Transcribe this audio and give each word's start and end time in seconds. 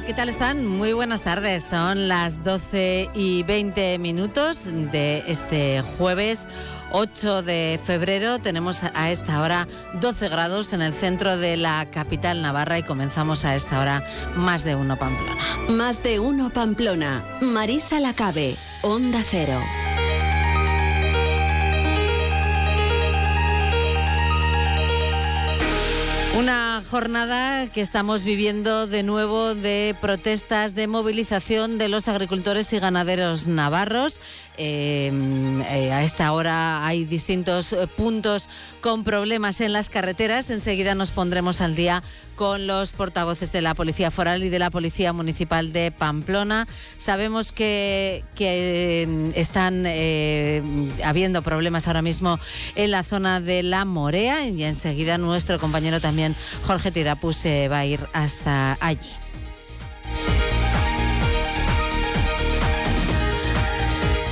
Hola, 0.00 0.06
¿qué 0.06 0.14
tal 0.14 0.30
están? 0.30 0.66
Muy 0.66 0.94
buenas 0.94 1.20
tardes. 1.20 1.62
Son 1.62 2.08
las 2.08 2.42
12 2.42 3.10
y 3.12 3.42
20 3.42 3.98
minutos 3.98 4.64
de 4.64 5.22
este 5.26 5.82
jueves 5.98 6.48
8 6.92 7.42
de 7.42 7.78
febrero. 7.84 8.38
Tenemos 8.38 8.82
a 8.82 9.10
esta 9.10 9.42
hora 9.42 9.68
12 10.00 10.30
grados 10.30 10.72
en 10.72 10.80
el 10.80 10.94
centro 10.94 11.36
de 11.36 11.58
la 11.58 11.90
capital 11.90 12.40
navarra 12.40 12.78
y 12.78 12.82
comenzamos 12.82 13.44
a 13.44 13.54
esta 13.54 13.78
hora 13.78 14.02
más 14.36 14.64
de 14.64 14.74
uno 14.74 14.96
Pamplona. 14.96 15.44
Más 15.68 16.02
de 16.02 16.18
uno 16.18 16.48
Pamplona. 16.48 17.22
Marisa 17.42 18.00
Lacabe, 18.00 18.56
Onda 18.80 19.20
Cero. 19.22 19.60
Una 26.38 26.69
jornada 26.90 27.68
que 27.68 27.80
estamos 27.80 28.24
viviendo 28.24 28.88
de 28.88 29.04
nuevo 29.04 29.54
de 29.54 29.94
protestas, 30.00 30.74
de 30.74 30.88
movilización 30.88 31.78
de 31.78 31.88
los 31.88 32.08
agricultores 32.08 32.72
y 32.72 32.80
ganaderos 32.80 33.46
navarros. 33.46 34.18
Eh, 34.62 35.10
eh, 35.70 35.92
a 35.92 36.02
esta 36.02 36.32
hora 36.32 36.84
hay 36.84 37.06
distintos 37.06 37.72
eh, 37.72 37.86
puntos 37.86 38.48
con 38.80 39.04
problemas 39.04 39.60
en 39.60 39.72
las 39.72 39.88
carreteras. 39.88 40.50
Enseguida 40.50 40.94
nos 40.94 41.12
pondremos 41.12 41.60
al 41.60 41.76
día 41.76 42.02
con 42.34 42.66
los 42.66 42.92
portavoces 42.92 43.52
de 43.52 43.60
la 43.62 43.74
Policía 43.74 44.10
Foral 44.10 44.42
y 44.42 44.48
de 44.48 44.58
la 44.58 44.70
Policía 44.70 45.12
Municipal 45.12 45.72
de 45.72 45.92
Pamplona. 45.92 46.66
Sabemos 46.98 47.52
que, 47.52 48.24
que 48.34 49.30
están 49.34 49.86
habiendo 51.04 51.42
problemas 51.42 51.86
ahora 51.86 52.00
mismo 52.00 52.38
en 52.76 52.90
la 52.90 53.02
zona 53.02 53.40
de 53.40 53.62
la 53.62 53.84
Morea 53.84 54.46
y 54.46 54.64
enseguida 54.64 55.18
nuestro 55.18 55.58
compañero 55.58 56.00
también 56.00 56.34
Jorge 56.66 56.79
Tirapus 56.88 57.36
se 57.36 57.68
va 57.68 57.80
a 57.80 57.84
ir 57.84 58.00
hasta 58.14 58.78
allí. 58.80 59.10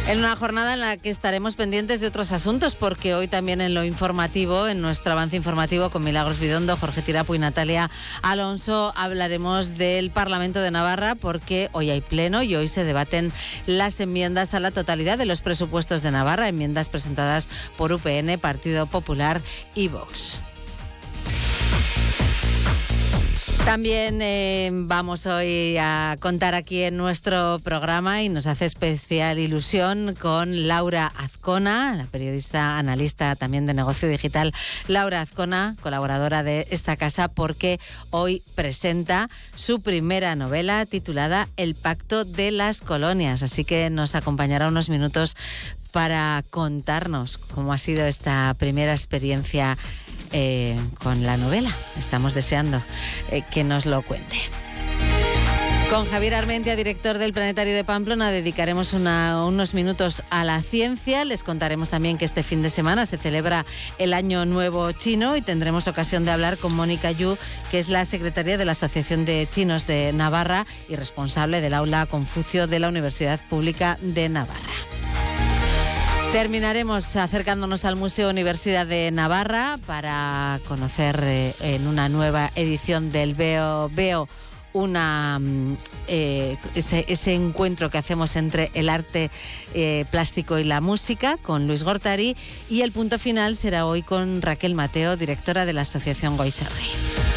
En 0.09 0.21
una 0.21 0.37
jornada 0.37 0.73
en 0.73 0.81
la 0.81 0.97
que 0.97 1.11
estaremos 1.11 1.55
pendientes 1.55 2.01
de 2.01 2.07
otros 2.07 2.33
asuntos, 2.33 2.75
porque 2.75 3.15
hoy 3.15 3.29
también 3.29 3.61
en 3.61 3.75
lo 3.75 3.85
informativo, 3.85 4.67
en 4.67 4.81
nuestro 4.81 5.13
avance 5.13 5.37
informativo 5.37 5.91
con 5.91 6.03
Milagros 6.03 6.41
Bidondo, 6.41 6.79
Jorge 6.79 7.03
Tirapu 7.03 7.35
y 7.35 7.39
Natalia 7.39 7.91
Alonso, 8.23 8.95
hablaremos 8.97 9.77
del 9.77 10.11
Parlamento 10.11 10.61
de 10.61 10.71
Navarra, 10.71 11.15
porque 11.15 11.69
hoy 11.73 11.91
hay 11.91 12.01
pleno 12.01 12.43
y 12.43 12.57
hoy 12.57 12.69
se 12.69 12.85
debaten 12.85 13.31
las 13.67 14.01
enmiendas 14.01 14.55
a 14.55 14.61
la 14.61 14.71
totalidad 14.71 15.19
de 15.19 15.27
los 15.27 15.43
presupuestos 15.43 16.01
de 16.01 16.11
Navarra, 16.11 16.49
enmiendas 16.49 16.89
presentadas 16.89 17.47
por 17.77 17.93
UPN, 17.93 18.39
Partido 18.41 18.87
Popular 18.87 19.43
y 19.75 19.89
Vox. 19.89 20.41
También 23.69 24.23
eh, 24.23 24.71
vamos 24.73 25.27
hoy 25.27 25.77
a 25.77 26.17
contar 26.21 26.55
aquí 26.55 26.85
en 26.85 26.97
nuestro 26.97 27.59
programa 27.63 28.23
y 28.23 28.31
nos 28.31 28.47
hace 28.47 28.65
especial 28.65 29.39
ilusión 29.39 30.17
con 30.19 30.67
Laura 30.67 31.13
Azcona, 31.15 31.95
la 31.95 32.07
periodista 32.07 32.79
analista 32.79 33.37
también 33.37 33.67
de 33.67 33.75
negocio 33.75 34.09
digital. 34.09 34.55
Laura 34.87 35.21
Azcona, 35.21 35.77
colaboradora 35.83 36.43
de 36.43 36.67
esta 36.71 36.97
casa, 36.97 37.29
porque 37.29 37.79
hoy 38.09 38.43
presenta 38.55 39.29
su 39.55 39.83
primera 39.83 40.35
novela 40.35 40.87
titulada 40.87 41.47
El 41.59 41.75
Pacto 41.75 42.25
de 42.25 42.51
las 42.51 42.81
Colonias. 42.81 43.43
Así 43.43 43.67
que 43.67 43.91
nos 43.91 44.15
acompañará 44.15 44.69
unos 44.69 44.89
minutos 44.89 45.37
para 45.93 46.43
contarnos 46.51 47.37
cómo 47.37 47.73
ha 47.73 47.79
sido 47.79 48.07
esta 48.07 48.55
primera 48.59 48.93
experiencia 48.93 49.77
eh, 50.33 50.77
con 51.03 51.25
la 51.25 51.37
novela. 51.37 51.71
Estamos 51.99 52.35
deseando 52.35 52.83
eh, 53.31 53.43
que 53.51 53.65
nos 53.65 53.87
lo 53.87 54.03
cuente. 54.03 54.37
Con 55.91 56.05
Javier 56.05 56.35
Armentia, 56.35 56.77
director 56.77 57.17
del 57.17 57.33
Planetario 57.33 57.75
de 57.75 57.83
Pamplona, 57.83 58.31
dedicaremos 58.31 58.93
unos 58.93 59.73
minutos 59.73 60.23
a 60.29 60.45
la 60.45 60.61
ciencia. 60.61 61.25
Les 61.25 61.43
contaremos 61.43 61.89
también 61.89 62.19
que 62.19 62.27
este 62.27 62.43
fin 62.43 62.61
de 62.61 62.69
semana 62.69 63.07
se 63.07 63.17
celebra 63.17 63.65
el 63.97 64.13
Año 64.13 64.45
Nuevo 64.45 64.93
Chino 64.93 65.35
y 65.35 65.41
tendremos 65.41 65.89
ocasión 65.89 66.27
de 66.27 66.31
hablar 66.31 66.59
con 66.59 66.75
Mónica 66.75 67.11
Yu, 67.11 67.39
que 67.71 67.79
es 67.79 67.89
la 67.89 68.05
secretaria 68.05 68.59
de 68.59 68.67
la 68.67 68.73
Asociación 68.73 69.25
de 69.25 69.49
Chinos 69.51 69.87
de 69.87 70.13
Navarra 70.13 70.67
y 70.91 70.97
responsable 70.97 71.63
del 71.63 71.73
aula 71.73 72.05
Confucio 72.05 72.67
de 72.67 72.81
la 72.81 72.89
Universidad 72.89 73.41
Pública 73.49 73.97
de 74.03 74.29
Navarra. 74.29 74.98
Terminaremos 76.33 77.17
acercándonos 77.17 77.87
al 77.87 77.97
Museo 77.97 78.29
Universidad 78.29 78.87
de 78.87 79.11
Navarra 79.11 79.79
para 79.87 80.61
conocer 80.69 81.19
eh, 81.23 81.55
en 81.61 81.87
una 81.87 82.11
nueva 82.11 82.51
edición 82.55 83.11
del 83.11 83.35
Veo 83.35 83.91
Veo 83.95 84.29
mm, 84.75 85.73
eh, 86.07 86.59
ese, 86.75 87.35
encuentro 87.35 87.89
que 87.89 87.97
hacemos 87.97 88.37
entre 88.37 88.71
el 88.75 88.91
arte 88.91 89.31
eh, 89.73 90.05
plástico 90.11 90.59
y 90.59 90.65
la 90.65 90.83
música 90.83 91.39
con 91.41 91.67
Luis 91.67 91.83
Gortari 91.83 92.37
y 92.69 92.83
el 92.83 92.93
punto 92.93 93.19
final 93.19 93.57
será 93.57 93.87
hoy 93.87 94.03
con 94.03 94.43
Raquel 94.43 94.75
Mateo, 94.75 95.17
directora 95.17 95.65
de 95.65 95.73
la 95.73 95.81
Asociación 95.81 96.37
Goiserri. 96.37 97.28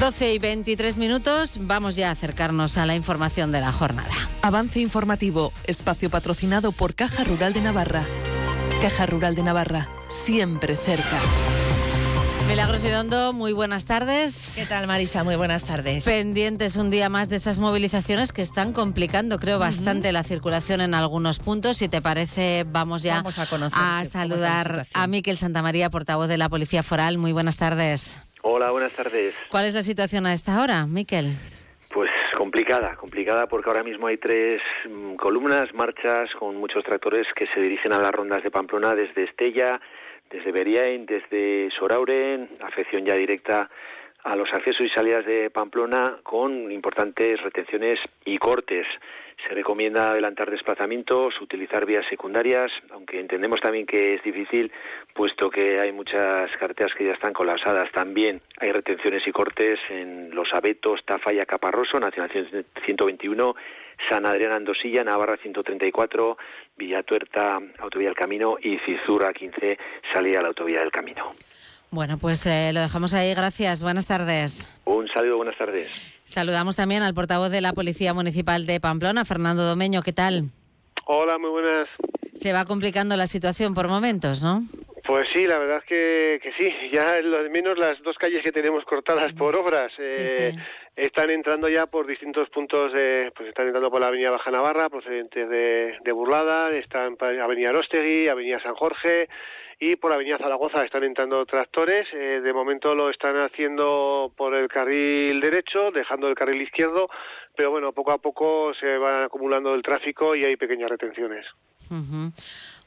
12 0.00 0.32
y 0.32 0.38
23 0.38 0.96
minutos, 0.96 1.58
vamos 1.62 1.96
ya 1.96 2.10
a 2.10 2.12
acercarnos 2.12 2.78
a 2.78 2.86
la 2.86 2.94
información 2.94 3.50
de 3.50 3.60
la 3.60 3.72
jornada. 3.72 4.14
Avance 4.42 4.78
informativo, 4.78 5.52
espacio 5.64 6.08
patrocinado 6.08 6.70
por 6.70 6.94
Caja 6.94 7.24
Rural 7.24 7.52
de 7.52 7.62
Navarra. 7.62 8.04
Caja 8.80 9.06
Rural 9.06 9.34
de 9.34 9.42
Navarra, 9.42 9.88
siempre 10.08 10.76
cerca. 10.76 11.18
Milagros 12.46 12.80
Vidondo, 12.80 13.32
muy 13.32 13.52
buenas 13.52 13.86
tardes. 13.86 14.52
¿Qué 14.54 14.66
tal, 14.66 14.86
Marisa? 14.86 15.24
Muy 15.24 15.34
buenas 15.34 15.64
tardes. 15.64 16.04
Pendientes 16.04 16.76
un 16.76 16.90
día 16.90 17.08
más 17.08 17.28
de 17.28 17.36
esas 17.36 17.58
movilizaciones 17.58 18.30
que 18.30 18.40
están 18.40 18.72
complicando, 18.72 19.40
creo, 19.40 19.58
bastante 19.58 20.12
la 20.12 20.22
circulación 20.22 20.80
en 20.80 20.94
algunos 20.94 21.40
puntos. 21.40 21.76
Si 21.76 21.88
te 21.88 22.00
parece, 22.00 22.64
vamos 22.66 23.02
ya 23.02 23.16
vamos 23.16 23.38
a, 23.40 23.46
conocer 23.46 23.78
a 23.78 24.04
saludar 24.04 24.86
a 24.94 25.06
Miquel 25.08 25.36
Santamaría, 25.36 25.90
portavoz 25.90 26.28
de 26.28 26.38
la 26.38 26.48
Policía 26.48 26.84
Foral. 26.84 27.18
Muy 27.18 27.32
buenas 27.32 27.56
tardes. 27.56 28.22
Hola, 28.42 28.70
buenas 28.70 28.92
tardes. 28.92 29.34
¿Cuál 29.50 29.66
es 29.66 29.74
la 29.74 29.82
situación 29.82 30.26
a 30.26 30.32
esta 30.32 30.62
hora, 30.62 30.86
Miquel? 30.86 31.34
Pues 31.92 32.10
complicada, 32.36 32.94
complicada 32.96 33.46
porque 33.48 33.68
ahora 33.68 33.82
mismo 33.82 34.06
hay 34.06 34.18
tres 34.18 34.60
mm, 34.88 35.16
columnas, 35.16 35.74
marchas 35.74 36.30
con 36.38 36.56
muchos 36.56 36.84
tractores 36.84 37.26
que 37.34 37.46
se 37.48 37.60
dirigen 37.60 37.92
a 37.92 37.98
las 37.98 38.12
rondas 38.12 38.42
de 38.42 38.50
Pamplona 38.50 38.94
desde 38.94 39.24
Estella, 39.24 39.80
desde 40.30 40.52
Beriain, 40.52 41.06
desde 41.06 41.70
Sorauren, 41.76 42.48
afección 42.60 43.04
ya 43.04 43.14
directa 43.14 43.68
a 44.22 44.36
los 44.36 44.52
accesos 44.52 44.86
y 44.86 44.90
salidas 44.90 45.24
de 45.24 45.50
Pamplona 45.50 46.18
con 46.22 46.70
importantes 46.70 47.40
retenciones 47.42 47.98
y 48.24 48.38
cortes. 48.38 48.86
Se 49.46 49.54
recomienda 49.54 50.10
adelantar 50.10 50.50
desplazamientos, 50.50 51.40
utilizar 51.40 51.86
vías 51.86 52.04
secundarias, 52.10 52.72
aunque 52.90 53.20
entendemos 53.20 53.60
también 53.60 53.86
que 53.86 54.14
es 54.14 54.22
difícil, 54.22 54.72
puesto 55.14 55.48
que 55.48 55.78
hay 55.80 55.92
muchas 55.92 56.50
carreteras 56.58 56.92
que 56.94 57.06
ya 57.06 57.12
están 57.12 57.32
colapsadas. 57.32 57.90
También 57.92 58.40
hay 58.58 58.72
retenciones 58.72 59.26
y 59.26 59.32
cortes 59.32 59.78
en 59.90 60.34
Los 60.34 60.52
Abetos, 60.52 61.04
Tafalla, 61.04 61.46
Caparroso, 61.46 62.00
Nacional 62.00 62.30
121, 62.84 63.54
San 64.08 64.26
Adrián 64.26 64.52
Andosilla, 64.52 65.04
Navarra 65.04 65.36
134, 65.36 66.36
Villatuerta, 66.76 67.60
Autovía 67.78 68.08
del 68.08 68.16
Camino 68.16 68.56
y 68.60 68.78
Cizurra 68.78 69.32
15, 69.32 69.78
salida 70.12 70.40
a 70.40 70.42
la 70.42 70.48
Autovía 70.48 70.80
del 70.80 70.90
Camino. 70.90 71.32
Bueno, 71.90 72.18
pues 72.18 72.46
eh, 72.46 72.70
lo 72.72 72.80
dejamos 72.80 73.14
ahí. 73.14 73.34
Gracias. 73.34 73.82
Buenas 73.82 74.06
tardes. 74.06 74.78
Un 74.84 75.08
saludo, 75.08 75.38
buenas 75.38 75.56
tardes. 75.56 75.88
Saludamos 76.24 76.76
también 76.76 77.02
al 77.02 77.14
portavoz 77.14 77.50
de 77.50 77.60
la 77.60 77.72
Policía 77.72 78.12
Municipal 78.12 78.66
de 78.66 78.80
Pamplona, 78.80 79.24
Fernando 79.24 79.64
Domeño. 79.64 80.02
¿Qué 80.02 80.12
tal? 80.12 80.44
Hola, 81.06 81.38
muy 81.38 81.50
buenas. 81.50 81.88
Se 82.34 82.52
va 82.52 82.66
complicando 82.66 83.16
la 83.16 83.26
situación 83.26 83.72
por 83.72 83.88
momentos, 83.88 84.42
¿no? 84.42 84.64
Pues 85.06 85.26
sí, 85.32 85.46
la 85.46 85.56
verdad 85.58 85.78
es 85.78 85.84
que, 85.84 86.40
que 86.42 86.52
sí. 86.58 86.70
Ya 86.92 87.18
lo 87.22 87.42
de 87.42 87.48
menos 87.48 87.78
las 87.78 88.00
dos 88.02 88.16
calles 88.18 88.40
que 88.44 88.52
tenemos 88.52 88.84
cortadas 88.84 89.32
por 89.32 89.56
obras. 89.56 89.90
Eh, 89.98 90.54
están 90.98 91.30
entrando 91.30 91.68
ya 91.68 91.86
por 91.86 92.06
distintos 92.06 92.48
puntos, 92.50 92.92
de, 92.92 93.32
pues 93.36 93.48
están 93.48 93.66
entrando 93.66 93.90
por 93.90 94.00
la 94.00 94.08
Avenida 94.08 94.30
Baja 94.30 94.50
Navarra, 94.50 94.88
procedentes 94.88 95.48
de, 95.48 95.96
de 96.02 96.12
Burlada, 96.12 96.70
están 96.70 97.16
Avenida 97.20 97.72
Rostegui, 97.72 98.28
Avenida 98.28 98.60
San 98.60 98.74
Jorge, 98.74 99.28
y 99.80 99.94
por 99.96 100.12
Avenida 100.12 100.38
Zaragoza 100.38 100.84
están 100.84 101.04
entrando 101.04 101.46
tractores. 101.46 102.08
Eh, 102.12 102.40
de 102.42 102.52
momento 102.52 102.94
lo 102.94 103.10
están 103.10 103.36
haciendo 103.36 104.32
por 104.36 104.54
el 104.54 104.68
carril 104.68 105.40
derecho, 105.40 105.92
dejando 105.92 106.26
el 106.28 106.34
carril 106.34 106.62
izquierdo, 106.62 107.08
pero 107.56 107.70
bueno, 107.70 107.92
poco 107.92 108.10
a 108.10 108.18
poco 108.18 108.74
se 108.74 108.98
va 108.98 109.24
acumulando 109.24 109.74
el 109.74 109.82
tráfico 109.82 110.34
y 110.34 110.44
hay 110.44 110.56
pequeñas 110.56 110.90
retenciones. 110.90 111.46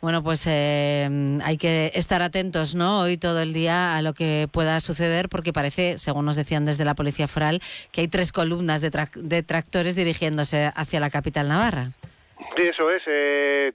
Bueno, 0.02 0.24
pues 0.24 0.48
eh, 0.48 1.38
hay 1.44 1.58
que 1.58 1.92
estar 1.94 2.24
atentos, 2.24 2.74
¿no? 2.74 3.02
Hoy 3.02 3.18
todo 3.18 3.40
el 3.40 3.54
día 3.54 3.96
a 3.96 4.02
lo 4.02 4.16
que 4.16 4.50
pueda 4.52 4.80
suceder, 4.80 5.30
porque 5.30 5.54
parece, 5.54 6.00
según 6.00 6.26
nos 6.26 6.36
decían 6.36 6.66
desde 6.66 6.86
la 6.86 6.96
Policía 6.96 7.28
Foral, 7.28 7.62
que 7.92 8.02
hay 8.02 8.08
tres 8.08 8.32
columnas 8.32 8.82
de, 8.82 8.90
de 9.16 9.44
tractores 9.44 9.96
dirigiéndose 9.96 10.72
hacia 10.76 11.00
la 11.00 11.12
capital 11.12 11.50
navarra. 11.50 11.92
Sí, 12.56 12.64
eso 12.64 12.90
es. 12.90 13.02
Eh, 13.06 13.72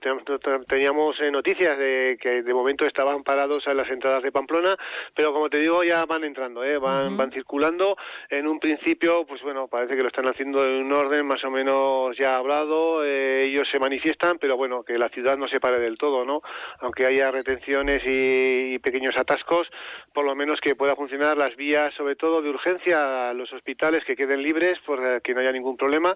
teníamos 0.69 1.19
eh, 1.21 1.31
noticias 1.31 1.79
de 1.79 2.19
que 2.21 2.43
de 2.43 2.55
momento 2.55 2.85
estaban 2.85 3.23
parados 3.23 3.67
en 3.67 3.77
las 3.77 3.89
entradas 3.89 4.23
de 4.23 4.33
Pamplona, 4.33 4.77
pero 5.15 5.33
como 5.33 5.49
te 5.49 5.59
digo, 5.59 5.83
ya 5.85 6.05
van 6.05 6.25
entrando, 6.25 6.65
eh, 6.65 6.77
van, 6.77 7.17
van 7.17 7.31
circulando. 7.31 7.97
En 8.29 8.47
un 8.47 8.59
principio, 8.59 9.25
pues 9.27 9.41
bueno, 9.43 9.69
parece 9.69 9.97
que 9.97 10.03
lo 10.03 10.09
están 10.09 10.27
haciendo 10.27 10.65
en 10.67 10.85
un 10.85 10.93
orden 10.93 11.27
más 11.27 11.43
o 11.45 11.51
menos 11.51 12.17
ya 12.19 12.35
hablado. 12.35 13.05
Eh, 13.05 13.43
ellos 13.47 13.69
se 13.71 13.79
manifiestan, 13.79 14.39
pero 14.39 14.57
bueno, 14.57 14.83
que 14.83 14.99
la 14.99 15.09
ciudad 15.11 15.39
no 15.39 15.49
se 15.49 15.61
pare 15.61 15.79
del 15.79 15.97
todo, 15.97 16.25
¿no? 16.25 16.43
Aunque 16.81 17.07
haya 17.07 17.31
retenciones 17.31 18.03
y, 18.05 18.79
pequeños 18.81 19.17
atascos, 19.17 19.69
por 20.13 20.25
lo 20.25 20.35
menos 20.35 20.61
que 20.61 20.75
pueda 20.75 20.95
funcionar 20.95 21.37
las 21.37 21.57
vías, 21.57 21.95
sobre 21.95 22.17
todo 22.17 22.43
de 22.43 22.51
urgencia, 22.51 23.33
los 23.33 23.53
hospitales 23.53 24.05
que 24.05 24.17
queden 24.17 24.43
libres, 24.43 24.79
por 24.85 25.23
que 25.23 25.35
no 25.35 25.41
haya 25.41 25.53
ningún 25.53 25.77
problema, 25.77 26.15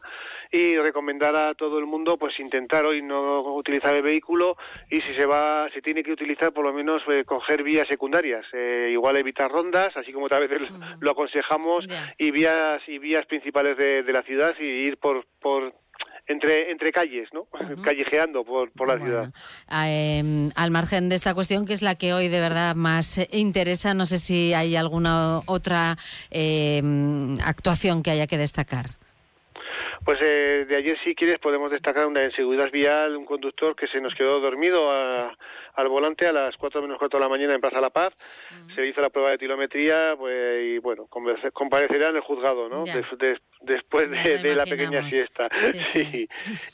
y 0.53 0.77
recomendar 0.77 1.35
a 1.37 1.55
todo 1.55 1.79
el 1.79 1.87
mundo, 1.87 2.17
pues 2.17 2.39
intentar 2.41 2.85
hoy 2.85 3.03
no 3.03 3.43
utilizar 3.55 3.95
el 3.95 4.03
vehículo 4.03 4.57
y 4.91 5.01
si 5.01 5.15
se 5.15 5.27
va, 5.27 5.69
se 5.73 5.83
tiene 5.83 6.03
que 6.03 6.13
utilizar 6.13 6.53
por 6.53 6.65
lo 6.65 6.73
menos 6.73 7.03
eh, 7.09 7.25
coger 7.25 7.63
vías 7.63 7.87
secundarias, 7.89 8.45
eh, 8.53 8.89
igual 8.93 9.19
evitar 9.19 9.51
rondas, 9.51 9.97
así 9.97 10.13
como 10.13 10.29
tal 10.29 10.49
vez 10.49 10.61
lo 11.01 11.11
aconsejamos 11.11 11.85
y 12.19 12.31
vías 12.31 12.83
y 12.87 12.99
vías 12.99 13.27
principales 13.27 13.77
de, 13.77 14.11
la 14.11 14.23
ciudad 14.23 14.55
y 14.59 14.65
ir 14.65 14.97
por 14.99 15.25
por 15.41 15.73
entre, 16.27 16.71
entre 16.71 16.93
calles, 16.93 17.29
¿no? 17.33 17.47
Callejeando 17.85 18.45
por, 18.45 18.71
por 18.73 18.89
la 18.89 18.99
ciudad. 18.99 19.33
Em, 19.85 20.51
al 20.55 20.71
margen 20.71 21.09
de 21.09 21.17
esta 21.17 21.35
cuestión, 21.35 21.67
que 21.67 21.73
es 21.73 21.83
la 21.83 21.95
que 21.97 22.13
hoy 22.13 22.29
de 22.29 22.41
verdad 22.41 22.75
más 22.75 23.21
interesa, 23.33 23.95
no 23.95 24.07
sé 24.07 24.19
si 24.19 24.55
hay 24.55 24.77
alguna 24.77 25.41
otra 25.47 25.97
em, 26.31 27.39
actuación 27.41 28.03
que 28.03 28.11
haya 28.11 28.27
que 28.27 28.39
destacar. 28.39 29.00
Pues 30.05 30.19
eh, 30.23 30.67
de 30.69 30.77
ayer, 30.77 30.99
si 31.05 31.15
quieres, 31.15 31.39
podemos 31.39 31.71
destacar 31.71 32.07
una 32.07 32.25
inseguridad 32.25 32.71
vial, 32.71 33.17
un 33.17 33.27
conductor 33.27 33.77
que 33.77 33.87
se 33.87 34.01
nos 34.01 34.15
quedó 34.15 34.41
dormido 34.41 34.91
al 35.75 35.89
volante 35.89 36.27
a 36.27 36.33
las 36.33 36.57
4 36.57 36.83
menos 36.83 36.99
4 36.99 37.19
de 37.19 37.25
la 37.25 37.29
mañana 37.29 37.55
en 37.55 37.61
Plaza 37.61 37.81
La 37.81 37.91
Paz. 37.91 38.15
Se 38.75 38.87
hizo 38.87 39.01
la 39.01 39.11
prueba 39.11 39.31
de 39.31 39.39
kilometría 39.39 40.15
pues, 40.17 40.65
y, 40.65 40.79
bueno, 40.79 41.07
comparecerá 41.53 42.09
en 42.09 42.17
el 42.17 42.23
juzgado, 42.23 42.69
¿no? 42.69 42.85
después 43.63 44.11
de, 44.11 44.55
la 44.55 44.65
pequeña 44.65 45.09
siesta. 45.09 45.49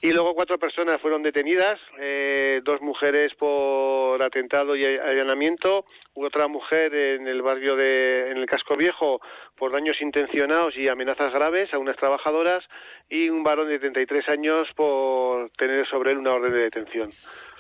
Y 0.02 0.12
luego 0.12 0.34
cuatro 0.34 0.58
personas 0.58 1.00
fueron 1.00 1.22
detenidas, 1.22 1.80
eh, 1.98 2.60
dos 2.64 2.80
mujeres 2.80 3.34
por 3.34 4.22
atentado 4.22 4.76
y 4.76 4.84
allanamiento, 4.84 5.84
otra 6.14 6.48
mujer 6.48 6.94
en 6.94 7.26
el 7.26 7.42
barrio 7.42 7.76
de, 7.76 8.30
en 8.30 8.38
el 8.38 8.46
casco 8.46 8.76
viejo 8.76 9.20
por 9.56 9.72
daños 9.72 10.00
intencionados 10.00 10.76
y 10.76 10.88
amenazas 10.88 11.32
graves 11.32 11.72
a 11.72 11.78
unas 11.78 11.96
trabajadoras 11.96 12.64
y 13.08 13.28
un 13.28 13.42
varón 13.42 13.68
de 13.68 13.78
33 13.78 14.28
años 14.28 14.68
por 14.74 15.50
tener 15.50 15.86
sobre 15.88 16.12
él 16.12 16.18
una 16.18 16.34
orden 16.34 16.52
de 16.52 16.60
detención. 16.60 17.10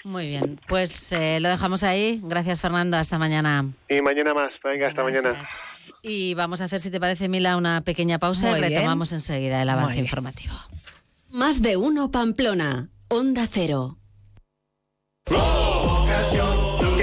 Muy 0.06 0.28
bien, 0.28 0.60
pues 0.68 1.10
eh, 1.10 1.40
lo 1.40 1.48
dejamos 1.48 1.82
ahí. 1.82 2.20
Gracias 2.22 2.60
Fernando, 2.60 2.96
hasta 2.96 3.18
mañana. 3.18 3.66
Y 3.88 4.00
mañana 4.02 4.34
más, 4.34 4.52
venga, 4.62 4.86
hasta 4.86 5.02
mañana. 5.02 5.34
Y 6.00 6.34
vamos 6.34 6.60
a 6.60 6.66
hacer, 6.66 6.78
si 6.78 6.92
te 6.92 7.00
parece, 7.00 7.28
Mila, 7.28 7.56
una 7.56 7.80
pequeña 7.80 8.20
pausa 8.20 8.56
y 8.56 8.60
retomamos 8.60 9.12
enseguida 9.12 9.60
el 9.60 9.68
avance 9.68 9.98
informativo. 9.98 10.54
Más 11.32 11.60
de 11.60 11.76
uno 11.76 12.12
Pamplona, 12.12 12.88
Onda 13.08 13.48
Cero. 13.50 13.98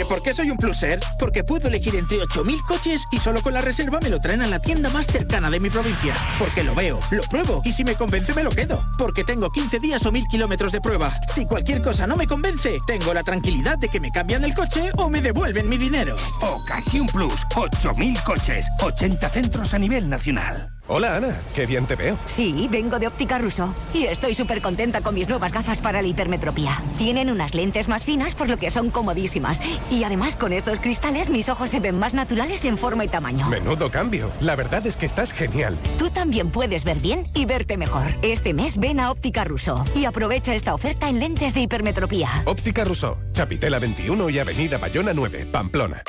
¿Por 0.08 0.22
qué 0.22 0.34
soy 0.34 0.52
un 0.52 0.58
pluser? 0.58 1.00
Porque 1.18 1.44
puedo 1.44 1.68
elegir 1.68 1.96
entre 1.96 2.20
8.000 2.20 2.60
coches 2.68 3.04
y 3.12 3.20
solo 3.20 3.42
con 3.42 3.54
la 3.54 3.62
reserva 3.62 4.00
me 4.02 4.10
lo 4.10 4.20
traen 4.20 4.42
a 4.42 4.48
la 4.48 4.60
tienda 4.60 4.90
más 4.90 5.08
cercana 5.08 5.50
de 5.50 5.60
mi 5.60 5.70
provincia. 5.70 6.14
Porque 6.38 6.64
lo 6.64 6.76
veo, 6.76 7.00
lo 7.12 7.24
pruebo 7.24 7.62
y 7.64 7.72
si 7.72 7.84
me 7.84 7.96
convence 7.96 8.34
me 8.34 8.44
lo 8.44 8.50
quedo. 8.50 8.86
Porque 8.98 9.24
tengo 9.24 9.50
15 9.52 9.80
días 9.80 10.06
o 10.06 10.12
1.000 10.12 10.28
kilómetros 10.30 10.72
de 10.72 10.82
prueba. 10.82 11.14
Si 11.34 11.46
cualquier 11.46 11.82
cosa 11.82 12.08
no 12.08 12.16
me 12.16 12.28
convence, 12.28 12.78
tengo 12.86 13.14
la 13.14 13.24
tranquilidad 13.24 13.78
de 13.78 13.90
que 13.90 14.00
me 14.00 14.12
cambian 14.12 14.44
el 14.44 14.54
coche 14.54 14.92
o 14.98 15.10
me 15.10 15.22
devuelven 15.22 15.70
mi 15.70 15.78
dinero. 15.78 16.16
Ocasión 16.42 17.08
Plus, 17.08 17.46
8.000 17.56 18.24
coches, 18.24 18.66
80 18.82 19.30
centros 19.30 19.74
a 19.74 19.80
nivel 19.80 20.10
nacional. 20.10 20.70
Hola 20.88 21.16
Ana, 21.16 21.40
qué 21.56 21.66
bien 21.66 21.86
te 21.86 21.96
veo. 21.96 22.18
Sí, 22.28 22.68
vengo 22.70 23.00
de 23.00 23.08
Óptica 23.08 23.38
Russo 23.38 23.74
y 23.94 24.04
estoy 24.04 24.36
súper 24.36 24.62
contenta 24.62 25.00
con 25.00 25.16
mis 25.16 25.30
nuevas 25.30 25.54
gafas 25.54 25.80
para 25.80 26.02
la 26.02 26.08
hipermetropía. 26.10 26.78
Tienen 26.98 27.30
unas 27.30 27.56
lentes 27.56 27.88
más 27.88 28.04
finas 28.04 28.36
por 28.36 28.50
lo 28.50 28.58
que 28.58 28.70
son 28.70 28.90
comodísimas 28.90 29.62
y 29.94 30.04
además 30.04 30.36
con 30.36 30.54
estos 30.54 30.80
cristales 30.80 31.30
mis 31.30 31.50
ojos 31.50 31.70
se 31.70 31.80
ven 31.80 32.00
más 32.00 32.14
naturales 32.14 32.66
en 32.66 32.78
forma 32.78 33.06
y 33.06 33.08
tamaño. 33.08 33.48
Menudo 33.50 33.92
cambio, 33.92 34.32
la 34.42 34.56
verdad 34.56 34.86
es 34.88 34.98
que 34.98 35.06
estás 35.06 35.32
genial. 35.32 35.78
Tú 35.98 36.10
también 36.10 36.50
puedes 36.50 36.84
ver 36.84 37.00
bien 37.00 37.28
y 37.34 37.46
verte 37.46 37.78
mejor. 37.78 38.04
Este 38.22 38.54
mes 38.54 38.78
ven 38.78 39.00
a 39.00 39.12
Óptica 39.12 39.44
Russo 39.44 39.84
y 39.96 40.06
aprovecha 40.06 40.56
esta 40.56 40.74
oferta 40.74 41.10
en 41.10 41.20
lentes 41.20 41.54
de 41.54 41.62
hipermetropía. 41.62 42.30
Óptica 42.46 42.84
Russo, 42.84 43.18
Chapitela 43.32 43.80
21 43.80 44.30
y 44.30 44.40
Avenida 44.40 44.78
Bayona 44.78 45.14
9, 45.14 45.48
Pamplona. 45.52 46.04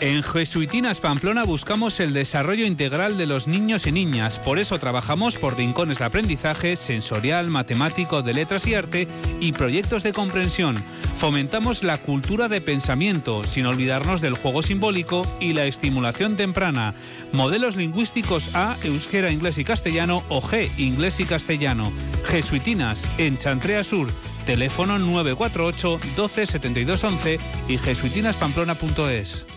En 0.00 0.22
Jesuitinas 0.22 1.00
Pamplona 1.00 1.44
buscamos 1.44 2.00
el 2.00 2.12
desarrollo 2.12 2.66
integral 2.66 3.16
de 3.16 3.24
los 3.24 3.46
niños 3.46 3.86
y 3.86 3.92
niñas. 3.92 4.38
Por 4.38 4.58
eso 4.58 4.78
trabajamos 4.78 5.36
por 5.36 5.56
rincones 5.56 5.98
de 5.98 6.04
aprendizaje 6.04 6.76
sensorial, 6.76 7.48
matemático, 7.48 8.22
de 8.22 8.34
letras 8.34 8.66
y 8.66 8.74
arte 8.74 9.08
y 9.40 9.52
proyectos 9.52 10.02
de 10.02 10.12
comprensión. 10.12 10.76
Fomentamos 11.18 11.82
la 11.82 11.96
cultura 11.96 12.48
de 12.48 12.60
pensamiento, 12.60 13.42
sin 13.42 13.64
olvidarnos 13.64 14.20
del 14.20 14.34
juego 14.34 14.62
simbólico 14.62 15.26
y 15.40 15.54
la 15.54 15.64
estimulación 15.64 16.36
temprana. 16.36 16.92
Modelos 17.32 17.74
lingüísticos 17.74 18.54
A, 18.54 18.76
euskera, 18.84 19.30
inglés 19.30 19.56
y 19.56 19.64
castellano 19.64 20.22
o 20.28 20.42
G, 20.42 20.70
inglés 20.76 21.20
y 21.20 21.24
castellano. 21.24 21.90
Jesuitinas, 22.26 23.02
en 23.16 23.38
Chantrea 23.38 23.82
Sur. 23.82 24.08
Teléfono 24.44 24.98
948 24.98 26.00
12 26.16 26.46
72 26.46 27.02
11 27.02 27.40
y 27.68 27.78
jesuitinaspamplona.es. 27.78 29.55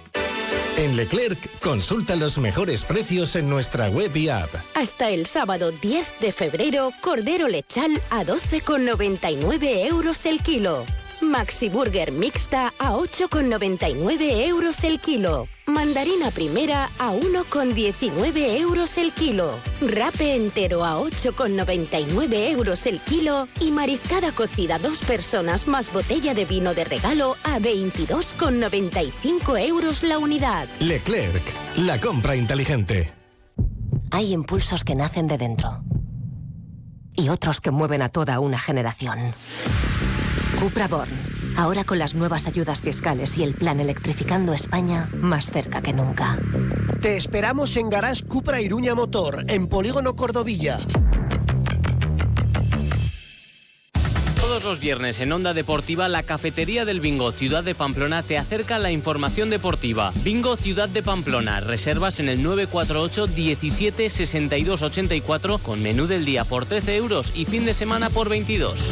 En 0.79 0.95
Leclerc, 0.95 1.59
consulta 1.59 2.15
los 2.15 2.38
mejores 2.38 2.86
precios 2.86 3.36
en 3.36 3.50
nuestra 3.50 3.89
web 3.89 4.15
y 4.15 4.29
app. 4.29 4.50
Hasta 4.75 5.09
el 5.09 5.25
sábado 5.25 5.74
10 5.74 6.21
de 6.21 6.31
febrero, 6.31 6.93
Cordero 7.01 7.50
Lechal 7.50 8.01
a 8.09 8.24
12,99 8.24 9.88
euros 9.89 10.25
el 10.25 10.41
kilo. 10.41 10.86
Maxi 11.21 11.69
Burger 11.69 12.11
mixta 12.11 12.73
a 12.79 12.93
8,99 12.93 14.47
euros 14.47 14.83
el 14.83 14.99
kilo. 14.99 15.47
Mandarina 15.65 16.31
primera 16.31 16.89
a 16.97 17.11
1,19 17.11 18.59
euros 18.59 18.97
el 18.97 19.11
kilo. 19.11 19.51
Rape 19.81 20.35
entero 20.35 20.83
a 20.85 20.99
8,99 20.99 22.51
euros 22.51 22.88
el 22.88 22.99
kilo. 22.99 23.47
Y 23.59 23.71
mariscada 23.71 24.31
cocida 24.31 24.79
dos 24.79 24.99
personas 24.99 25.67
más 25.67 25.91
botella 25.91 26.33
de 26.33 26.45
vino 26.45 26.73
de 26.73 26.85
regalo 26.85 27.35
a 27.43 27.59
22,95 27.59 29.67
euros 29.67 30.03
la 30.03 30.17
unidad. 30.17 30.67
Leclerc, 30.79 31.43
la 31.77 31.99
compra 31.99 32.35
inteligente. 32.35 33.11
Hay 34.11 34.33
impulsos 34.33 34.83
que 34.83 34.95
nacen 34.95 35.27
de 35.27 35.38
dentro. 35.38 35.83
Y 37.13 37.29
otros 37.29 37.61
que 37.61 37.71
mueven 37.71 38.01
a 38.01 38.09
toda 38.09 38.39
una 38.39 38.57
generación. 38.57 39.19
Cupra 40.59 40.89
Born. 40.89 41.09
Ahora 41.55 41.85
con 41.85 41.99
las 41.99 42.15
nuevas 42.15 42.45
ayudas 42.45 42.81
fiscales 42.81 43.37
y 43.37 43.43
el 43.43 43.53
plan 43.53 43.79
Electrificando 43.79 44.53
España 44.53 45.09
más 45.13 45.51
cerca 45.51 45.81
que 45.81 45.93
nunca. 45.93 46.37
Te 47.01 47.15
esperamos 47.15 47.77
en 47.77 47.89
Garage 47.89 48.25
Cupra 48.25 48.59
Iruña 48.59 48.93
Motor, 48.93 49.45
en 49.47 49.67
Polígono 49.67 50.17
Cordovilla. 50.17 50.77
Todos 54.35 54.65
los 54.65 54.81
viernes 54.81 55.21
en 55.21 55.31
Onda 55.31 55.53
Deportiva, 55.53 56.09
la 56.09 56.23
cafetería 56.23 56.83
del 56.83 56.99
Bingo 56.99 57.31
Ciudad 57.31 57.63
de 57.63 57.73
Pamplona 57.73 58.23
te 58.23 58.37
acerca 58.37 58.79
la 58.79 58.91
información 58.91 59.49
deportiva. 59.49 60.11
Bingo 60.25 60.57
Ciudad 60.57 60.89
de 60.89 61.03
Pamplona, 61.03 61.61
reservas 61.61 62.19
en 62.19 62.27
el 62.27 62.43
948 62.43 63.27
17 63.27 64.09
62 64.09 64.81
84 64.81 65.59
con 65.59 65.81
menú 65.81 66.05
del 66.05 66.25
día 66.25 66.43
por 66.43 66.65
13 66.65 66.97
euros 66.97 67.31
y 67.33 67.45
fin 67.45 67.63
de 67.63 67.73
semana 67.73 68.09
por 68.09 68.27
22 68.27 68.91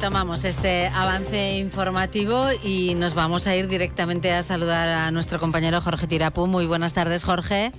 Retomamos 0.00 0.44
este 0.44 0.86
avance 0.86 1.58
informativo 1.58 2.46
y 2.64 2.94
nos 2.94 3.12
vamos 3.12 3.46
a 3.46 3.54
ir 3.54 3.68
directamente 3.68 4.32
a 4.32 4.42
saludar 4.42 4.88
a 4.88 5.10
nuestro 5.10 5.38
compañero 5.38 5.82
Jorge 5.82 6.06
Tirapu. 6.06 6.46
Muy 6.46 6.64
buenas 6.64 6.94
tardes, 6.94 7.22
Jorge. 7.22 7.70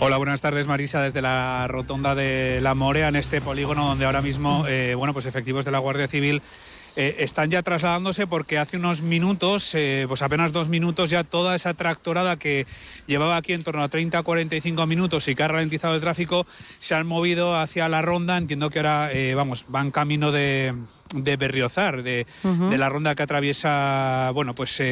Hola, 0.00 0.16
buenas 0.16 0.40
tardes 0.40 0.66
Marisa, 0.66 1.02
desde 1.02 1.22
la 1.22 1.68
rotonda 1.68 2.16
de 2.16 2.60
La 2.60 2.74
Morea, 2.74 3.06
en 3.06 3.14
este 3.14 3.40
polígono 3.40 3.86
donde 3.86 4.06
ahora 4.06 4.22
mismo, 4.22 4.66
eh, 4.66 4.96
bueno, 4.96 5.12
pues 5.12 5.24
efectivos 5.24 5.64
de 5.64 5.70
la 5.70 5.78
Guardia 5.78 6.08
Civil 6.08 6.42
eh, 7.00 7.24
están 7.24 7.50
ya 7.50 7.62
trasladándose 7.62 8.26
porque 8.26 8.58
hace 8.58 8.76
unos 8.76 9.00
minutos, 9.00 9.74
eh, 9.74 10.04
pues 10.06 10.20
apenas 10.20 10.52
dos 10.52 10.68
minutos, 10.68 11.08
ya 11.08 11.24
toda 11.24 11.56
esa 11.56 11.72
tractorada 11.72 12.38
que 12.38 12.66
llevaba 13.06 13.38
aquí 13.38 13.54
en 13.54 13.62
torno 13.62 13.82
a 13.82 13.88
30 13.88 14.18
a 14.18 14.22
45 14.22 14.86
minutos 14.86 15.26
y 15.26 15.34
que 15.34 15.42
ha 15.42 15.48
ralentizado 15.48 15.94
el 15.94 16.02
tráfico, 16.02 16.46
se 16.78 16.94
han 16.94 17.06
movido 17.06 17.58
hacia 17.58 17.88
la 17.88 18.02
ronda. 18.02 18.36
Entiendo 18.36 18.68
que 18.68 18.80
ahora, 18.80 19.10
eh, 19.14 19.34
vamos, 19.34 19.64
van 19.68 19.90
camino 19.92 20.30
de, 20.30 20.74
Berriozar, 21.14 22.02
de, 22.02 22.26
la 22.44 22.88
ronda 22.90 23.14
que 23.14 23.22
atraviesa, 23.22 24.30
bueno, 24.34 24.54
pues 24.54 24.82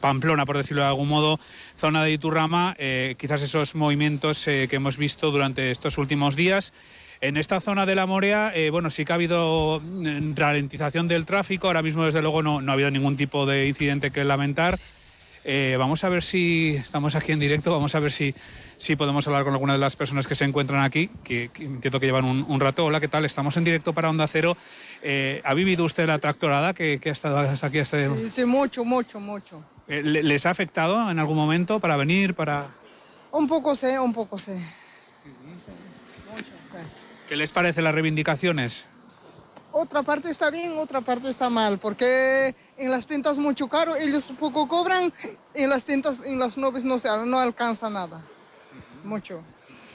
Pamplona, 0.00 0.46
por 0.46 0.56
decirlo 0.56 0.84
de 0.84 0.88
algún 0.88 1.08
modo, 1.08 1.38
zona 1.76 2.02
de 2.02 2.12
Iturrama, 2.12 2.74
quizás 3.18 3.42
esos 3.42 3.74
movimientos 3.74 4.42
que 4.46 4.68
hemos 4.72 4.96
visto 4.96 5.30
durante 5.30 5.70
estos 5.70 5.98
últimos 5.98 6.34
días. 6.34 6.72
En 7.22 7.36
esta 7.36 7.60
zona 7.60 7.86
de 7.86 7.94
la 7.94 8.04
Morea, 8.04 8.50
eh, 8.52 8.70
bueno, 8.70 8.90
sí 8.90 9.04
que 9.04 9.12
ha 9.12 9.14
habido 9.14 9.80
mm, 9.80 10.34
ralentización 10.34 11.06
del 11.06 11.24
tráfico. 11.24 11.68
Ahora 11.68 11.80
mismo, 11.80 12.04
desde 12.04 12.20
luego, 12.20 12.42
no, 12.42 12.58
ha 12.58 12.72
habido 12.72 12.90
ningún 12.90 13.16
tipo 13.16 13.46
de 13.46 13.68
incidente 13.68 14.10
que 14.10 14.24
lamentar. 14.24 14.76
Eh, 15.44 15.76
vamos 15.78 16.02
a 16.02 16.08
ver 16.08 16.24
si 16.24 16.74
estamos 16.74 17.14
aquí 17.14 17.30
en 17.30 17.38
directo, 17.38 17.70
vamos 17.70 17.94
a 17.94 18.00
ver 18.00 18.10
si, 18.10 18.34
si 18.76 18.96
podemos 18.96 19.24
hablar 19.28 19.44
con 19.44 19.52
alguna 19.52 19.74
de 19.74 19.78
las 19.78 19.94
personas 19.94 20.26
que 20.26 20.34
se 20.34 20.44
encuentran 20.44 20.82
aquí, 20.82 21.10
que, 21.22 21.44
entiendo 21.60 22.00
que 22.00 22.06
llevan 22.06 22.24
un, 22.24 22.60
rato. 22.60 22.86
Hola, 22.86 22.98
¿qué 22.98 23.06
tal? 23.06 23.24
Estamos 23.24 23.56
en 23.56 23.62
directo 23.62 23.92
para 23.92 24.10
Onda 24.10 24.26
Cero. 24.26 24.56
Eh, 25.04 25.42
¿Ha 25.44 25.54
vivido 25.54 25.84
usted 25.84 26.08
la 26.08 26.18
tractorada 26.18 26.74
que, 26.74 27.00
ha 27.04 27.08
estado 27.08 27.38
aquí? 27.38 27.78
Hasta... 27.78 28.04
Sí, 28.16 28.30
sí, 28.34 28.44
mucho, 28.44 28.84
mucho, 28.84 29.20
mucho. 29.20 29.62
¿Les 29.86 30.44
ha 30.44 30.50
afectado 30.50 31.08
en 31.08 31.20
algún 31.20 31.36
momento 31.36 31.78
para 31.78 31.96
venir, 31.96 32.34
para...? 32.34 32.66
Un 33.30 33.46
poco 33.46 33.76
sé, 33.76 33.96
un 34.00 34.12
poco 34.12 34.38
sé. 34.38 34.60
¿Qué 37.32 37.36
les 37.36 37.48
parece 37.48 37.80
las 37.80 37.94
reivindicaciones? 37.94 38.84
Otra 39.72 40.02
parte 40.02 40.28
está 40.28 40.50
bien, 40.50 40.76
otra 40.76 41.00
parte 41.00 41.30
está 41.30 41.48
mal, 41.48 41.78
porque 41.78 42.54
en 42.76 42.90
las 42.90 43.06
tiendas 43.06 43.38
mucho 43.38 43.68
caro, 43.68 43.96
ellos 43.96 44.30
poco 44.38 44.68
cobran, 44.68 45.10
en 45.54 45.70
las 45.70 45.86
tiendas, 45.86 46.20
en 46.26 46.38
las 46.38 46.58
nubes 46.58 46.84
no, 46.84 46.98
se, 46.98 47.08
no 47.24 47.40
alcanza 47.40 47.88
nada, 47.88 48.20
mucho. 49.02 49.42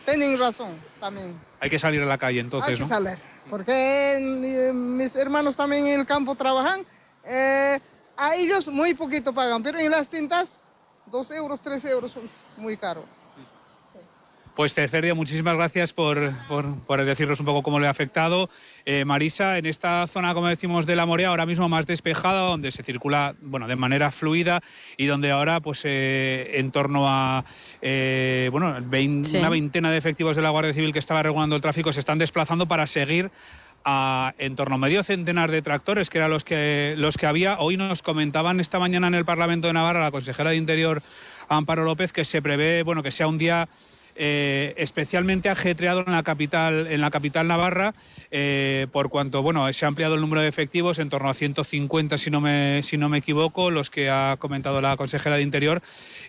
Tienen 0.03 0.39
razón 0.39 0.71
también. 0.99 1.39
Hay 1.59 1.69
que 1.69 1.77
salir 1.77 2.01
a 2.01 2.07
la 2.07 2.17
calle 2.17 2.39
entonces, 2.39 2.73
Hay 2.73 2.79
que 2.79 2.89
salir, 2.89 3.19
porque 3.51 4.15
eh, 4.17 4.73
mis 4.73 5.15
hermanos 5.15 5.55
también 5.55 5.85
en 5.85 5.99
el 5.99 6.07
campo 6.07 6.33
trabajan, 6.33 6.83
eh, 7.23 7.79
a 8.17 8.35
ellos 8.35 8.67
muy 8.67 8.95
poquito 8.95 9.31
pagan, 9.31 9.61
pero 9.61 9.77
en 9.77 9.91
las 9.91 10.09
tiendas, 10.09 10.57
dos 11.05 11.29
euros, 11.29 11.61
tres 11.61 11.85
euros, 11.85 12.13
muy 12.57 12.77
caro. 12.77 13.03
Pues 14.57 14.73
Terceria, 14.73 15.13
muchísimas 15.13 15.55
gracias 15.55 15.93
por, 15.93 16.31
por, 16.47 17.05
decirnos 17.05 17.39
un 17.39 17.45
poco 17.45 17.61
cómo 17.61 17.79
le 17.79 17.85
ha 17.85 17.91
afectado. 17.91 18.49
Eh, 18.87 19.05
Marisa, 19.05 19.59
en 19.59 19.67
esta 19.67 20.07
zona, 20.07 20.33
como 20.33 20.47
decimos, 20.47 20.87
de 20.87 20.95
la 20.95 21.05
Morea, 21.05 21.29
ahora 21.29 21.45
mismo 21.45 21.69
más 21.69 21.85
despejada, 21.85 22.41
donde 22.41 22.71
se 22.71 22.81
circula 22.81 23.35
bueno, 23.39 23.67
de 23.67 23.75
manera 23.75 24.11
fluida 24.11 24.63
y 24.97 25.05
donde 25.05 25.29
ahora, 25.29 25.59
pues 25.59 25.81
eh, 25.83 26.53
en 26.55 26.71
torno 26.71 27.07
a 27.07 27.45
eh, 27.83 28.49
bueno, 28.51 28.77
una 28.79 29.49
veintena 29.49 29.91
de 29.91 29.97
efectivos 29.97 30.35
de 30.35 30.41
la 30.41 30.49
Guardia 30.49 30.73
Civil 30.73 30.91
que 30.91 30.97
estaba 30.97 31.21
regulando 31.21 31.55
el 31.55 31.61
tráfico 31.61 31.93
se 31.93 31.99
están 31.99 32.17
desplazando 32.17 32.65
para 32.65 32.87
seguir 32.87 33.29
a 33.85 34.33
en 34.39 34.55
torno 34.55 34.73
a 34.73 34.77
medio 34.79 35.03
centenar 35.03 35.51
de 35.51 35.61
tractores, 35.61 36.09
que 36.09 36.17
eran 36.17 36.31
los 36.31 36.43
que, 36.43 36.95
los 36.97 37.15
que 37.15 37.27
había. 37.27 37.59
Hoy 37.59 37.77
nos 37.77 38.01
comentaban 38.01 38.59
esta 38.59 38.79
mañana 38.79 39.05
en 39.05 39.13
el 39.13 39.23
Parlamento 39.23 39.67
de 39.67 39.73
Navarra 39.73 40.01
la 40.01 40.09
consejera 40.09 40.49
de 40.49 40.55
Interior, 40.55 41.03
Amparo 41.47 41.83
López, 41.83 42.11
que 42.11 42.25
se 42.25 42.41
prevé 42.41 42.81
bueno, 42.81 43.03
que 43.03 43.11
sea 43.11 43.27
un 43.27 43.37
día 43.37 43.69
eh, 44.17 44.73
especialmente 44.77 45.49
ajetreado 45.49 46.03
en 46.05 46.11
la 46.11 46.23
capital, 46.23 46.87
en 46.87 47.01
la 47.01 47.11
capital 47.11 47.47
navarra, 47.47 47.93
eh, 48.31 48.87
por 48.91 49.09
cuanto 49.09 49.43
bueno, 49.43 49.71
se 49.71 49.85
ha 49.85 49.87
ampliado 49.87 50.15
el 50.15 50.21
número 50.21 50.41
de 50.41 50.47
efectivos 50.47 50.99
en 50.99 51.09
torno 51.09 51.29
a 51.29 51.33
150, 51.33 52.17
si 52.17 52.31
no 52.31 52.41
me, 52.41 52.81
si 52.83 52.97
no 52.97 53.09
me 53.09 53.19
equivoco, 53.19 53.71
los 53.71 53.89
que 53.89 54.09
ha 54.09 54.35
comentado 54.39 54.81
la 54.81 54.97
consejera 54.97 55.37
de 55.37 55.43
Interior. 55.43 55.81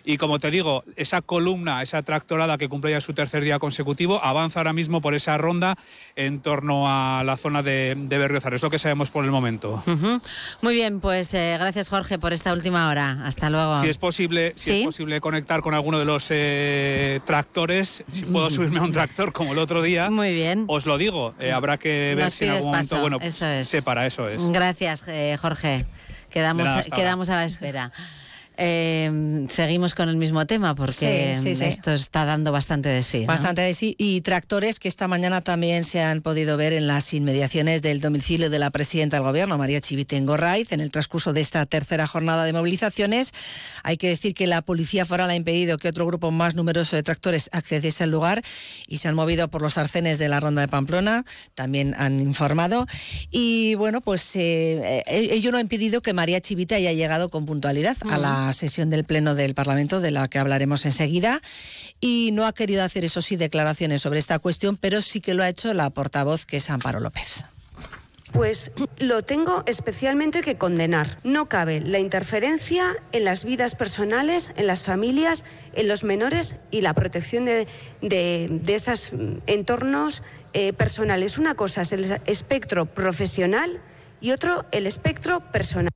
Y 0.05 0.17
como 0.17 0.39
te 0.39 0.51
digo, 0.51 0.83
esa 0.95 1.21
columna, 1.21 1.81
esa 1.81 2.01
tractorada 2.03 2.57
que 2.57 2.69
cumple 2.69 2.91
ya 2.91 3.01
su 3.01 3.13
tercer 3.13 3.43
día 3.43 3.59
consecutivo, 3.59 4.23
avanza 4.23 4.59
ahora 4.59 4.73
mismo 4.73 5.01
por 5.01 5.13
esa 5.13 5.37
ronda 5.37 5.75
en 6.15 6.39
torno 6.41 6.85
a 6.87 7.23
la 7.23 7.37
zona 7.37 7.63
de, 7.63 7.95
de 7.97 8.17
Berriozar. 8.17 8.53
Es 8.53 8.61
lo 8.61 8.69
que 8.69 8.79
sabemos 8.79 9.09
por 9.09 9.25
el 9.25 9.31
momento. 9.31 9.83
Muy 10.61 10.75
bien, 10.75 10.99
pues 10.99 11.33
eh, 11.33 11.57
gracias 11.59 11.89
Jorge 11.89 12.19
por 12.19 12.33
esta 12.33 12.53
última 12.53 12.87
hora. 12.87 13.21
Hasta 13.23 13.49
luego. 13.49 13.79
Si 13.81 13.89
es 13.89 13.97
posible, 13.97 14.53
si 14.55 14.79
es 14.79 14.85
posible 14.85 15.19
conectar 15.21 15.61
con 15.61 15.73
alguno 15.73 15.99
de 15.99 16.05
los 16.05 16.27
eh, 16.29 17.19
si 17.87 18.03
puedo 18.31 18.49
subirme 18.49 18.79
a 18.79 18.83
un 18.83 18.91
tractor 18.91 19.31
como 19.31 19.53
el 19.53 19.59
otro 19.59 19.81
día. 19.81 20.09
Muy 20.09 20.33
bien. 20.33 20.65
Os 20.67 20.85
lo 20.85 20.97
digo, 20.97 21.33
eh, 21.39 21.51
habrá 21.51 21.77
que 21.77 22.15
ver 22.15 22.31
si 22.31 22.45
en 22.45 22.51
algún 22.51 22.71
momento, 22.71 23.01
bueno, 23.01 23.17
eso 23.21 23.47
es. 23.47 23.67
se 23.67 23.81
para, 23.81 24.05
eso 24.05 24.27
es. 24.27 24.45
Gracias, 24.51 25.05
Jorge. 25.39 25.85
Quedamos, 26.29 26.69
quedamos 26.93 27.29
a 27.29 27.35
la 27.37 27.45
espera. 27.45 27.91
Eh, 28.61 29.45
seguimos 29.47 29.95
con 29.95 30.09
el 30.09 30.17
mismo 30.17 30.45
tema 30.45 30.75
porque 30.75 31.31
esto 31.31 31.93
está 31.93 32.25
dando 32.25 32.51
bastante 32.51 32.89
de 32.89 33.03
sí. 33.03 33.25
Bastante 33.25 33.61
de 33.61 33.73
sí. 33.73 33.95
Y 33.97 34.19
tractores 34.19 34.79
que 34.79 34.89
esta 34.89 35.07
mañana 35.07 35.39
también 35.39 35.85
se 35.85 36.01
han 36.01 36.21
podido 36.21 36.57
ver 36.57 36.73
en 36.73 36.85
las 36.85 37.13
inmediaciones 37.13 37.81
del 37.81 38.01
domicilio 38.01 38.49
de 38.49 38.59
la 38.59 38.69
presidenta 38.69 39.15
del 39.15 39.23
gobierno, 39.23 39.57
María 39.57 39.79
Chivitengo 39.79 40.35
Raiz, 40.35 40.73
en 40.73 40.81
el 40.81 40.91
transcurso 40.91 41.31
de 41.31 41.39
esta 41.39 41.65
tercera 41.67 42.05
jornada 42.05 42.43
de 42.43 42.51
movilizaciones. 42.51 43.31
Hay 43.83 43.95
que 43.95 44.09
decir 44.09 44.33
que 44.33 44.45
la 44.45 44.61
policía 44.61 45.05
foral 45.05 45.29
ha 45.29 45.35
impedido 45.35 45.77
que 45.77 45.87
otro 45.87 46.05
grupo 46.05 46.29
más 46.29 46.55
numeroso 46.55 46.97
de 46.97 47.03
tractores 47.03 47.49
accediese 47.53 48.03
al 48.03 48.11
lugar 48.11 48.43
y 48.87 48.97
se 48.97 49.07
han 49.07 49.15
movido 49.15 49.47
por 49.49 49.61
los 49.61 49.77
arcenes 49.77 50.17
de 50.17 50.27
la 50.27 50.41
ronda 50.41 50.61
de 50.61 50.67
Pamplona, 50.67 51.23
también 51.55 51.95
han 51.97 52.19
informado. 52.19 52.87
Y 53.31 53.75
bueno, 53.75 54.01
pues 54.01 54.35
eh, 54.35 55.03
eh, 55.07 55.29
ello 55.31 55.53
no 55.53 55.59
ha 55.59 55.61
impedido 55.61 56.01
que 56.01 56.11
María 56.11 56.41
Chivita 56.41 56.75
haya 56.75 56.91
llegado 56.91 57.29
con 57.29 57.45
puntualidad 57.45 57.95
a 58.09 58.17
la 58.17 58.48
sesión 58.53 58.89
del 58.89 59.03
Pleno 59.03 59.35
del 59.35 59.53
Parlamento, 59.53 59.99
de 59.99 60.11
la 60.11 60.27
que 60.27 60.39
hablaremos 60.39 60.85
enseguida, 60.85 61.41
y 61.99 62.31
no 62.33 62.45
ha 62.45 62.53
querido 62.53 62.83
hacer, 62.83 63.05
eso 63.05 63.21
sí, 63.21 63.35
declaraciones 63.35 64.01
sobre 64.01 64.19
esta 64.19 64.39
cuestión, 64.39 64.77
pero 64.77 65.01
sí 65.01 65.21
que 65.21 65.33
lo 65.33 65.43
ha 65.43 65.49
hecho 65.49 65.73
la 65.73 65.89
portavoz, 65.89 66.45
que 66.45 66.57
es 66.57 66.69
Amparo 66.69 66.99
López. 66.99 67.43
Pues 68.31 68.71
lo 68.99 69.23
tengo 69.23 69.63
especialmente 69.65 70.41
que 70.41 70.55
condenar. 70.55 71.19
No 71.23 71.49
cabe 71.49 71.81
la 71.81 71.97
interferencia 71.97 72.95
en 73.11 73.23
las 73.23 73.43
vidas 73.43 73.73
personales, 73.73 74.51
en 74.55 74.67
las 74.67 74.83
familias, 74.83 75.45
en 75.73 75.87
los 75.87 76.03
menores 76.03 76.55
y 76.69 76.81
la 76.81 76.93
protección 76.93 77.45
de, 77.45 77.67
de, 78.01 78.61
esos 78.67 79.11
entornos 79.47 80.21
eh, 80.53 80.73
personales. 80.73 81.39
Una 81.39 81.55
cosa 81.55 81.81
es 81.81 81.91
el 81.91 82.19
espectro 82.27 82.85
profesional 82.85 83.81
y 84.21 84.31
otro 84.31 84.65
el 84.71 84.85
espectro 84.85 85.39
personal. 85.51 85.89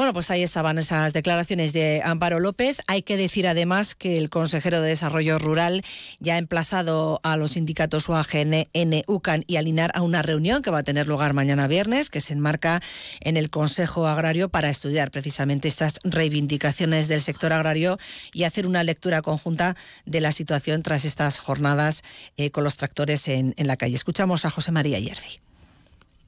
Bueno, 0.00 0.14
pues 0.14 0.30
ahí 0.30 0.42
estaban 0.42 0.78
esas 0.78 1.12
declaraciones 1.12 1.74
de 1.74 2.00
Amparo 2.02 2.40
López. 2.40 2.80
Hay 2.86 3.02
que 3.02 3.18
decir 3.18 3.46
además 3.46 3.94
que 3.94 4.16
el 4.16 4.30
consejero 4.30 4.80
de 4.80 4.88
Desarrollo 4.88 5.38
Rural 5.38 5.82
ya 6.20 6.36
ha 6.36 6.38
emplazado 6.38 7.20
a 7.22 7.36
los 7.36 7.50
sindicatos 7.50 8.08
UAGN, 8.08 8.66
UCAN 9.06 9.44
y 9.46 9.56
Alinar 9.56 9.92
a 9.94 10.00
una 10.00 10.22
reunión 10.22 10.62
que 10.62 10.70
va 10.70 10.78
a 10.78 10.82
tener 10.84 11.06
lugar 11.06 11.34
mañana 11.34 11.68
viernes, 11.68 12.08
que 12.08 12.22
se 12.22 12.32
enmarca 12.32 12.80
en 13.20 13.36
el 13.36 13.50
Consejo 13.50 14.06
Agrario 14.06 14.48
para 14.48 14.70
estudiar 14.70 15.10
precisamente 15.10 15.68
estas 15.68 16.00
reivindicaciones 16.02 17.06
del 17.06 17.20
sector 17.20 17.52
agrario 17.52 17.98
y 18.32 18.44
hacer 18.44 18.66
una 18.66 18.82
lectura 18.84 19.20
conjunta 19.20 19.76
de 20.06 20.22
la 20.22 20.32
situación 20.32 20.82
tras 20.82 21.04
estas 21.04 21.38
jornadas 21.38 22.04
eh, 22.38 22.50
con 22.50 22.64
los 22.64 22.78
tractores 22.78 23.28
en, 23.28 23.52
en 23.58 23.66
la 23.66 23.76
calle. 23.76 23.96
Escuchamos 23.96 24.46
a 24.46 24.50
José 24.50 24.72
María 24.72 24.98
Yerdi. 24.98 25.49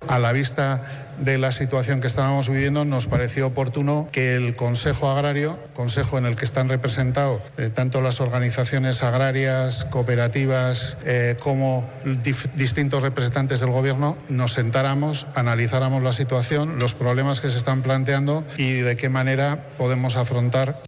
A 0.09 0.19
la 0.19 0.33
vista 0.33 0.83
de 1.19 1.39
la 1.39 1.53
situación 1.53 2.01
que 2.01 2.07
estábamos 2.07 2.49
viviendo, 2.49 2.85
nos 2.85 3.07
pareció 3.07 3.47
oportuno 3.47 4.09
que 4.13 4.35
el 4.35 4.57
Consejo 4.57 5.11
Agrario, 5.11 5.59
consejo 5.75 6.19
en 6.19 6.27
el 6.27 6.37
que 6.37 6.45
están 6.45 6.69
representados 6.69 7.41
eh, 7.57 7.71
tanto 7.73 8.01
las 8.01 8.21
organizaciones 8.21 9.03
agrarias, 9.03 9.85
cooperativas, 9.85 10.97
eh, 11.05 11.37
como 11.41 11.89
distintos 12.55 13.03
representantes 13.03 13.61
del 13.61 13.71
Gobierno, 13.71 14.17
nos 14.29 14.55
sentáramos, 14.55 15.27
analizáramos 15.35 16.03
la 16.03 16.13
situación, 16.13 16.79
los 16.79 16.95
problemas 16.95 17.41
que 17.41 17.51
se 17.51 17.59
están 17.59 17.83
planteando 17.83 18.45
y 18.57 18.75
de 18.75 18.97
qué 18.97 19.09
manera 19.09 19.67
podemos 19.79 20.17
afrontar 20.17 20.83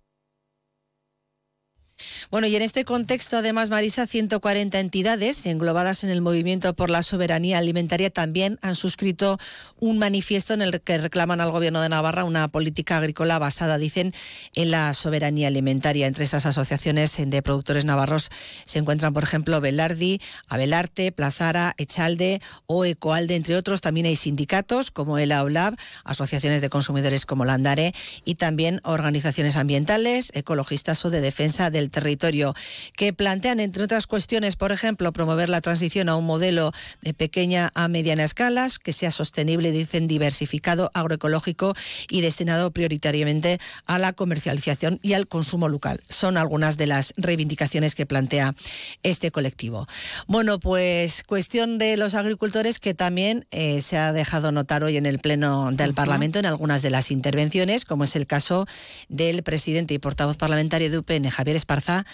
Bueno, 2.31 2.47
y 2.47 2.57
en 2.57 2.63
este 2.63 2.85
contexto, 2.85 3.37
además, 3.39 3.71
Marisa, 3.71 4.07
140 4.07 4.81
entidades 4.81 5.45
englobadas 5.47 6.05
en 6.05 6.11
el 6.11 6.21
movimiento 6.21 6.75
por 6.75 6.91
la 6.91 7.03
soberanía 7.03 7.59
alimentaria 7.59 8.11
también 8.11 8.59
han 8.63 8.75
suscrito 8.75 9.39
un 9.85 9.99
manifiesto 9.99 10.55
en 10.55 10.63
el 10.63 10.81
que 10.81 10.97
reclaman 10.97 11.43
al 11.43 11.51
Gobierno 11.51 11.83
de 11.83 11.91
Navarra 11.91 12.25
una 12.25 12.49
política 12.49 12.97
agrícola 12.97 13.39
basada, 13.39 13.77
dicen, 13.77 14.15
en 14.55 14.71
la 14.71 14.95
soberanía 14.95 15.49
alimentaria. 15.49 16.07
Entre 16.07 16.25
esas 16.25 16.47
asociaciones 16.47 17.15
de 17.19 17.43
productores 17.43 17.85
navarros 17.85 18.31
se 18.65 18.79
encuentran, 18.79 19.13
por 19.13 19.25
ejemplo, 19.25 19.61
Belardi, 19.61 20.23
Abelarte, 20.49 21.13
Plazara, 21.13 21.75
Echalde 21.77 22.41
o 22.65 22.87
Ecoalde, 22.87 23.35
entre 23.37 23.57
otros. 23.57 23.83
También 23.83 24.07
hay 24.07 24.17
sindicatos 24.17 24.91
como 24.91 25.19
el 25.19 25.33
AULAB, 25.33 25.77
asociaciones 26.05 26.63
de 26.63 26.71
consumidores 26.71 27.27
como 27.27 27.45
Landare 27.45 27.93
y 28.25 28.37
también 28.37 28.81
organizaciones 28.85 29.57
ambientales, 29.57 30.31
ecologistas 30.35 31.05
o 31.05 31.11
de 31.11 31.21
defensa 31.21 31.69
del 31.69 31.91
territorio, 31.91 32.55
que 32.97 33.13
plantean, 33.13 33.61
entre 33.61 33.85
otras 33.85 34.07
cuestiones, 34.07 34.57
por 34.57 34.73
ejemplo, 34.73 35.13
promover 35.13 35.51
la 35.51 35.61
transición 35.61 36.09
a 36.09 36.17
un 36.17 36.25
modelo 36.25 36.73
de 37.03 37.13
pequeña 37.13 37.71
a 37.75 37.89
mediana 37.89 38.25
escala, 38.25 38.67
que 38.83 38.95
sea 38.95 39.11
sostenible, 39.11 39.74
dicen, 39.79 40.09
diversificado, 40.09 40.91
agroecológico 40.95 41.75
y 42.09 42.21
destinado 42.21 42.71
prioritariamente 42.71 43.59
a 43.87 43.99
la 43.99 44.13
comercialización 44.13 44.99
y 45.03 45.13
al 45.13 45.29
consumo 45.29 45.69
local. 45.69 46.01
Son 46.09 46.37
algunas 46.37 46.77
de 46.77 46.87
las 46.87 47.13
reivindicaciones 47.17 47.95
que 47.95 48.07
plantea 48.07 48.55
este 49.03 49.31
colectivo. 49.31 49.87
Bueno, 50.27 50.59
pues 50.59 51.23
cuestión 51.25 51.79
de 51.79 51.97
los 51.97 52.15
agricultores 52.15 52.81
que 52.81 52.95
también 52.95 53.47
eh, 53.51 53.81
se 53.81 53.99
ha 53.99 54.13
dejado 54.13 54.53
notar 54.53 54.85
hoy 54.85 54.97
en 54.97 55.07
el 55.07 55.19
Pleno 55.19 55.71
del 55.73 55.95
Parlamento 55.95 56.39
en 56.39 56.47
algunas 56.47 56.83
de 56.83 56.91
las 56.91 57.11
intervenciones, 57.11 57.85
como 57.85 58.05
es 58.05 58.17
el 58.17 58.27
caso 58.27 58.67
del 59.09 59.43
presidente 59.43 59.95
y 59.95 59.99
portavoz 59.99 60.37
parlamentario 60.37 60.91
de 60.91 60.99
UPN, 60.99 61.29
Javier 61.31 61.57
Esparza, 61.57 62.05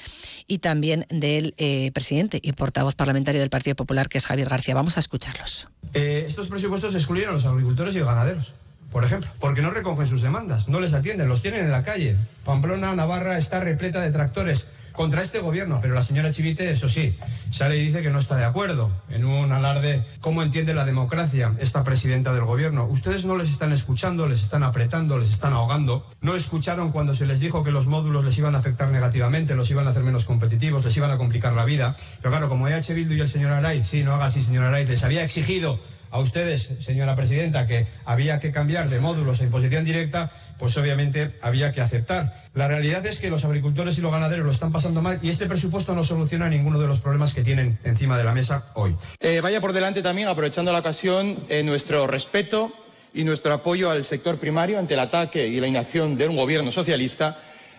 y 0.46 0.58
también 0.58 1.06
del 1.08 1.54
eh, 1.58 1.90
presidente 1.92 2.40
y 2.42 2.52
portavoz 2.52 2.94
parlamentario 2.94 3.40
del 3.40 3.50
Partido 3.50 3.76
Popular, 3.76 4.08
que 4.08 4.18
es 4.18 4.26
Javier 4.26 4.48
García. 4.48 4.74
Vamos 4.74 4.96
a 4.96 5.00
escucharlos. 5.00 5.68
Eh, 5.92 6.26
estos 6.28 6.48
presupuestos 6.48 6.94
excluyen 6.94 7.30
a 7.30 7.32
los 7.32 7.44
agricultores 7.50 7.94
y 7.94 8.00
ganaderos 8.00 8.54
por 8.92 9.04
ejemplo, 9.04 9.30
porque 9.38 9.62
no 9.62 9.70
recogen 9.70 10.06
sus 10.06 10.22
demandas, 10.22 10.68
no 10.68 10.80
les 10.80 10.92
atienden, 10.94 11.28
los 11.28 11.42
tienen 11.42 11.66
en 11.66 11.70
la 11.70 11.84
calle. 11.84 12.16
Pamplona, 12.44 12.94
Navarra 12.94 13.38
está 13.38 13.60
repleta 13.60 14.00
de 14.00 14.10
tractores 14.10 14.66
contra 14.92 15.22
este 15.22 15.38
gobierno, 15.38 15.78
pero 15.80 15.94
la 15.94 16.02
señora 16.02 16.32
Chivite, 16.32 16.68
eso 16.72 16.88
sí, 16.88 17.16
sale 17.50 17.78
y 17.78 17.86
dice 17.86 18.02
que 18.02 18.10
no 18.10 18.18
está 18.18 18.36
de 18.36 18.44
acuerdo 18.44 18.90
en 19.08 19.24
un 19.24 19.52
alarde 19.52 20.04
cómo 20.20 20.42
entiende 20.42 20.74
la 20.74 20.84
democracia 20.84 21.52
esta 21.60 21.84
presidenta 21.84 22.34
del 22.34 22.44
gobierno. 22.44 22.84
Ustedes 22.86 23.24
no 23.24 23.36
les 23.36 23.48
están 23.48 23.72
escuchando, 23.72 24.26
les 24.26 24.40
están 24.40 24.64
apretando, 24.64 25.18
les 25.18 25.30
están 25.30 25.52
ahogando. 25.52 26.04
No 26.20 26.34
escucharon 26.34 26.90
cuando 26.90 27.14
se 27.14 27.26
les 27.26 27.38
dijo 27.38 27.62
que 27.62 27.70
los 27.70 27.86
módulos 27.86 28.24
les 28.24 28.36
iban 28.38 28.56
a 28.56 28.58
afectar 28.58 28.88
negativamente, 28.88 29.54
los 29.54 29.70
iban 29.70 29.86
a 29.86 29.90
hacer 29.90 30.02
menos 30.02 30.24
competitivos, 30.24 30.84
les 30.84 30.96
iban 30.96 31.12
a 31.12 31.16
complicar 31.16 31.52
la 31.52 31.64
vida. 31.64 31.94
Pero 32.20 32.32
claro, 32.32 32.48
como 32.48 32.66
EH 32.66 32.92
Bildu 32.92 33.14
y 33.14 33.20
el 33.20 33.28
señor 33.28 33.52
Araiz, 33.52 33.86
sí, 33.86 34.02
no 34.02 34.14
haga 34.14 34.26
así, 34.26 34.42
señor 34.42 34.64
Araiz, 34.64 34.88
les 34.88 35.04
había 35.04 35.22
exigido 35.22 35.78
a 36.10 36.18
ustedes, 36.18 36.70
señora 36.80 37.14
presidenta, 37.14 37.66
que 37.66 37.86
había 38.04 38.40
que 38.40 38.52
cambiar 38.52 38.88
de 38.88 39.00
módulos 39.00 39.40
a 39.40 39.44
imposición 39.44 39.84
directa, 39.84 40.30
pues 40.58 40.76
obviamente 40.76 41.32
había 41.40 41.72
que 41.72 41.80
aceptar. 41.80 42.34
La 42.54 42.68
realidad 42.68 43.04
es 43.06 43.20
que 43.20 43.30
los 43.30 43.44
agricultores 43.44 43.96
y 43.98 44.00
los 44.00 44.12
ganaderos 44.12 44.44
lo 44.44 44.52
están 44.52 44.72
pasando 44.72 45.02
mal 45.02 45.18
y 45.22 45.30
este 45.30 45.46
presupuesto 45.46 45.94
no 45.94 46.04
soluciona 46.04 46.48
ninguno 46.48 46.80
de 46.80 46.86
los 46.86 47.00
problemas 47.00 47.34
que 47.34 47.42
tienen 47.42 47.78
encima 47.84 48.18
de 48.18 48.24
la 48.24 48.32
mesa 48.32 48.66
hoy. 48.74 48.96
Eh, 49.20 49.40
vaya 49.40 49.60
por 49.60 49.72
delante 49.72 50.02
también, 50.02 50.28
aprovechando 50.28 50.72
la 50.72 50.80
ocasión, 50.80 51.44
eh, 51.48 51.62
nuestro 51.62 52.06
respeto 52.06 52.72
y 53.14 53.24
nuestro 53.24 53.54
apoyo 53.54 53.90
al 53.90 54.04
sector 54.04 54.38
primario 54.38 54.78
ante 54.78 54.94
el 54.94 55.00
ataque 55.00 55.46
y 55.46 55.60
la 55.60 55.66
inacción 55.66 56.16
de 56.16 56.28
un 56.28 56.36
gobierno 56.36 56.70
socialista 56.70 57.38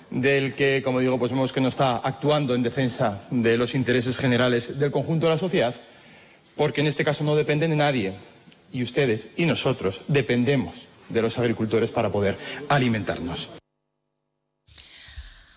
del 0.10 0.56
que, 0.56 0.82
como 0.84 1.00
digo, 1.00 1.18
pues 1.18 1.32
vemos 1.32 1.54
que 1.54 1.62
no 1.62 1.70
está 1.70 1.98
actuando 1.98 2.54
en 2.54 2.64
defensa 2.64 3.24
de 3.30 3.58
los 3.58 3.76
intereses 3.76 4.18
generales 4.18 4.78
del 4.78 4.92
conjunto 4.92 5.28
de 5.28 5.34
la 5.34 5.38
sociedad 5.38 5.74
porque 6.56 6.82
en 6.82 6.88
este 6.88 7.06
caso 7.06 7.24
no 7.24 7.36
dependen 7.36 7.72
de 7.72 7.78
nadie. 7.78 8.14
Y 8.72 8.84
ustedes 8.84 9.30
y 9.36 9.46
nosotros 9.46 10.04
dependemos 10.08 10.88
de 11.10 11.22
los 11.22 11.38
agricultores 11.38 11.92
para 11.92 12.10
poder 12.10 12.38
alimentarnos. 12.70 13.52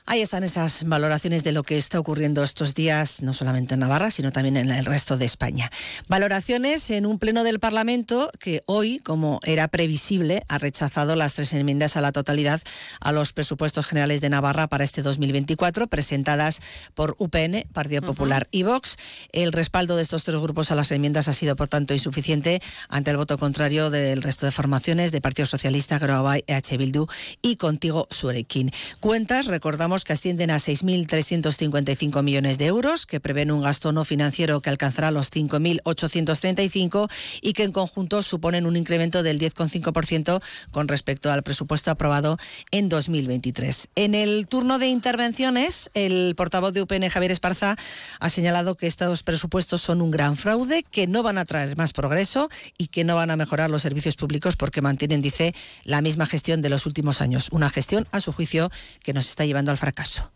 Ahí 0.07 0.21
están 0.21 0.45
esas 0.45 0.85
valoraciones 0.85 1.45
de 1.45 1.53
lo 1.53 1.63
que 1.63 1.79
está 1.79 1.99
ocurriendo 1.99 2.43
estos 2.43 2.75
días, 2.75 3.23
no 3.23 3.33
solamente 3.33 3.73
en 3.73 3.81
Navarra, 3.81 4.11
sino 4.11 4.33
también 4.33 4.59
en 4.59 4.69
el 4.69 4.85
resto 4.85 5.17
de 5.17 5.25
España. 5.25 5.71
Valoraciones 6.09 6.91
en 6.91 7.07
un 7.07 7.19
pleno 7.19 7.43
del 7.43 7.59
Parlamento 7.59 8.31
que 8.39 8.61
hoy, 8.67 8.99
como 8.99 9.41
era 9.45 9.67
previsible, 9.69 10.43
ha 10.49 10.59
rechazado 10.59 11.17
las 11.17 11.33
tres 11.33 11.55
enmiendas 11.55 11.97
a 11.97 12.03
la 12.03 12.13
totalidad 12.13 12.61
a 13.01 13.13
los 13.13 13.33
presupuestos 13.33 13.87
generales 13.87 14.21
de 14.21 14.29
Navarra 14.29 14.67
para 14.67 14.85
este 14.85 15.01
2024, 15.01 15.87
presentadas 15.87 16.61
por 16.93 17.17
UPN, 17.19 17.65
Partido 17.73 18.03
Popular 18.03 18.47
y 18.51 18.63
Vox. 18.63 18.99
El 19.33 19.53
respaldo 19.53 19.97
de 19.97 20.03
estos 20.03 20.25
tres 20.25 20.39
grupos 20.39 20.71
a 20.71 20.75
las 20.75 20.93
enmiendas 20.93 21.29
ha 21.29 21.33
sido, 21.33 21.57
por 21.57 21.69
tanto, 21.69 21.95
insuficiente 21.95 22.61
ante 22.91 23.11
el 23.11 23.17
voto 23.17 23.39
contrario 23.39 23.89
del 23.89 24.21
resto 24.21 24.45
de 24.45 24.53
formaciones 24.53 25.13
de 25.13 25.23
Partido 25.23 25.47
Socialista, 25.47 25.99
Groabay, 25.99 26.45
EH 26.47 26.77
Bildu 26.77 27.07
y 27.41 27.57
Contigo 27.57 28.07
Surekin. 28.11 28.71
Cuentas, 29.01 29.47
recordamos 29.47 29.94
que 30.03 30.15
ascienden 30.15 30.51
a 30.51 30.57
6.355 30.57 32.23
millones 32.25 32.59
de 32.59 32.67
euros, 32.67 33.07
que 33.07 33.21
prevén 33.21 33.53
un 33.53 33.61
gasto 33.61 33.93
no 33.93 34.05
financiero 34.05 34.61
que 34.61 34.71
alcanzará 34.71 35.13
los 35.13 35.31
5.835 35.31 37.09
y 37.41 37.53
que 37.53 37.63
en 37.63 37.71
conjunto 37.71 38.23
suponen 38.23 38.67
un 38.67 38.75
incremento 38.75 39.23
del 39.23 39.39
10,5% 39.39 40.43
con 40.73 40.89
respecto 40.89 41.31
al 41.31 41.45
presupuesto 41.45 41.93
aprobado 41.93 42.37
en 42.73 42.89
2023. 42.89 43.91
En 43.95 44.17
el 44.17 44.49
turno 44.49 44.81
de 44.81 44.89
intervenciones, 44.89 45.91
el 45.95 46.35
portavoz 46.37 46.73
de 46.75 46.83
UPN, 46.83 47.09
Javier 47.09 47.31
Esparza, 47.31 47.77
ha 48.19 48.29
señalado 48.31 48.75
que 48.75 48.89
estos 48.89 49.23
presupuestos 49.23 49.83
son 49.83 50.01
un 50.01 50.11
gran 50.11 50.37
fraude, 50.37 50.83
que 50.83 51.07
no 51.07 51.23
van 51.23 51.39
a 51.39 51.45
traer 51.45 51.77
más 51.77 51.93
progreso 51.93 52.49
y 52.79 52.89
que 52.89 53.05
no 53.05 53.15
van 53.15 53.31
a 53.31 53.37
mejorar 53.37 53.71
los 53.71 53.83
servicios 53.83 54.17
públicos 54.17 54.57
porque 54.57 54.81
mantienen, 54.81 55.23
dice, 55.23 55.55
la 55.85 56.01
misma 56.01 56.27
gestión 56.27 56.63
de 56.63 56.71
los 56.71 56.87
últimos 56.87 57.21
años. 57.21 57.49
Una 57.53 57.69
gestión, 57.69 58.07
a 58.11 58.21
su 58.21 58.33
juicio, 58.33 58.71
que 59.03 59.13
nos 59.13 59.29
está 59.29 59.45
llevando 59.45 59.71
al 59.71 59.79
fracaso. 59.85 60.33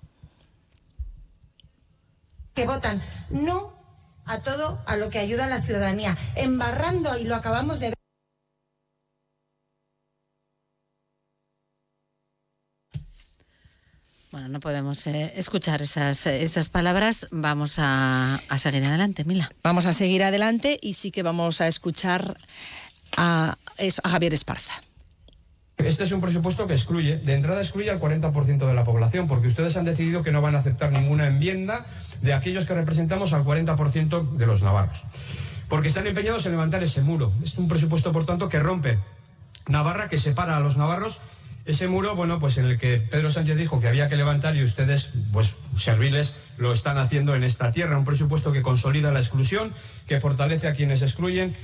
Que 2.55 2.67
votan 2.67 3.01
no 3.31 3.73
a 4.27 4.41
todo 4.41 4.79
a 4.85 4.97
lo 4.97 5.09
que 5.09 5.19
ayuda 5.19 5.47
a 5.47 5.49
la 5.49 5.63
ciudadanía, 5.63 6.15
embarrando, 6.37 7.17
y 7.17 7.25
lo 7.25 7.35
acabamos 7.35 7.81
de 7.81 7.87
ver. 7.89 7.95
Bueno, 14.31 14.49
no 14.51 14.61
podemos 14.61 15.07
eh, 15.07 15.33
escuchar 15.37 15.81
esas, 15.81 16.27
esas 16.27 16.69
palabras. 16.69 17.27
Vamos 17.31 17.79
a, 17.79 18.35
a, 18.51 18.59
seguir 18.59 18.85
adelante, 18.85 19.25
Mila. 19.25 19.49
Vamos 19.63 19.87
a 19.87 19.95
seguir 19.95 20.23
adelante 20.25 20.79
y 20.83 20.93
sí 20.93 21.11
que 21.11 21.23
vamos 21.23 21.63
a 21.63 21.69
escuchar 21.69 22.37
a, 23.17 23.57
a 24.03 24.09
Javier 24.11 24.35
Esparza. 24.35 24.83
Este 25.79 26.05
es 26.05 26.13
un 26.13 26.21
presupuesto 26.21 26.67
que 26.67 26.75
excluye, 26.75 27.19
de 27.19 27.35
entrada 27.35 27.61
excluye 27.61 27.91
al 27.91 28.01
40% 28.01 28.67
de 28.67 28.75
la 28.75 28.85
población, 28.85 29.29
porque 29.29 29.47
ustedes 29.47 29.77
han 29.77 29.85
decidido 29.85 30.25
que 30.25 30.33
no 30.33 30.43
van 30.43 30.57
a 30.57 30.59
aceptar 30.59 30.91
ninguna 30.91 31.29
enmienda 31.29 31.87
de 32.21 32.35
aquellos 32.35 32.67
que 32.67 32.75
representamos 32.75 33.33
al 33.33 33.45
40% 33.45 34.31
de 34.33 34.47
los 34.47 34.61
navarros. 34.63 35.05
Porque 35.69 35.89
están 35.89 36.07
empeñados 36.07 36.45
en 36.47 36.53
levantar 36.53 36.83
ese 36.83 37.01
muro. 37.03 37.33
Es 37.45 37.57
un 37.59 37.69
presupuesto, 37.69 38.11
por 38.11 38.27
tanto, 38.27 38.49
que 38.49 38.59
rompe 38.59 38.99
Navarra, 39.69 40.09
que 40.09 40.19
separa 40.19 40.57
a 40.57 40.61
los 40.61 40.77
navarros. 40.77 41.21
Ese 41.65 41.87
muro, 41.87 42.17
bueno, 42.17 42.41
pues 42.41 42.59
en 42.59 42.65
el 42.65 42.79
que 42.79 42.99
Pedro 42.99 43.31
Sánchez 43.31 43.57
dijo 43.57 43.81
que 43.81 43.89
había 43.89 44.09
que 44.09 44.17
levantar 44.17 44.57
y 44.57 44.65
ustedes, 44.65 45.11
pues 45.33 45.55
serviles, 45.79 46.35
lo 46.57 46.73
están 46.73 46.99
haciendo 46.99 47.35
en 47.35 47.45
esta 47.45 47.71
tierra. 47.71 47.99
Un 47.99 48.05
presupuesto 48.05 48.53
que 48.53 48.63
consolida 48.63 49.13
la 49.13 49.21
exclusión, 49.21 49.75
que 50.07 50.19
fortalece 50.21 50.67
a 50.67 50.75
quienes 50.75 51.03
excluyen 51.03 51.55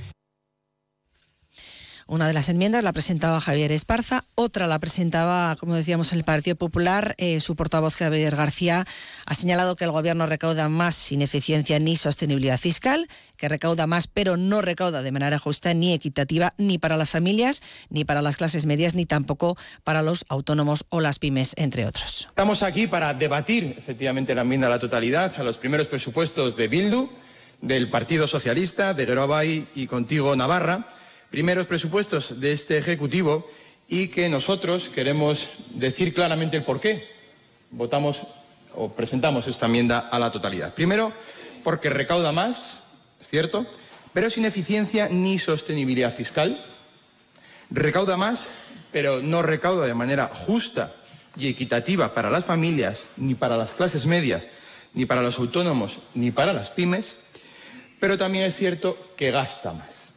una 2.07 2.27
de 2.27 2.33
las 2.33 2.49
enmiendas 2.49 2.83
la 2.83 2.93
presentaba 2.93 3.41
Javier 3.41 3.71
Esparza, 3.71 4.25
otra 4.35 4.67
la 4.67 4.77
presentaba, 4.77 5.55
como 5.55 5.75
decíamos, 5.75 6.13
el 6.13 6.23
Partido 6.23 6.55
Popular. 6.55 7.15
Eh, 7.17 7.41
su 7.41 7.55
portavoz 7.55 7.95
Javier 7.95 8.35
García 8.35 8.85
ha 9.25 9.33
señalado 9.33 9.75
que 9.75 9.85
el 9.85 9.91
Gobierno 9.91 10.27
recauda 10.27 10.69
más 10.69 10.93
sin 10.93 11.23
eficiencia 11.23 11.79
ni 11.79 11.95
sostenibilidad 11.95 12.59
fiscal, 12.59 13.07
que 13.37 13.49
recauda 13.49 13.87
más 13.87 14.07
pero 14.07 14.37
no 14.37 14.61
recauda 14.61 15.01
de 15.01 15.11
manera 15.11 15.39
justa 15.39 15.73
ni 15.73 15.93
equitativa 15.93 16.53
ni 16.57 16.77
para 16.77 16.95
las 16.95 17.09
familias, 17.09 17.61
ni 17.89 18.05
para 18.05 18.21
las 18.21 18.37
clases 18.37 18.67
medias, 18.67 18.93
ni 18.93 19.07
tampoco 19.07 19.57
para 19.83 20.03
los 20.03 20.25
autónomos 20.29 20.85
o 20.89 21.01
las 21.01 21.17
pymes, 21.17 21.53
entre 21.57 21.87
otros. 21.87 22.27
Estamos 22.29 22.61
aquí 22.61 22.85
para 22.85 23.15
debatir 23.15 23.75
efectivamente 23.77 24.35
la 24.35 24.41
enmienda 24.41 24.67
a 24.67 24.69
la 24.69 24.79
totalidad 24.79 25.33
a 25.39 25.43
los 25.43 25.57
primeros 25.57 25.87
presupuestos 25.87 26.55
de 26.55 26.67
Bildu, 26.67 27.09
del 27.61 27.89
Partido 27.89 28.27
Socialista, 28.27 28.93
de 28.93 29.05
Grobay 29.05 29.69
y 29.73 29.87
Contigo 29.87 30.35
Navarra 30.35 30.87
primeros 31.35 31.67
presupuestos 31.67 32.39
de 32.39 32.53
este 32.53 32.77
Ejecutivo 32.77 33.45
y 33.89 34.07
que 34.07 34.29
nosotros 34.29 34.87
queremos 34.87 35.49
decir 35.71 36.13
claramente 36.13 36.55
el 36.55 36.63
por 36.63 36.79
qué 36.79 37.09
votamos 37.71 38.21
o 38.73 38.93
presentamos 38.93 39.45
esta 39.45 39.65
enmienda 39.65 39.99
a 39.99 40.17
la 40.17 40.31
totalidad. 40.31 40.73
Primero, 40.73 41.11
porque 41.61 41.89
recauda 41.89 42.31
más, 42.31 42.83
es 43.19 43.27
cierto, 43.27 43.67
pero 44.13 44.29
sin 44.29 44.45
eficiencia 44.45 45.09
ni 45.09 45.37
sostenibilidad 45.37 46.13
fiscal. 46.13 46.65
Recauda 47.69 48.15
más, 48.15 48.51
pero 48.93 49.21
no 49.21 49.41
recauda 49.41 49.85
de 49.87 49.93
manera 49.93 50.31
justa 50.33 50.95
y 51.35 51.49
equitativa 51.49 52.13
para 52.13 52.29
las 52.29 52.45
familias 52.45 53.09
ni 53.17 53.35
para 53.35 53.57
las 53.57 53.73
clases 53.73 54.05
medias 54.05 54.47
ni 54.93 55.05
para 55.05 55.21
los 55.21 55.37
autónomos, 55.37 55.99
ni 56.13 56.31
para 56.31 56.53
las 56.53 56.71
pymes, 56.71 57.17
pero 57.99 58.17
también 58.17 58.45
es 58.45 58.55
cierto 58.55 59.11
que 59.17 59.31
gasta 59.31 59.73
más. 59.73 60.14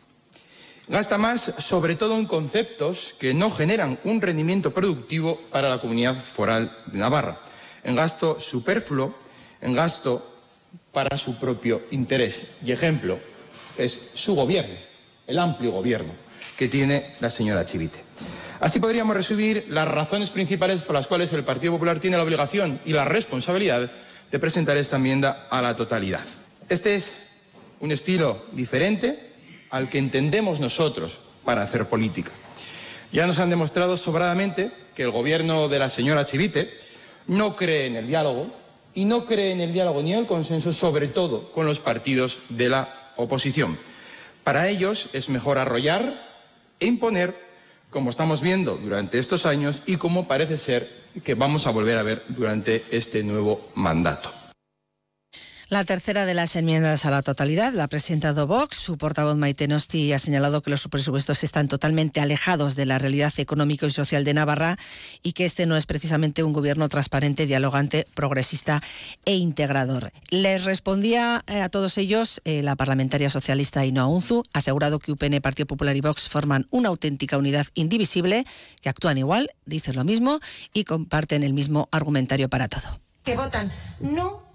Gasta 0.89 1.19
más 1.19 1.53
sobre 1.59 1.97
todo 1.97 2.19
en 2.19 2.25
conceptos 2.25 3.15
que 3.19 3.35
no 3.35 3.51
generan 3.51 3.99
un 4.05 4.23
rendimiento 4.23 4.73
productivo 4.73 5.39
para 5.53 5.69
la 5.69 5.81
comunidad 5.81 6.17
foral 6.17 6.75
de 6.87 6.99
Navarra, 6.99 7.41
en 7.85 7.95
gasto 7.95 8.41
superfluo, 8.41 9.15
en 9.61 9.75
gasto 9.75 10.37
para 10.91 11.19
su 11.19 11.39
propio 11.39 11.83
interés. 11.91 12.47
Y 12.65 12.73
ejemplo 12.73 13.19
es 13.77 14.01
su 14.15 14.35
gobierno, 14.35 14.77
el 15.27 15.39
amplio 15.39 15.73
gobierno 15.73 16.13
que 16.57 16.69
tiene 16.69 17.15
la 17.21 17.29
señora 17.29 17.67
Chivite. 17.67 18.03
Así 18.61 18.81
podríamos 18.81 19.15
resumir 19.15 19.67
las 19.69 19.87
razones 19.87 20.31
principales 20.31 20.83
por 20.83 20.95
las 20.95 21.07
cuales 21.07 21.33
el 21.35 21.45
Partido 21.45 21.75
Popular 21.75 22.01
tiene 22.01 22.17
la 22.17 22.25
obligación 22.25 22.81
y 22.87 22.95
la 22.95 23.05
responsabilidad 23.05 23.91
de 24.31 24.39
presentar 24.39 24.77
esta 24.79 24.97
enmienda 24.97 25.47
a 25.51 25.61
la 25.61 25.77
totalidad. 25.77 26.25
Este 26.69 26.95
es 26.95 27.13
un 27.81 27.93
estilo 27.93 28.47
diferente 28.53 29.28
al 29.71 29.89
que 29.89 29.99
entendemos 29.99 30.61
nosotros 30.61 31.19
para 31.45 31.63
hacer 31.63 31.89
política. 31.89 32.33
Ya 33.13 33.27
nos 33.27 33.39
han 33.39 33.51
demostrado 33.51 33.97
sobradamente 33.97 34.71
que 34.95 35.03
el 35.03 35.11
gobierno 35.11 35.69
de 35.69 35.79
la 35.79 35.89
señora 35.89 36.25
Chivite 36.25 36.77
no 37.27 37.57
cree 37.57 37.87
en 37.87 37.97
el 37.97 38.07
diálogo 38.07 38.53
y 38.95 39.05
no 39.05 39.25
cree 39.25 39.53
en 39.53 39.61
el 39.61 39.73
diálogo 39.73 40.03
ni 40.03 40.13
en 40.13 40.21
el 40.21 40.27
consenso, 40.27 40.73
sobre 40.73 41.09
todo 41.09 41.51
con 41.53 41.67
los 41.67 41.81
partidos 41.81 42.41
de 42.49 42.69
la 42.69 43.13
oposición. 43.17 43.79
Para 44.45 44.69
ellos 44.69 45.09
es 45.13 45.29
mejor 45.29 45.59
arrollar 45.59 46.27
e 46.81 46.87
imponer, 46.87 47.37
como 47.91 48.11
estamos 48.11 48.41
viendo 48.41 48.77
durante 48.77 49.19
estos 49.19 49.47
años 49.47 49.83
y 49.87 49.97
como 49.97 50.29
parece 50.29 50.59
ser 50.59 50.91
que 51.25 51.35
vamos 51.35 51.67
a 51.67 51.71
volver 51.71 51.97
a 51.99 52.03
ver 52.03 52.25
durante 52.29 52.85
este 52.91 53.23
nuevo 53.23 53.71
mandato. 53.75 54.38
La 55.71 55.85
tercera 55.85 56.25
de 56.25 56.33
las 56.33 56.57
enmiendas 56.57 57.05
a 57.05 57.11
la 57.11 57.21
totalidad 57.21 57.75
la 57.75 57.85
ha 57.85 57.89
presentado 57.89 58.47
Vox. 58.47 58.79
Su 58.79 58.97
portavoz 58.97 59.37
Maite 59.37 59.69
Nosti 59.69 60.15
ha 60.15 60.19
señalado 60.19 60.63
que 60.63 60.71
los 60.71 60.89
presupuestos 60.89 61.45
están 61.45 61.69
totalmente 61.69 62.23
alejados 62.23 62.75
de 62.75 62.87
la 62.87 62.99
realidad 62.99 63.35
económica 63.37 63.85
y 63.85 63.91
social 63.91 64.25
de 64.25 64.33
Navarra 64.33 64.79
y 65.23 65.35
que 65.35 65.45
este 65.45 65.67
no 65.67 65.77
es 65.77 65.85
precisamente 65.85 66.43
un 66.43 66.55
gobierno 66.55 66.89
transparente, 66.89 67.45
dialogante, 67.45 68.07
progresista 68.15 68.83
e 69.27 69.35
integrador. 69.35 70.11
Les 70.31 70.65
respondía 70.65 71.45
eh, 71.47 71.61
a 71.61 71.69
todos 71.69 71.99
ellos 71.99 72.41
eh, 72.47 72.63
la 72.63 72.75
parlamentaria 72.75 73.29
socialista 73.29 73.85
Inoa 73.85 74.07
Unzu, 74.07 74.45
asegurado 74.55 74.99
que 74.99 75.13
UPN, 75.13 75.43
Partido 75.43 75.67
Popular 75.67 75.95
y 75.95 76.01
Vox 76.01 76.31
forman 76.31 76.67
una 76.71 76.89
auténtica 76.89 77.37
unidad 77.37 77.67
indivisible, 77.75 78.47
que 78.81 78.89
actúan 78.89 79.19
igual, 79.19 79.51
dicen 79.67 79.97
lo 79.97 80.05
mismo 80.05 80.41
y 80.73 80.85
comparten 80.85 81.43
el 81.43 81.53
mismo 81.53 81.91
argumentario 81.93 82.49
para 82.49 82.69
todo. 82.69 83.01
Que 83.23 83.37
votan 83.37 83.71
no 84.01 84.48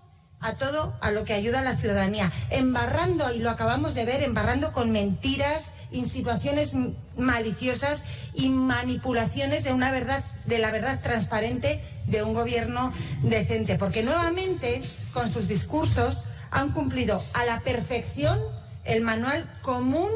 a 0.44 0.56
todo 0.56 0.94
a 1.02 1.12
lo 1.12 1.24
que 1.24 1.34
ayuda 1.34 1.60
a 1.60 1.64
la 1.64 1.76
ciudadanía, 1.76 2.30
embarrando, 2.50 3.32
y 3.34 3.40
lo 3.40 3.50
acabamos 3.50 3.96
de 3.96 4.06
ver, 4.06 4.22
embarrando 4.22 4.72
con 4.74 4.92
mentiras, 4.92 5.72
insinuaciones 5.92 6.74
maliciosas 7.18 8.04
y 8.34 8.50
manipulaciones 8.50 9.64
de 9.64 9.74
una 9.74 9.92
verdad, 9.92 10.24
de 10.46 10.60
la 10.60 10.72
verdad 10.72 11.00
transparente 11.02 11.82
de 12.06 12.24
un 12.24 12.34
gobierno 12.34 12.92
decente. 13.22 13.78
Porque 13.78 14.04
nuevamente, 14.04 14.84
con 15.14 15.32
sus 15.32 15.48
discursos, 15.48 16.26
han 16.52 16.72
cumplido 16.72 17.24
a 17.34 17.46
la 17.46 17.62
perfección 17.62 18.38
el 18.84 19.02
manual 19.02 19.50
común 19.62 20.10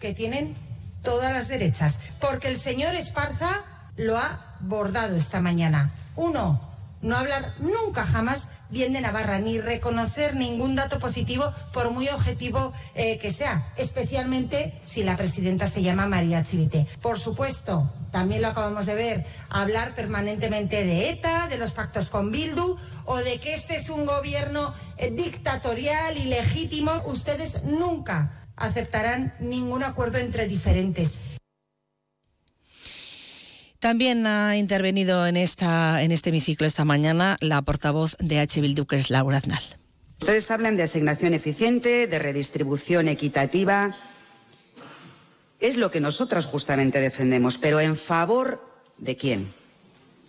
que 0.00 0.12
tienen 0.12 0.56
todas 1.02 1.32
las 1.32 1.48
derechas. 1.48 2.00
Porque 2.20 2.48
el 2.48 2.56
señor 2.56 2.94
Esparza 2.94 3.62
lo 3.96 4.18
ha 4.18 4.56
bordado 4.60 5.16
esta 5.16 5.40
mañana. 5.40 5.92
Uno, 6.16 6.60
no 7.00 7.16
hablar 7.16 7.54
nunca 7.60 8.04
jamás 8.04 8.48
bien 8.70 8.92
de 8.92 9.00
Navarra, 9.00 9.38
ni 9.38 9.60
reconocer 9.60 10.36
ningún 10.36 10.74
dato 10.74 10.98
positivo, 10.98 11.52
por 11.72 11.90
muy 11.90 12.08
objetivo 12.08 12.72
eh, 12.94 13.18
que 13.18 13.32
sea, 13.32 13.72
especialmente 13.76 14.78
si 14.82 15.02
la 15.02 15.16
presidenta 15.16 15.68
se 15.68 15.82
llama 15.82 16.06
María 16.06 16.42
Chivite. 16.42 16.86
Por 17.00 17.18
supuesto, 17.18 17.90
también 18.10 18.42
lo 18.42 18.48
acabamos 18.48 18.86
de 18.86 18.94
ver, 18.94 19.26
hablar 19.48 19.94
permanentemente 19.94 20.84
de 20.84 21.10
ETA, 21.10 21.48
de 21.48 21.58
los 21.58 21.72
pactos 21.72 22.10
con 22.10 22.30
Bildu 22.30 22.76
o 23.04 23.16
de 23.16 23.38
que 23.38 23.54
este 23.54 23.76
es 23.76 23.90
un 23.90 24.06
gobierno 24.06 24.72
eh, 24.96 25.10
dictatorial, 25.10 26.16
ilegítimo. 26.16 26.92
Ustedes 27.06 27.64
nunca 27.64 28.32
aceptarán 28.56 29.34
ningún 29.38 29.82
acuerdo 29.82 30.18
entre 30.18 30.48
diferentes. 30.48 31.18
También 33.80 34.26
ha 34.26 34.56
intervenido 34.56 35.26
en, 35.26 35.36
esta, 35.36 36.02
en 36.02 36.10
este 36.10 36.30
hemiciclo 36.30 36.66
esta 36.66 36.84
mañana 36.84 37.36
la 37.40 37.62
portavoz 37.62 38.16
de 38.18 38.40
H. 38.40 38.60
Bildu, 38.60 38.86
que 38.86 38.96
es 38.96 39.08
Laura 39.08 39.36
Aznal. 39.36 39.62
Ustedes 40.20 40.50
hablan 40.50 40.76
de 40.76 40.82
asignación 40.82 41.32
eficiente, 41.32 42.08
de 42.08 42.18
redistribución 42.18 43.06
equitativa. 43.06 43.94
Es 45.60 45.76
lo 45.76 45.92
que 45.92 46.00
nosotras 46.00 46.46
justamente 46.46 47.00
defendemos, 47.00 47.58
pero 47.58 47.78
¿en 47.78 47.96
favor 47.96 48.64
de 48.98 49.16
quién? 49.16 49.54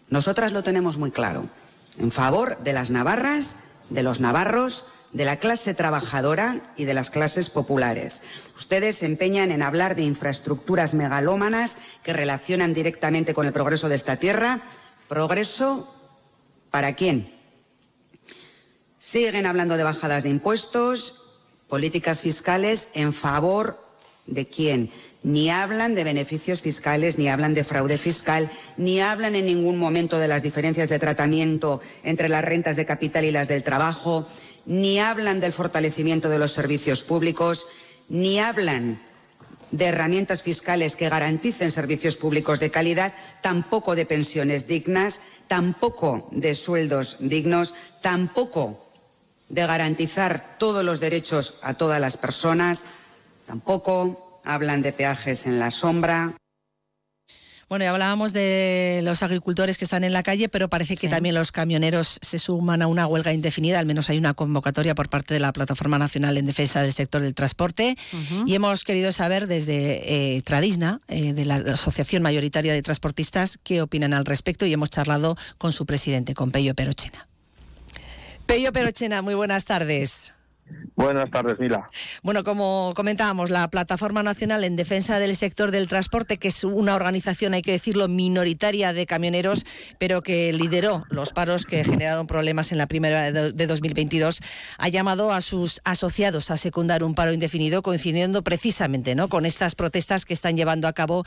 Nosotras 0.09 0.51
lo 0.51 0.62
tenemos 0.62 0.97
muy 0.97 1.09
claro. 1.09 1.49
En 1.97 2.12
favor 2.12 2.59
de 2.59 2.73
las 2.73 2.91
navarras, 2.91 3.57
de 3.89 4.03
los 4.03 4.19
navarros, 4.19 4.85
de 5.13 5.26
la 5.26 5.38
clase 5.38 5.74
trabajadora 5.74 6.74
y 6.78 6.86
de 6.86 6.93
las 6.93 7.10
clases 7.10 7.50
populares. 7.50 8.22
Ustedes 8.56 8.95
se 8.95 9.06
empeñan 9.06 9.52
en 9.52 9.63
hablar 9.63 9.95
de 9.95 10.04
infraestructuras 10.04 10.93
megalómanas 10.93 11.78
que 12.04 12.13
relacionan 12.13 12.74
directamente 12.74 13.34
con 13.34 13.48
el 13.48 13.54
progreso 13.54 13.89
de 13.89 13.95
esta 13.95 14.17
tierra. 14.17 14.62
¿Progreso 15.08 15.93
para 16.69 16.95
quién? 16.95 17.34
Siguen 19.00 19.45
hablando 19.45 19.78
de 19.78 19.84
bajadas 19.84 20.24
de 20.24 20.30
impuestos, 20.30 21.24
políticas 21.67 22.22
fiscales 22.22 22.89
en 22.93 23.13
favor 23.13 23.89
de 24.28 24.48
quién. 24.48 24.91
Ni 25.22 25.50
hablan 25.50 25.95
de 25.95 26.04
beneficios 26.04 26.62
fiscales, 26.62 27.17
ni 27.17 27.28
hablan 27.28 27.54
de 27.54 27.63
fraude 27.63 27.98
fiscal, 27.98 28.50
ni 28.78 29.02
hablan 29.02 29.36
en 29.36 29.45
ningún 29.45 29.78
momento 29.78 30.17
de 30.17 30.28
las 30.28 30.43
diferencias 30.43 30.89
de 30.89 31.00
tratamiento 31.00 31.82
entre 32.04 32.30
las 32.30 32.43
rentas 32.43 32.78
de 32.78 32.86
capital 32.86 33.26
y 33.26 33.32
las 33.32 33.48
del 33.48 33.63
trabajo, 33.63 34.28
ni 34.69 34.99
hablan 34.99 35.39
del 35.39 35.51
fortalecimiento 35.51 36.29
de 36.29 36.38
los 36.38 36.51
servicios 36.51 37.03
públicos, 37.03 37.65
ni 38.08 38.39
hablan 38.39 39.01
de 39.71 39.86
herramientas 39.86 40.43
fiscales 40.43 40.95
que 40.95 41.10
garanticen 41.10 41.71
servicios 41.71 42.17
públicos 42.17 42.60
de 42.60 42.69
calidad, 42.69 43.15
tampoco 43.41 43.95
de 43.95 44.05
pensiones 44.05 44.67
dignas, 44.67 45.21
tampoco 45.47 46.29
de 46.32 46.53
sueldos 46.53 47.17
dignos, 47.19 47.73
tampoco 48.01 48.86
de 49.49 49.65
garantizar 49.65 50.58
todos 50.60 50.86
los 50.86 50.99
derechos 50.99 51.55
a 51.63 51.73
todas 51.73 51.99
las 51.99 52.17
personas, 52.17 52.86
tampoco 53.47 54.39
hablan 54.45 54.84
de 54.84 54.93
peajes 54.93 55.47
en 55.47 55.58
la 55.58 55.71
sombra. 55.71 56.36
Bueno, 57.69 57.86
ya 57.86 57.91
hablábamos 57.91 58.34
de 58.34 59.01
los 59.03 59.21
agricultores 59.21 59.77
que 59.77 59.86
están 59.86 60.03
en 60.03 60.12
la 60.12 60.23
calle, 60.23 60.49
pero 60.49 60.69
parece 60.69 60.97
que 60.97 61.08
también 61.08 61.36
los 61.36 61.51
camioneros 61.51 62.17
se 62.19 62.39
suman 62.39 62.82
a 62.82 62.88
una 62.88 63.05
huelga 63.05 63.32
indefinida. 63.32 63.77
Al 63.77 63.86
menos 63.86 64.10
hay 64.10 64.17
una 64.17 64.34
convocatoria 64.34 64.95
por 64.95 65.08
parte 65.08 65.36
de 65.36 65.39
la 65.39 65.53
Plataforma 65.53 65.99
Nacional 65.99 66.36
en 66.38 66.47
Defensa 66.47 66.82
del 66.82 66.93
Sector 66.93 67.21
del 67.21 67.36
Transporte. 67.36 67.95
Y 68.47 68.55
hemos 68.55 68.84
querido 68.84 69.12
saber 69.12 69.45
desde 69.45 70.36
eh, 70.36 70.41
Tradisna, 70.41 71.01
eh, 71.10 71.34
de 71.34 71.45
la 71.45 71.58
Asociación 71.58 72.23
Mayoritaria 72.23 72.73
de 72.73 72.82
Transportistas, 72.82 73.60
qué 73.63 73.84
opinan 73.84 74.15
al 74.15 74.25
respecto 74.25 74.65
y 74.65 74.73
hemos 74.73 74.89
charlado 74.89 75.38
con 75.60 75.71
su 75.71 75.86
presidente, 75.86 76.34
con 76.34 76.49
Pello 76.49 76.73
Perochena. 76.73 77.27
Pello 78.47 78.73
Perochena, 78.73 79.21
muy 79.21 79.36
buenas 79.36 79.65
tardes. 79.65 80.34
Buenas 80.99 81.32
tardes, 81.32 81.58
Mila. 81.60 81.89
Bueno, 82.23 82.43
como 82.43 82.91
comentábamos, 82.93 83.49
la 83.49 83.69
Plataforma 83.69 84.21
Nacional 84.21 84.65
en 84.65 84.75
Defensa 84.75 85.17
del 85.17 85.38
Sector 85.38 85.71
del 85.71 85.88
Transporte, 85.88 86.36
que 86.36 86.49
es 86.49 86.65
una 86.65 86.93
organización, 86.93 87.53
hay 87.53 87.62
que 87.62 87.71
decirlo, 87.71 88.10
minoritaria 88.10 88.91
de 88.91 89.05
camioneros, 89.05 89.65
pero 89.97 90.21
que 90.21 90.51
lideró 90.51 91.05
los 91.10 91.32
paros 91.32 91.65
que 91.65 91.86
generaron 91.86 92.27
problemas 92.27 92.73
en 92.73 92.77
la 92.77 92.88
primera 92.88 93.32
de 93.32 93.67
2022, 93.67 94.41
ha 94.77 94.89
llamado 94.89 95.32
a 95.32 95.39
sus 95.39 95.79
asociados 95.86 96.51
a 96.51 96.58
secundar 96.58 97.05
un 97.05 97.15
paro 97.15 97.32
indefinido, 97.32 97.82
coincidiendo 97.82 98.43
precisamente 98.43 99.15
¿no? 99.15 99.29
con 99.29 99.45
estas 99.45 99.75
protestas 99.75 100.25
que 100.25 100.34
están 100.34 100.58
llevando 100.58 100.89
a 100.89 100.93
cabo 100.93 101.23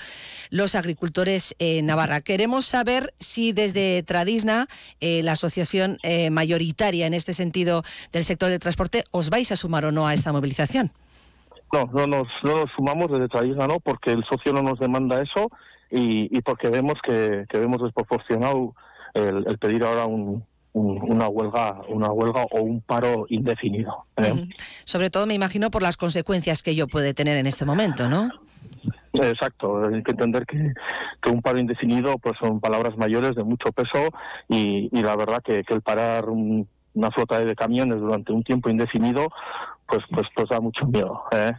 los 0.51 0.75
agricultores 0.75 1.55
en 1.59 1.87
Navarra. 1.87 2.21
Queremos 2.21 2.67
saber 2.67 3.15
si 3.19 3.53
desde 3.53 4.03
Tradisna, 4.03 4.69
eh, 5.01 5.23
la 5.23 5.33
asociación 5.33 5.99
eh, 6.03 6.29
mayoritaria 6.29 7.07
en 7.07 7.15
este 7.15 7.33
sentido 7.33 7.83
del 8.13 8.25
sector 8.25 8.51
del 8.51 8.61
transporte, 8.61 9.05
os 9.13 9.31
vais 9.33 9.51
a 9.51 9.57
sumar 9.57 9.85
o 9.87 9.93
no 9.93 10.07
a 10.07 10.13
esta 10.13 10.31
movilización? 10.31 10.93
No, 11.73 11.87
no 11.87 12.07
nos, 12.07 12.29
no 12.45 12.61
nos 12.61 12.71
sumamos 12.77 13.11
desde 13.11 13.29
Tradisna, 13.29 13.67
no, 13.67 13.81
porque 13.81 14.13
el 14.13 14.23
socio 14.31 14.53
no 14.53 14.61
nos 14.63 14.79
demanda 14.79 15.23
eso 15.23 15.51
y, 15.91 16.37
y 16.37 16.43
porque 16.43 16.69
vemos 16.69 16.97
que, 17.03 17.47
que 17.49 17.59
vemos 17.59 17.83
desproporcionado 17.83 18.75
el, 19.15 19.45
el 19.49 19.57
pedir 19.57 19.83
ahora 19.85 20.05
un, 20.05 20.45
una 20.75 21.29
huelga 21.29 21.81
una 21.89 22.11
huelga 22.13 22.45
o 22.51 22.61
un 22.61 22.83
paro 22.83 23.25
indefinido. 23.31 24.05
¿eh? 24.19 24.49
Sobre 24.85 25.09
todo 25.09 25.27
me 25.27 25.35
imagino 25.35 25.71
por 25.71 25.83
las 25.83 25.97
consecuencias 25.97 26.63
que 26.63 26.73
ello 26.73 26.87
puede 26.87 27.15
tener 27.15 27.39
en 27.39 27.47
este 27.47 27.65
momento, 27.65 28.11
¿no? 28.11 28.29
Exacto, 29.15 29.85
hay 29.87 30.03
que 30.03 30.13
entender 30.13 30.45
que, 30.47 30.73
que 31.23 31.31
un 31.31 31.41
paro 31.41 31.59
indefinido 31.59 32.19
pues 32.19 32.35
son 32.41 32.61
palabras 32.61 32.97
mayores 32.99 33.35
de 33.35 33.45
mucho 33.45 33.71
peso 33.73 34.11
y, 34.49 34.89
y 34.93 35.03
la 35.03 35.17
verdad 35.17 35.43
que, 35.43 35.65
que 35.65 35.75
el 35.75 35.83
parar 35.83 36.29
un, 36.29 36.67
una 36.95 37.11
flota 37.11 37.39
de 37.39 37.55
camiones 37.55 38.01
durante 38.01 38.33
un 38.33 38.43
tiempo 38.43 38.71
indefinido, 38.71 39.29
pues 39.87 40.03
pues 40.11 40.27
pues 40.35 40.49
da 40.49 40.61
mucho 40.61 40.87
miedo. 40.87 41.23
¿eh? 41.33 41.53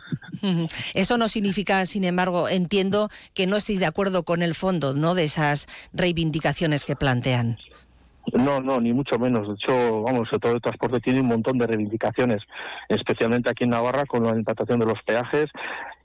Eso 0.93 1.17
no 1.17 1.27
significa, 1.27 1.85
sin 1.85 2.03
embargo, 2.03 2.49
entiendo 2.49 3.09
que 3.33 3.47
no 3.47 3.55
estéis 3.55 3.79
de 3.79 3.85
acuerdo 3.85 4.23
con 4.23 4.41
el 4.41 4.55
fondo, 4.55 4.93
¿no? 4.93 5.15
De 5.15 5.23
esas 5.23 5.67
reivindicaciones 5.93 6.85
que 6.85 6.95
plantean. 6.95 7.57
No, 8.31 8.61
no, 8.61 8.79
ni 8.79 8.93
mucho 8.93 9.19
menos. 9.19 9.47
De 9.47 9.53
hecho, 9.53 10.01
vamos, 10.01 10.21
el 10.21 10.29
sector 10.29 10.51
del 10.51 10.61
transporte 10.61 11.01
tiene 11.01 11.19
un 11.19 11.27
montón 11.27 11.57
de 11.57 11.67
reivindicaciones, 11.67 12.41
especialmente 12.87 13.49
aquí 13.49 13.65
en 13.65 13.71
Navarra 13.71 14.05
con 14.05 14.23
la 14.23 14.29
implantación 14.29 14.79
de 14.79 14.85
los 14.85 15.01
peajes 15.05 15.47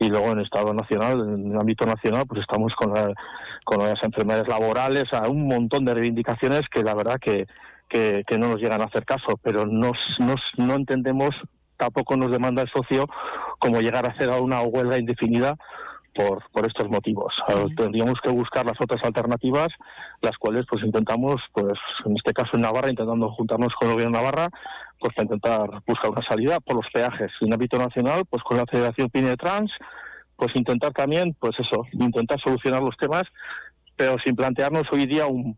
y 0.00 0.08
luego 0.08 0.32
en 0.32 0.38
el 0.38 0.44
Estado 0.44 0.74
Nacional, 0.74 1.20
en 1.20 1.52
el 1.52 1.58
ámbito 1.58 1.86
nacional, 1.86 2.24
pues 2.26 2.40
estamos 2.40 2.72
con, 2.74 2.92
con 3.64 3.78
las 3.78 4.02
enfermedades 4.02 4.48
laborales, 4.48 5.04
a 5.12 5.28
un 5.28 5.46
montón 5.46 5.84
de 5.84 5.94
reivindicaciones 5.94 6.62
que 6.72 6.82
la 6.82 6.94
verdad 6.94 7.18
que, 7.20 7.46
que, 7.88 8.24
no 8.38 8.48
nos 8.48 8.60
llegan 8.60 8.80
a 8.80 8.84
hacer 8.84 9.04
caso, 9.04 9.38
pero 9.42 9.66
nos, 9.66 9.96
nos, 10.18 10.40
no 10.56 10.74
entendemos, 10.74 11.30
tampoco 11.76 12.16
nos 12.16 12.30
demanda 12.30 12.62
el 12.62 12.70
socio, 12.74 13.06
como 13.58 13.80
llegar 13.80 14.06
a 14.06 14.10
hacer 14.10 14.28
una 14.30 14.60
huelga 14.62 14.98
indefinida 14.98 15.56
por, 16.14 16.42
por 16.50 16.66
estos 16.66 16.88
motivos. 16.88 17.34
Tendríamos 17.76 18.14
que 18.22 18.30
buscar 18.30 18.66
las 18.66 18.76
otras 18.80 19.02
alternativas, 19.04 19.68
las 20.20 20.36
cuales 20.38 20.64
pues 20.68 20.84
intentamos, 20.84 21.36
pues 21.52 21.72
en 22.04 22.16
este 22.16 22.32
caso 22.32 22.50
en 22.54 22.62
Navarra, 22.62 22.90
intentando 22.90 23.30
juntarnos 23.32 23.72
con 23.78 23.88
el 23.88 23.94
gobierno 23.94 24.18
de 24.18 24.24
Navarra, 24.24 24.48
pues 24.98 25.14
para 25.14 25.24
intentar 25.24 25.82
buscar 25.86 26.10
una 26.10 26.26
salida 26.28 26.60
por 26.60 26.76
los 26.76 26.86
peajes. 26.92 27.30
En 27.40 27.52
ámbito 27.52 27.78
nacional, 27.78 28.24
pues 28.28 28.42
con 28.42 28.56
la 28.56 28.64
Federación 28.66 29.08
Pine 29.10 29.36
Trans, 29.36 29.70
pues 30.36 30.50
intentar 30.54 30.92
también, 30.92 31.34
pues 31.38 31.52
eso, 31.58 31.84
intentar 31.92 32.38
solucionar 32.40 32.82
los 32.82 32.96
temas, 32.96 33.24
pero 33.96 34.16
sin 34.24 34.36
plantearnos 34.36 34.84
hoy 34.92 35.06
día 35.06 35.26
un, 35.26 35.56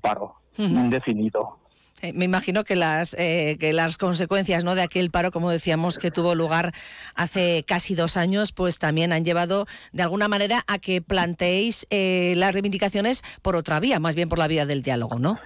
paro 0.00 0.34
indefinido. 0.56 1.58
Eh, 2.02 2.12
me 2.12 2.26
imagino 2.26 2.62
que 2.64 2.76
las, 2.76 3.14
eh, 3.18 3.56
que 3.58 3.72
las 3.72 3.96
consecuencias 3.96 4.64
¿no? 4.64 4.74
de 4.74 4.82
aquel 4.82 5.10
paro, 5.10 5.30
como 5.30 5.50
decíamos, 5.50 5.98
que 5.98 6.10
tuvo 6.10 6.34
lugar 6.34 6.72
hace 7.14 7.64
casi 7.66 7.94
dos 7.94 8.16
años, 8.18 8.52
pues 8.52 8.78
también 8.78 9.12
han 9.12 9.24
llevado 9.24 9.66
de 9.92 10.02
alguna 10.02 10.28
manera 10.28 10.62
a 10.66 10.78
que 10.78 11.00
planteéis 11.00 11.86
eh, 11.90 12.34
las 12.36 12.52
reivindicaciones 12.52 13.22
por 13.40 13.56
otra 13.56 13.80
vía, 13.80 13.98
más 13.98 14.14
bien 14.14 14.28
por 14.28 14.38
la 14.38 14.46
vía 14.46 14.66
del 14.66 14.82
diálogo, 14.82 15.18
¿no? 15.18 15.38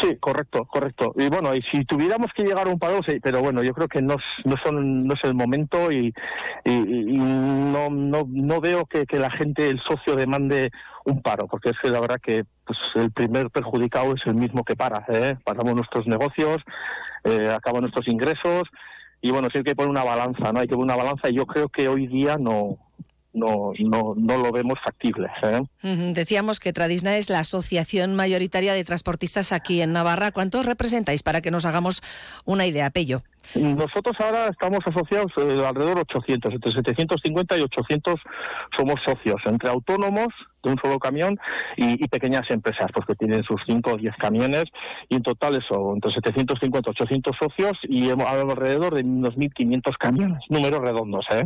Sí, 0.00 0.16
correcto, 0.18 0.64
correcto. 0.64 1.12
Y 1.16 1.28
bueno, 1.28 1.54
y 1.54 1.62
si 1.70 1.84
tuviéramos 1.84 2.28
que 2.34 2.42
llegar 2.42 2.66
a 2.66 2.70
un 2.70 2.78
paro, 2.78 3.00
sí, 3.06 3.18
pero 3.22 3.40
bueno, 3.40 3.62
yo 3.62 3.74
creo 3.74 3.86
que 3.86 4.00
no, 4.00 4.16
no, 4.44 4.54
son, 4.64 5.06
no 5.06 5.12
es 5.12 5.20
el 5.24 5.34
momento 5.34 5.92
y, 5.92 6.12
no, 6.64 7.90
no, 7.90 8.26
no 8.26 8.60
veo 8.62 8.86
que, 8.86 9.04
que, 9.04 9.18
la 9.18 9.30
gente, 9.30 9.68
el 9.68 9.78
socio, 9.86 10.16
demande 10.16 10.70
un 11.04 11.22
paro, 11.22 11.46
porque 11.46 11.70
es 11.70 11.76
que 11.82 11.90
la 11.90 12.00
verdad 12.00 12.18
que 12.22 12.44
pues, 12.64 12.78
el 12.94 13.12
primer 13.12 13.50
perjudicado 13.50 14.14
es 14.14 14.22
el 14.26 14.34
mismo 14.34 14.64
que 14.64 14.76
para. 14.76 15.04
¿eh? 15.08 15.36
Paramos 15.44 15.74
nuestros 15.74 16.06
negocios, 16.06 16.58
eh, 17.24 17.50
acaban 17.54 17.82
nuestros 17.82 18.08
ingresos 18.08 18.64
y 19.20 19.30
bueno, 19.30 19.48
sí 19.50 19.58
hay 19.58 19.64
que 19.64 19.74
poner 19.74 19.90
una 19.90 20.04
balanza, 20.04 20.52
¿no? 20.52 20.60
Hay 20.60 20.66
que 20.66 20.74
poner 20.74 20.94
una 20.94 21.02
balanza 21.02 21.30
y 21.30 21.36
yo 21.36 21.46
creo 21.46 21.68
que 21.68 21.88
hoy 21.88 22.06
día 22.06 22.36
no, 22.38 22.78
no, 23.34 23.72
no, 23.78 24.14
no 24.16 24.38
lo 24.38 24.52
vemos 24.52 24.78
factible. 24.82 25.28
¿eh? 25.42 25.60
Decíamos 26.14 26.60
que 26.60 26.72
Tradisna 26.72 27.16
es 27.16 27.28
la 27.28 27.40
asociación 27.40 28.14
mayoritaria 28.14 28.72
de 28.72 28.84
transportistas 28.84 29.52
aquí 29.52 29.82
en 29.82 29.92
Navarra. 29.92 30.30
¿Cuántos 30.30 30.64
representáis 30.64 31.22
para 31.22 31.40
que 31.40 31.50
nos 31.50 31.66
hagamos 31.66 32.00
una 32.44 32.66
idea, 32.66 32.90
Pello? 32.90 33.22
Nosotros 33.54 34.16
ahora 34.20 34.48
estamos 34.48 34.80
asociados 34.86 35.30
eh, 35.36 35.62
alrededor 35.66 35.96
de 35.96 36.00
800, 36.00 36.54
entre 36.54 36.72
750 36.72 37.58
y 37.58 37.60
800 37.60 38.14
somos 38.76 38.96
socios, 39.06 39.36
entre 39.44 39.68
autónomos 39.68 40.28
de 40.62 40.70
un 40.70 40.78
solo 40.82 40.98
camión 40.98 41.38
y, 41.76 42.08
pequeñas 42.08 42.44
empresas, 42.48 42.86
pues 42.94 43.06
que 43.06 43.14
tienen 43.14 43.42
sus 43.44 43.60
5 43.66 43.92
o 43.92 43.96
10 43.98 44.14
camiones, 44.16 44.64
y 45.10 45.16
en 45.16 45.22
total 45.22 45.56
eso, 45.56 45.92
entre 45.94 46.10
750 46.12 46.88
y 46.88 46.90
800 46.90 47.36
socios 47.38 47.72
y 47.82 48.08
alrededor 48.10 48.94
de 48.94 49.02
unos 49.02 49.34
1.500 49.36 49.98
camiones, 49.98 50.38
números 50.48 50.80
redondos, 50.80 51.26
¿eh? 51.32 51.44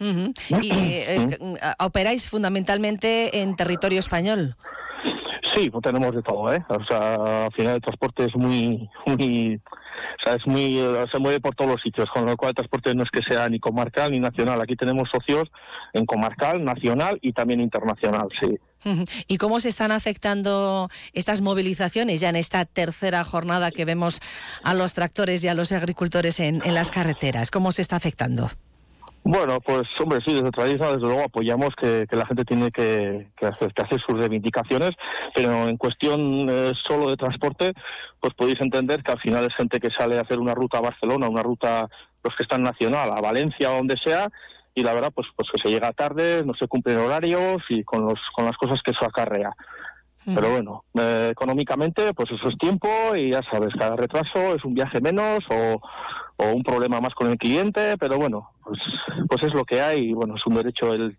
¿Y 0.00 0.72
eh, 0.72 1.38
operáis 1.78 2.28
fundamentalmente 2.28 3.42
en 3.42 3.54
territorio 3.54 4.00
español? 4.00 4.56
Sí, 5.54 5.68
pues 5.68 5.82
tenemos 5.82 6.14
de 6.14 6.22
todo, 6.22 6.52
¿eh? 6.52 6.64
O 6.68 6.84
sea, 6.88 7.44
al 7.44 7.52
final 7.52 7.74
el 7.74 7.80
transporte 7.82 8.24
es 8.24 8.34
muy, 8.34 8.88
muy, 9.06 9.56
o 9.56 10.24
sea, 10.24 10.36
es 10.36 10.46
muy, 10.46 10.80
se 11.10 11.18
mueve 11.18 11.40
por 11.40 11.54
todos 11.54 11.72
los 11.72 11.82
sitios, 11.82 12.08
con 12.14 12.24
lo 12.24 12.36
cual 12.36 12.50
el 12.50 12.54
transporte 12.54 12.94
no 12.94 13.02
es 13.02 13.10
que 13.10 13.20
sea 13.28 13.48
ni 13.48 13.58
comarcal 13.58 14.12
ni 14.12 14.20
nacional. 14.20 14.60
Aquí 14.60 14.76
tenemos 14.76 15.08
socios 15.12 15.50
en 15.92 16.06
comarcal, 16.06 16.64
nacional 16.64 17.18
y 17.20 17.32
también 17.32 17.60
internacional, 17.60 18.28
sí. 18.40 18.58
¿Y 19.26 19.36
cómo 19.36 19.60
se 19.60 19.68
están 19.68 19.92
afectando 19.92 20.88
estas 21.12 21.42
movilizaciones 21.42 22.20
ya 22.20 22.30
en 22.30 22.36
esta 22.36 22.64
tercera 22.64 23.22
jornada 23.24 23.70
que 23.72 23.84
vemos 23.84 24.20
a 24.62 24.72
los 24.72 24.94
tractores 24.94 25.44
y 25.44 25.48
a 25.48 25.54
los 25.54 25.72
agricultores 25.72 26.40
en, 26.40 26.62
en 26.64 26.74
las 26.74 26.90
carreteras? 26.90 27.50
¿Cómo 27.50 27.72
se 27.72 27.82
está 27.82 27.96
afectando? 27.96 28.48
Bueno, 29.22 29.60
pues 29.60 29.82
hombre, 30.02 30.20
sí, 30.26 30.34
desde 30.34 30.50
Tradiza 30.50 30.86
desde 30.86 31.00
luego 31.00 31.24
apoyamos 31.24 31.70
que, 31.80 32.06
la 32.10 32.26
gente 32.26 32.44
tiene 32.44 32.70
que, 32.70 33.28
hacer, 33.42 33.72
sus 34.06 34.18
reivindicaciones, 34.18 34.92
pero 35.34 35.68
en 35.68 35.76
cuestión 35.76 36.48
eh, 36.48 36.72
solo 36.88 37.10
de 37.10 37.16
transporte, 37.16 37.72
pues 38.18 38.32
podéis 38.34 38.60
entender 38.60 39.02
que 39.02 39.12
al 39.12 39.20
final 39.20 39.44
es 39.44 39.54
gente 39.54 39.78
que 39.78 39.90
sale 39.90 40.18
a 40.18 40.22
hacer 40.22 40.38
una 40.38 40.54
ruta 40.54 40.78
a 40.78 40.82
Barcelona, 40.82 41.28
una 41.28 41.42
ruta, 41.42 41.88
los 42.24 42.34
que 42.34 42.44
están 42.44 42.62
nacional, 42.62 43.10
a 43.14 43.20
Valencia 43.20 43.70
o 43.70 43.76
donde 43.76 43.96
sea, 44.02 44.28
y 44.74 44.82
la 44.82 44.94
verdad, 44.94 45.12
pues, 45.14 45.28
pues 45.36 45.48
que 45.52 45.60
se 45.62 45.74
llega 45.74 45.92
tarde, 45.92 46.42
no 46.44 46.54
se 46.54 46.66
cumplen 46.66 46.98
horarios 46.98 47.58
y 47.68 47.84
con, 47.84 48.06
los, 48.06 48.18
con 48.34 48.46
las 48.46 48.56
cosas 48.56 48.80
que 48.82 48.92
eso 48.92 49.04
acarrea. 49.04 49.52
Pero 50.24 50.50
bueno, 50.50 50.84
eh, 50.94 51.28
económicamente, 51.32 52.12
pues 52.14 52.30
eso 52.30 52.48
es 52.48 52.58
tiempo 52.58 52.88
y 53.16 53.32
ya 53.32 53.40
sabes, 53.50 53.70
cada 53.78 53.96
retraso 53.96 54.54
es 54.54 54.64
un 54.64 54.74
viaje 54.74 55.00
menos 55.00 55.40
o, 55.50 55.80
o 56.36 56.52
un 56.52 56.62
problema 56.62 57.00
más 57.00 57.14
con 57.14 57.30
el 57.30 57.38
cliente, 57.38 57.96
pero 57.98 58.18
bueno, 58.18 58.50
pues, 58.62 58.78
pues 59.30 59.44
es 59.44 59.54
lo 59.54 59.64
que 59.64 59.80
hay 59.80 60.10
y 60.10 60.12
bueno, 60.12 60.34
es 60.36 60.44
un 60.44 60.54
derecho 60.54 60.92
el, 60.92 61.16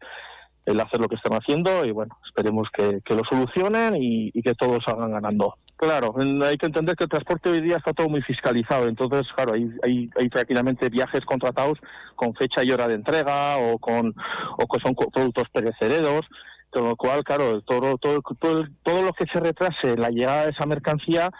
el 0.65 0.79
hacer 0.79 0.99
lo 0.99 1.07
que 1.07 1.15
están 1.15 1.33
haciendo 1.33 1.85
y 1.85 1.91
bueno, 1.91 2.17
esperemos 2.25 2.67
que, 2.73 3.01
lo 3.07 3.23
solucionen 3.29 3.95
y, 3.97 4.31
que 4.41 4.53
todos 4.53 4.79
salgan 4.85 5.11
ganando. 5.11 5.55
Claro, 5.77 6.13
hay 6.43 6.57
que 6.57 6.65
entender 6.65 6.95
que 6.95 7.05
el 7.05 7.09
transporte 7.09 7.49
hoy 7.49 7.61
día 7.61 7.77
está 7.77 7.93
todo 7.93 8.09
muy 8.09 8.21
fiscalizado, 8.21 8.87
entonces, 8.87 9.23
claro, 9.33 9.53
hay, 9.53 9.67
hay, 9.83 10.09
hay 10.19 10.29
tranquilamente 10.29 10.89
viajes 10.89 11.21
contratados 11.21 11.79
con 12.15 12.35
fecha 12.35 12.63
y 12.63 12.71
hora 12.71 12.87
de 12.87 12.95
entrega 12.95 13.57
o 13.57 13.79
con 13.79 14.13
o 14.57 14.67
que 14.67 14.81
son 14.83 14.93
productos 14.93 15.45
perecederos, 15.51 16.21
con 16.69 16.83
lo 16.83 16.95
cual, 16.97 17.23
claro, 17.23 17.61
todo, 17.61 17.97
todo, 17.97 18.21
todo, 18.39 18.65
todo 18.83 19.01
lo 19.03 19.13
que 19.13 19.25
se 19.31 19.39
retrase 19.39 19.93
en 19.93 20.01
la 20.01 20.09
llegada 20.09 20.45
de 20.45 20.51
esa 20.51 20.65
mercancía 20.65 21.31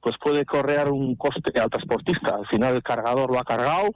pues 0.00 0.14
puede 0.22 0.44
correr 0.44 0.92
un 0.92 1.16
coste 1.16 1.58
al 1.60 1.70
transportista. 1.70 2.36
Al 2.36 2.46
final 2.46 2.76
el 2.76 2.82
cargador 2.82 3.32
lo 3.32 3.40
ha 3.40 3.44
cargado 3.44 3.88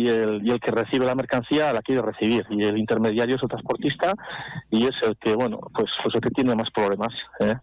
y 0.00 0.08
el, 0.08 0.40
y 0.46 0.50
el 0.50 0.60
que 0.60 0.70
recibe 0.70 1.04
la 1.04 1.14
mercancía 1.14 1.72
la 1.72 1.82
quiere 1.82 2.00
recibir 2.00 2.46
y 2.48 2.62
el 2.64 2.78
intermediario 2.78 3.36
es 3.36 3.42
el 3.42 3.48
transportista 3.48 4.14
y 4.70 4.84
es 4.84 4.94
el 5.02 5.16
que, 5.18 5.34
bueno, 5.34 5.58
pues, 5.74 5.90
pues 6.02 6.14
el 6.14 6.20
que 6.20 6.30
tiene 6.30 6.54
más 6.54 6.70
problemas. 6.70 7.10
¿eh? 7.40 7.54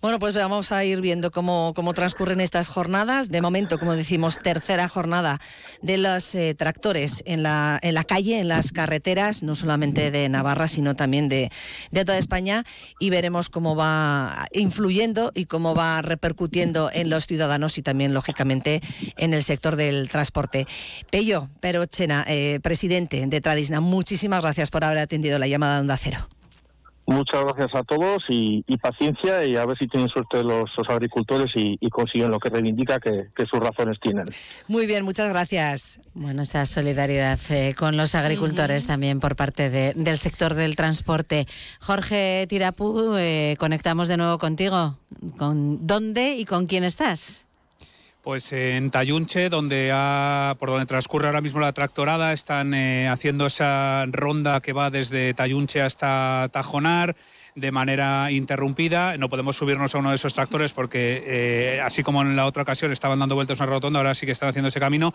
Bueno, 0.00 0.18
pues 0.18 0.34
vamos 0.34 0.72
a 0.72 0.84
ir 0.84 1.00
viendo 1.02 1.30
cómo, 1.30 1.72
cómo, 1.74 1.92
transcurren 1.92 2.40
estas 2.40 2.68
jornadas. 2.68 3.28
De 3.28 3.42
momento, 3.42 3.78
como 3.78 3.94
decimos, 3.94 4.38
tercera 4.38 4.88
jornada 4.88 5.40
de 5.82 5.98
los 5.98 6.34
eh, 6.34 6.54
tractores 6.54 7.22
en 7.26 7.42
la, 7.42 7.78
en 7.82 7.94
la 7.94 8.04
calle, 8.04 8.40
en 8.40 8.48
las 8.48 8.72
carreteras, 8.72 9.42
no 9.42 9.54
solamente 9.54 10.10
de 10.10 10.28
Navarra, 10.30 10.68
sino 10.68 10.96
también 10.96 11.28
de, 11.28 11.50
de 11.90 12.04
toda 12.06 12.16
España. 12.16 12.64
Y 12.98 13.10
veremos 13.10 13.50
cómo 13.50 13.76
va 13.76 14.46
influyendo 14.52 15.32
y 15.34 15.44
cómo 15.44 15.74
va 15.74 16.00
repercutiendo 16.00 16.90
en 16.92 17.10
los 17.10 17.26
ciudadanos 17.26 17.76
y 17.76 17.82
también, 17.82 18.14
lógicamente, 18.14 18.80
en 19.18 19.34
el 19.34 19.44
sector 19.44 19.76
del 19.76 20.08
transporte. 20.08 20.66
Pello 21.10 21.50
Perochena, 21.60 22.24
eh, 22.26 22.58
presidente 22.62 23.26
de 23.26 23.40
Tradisna, 23.40 23.80
muchísimas 23.80 24.42
gracias 24.42 24.70
por 24.70 24.84
haber 24.84 24.98
atendido 24.98 25.38
la 25.38 25.46
llamada 25.46 25.74
de 25.74 25.80
Onda 25.80 25.96
Cero. 25.98 26.28
Muchas 27.10 27.44
gracias 27.44 27.70
a 27.74 27.82
todos 27.82 28.22
y, 28.28 28.62
paciencia 28.76 29.44
y 29.44 29.56
a 29.56 29.66
ver 29.66 29.76
si 29.76 29.88
tienen 29.88 30.08
suerte 30.08 30.44
los, 30.44 30.70
agricultores 30.88 31.48
y, 31.56 31.76
consiguen 31.90 32.30
lo 32.30 32.38
que 32.38 32.50
reivindica 32.50 33.00
que, 33.00 33.26
sus 33.50 33.58
razones 33.58 33.98
tienen. 34.00 34.26
Muy 34.68 34.86
bien, 34.86 35.04
muchas 35.04 35.28
gracias. 35.28 36.00
Bueno, 36.14 36.42
esa 36.42 36.64
solidaridad 36.66 37.40
eh, 37.50 37.74
con 37.76 37.96
los 37.96 38.14
agricultores 38.14 38.86
también 38.86 39.18
por 39.18 39.34
parte 39.34 39.70
del 39.70 40.18
sector 40.18 40.54
del 40.54 40.76
transporte. 40.76 41.48
Jorge 41.80 42.46
Tirapú, 42.48 43.16
eh, 43.18 43.56
conectamos 43.58 44.06
de 44.06 44.16
nuevo 44.16 44.38
contigo. 44.38 44.96
¿Con 45.36 45.88
¿Dónde 45.88 46.36
y 46.36 46.44
con 46.44 46.66
quién 46.66 46.84
estás? 46.84 47.49
Pues 48.22 48.52
en 48.52 48.90
Tayunche, 48.90 49.48
donde 49.48 49.90
por 50.58 50.68
donde 50.68 50.84
transcurre 50.84 51.26
ahora 51.26 51.40
mismo 51.40 51.58
la 51.58 51.72
tractorada, 51.72 52.34
están 52.34 52.74
eh, 52.74 53.08
haciendo 53.08 53.46
esa 53.46 54.04
ronda 54.08 54.60
que 54.60 54.74
va 54.74 54.90
desde 54.90 55.32
Tayunche 55.32 55.80
hasta 55.80 56.50
Tajonar. 56.52 57.16
De 57.54 57.70
manera 57.72 58.30
interrumpida. 58.30 59.16
No 59.16 59.28
podemos 59.28 59.56
subirnos 59.56 59.94
a 59.94 59.98
uno 59.98 60.10
de 60.10 60.16
esos 60.16 60.34
tractores 60.34 60.72
porque, 60.72 61.22
eh, 61.26 61.80
así 61.80 62.02
como 62.02 62.22
en 62.22 62.36
la 62.36 62.46
otra 62.46 62.62
ocasión 62.62 62.92
estaban 62.92 63.18
dando 63.18 63.34
vueltas 63.34 63.58
en 63.58 63.64
una 63.64 63.74
rotonda, 63.74 64.00
ahora 64.00 64.14
sí 64.14 64.26
que 64.26 64.32
están 64.32 64.48
haciendo 64.48 64.68
ese 64.68 64.80
camino. 64.80 65.14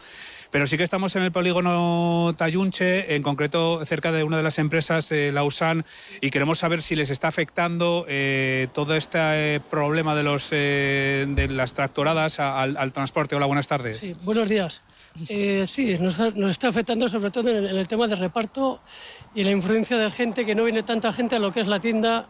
Pero 0.52 0.67
sí 0.67 0.78
que 0.78 0.84
estamos 0.84 1.15
en 1.15 1.24
el 1.24 1.32
polígono 1.32 2.34
Tayunche, 2.38 3.15
en 3.15 3.24
concreto 3.24 3.84
cerca 3.86 4.12
de 4.12 4.24
una 4.24 4.38
de 4.38 4.43
las 4.43 4.60
empresas, 4.60 5.12
eh, 5.12 5.32
Lausanne, 5.32 5.84
y 6.21 6.30
queremos 6.30 6.60
saber 6.60 6.82
si 6.82 6.95
les 6.95 7.10
está 7.10 7.28
afectando 7.28 8.06
eh, 8.08 8.67
todo 8.74 8.95
este 8.95 9.19
eh, 9.21 9.60
problema 9.60 10.15
de, 10.15 10.24
los, 10.24 10.50
de 10.50 11.48
las 11.50 11.74
tractoradas 11.74 12.39
al, 12.39 12.91
transporte. 12.93 13.36
Hola, 13.36 13.45
buenas 13.45 13.67
tardes. 13.67 14.00
Sí, 14.00 14.15
buenos 14.24 14.48
días. 14.50 14.82
Sí, 15.28 15.98
nos, 16.00 16.19
está 16.19 16.67
afectando 16.67 17.08
sobre 17.08 17.32
todo 17.32 17.50
en 17.50 17.65
el 17.65 17.88
tema 17.88 18.08
de 18.08 18.15
reparto 18.15 18.82
y 19.36 19.43
la 19.43 19.52
influencia 19.52 19.98
de 19.98 20.10
gente, 20.10 20.45
que 20.45 20.56
no 20.56 20.63
viene 20.63 20.82
tanta 20.84 21.12
gente 21.13 21.36
a 21.36 21.39
lo 21.39 21.52
que 21.52 21.60
es 21.62 21.67
la 21.67 21.80
tienda 21.80 22.26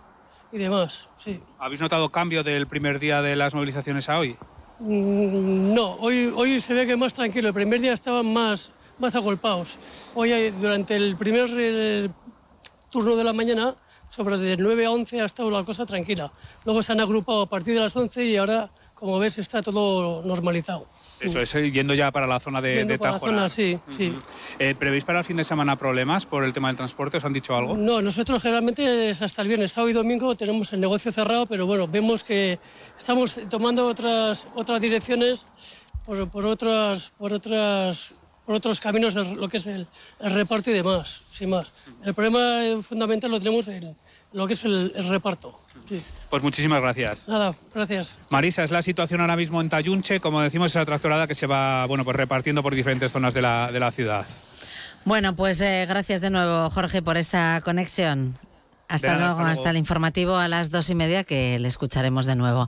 y 0.52 0.58
demás. 0.58 1.08
Sí. 1.24 1.40
¿Habéis 1.60 1.80
notado 1.82 2.10
cambio 2.10 2.44
del 2.44 2.68
primer 2.68 3.00
día 3.00 3.22
de 3.22 3.36
las 3.36 3.54
movilizaciones 3.54 4.10
a 4.10 4.20
hoy? 4.20 4.36
Mm, 4.80 5.74
No, 5.74 5.94
hoy, 6.02 6.34
hoy 6.36 6.60
se 6.62 6.74
ve 6.74 6.86
que 6.88 6.96
más 6.96 7.14
tranquilo. 7.14 7.50
El 7.50 7.54
primer 7.54 7.80
día 7.80 7.94
estaban 7.94 8.32
más, 8.34 8.72
más 9.00 9.14
agolpados. 9.16 9.78
Hoy, 10.16 10.32
hay- 10.34 10.52
durante 10.52 10.96
el 10.96 11.16
primer 11.16 12.10
turno 12.90 13.16
de 13.16 13.24
la 13.24 13.34
mañana, 13.34 13.76
sobre 14.10 14.38
de 14.38 14.58
9 14.58 14.86
a 14.86 14.92
11 14.92 15.22
ha 15.22 15.26
estado 15.26 15.50
la 15.52 15.64
cosa 15.64 15.86
tranquila. 15.86 16.32
Luego 16.66 16.82
se 16.82 16.92
han 16.94 17.02
agrupado 17.02 17.42
a 17.44 17.46
partir 17.50 17.74
de 17.76 17.82
las 17.82 17.96
11 17.96 18.24
y 18.26 18.38
ahora, 18.38 18.70
como 18.96 19.20
ves, 19.20 19.38
está 19.38 19.62
todo 19.62 20.24
normalizado. 20.24 20.86
Eso 21.26 21.42
es, 21.42 21.56
eh, 21.56 21.72
yendo 21.72 21.94
ya 21.94 22.12
para 22.12 22.28
la 22.28 22.40
zona 22.40 22.62
de, 22.62 22.86
de 22.86 23.50
sí, 23.50 23.80
sí. 23.98 24.14
Eh, 24.60 24.76
¿Prevéis 24.78 25.04
para 25.04 25.20
el 25.20 25.26
fin 25.26 25.38
de 25.38 25.44
semana 25.44 25.76
problemas 25.76 26.26
por 26.26 26.44
el 26.44 26.54
tema 26.54 26.68
del 26.70 26.78
transporte? 26.78 27.18
¿Os 27.18 27.26
han 27.26 27.34
dicho 27.34 27.56
algo? 27.56 27.76
No, 27.76 28.02
nosotros 28.02 28.42
generalmente 28.42 29.10
es 29.10 29.22
hasta 29.22 29.42
el 29.42 29.48
viernes, 29.48 29.72
sábado 29.72 29.90
y 29.90 29.94
domingo 29.94 30.36
tenemos 30.36 30.72
el 30.74 30.80
negocio 30.80 31.12
cerrado, 31.12 31.46
pero 31.46 31.66
bueno, 31.66 31.88
vemos 31.88 32.24
que 32.24 32.60
estamos 32.98 33.40
tomando 33.50 33.88
otras 33.88 34.48
otras 34.56 34.82
direcciones 34.82 35.46
por, 36.06 36.30
por 36.30 36.46
otras 36.46 37.12
por 37.18 37.34
otras 37.34 38.14
por 38.46 38.56
otros 38.56 38.80
caminos, 38.80 39.16
lo 39.16 39.50
que 39.50 39.58
es 39.58 39.66
el, 39.66 39.88
el 40.20 40.32
reparto 40.32 40.70
y 40.70 40.74
demás, 40.74 41.24
sin 41.32 41.50
más. 41.50 41.72
El 42.04 42.14
problema 42.14 42.64
eh, 42.64 42.78
fundamental 42.82 43.32
lo 43.32 43.40
tenemos 43.40 43.68
en 43.68 43.96
lo 44.34 44.46
que 44.46 44.54
es 44.54 44.64
el, 44.66 44.92
el 44.96 45.08
reparto. 45.10 45.58
Sí. 45.90 46.02
Pues 46.30 46.44
muchísimas 46.44 46.82
gracias. 46.82 47.28
Nada, 47.28 47.54
gracias. 47.74 48.14
Marisa, 48.30 48.64
es 48.64 48.72
la 48.72 48.82
situación 48.82 49.22
ahora 49.22 49.36
mismo 49.36 49.62
en 49.62 49.70
Tayunche, 49.70 50.20
como 50.20 50.42
decimos, 50.42 50.72
esa 50.72 50.86
tractorada 50.86 51.28
que 51.28 51.36
se 51.36 51.48
va 51.48 51.86
bueno, 51.86 52.04
pues 52.04 52.16
repartiendo 52.18 52.62
por 52.64 52.76
diferentes 52.76 53.12
zonas 53.12 53.34
de 53.34 53.42
la, 53.42 53.72
de 53.72 53.80
la 53.80 53.92
ciudad. 53.92 54.26
Bueno, 55.06 55.36
pues 55.36 55.62
eh, 55.62 55.86
gracias 55.88 56.22
de 56.22 56.32
nuevo, 56.32 56.70
Jorge, 56.72 57.02
por 57.04 57.18
esta 57.18 57.62
conexión. 57.64 58.38
Hasta 58.96 59.18
luego, 59.18 59.42
hasta 59.42 59.70
el 59.70 59.78
informativo 59.78 60.38
a 60.38 60.48
las 60.48 60.70
dos 60.70 60.90
y 60.90 60.96
media 60.96 61.24
que 61.24 61.60
le 61.60 61.68
escucharemos 61.68 62.26
de 62.26 62.36
nuevo. 62.36 62.68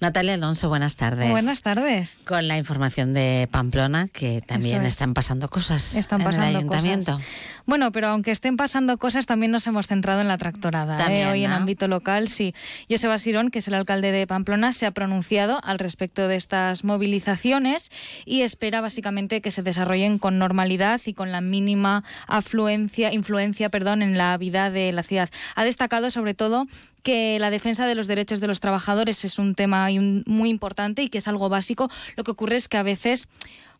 Natalia 0.00 0.34
Alonso, 0.34 0.68
buenas 0.68 0.96
tardes. 0.96 1.30
Buenas 1.30 1.62
tardes. 1.62 2.22
Con 2.26 2.48
la 2.48 2.58
información 2.58 3.14
de 3.14 3.48
Pamplona, 3.50 4.08
que 4.08 4.42
también 4.42 4.82
es. 4.82 4.94
están 4.94 5.14
pasando 5.14 5.48
cosas 5.48 5.94
Están 5.94 6.20
en 6.20 6.26
pasando 6.26 6.48
el 6.48 6.56
ayuntamiento. 6.56 7.12
cosas. 7.14 7.28
Bueno, 7.66 7.92
pero 7.92 8.08
aunque 8.08 8.30
estén 8.32 8.56
pasando 8.56 8.98
cosas, 8.98 9.26
también 9.26 9.52
nos 9.52 9.66
hemos 9.66 9.86
centrado 9.86 10.20
en 10.20 10.28
la 10.28 10.38
tractorada. 10.38 10.96
¿eh? 10.96 10.98
También, 10.98 11.28
Hoy 11.28 11.44
en 11.44 11.52
ámbito 11.52 11.88
local, 11.88 12.28
sí. 12.28 12.54
Joseba 12.90 13.18
Sirón, 13.18 13.50
que 13.50 13.60
es 13.60 13.68
el 13.68 13.74
alcalde 13.74 14.10
de 14.12 14.26
Pamplona, 14.26 14.72
se 14.72 14.86
ha 14.86 14.90
pronunciado 14.90 15.60
al 15.62 15.78
respecto 15.78 16.28
de 16.28 16.36
estas 16.36 16.84
movilizaciones 16.84 17.90
y 18.24 18.42
espera 18.42 18.80
básicamente 18.80 19.40
que 19.40 19.50
se 19.50 19.62
desarrollen 19.62 20.18
con 20.18 20.38
normalidad 20.38 21.00
y 21.06 21.14
con 21.14 21.30
la 21.32 21.40
mínima 21.40 22.02
afluencia, 22.26 23.12
influencia 23.12 23.68
perdón, 23.68 24.02
en 24.02 24.18
la 24.18 24.36
vida 24.36 24.70
de 24.70 24.92
la 24.92 25.02
ciudad. 25.02 25.30
Ha 25.62 25.64
destacado 25.64 26.10
sobre 26.10 26.34
todo 26.34 26.66
que 27.04 27.38
la 27.38 27.50
defensa 27.50 27.86
de 27.86 27.94
los 27.94 28.08
derechos 28.08 28.40
de 28.40 28.48
los 28.48 28.58
trabajadores 28.58 29.24
es 29.24 29.38
un 29.38 29.54
tema 29.54 29.88
muy 30.26 30.50
importante 30.50 31.02
y 31.02 31.08
que 31.08 31.18
es 31.18 31.28
algo 31.28 31.48
básico. 31.48 31.88
Lo 32.16 32.24
que 32.24 32.32
ocurre 32.32 32.56
es 32.56 32.68
que 32.68 32.78
a 32.78 32.82
veces 32.82 33.28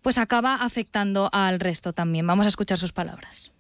pues 0.01 0.19
acaba 0.19 0.55
afectando 0.55 1.29
al 1.33 1.59
resto 1.59 1.93
también. 1.93 2.27
Vamos 2.27 2.47
a 2.47 2.51
escuchar 2.51 2.79
sus 2.79 2.93
palabras. 2.93 3.52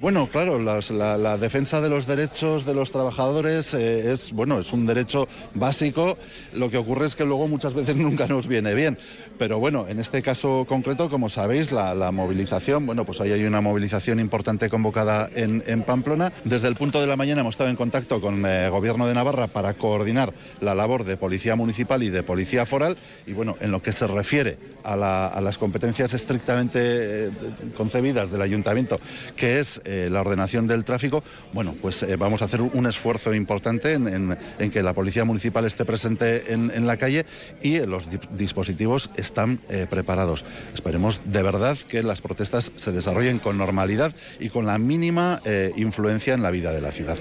Bueno, 0.00 0.30
claro, 0.30 0.58
la, 0.58 1.36
defensa 1.36 1.82
de 1.82 1.90
los 1.90 2.06
derechos 2.06 2.64
de 2.64 2.72
los 2.72 2.90
trabajadores 2.90 3.74
eh, 3.74 4.10
es 4.12 4.32
bueno, 4.32 4.58
es 4.58 4.72
un 4.72 4.86
derecho 4.86 5.28
básico. 5.52 6.16
Lo 6.54 6.70
que 6.70 6.78
ocurre 6.78 7.04
es 7.04 7.14
que 7.14 7.26
luego 7.26 7.46
muchas 7.48 7.74
veces 7.74 7.96
nunca 7.96 8.26
nos 8.26 8.48
viene 8.48 8.72
bien. 8.72 8.96
Pero 9.36 9.58
bueno, 9.58 9.86
en 9.88 9.98
este 10.00 10.22
caso 10.22 10.64
concreto, 10.66 11.10
como 11.10 11.28
sabéis, 11.28 11.70
la, 11.70 12.12
movilización, 12.12 12.86
bueno, 12.86 13.04
pues 13.04 13.20
ahí 13.20 13.32
hay 13.32 13.44
una 13.44 13.60
movilización 13.60 14.20
importante 14.20 14.70
convocada 14.70 15.28
en, 15.34 15.82
Pamplona. 15.82 16.32
Desde 16.44 16.68
el 16.68 16.76
punto 16.76 17.00
de 17.00 17.06
la 17.06 17.16
mañana 17.16 17.42
hemos 17.42 17.54
estado 17.54 17.68
en 17.68 17.76
contacto 17.76 18.22
con 18.22 18.44
el 18.46 18.70
Gobierno 18.70 19.06
de 19.06 19.12
Navarra 19.12 19.48
para 19.48 19.74
coordinar 19.74 20.32
la 20.60 20.74
labor 20.74 21.04
de 21.04 21.18
Policía 21.18 21.56
Municipal 21.56 22.02
y 22.02 22.08
de 22.08 22.22
Policía 22.22 22.64
Foral. 22.64 22.96
Y 23.26 23.32
bueno, 23.32 23.56
en 23.60 23.70
lo 23.70 23.82
que 23.82 23.92
se 23.92 24.06
refiere 24.06 24.58
a, 24.82 24.96
la- 24.96 25.38
las 25.42 25.58
competencias 25.58 26.14
estrictamente 26.14 26.78
eh, 26.82 27.30
concebidas 27.76 28.30
del 28.30 28.42
Ayuntamiento, 28.42 29.00
que 29.36 29.60
es 29.60 29.80
eh, 29.90 30.08
la 30.08 30.20
ordenación 30.20 30.66
del 30.66 30.84
tráfico, 30.84 31.24
bueno, 31.52 31.74
pues 31.82 32.02
eh, 32.02 32.14
vamos 32.16 32.42
a 32.42 32.44
hacer 32.44 32.62
un 32.62 32.86
esfuerzo 32.86 33.34
importante 33.34 33.94
en, 33.94 34.38
que 34.70 34.82
la 34.82 34.94
Policía 34.94 35.24
Municipal 35.24 35.64
esté 35.64 35.84
presente 35.84 36.52
en, 36.52 36.86
la 36.86 36.96
calle 36.96 37.26
y 37.60 37.80
los 37.80 38.10
di- 38.10 38.20
dispositivos 38.36 39.10
están 39.16 39.58
eh, 39.68 39.86
preparados. 39.90 40.44
Esperemos 40.74 41.20
de 41.24 41.42
verdad 41.42 41.76
que 41.88 42.02
las 42.04 42.20
protestas 42.20 42.70
se 42.76 42.92
desarrollen 42.92 43.40
con 43.40 43.58
normalidad 43.58 44.14
y 44.38 44.48
con 44.48 44.64
la 44.66 44.78
mínima 44.78 45.42
influencia 45.76 46.34
en 46.34 46.42
la 46.42 46.50
vida 46.50 46.72
de 46.72 46.80
la 46.80 46.92
ciudad. 46.92 47.18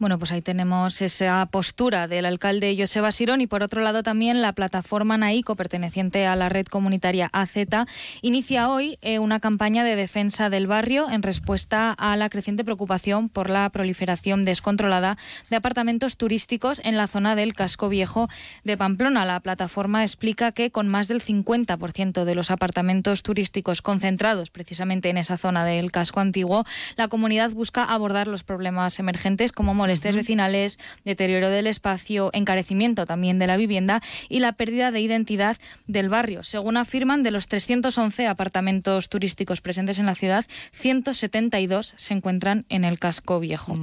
Bueno, 0.00 0.16
pues 0.16 0.30
ahí 0.30 0.42
tenemos 0.42 1.02
esa 1.02 1.44
postura 1.46 2.06
del 2.06 2.24
alcalde 2.24 2.76
Joseba 2.78 3.10
Sirón 3.10 3.40
y 3.40 3.48
por 3.48 3.64
otro 3.64 3.82
lado 3.82 4.04
también 4.04 4.40
la 4.40 4.52
plataforma 4.52 5.18
Naico, 5.18 5.56
perteneciente 5.56 6.24
a 6.24 6.36
la 6.36 6.48
red 6.48 6.66
comunitaria 6.66 7.28
AZ, 7.32 7.56
inicia 8.22 8.70
hoy 8.70 8.96
eh, 9.02 9.18
una 9.18 9.40
campaña 9.40 9.82
de 9.82 9.96
defensa 9.96 10.50
del 10.50 10.68
barrio 10.68 11.10
en 11.10 11.24
respuesta 11.24 11.90
a 11.90 12.14
la 12.14 12.28
creciente 12.28 12.62
preocupación 12.62 13.28
por 13.28 13.50
la 13.50 13.68
proliferación 13.70 14.44
descontrolada 14.44 15.18
de 15.50 15.56
apartamentos 15.56 16.16
turísticos 16.16 16.80
en 16.84 16.96
la 16.96 17.08
zona 17.08 17.34
del 17.34 17.54
casco 17.54 17.88
viejo 17.88 18.28
de 18.62 18.76
Pamplona. 18.76 19.24
La 19.24 19.40
plataforma 19.40 20.04
explica 20.04 20.52
que 20.52 20.70
con 20.70 20.86
más 20.86 21.08
del 21.08 21.24
50% 21.24 22.22
de 22.22 22.34
los 22.36 22.52
apartamentos 22.52 23.24
turísticos 23.24 23.82
concentrados 23.82 24.50
precisamente 24.50 25.10
en 25.10 25.16
esa 25.16 25.36
zona 25.36 25.64
del 25.64 25.90
casco 25.90 26.20
antiguo, 26.20 26.64
la 26.94 27.08
comunidad 27.08 27.50
busca 27.50 27.82
abordar 27.82 28.28
los 28.28 28.44
problemas 28.44 29.00
emergentes 29.00 29.50
como 29.50 29.74
molestias 29.88 30.16
vecinales, 30.16 30.78
deterioro 31.06 31.48
del 31.48 31.66
espacio, 31.66 32.28
encarecimiento 32.34 33.06
también 33.06 33.38
de 33.38 33.46
la 33.46 33.56
vivienda 33.56 34.02
y 34.28 34.40
la 34.40 34.52
pérdida 34.52 34.90
de 34.90 35.00
identidad 35.00 35.56
del 35.86 36.10
barrio. 36.10 36.44
Según 36.44 36.76
afirman, 36.76 37.22
de 37.22 37.30
los 37.30 37.48
311 37.48 38.26
apartamentos 38.26 39.08
turísticos 39.08 39.62
presentes 39.62 39.98
en 39.98 40.04
la 40.04 40.14
ciudad, 40.14 40.44
172 40.72 41.94
se 41.96 42.12
encuentran 42.12 42.66
en 42.68 42.84
el 42.84 42.98
casco 42.98 43.40
viejo. 43.40 43.76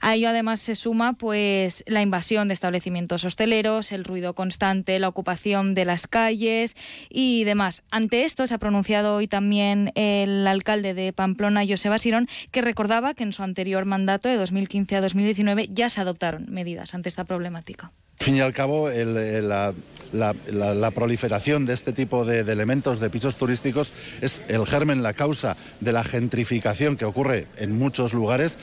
A 0.00 0.16
ello 0.16 0.30
además 0.30 0.58
se 0.58 0.74
suma 0.74 1.12
pues 1.12 1.84
la 1.86 2.02
invasión 2.02 2.48
de 2.48 2.54
establecimientos 2.54 3.24
hosteleros, 3.24 3.92
el 3.92 4.02
ruido 4.02 4.34
constante, 4.34 4.98
la 4.98 5.06
ocupación 5.06 5.74
de 5.74 5.84
las 5.84 6.08
calles 6.08 6.76
y 7.08 7.44
demás. 7.44 7.84
Ante 7.92 8.24
esto 8.24 8.48
se 8.48 8.54
ha 8.54 8.58
pronunciado 8.58 9.14
hoy 9.14 9.28
también 9.28 9.92
el 9.94 10.44
alcalde 10.48 10.92
de 10.92 11.12
Pamplona, 11.12 11.62
Joseba 11.68 11.98
Sirón, 11.98 12.28
que 12.50 12.62
recordaba 12.62 13.14
que 13.14 13.22
en 13.22 13.32
su 13.32 13.44
anterior 13.44 13.84
mandato 13.84 14.28
de 14.28 14.34
2015 14.34 14.96
a 14.96 15.00
2019 15.36 15.68
ya 15.72 15.88
se 15.88 16.00
adoptaron 16.00 16.46
medidas 16.48 16.94
ante 16.94 17.08
esta 17.08 17.24
problemática. 17.24 17.90
Al 18.18 18.24
fin 18.24 18.36
y 18.36 18.40
al 18.40 18.54
cabo, 18.54 18.88
el- 18.88 19.48
la, 19.48 20.90
proliferación 20.94 21.66
de 21.66 21.74
este 21.74 21.92
tipo 21.92 22.24
de 22.24 22.40
elementos, 22.40 22.98
de 23.00 23.10
pisos 23.10 23.36
turísticos, 23.36 23.92
es 24.22 24.42
el 24.48 24.64
germen, 24.64 25.02
la 25.02 25.12
causa 25.12 25.56
de 25.80 25.92
la 25.92 26.02
gentrificación 26.02 26.96
que 26.96 27.04
ocurre 27.04 27.46
en 27.58 27.78
muchos 27.78 28.14
lugares. 28.14 28.58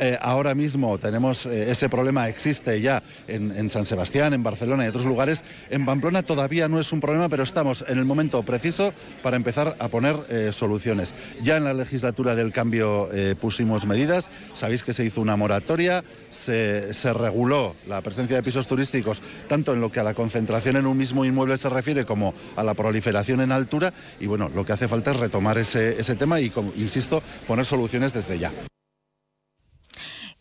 Eh, 0.00 0.18
ahora 0.20 0.54
mismo 0.54 0.98
tenemos 0.98 1.46
eh, 1.46 1.70
ese 1.70 1.88
problema, 1.88 2.28
existe 2.28 2.80
ya 2.80 3.02
en, 3.26 3.70
San 3.70 3.86
Sebastián, 3.86 4.32
en 4.34 4.42
Barcelona 4.42 4.84
y 4.84 4.88
otros 4.88 5.06
lugares. 5.06 5.44
En 5.70 5.86
Pamplona 5.86 6.22
todavía 6.22 6.68
no 6.68 6.78
es 6.78 6.92
un 6.92 7.00
problema, 7.00 7.28
pero 7.28 7.42
estamos 7.42 7.84
en 7.88 7.98
el 7.98 8.04
momento 8.04 8.42
preciso 8.42 8.92
para 9.22 9.36
empezar 9.36 9.76
a 9.78 9.88
poner 9.88 10.16
eh, 10.28 10.50
soluciones. 10.52 11.14
Ya 11.42 11.56
en 11.56 11.64
la 11.64 11.74
legislatura 11.74 12.34
del 12.34 12.52
cambio 12.52 13.08
pusimos 13.40 13.86
medidas. 13.86 14.30
Sabéis 14.54 14.84
que 14.84 14.92
se 14.92 15.04
hizo 15.04 15.20
una 15.20 15.36
moratoria, 15.36 16.04
se, 16.30 16.92
reguló 17.12 17.74
la 17.86 18.00
presencia 18.00 18.36
de 18.36 18.42
pisos 18.42 18.66
turísticos, 18.66 19.22
tanto 19.48 19.72
en 19.72 19.80
lo 19.80 19.90
que 19.90 20.00
a 20.00 20.02
la 20.02 20.14
concentración 20.14 20.76
en 20.76 20.86
un 20.86 20.96
mismo 20.96 21.24
inmueble 21.24 21.58
se 21.58 21.68
refiere 21.68 22.04
como 22.04 22.34
a 22.56 22.62
la 22.62 22.74
proliferación 22.74 23.40
en 23.40 23.52
altura. 23.52 23.92
Y 24.20 24.26
bueno, 24.26 24.50
lo 24.54 24.64
que 24.64 24.72
hace 24.72 24.88
falta 24.88 25.12
es 25.12 25.16
retomar 25.18 25.58
ese, 25.58 26.00
ese 26.00 26.14
tema 26.16 26.40
y, 26.40 26.52
insisto, 26.76 27.22
poner 27.46 27.64
soluciones 27.64 28.12
desde 28.12 28.38
ya. 28.38 28.52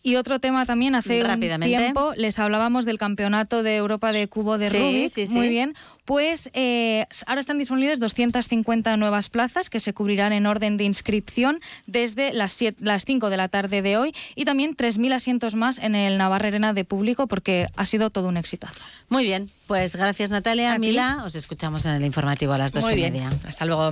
Y 0.07 0.15
otro 0.15 0.39
tema 0.39 0.65
también, 0.65 0.95
hace 0.95 1.21
un 1.21 1.59
tiempo 1.59 2.13
les 2.15 2.39
hablábamos 2.39 2.85
del 2.85 2.97
Campeonato 2.97 3.61
de 3.61 3.75
Europa 3.75 4.13
de 4.13 4.29
Cubo 4.29 4.57
de 4.57 4.69
Sí, 4.69 4.77
Rubik. 4.77 5.13
sí, 5.13 5.27
sí. 5.27 5.33
Muy 5.33 5.49
bien. 5.49 5.75
Pues 6.05 6.49
eh, 6.53 7.05
ahora 7.25 7.41
están 7.41 7.57
disponibles 7.57 7.99
250 7.99 8.95
nuevas 8.95 9.27
plazas 9.27 9.69
que 9.69 9.81
se 9.81 9.91
cubrirán 9.93 10.31
en 10.31 10.45
orden 10.45 10.77
de 10.77 10.85
inscripción 10.85 11.59
desde 11.87 12.31
las, 12.31 12.53
siete- 12.53 12.81
las 12.81 13.03
5 13.03 13.29
de 13.29 13.35
la 13.35 13.49
tarde 13.49 13.81
de 13.81 13.97
hoy 13.97 14.13
y 14.33 14.45
también 14.45 14.77
3.000 14.77 15.11
asientos 15.13 15.55
más 15.55 15.77
en 15.77 15.93
el 15.93 16.17
Navarra 16.17 16.47
Arena 16.47 16.71
de 16.71 16.85
público 16.85 17.27
porque 17.27 17.67
ha 17.75 17.85
sido 17.85 18.09
todo 18.09 18.29
un 18.29 18.37
exitazo. 18.37 18.81
Muy 19.09 19.25
bien, 19.25 19.51
pues 19.67 19.97
gracias 19.97 20.29
Natalia, 20.31 20.77
Mila. 20.79 21.23
Os 21.25 21.35
escuchamos 21.35 21.85
en 21.85 21.95
el 21.95 22.05
informativo 22.05 22.53
a 22.53 22.57
las 22.57 22.71
dos 22.71 22.85
Muy 22.85 22.93
y 22.93 22.95
bien. 22.95 23.11
media. 23.11 23.29
Hasta 23.45 23.65
luego. 23.65 23.91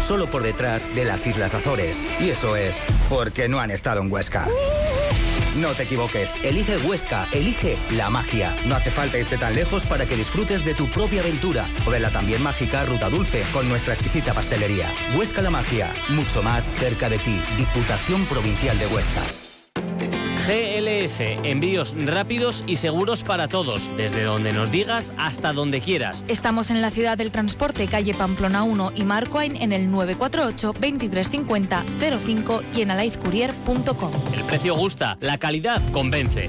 solo 0.00 0.26
por 0.26 0.42
detrás 0.42 0.94
de 0.94 1.04
las 1.04 1.26
Islas 1.26 1.54
Azores. 1.54 2.04
Y 2.20 2.30
eso 2.30 2.56
es 2.56 2.76
porque 3.08 3.48
no 3.48 3.60
han 3.60 3.70
estado 3.70 4.00
en 4.00 4.10
Huesca. 4.12 4.46
No 5.56 5.72
te 5.74 5.84
equivoques, 5.84 6.36
elige 6.42 6.78
Huesca, 6.78 7.28
elige 7.32 7.76
la 7.92 8.10
magia. 8.10 8.54
No 8.66 8.74
hace 8.74 8.90
falta 8.90 9.18
irse 9.18 9.38
tan 9.38 9.54
lejos 9.54 9.86
para 9.86 10.04
que 10.04 10.16
disfrutes 10.16 10.64
de 10.64 10.74
tu 10.74 10.88
propia 10.88 11.20
aventura 11.20 11.66
o 11.86 11.92
de 11.92 12.00
la 12.00 12.10
también 12.10 12.42
mágica 12.42 12.84
Ruta 12.84 13.08
Dulce 13.08 13.44
con 13.52 13.68
nuestra 13.68 13.94
exquisita 13.94 14.34
pastelería. 14.34 14.90
Huesca 15.16 15.42
la 15.42 15.50
magia, 15.50 15.92
mucho 16.08 16.42
más 16.42 16.74
cerca 16.74 17.08
de 17.08 17.18
ti. 17.18 17.40
Diputación 17.56 18.26
Provincial 18.26 18.78
de 18.78 18.86
Huesca. 18.88 19.43
GLS, 20.46 21.20
envíos 21.42 21.94
rápidos 22.04 22.64
y 22.66 22.76
seguros 22.76 23.22
para 23.22 23.48
todos, 23.48 23.88
desde 23.96 24.24
donde 24.24 24.52
nos 24.52 24.70
digas 24.70 25.14
hasta 25.16 25.52
donde 25.54 25.80
quieras. 25.80 26.24
Estamos 26.28 26.70
en 26.70 26.82
la 26.82 26.90
ciudad 26.90 27.16
del 27.16 27.30
transporte, 27.30 27.86
calle 27.86 28.12
Pamplona 28.12 28.62
1 28.62 28.92
y 28.94 29.04
Marcoain 29.04 29.56
en 29.56 29.72
el 29.72 29.90
948 29.90 30.74
2350 30.74 31.84
05 32.18 32.62
y 32.74 32.82
en 32.82 32.90
alaizcourier.com. 32.90 34.12
El 34.34 34.44
precio 34.44 34.74
gusta, 34.74 35.16
la 35.20 35.38
calidad 35.38 35.80
convence. 35.92 36.48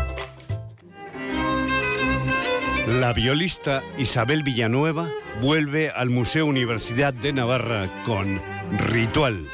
La 2.99 3.13
violista 3.13 3.83
Isabel 3.97 4.43
Villanueva 4.43 5.09
vuelve 5.41 5.91
al 5.91 6.09
Museo 6.09 6.45
Universidad 6.45 7.13
de 7.13 7.31
Navarra 7.31 7.89
con 8.05 8.41
Ritual, 8.89 9.47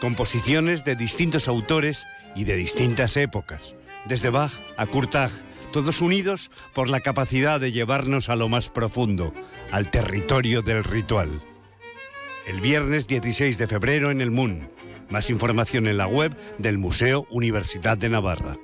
composiciones 0.00 0.82
de 0.82 0.96
distintos 0.96 1.46
autores 1.46 2.06
y 2.34 2.44
de 2.44 2.56
distintas 2.56 3.18
épocas, 3.18 3.76
desde 4.06 4.30
Bach 4.30 4.52
a 4.78 4.86
Kurtag, 4.86 5.30
todos 5.74 6.00
unidos 6.00 6.50
por 6.72 6.88
la 6.88 7.00
capacidad 7.00 7.60
de 7.60 7.70
llevarnos 7.70 8.30
a 8.30 8.36
lo 8.36 8.48
más 8.48 8.70
profundo, 8.70 9.34
al 9.70 9.90
territorio 9.90 10.62
del 10.62 10.82
ritual. 10.82 11.42
El 12.46 12.62
viernes 12.62 13.06
16 13.06 13.58
de 13.58 13.66
febrero 13.66 14.10
en 14.10 14.22
el 14.22 14.30
MUN. 14.30 14.70
Más 15.10 15.28
información 15.28 15.86
en 15.86 15.98
la 15.98 16.06
web 16.06 16.34
del 16.56 16.78
Museo 16.78 17.26
Universidad 17.28 17.98
de 17.98 18.08
Navarra. 18.08 18.56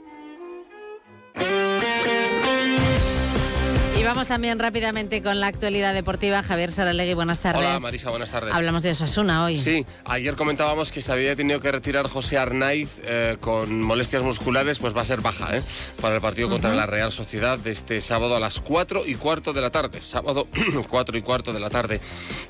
Vamos 4.06 4.28
también 4.28 4.58
rápidamente 4.58 5.20
con 5.22 5.40
la 5.40 5.48
actualidad 5.48 5.92
deportiva. 5.92 6.42
Javier 6.42 6.70
Saralegui, 6.70 7.14
buenas 7.14 7.40
tardes. 7.40 7.60
Hola 7.66 7.78
Marisa, 7.80 8.10
buenas 8.10 8.30
tardes. 8.30 8.54
Hablamos 8.54 8.82
de 8.82 8.90
Osasuna 8.90 9.44
hoy. 9.44 9.58
Sí, 9.58 9.84
ayer 10.04 10.36
comentábamos 10.36 10.92
que 10.92 11.02
se 11.02 11.12
había 11.12 11.34
tenido 11.34 11.60
que 11.60 11.72
retirar 11.72 12.08
José 12.08 12.38
Arnaiz 12.38 13.00
eh, 13.04 13.36
con 13.40 13.82
molestias 13.82 14.22
musculares, 14.22 14.78
pues 14.78 14.96
va 14.96 15.00
a 15.00 15.04
ser 15.04 15.20
baja 15.20 15.56
¿eh? 15.56 15.62
para 16.00 16.14
el 16.14 16.20
partido 16.20 16.48
contra 16.48 16.70
Ujú. 16.70 16.78
la 16.78 16.86
Real 16.86 17.10
Sociedad 17.10 17.58
de 17.58 17.70
este 17.72 18.00
sábado 18.00 18.36
a 18.36 18.40
las 18.40 18.60
4 18.60 19.02
y 19.06 19.16
cuarto 19.16 19.52
de 19.52 19.60
la 19.60 19.70
tarde. 19.70 20.00
Sábado 20.00 20.46
4 20.88 21.18
y 21.18 21.22
cuarto 21.22 21.52
de 21.52 21.60
la 21.60 21.70
tarde. 21.70 22.00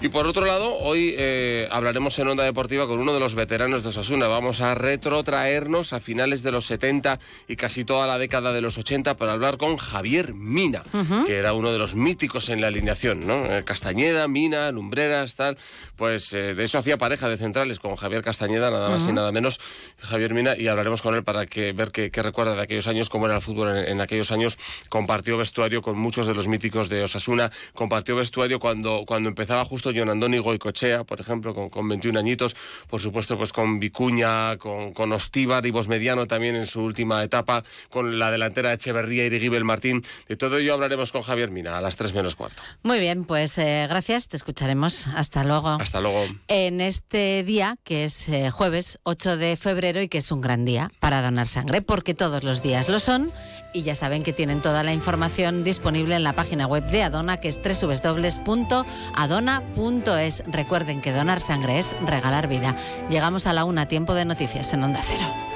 Y 0.03 0.09
por 0.09 0.27
otro 0.27 0.45
lado, 0.45 0.75
hoy 0.77 1.15
eh, 1.17 1.69
hablaremos 1.73 2.19
en 2.19 2.29
Onda 2.29 2.45
Deportiva 2.45 2.87
con 2.87 2.99
uno 2.99 3.15
de 3.15 3.21
los 3.21 3.35
veteranos 3.35 3.83
de 3.83 3.89
Osasuna. 3.89 4.29
Vamos 4.29 4.61
a 4.61 4.75
retrotraernos 4.75 5.93
a 5.93 6.01
finales 6.01 6.43
de 6.43 6.53
los 6.53 6.67
70 6.67 7.19
y 7.49 7.57
casi 7.57 7.85
toda 7.85 8.07
la 8.07 8.19
década 8.19 8.53
de 8.53 8.61
los 8.61 8.77
80 8.79 9.17
para 9.17 9.33
hablar 9.33 9.57
con 9.57 9.77
Javier 9.79 10.35
Mina, 10.35 10.83
Ujú. 10.93 11.25
que 11.25 11.37
era 11.37 11.46
uno 11.53 11.73
de 11.73 11.79
los 11.79 11.95
míticos 11.95 12.49
en 12.49 12.61
la 12.61 12.69
alineación, 12.69 13.27
¿no? 13.27 13.45
Eh, 13.47 13.65
Castañeda, 13.65 14.29
Mina, 14.29 14.71
Lumbreras, 14.71 15.37
tal. 15.37 15.57
Pues 15.97 16.33
eh, 16.33 16.55
de 16.55 16.65
eso 16.65 16.79
hacía 16.79 16.99
pareja 16.99 17.29
de 17.29 17.37
centrales 17.37 17.79
con 17.79 17.97
Javier 17.97 18.23
Castañeda, 18.23 18.71
nada 18.71 18.91
más 18.91 19.09
y 19.09 19.13
nada 19.13 19.33
menos, 19.33 19.59
Javier 19.99 20.35
Mina, 20.35 20.57
y 20.57 20.69
hablaremos 20.69 21.03
con 21.03 21.15
él 21.15 21.25
para 21.25 21.47
que 21.47 21.73
ver 21.73 21.91
qué, 21.91 22.11
recuerda 22.23 22.55
de 22.55 22.63
aquellos 22.63 22.87
años, 22.87 23.09
cómo 23.09 23.27
era 23.27 23.37
el 23.37 23.43
fútbol 23.43 23.77
en, 23.77 23.89
en 23.89 24.01
aquellos 24.01 24.33
años. 24.33 24.59
Compartió 24.89 25.39
vestuario 25.39 25.83
con 25.83 25.97
muchos 25.99 26.27
de 26.27 26.35
los 26.35 26.49
míticos 26.49 26.89
de 26.89 27.03
Osasuna, 27.03 27.51
compartió 27.75 28.17
vestuario 28.17 28.59
cuando, 28.59 29.05
cuando 29.07 29.29
empezaba 29.29 29.65
justo 29.65 29.93
John 29.95 30.11
Andoni 30.11 30.39
Goicochea, 30.39 31.05
por 31.05 31.21
ejemplo, 31.21 31.55
con, 31.55 31.71
con 31.71 31.89
21 31.89 32.19
añitos, 32.19 32.57
por 32.89 33.01
supuesto, 33.01 33.37
pues 33.37 33.53
con 33.53 33.79
Vicuña, 33.79 34.57
con, 34.59 34.93
con 34.93 35.13
Ostíbar 35.13 35.65
y 35.67 35.73
Mediano 35.87 36.27
también 36.27 36.57
en 36.57 36.67
su 36.67 36.83
última 36.83 37.23
etapa, 37.23 37.63
con 37.91 38.19
la 38.19 38.31
delantera 38.31 38.73
Echeverría 38.73 39.27
y 39.27 39.51
Martín. 39.61 40.05
De 40.29 40.37
todo 40.37 40.59
ello 40.59 40.75
hablaremos 40.75 41.13
con 41.13 41.23
Javier 41.23 41.36
Javier 41.37 41.51
Mina, 41.51 41.77
a 41.77 41.83
las 41.83 41.97
3 41.97 42.15
menos 42.15 42.35
cuarto. 42.35 42.63
Muy 42.83 42.99
bien, 42.99 43.27
pues 43.27 43.59
eh, 43.59 43.87
gracias, 43.91 44.27
te 44.29 44.39
escucharemos. 44.39 45.07
Hasta 45.09 45.45
luego. 45.45 45.77
Hasta 45.79 46.01
luego. 46.01 46.25
En 46.49 46.81
este 46.81 47.45
día, 47.45 47.77
que 47.85 48.05
es 48.05 48.31
eh, 48.31 48.49
jueves 48.49 48.99
8 49.03 49.37
de 49.37 49.59
febrero 49.59 50.01
y 50.01 50.09
que 50.09 50.17
es 50.17 50.33
un 50.33 50.41
gran 50.41 50.65
día 50.65 50.91
para 50.99 51.21
donar 51.21 51.47
sangre, 51.47 51.83
porque 51.83 52.15
todos 52.15 52.43
los 52.43 52.63
días 52.63 52.89
lo 52.89 53.01
son, 53.01 53.31
y 53.75 53.83
ya 53.83 53.95
saben 53.95 54.23
que 54.23 54.33
tienen 54.33 54.63
toda 54.63 54.83
la 54.83 54.95
información 54.95 55.63
disponible 55.63 56.17
en 56.17 56.23
la 56.23 56.33
página 56.33 56.67
web 56.67 56.87
de 56.87 57.03
Adona, 57.03 57.37
que 57.37 57.49
es 57.49 57.61
www.adona.es. 57.63 58.55
Recuerden 60.47 61.03
que 61.03 61.13
donar 61.13 61.43
sangre 61.43 61.79
es 61.79 61.95
regalar 62.01 62.49
vida. 62.49 62.75
Llegamos 63.11 63.47
a 63.47 63.53
la 63.53 63.65
una, 63.65 63.89
tiempo 63.89 64.15
de 64.15 64.25
noticias 64.25 64.73
en 64.73 64.85
Onda 64.85 65.03
Cero. 65.07 65.56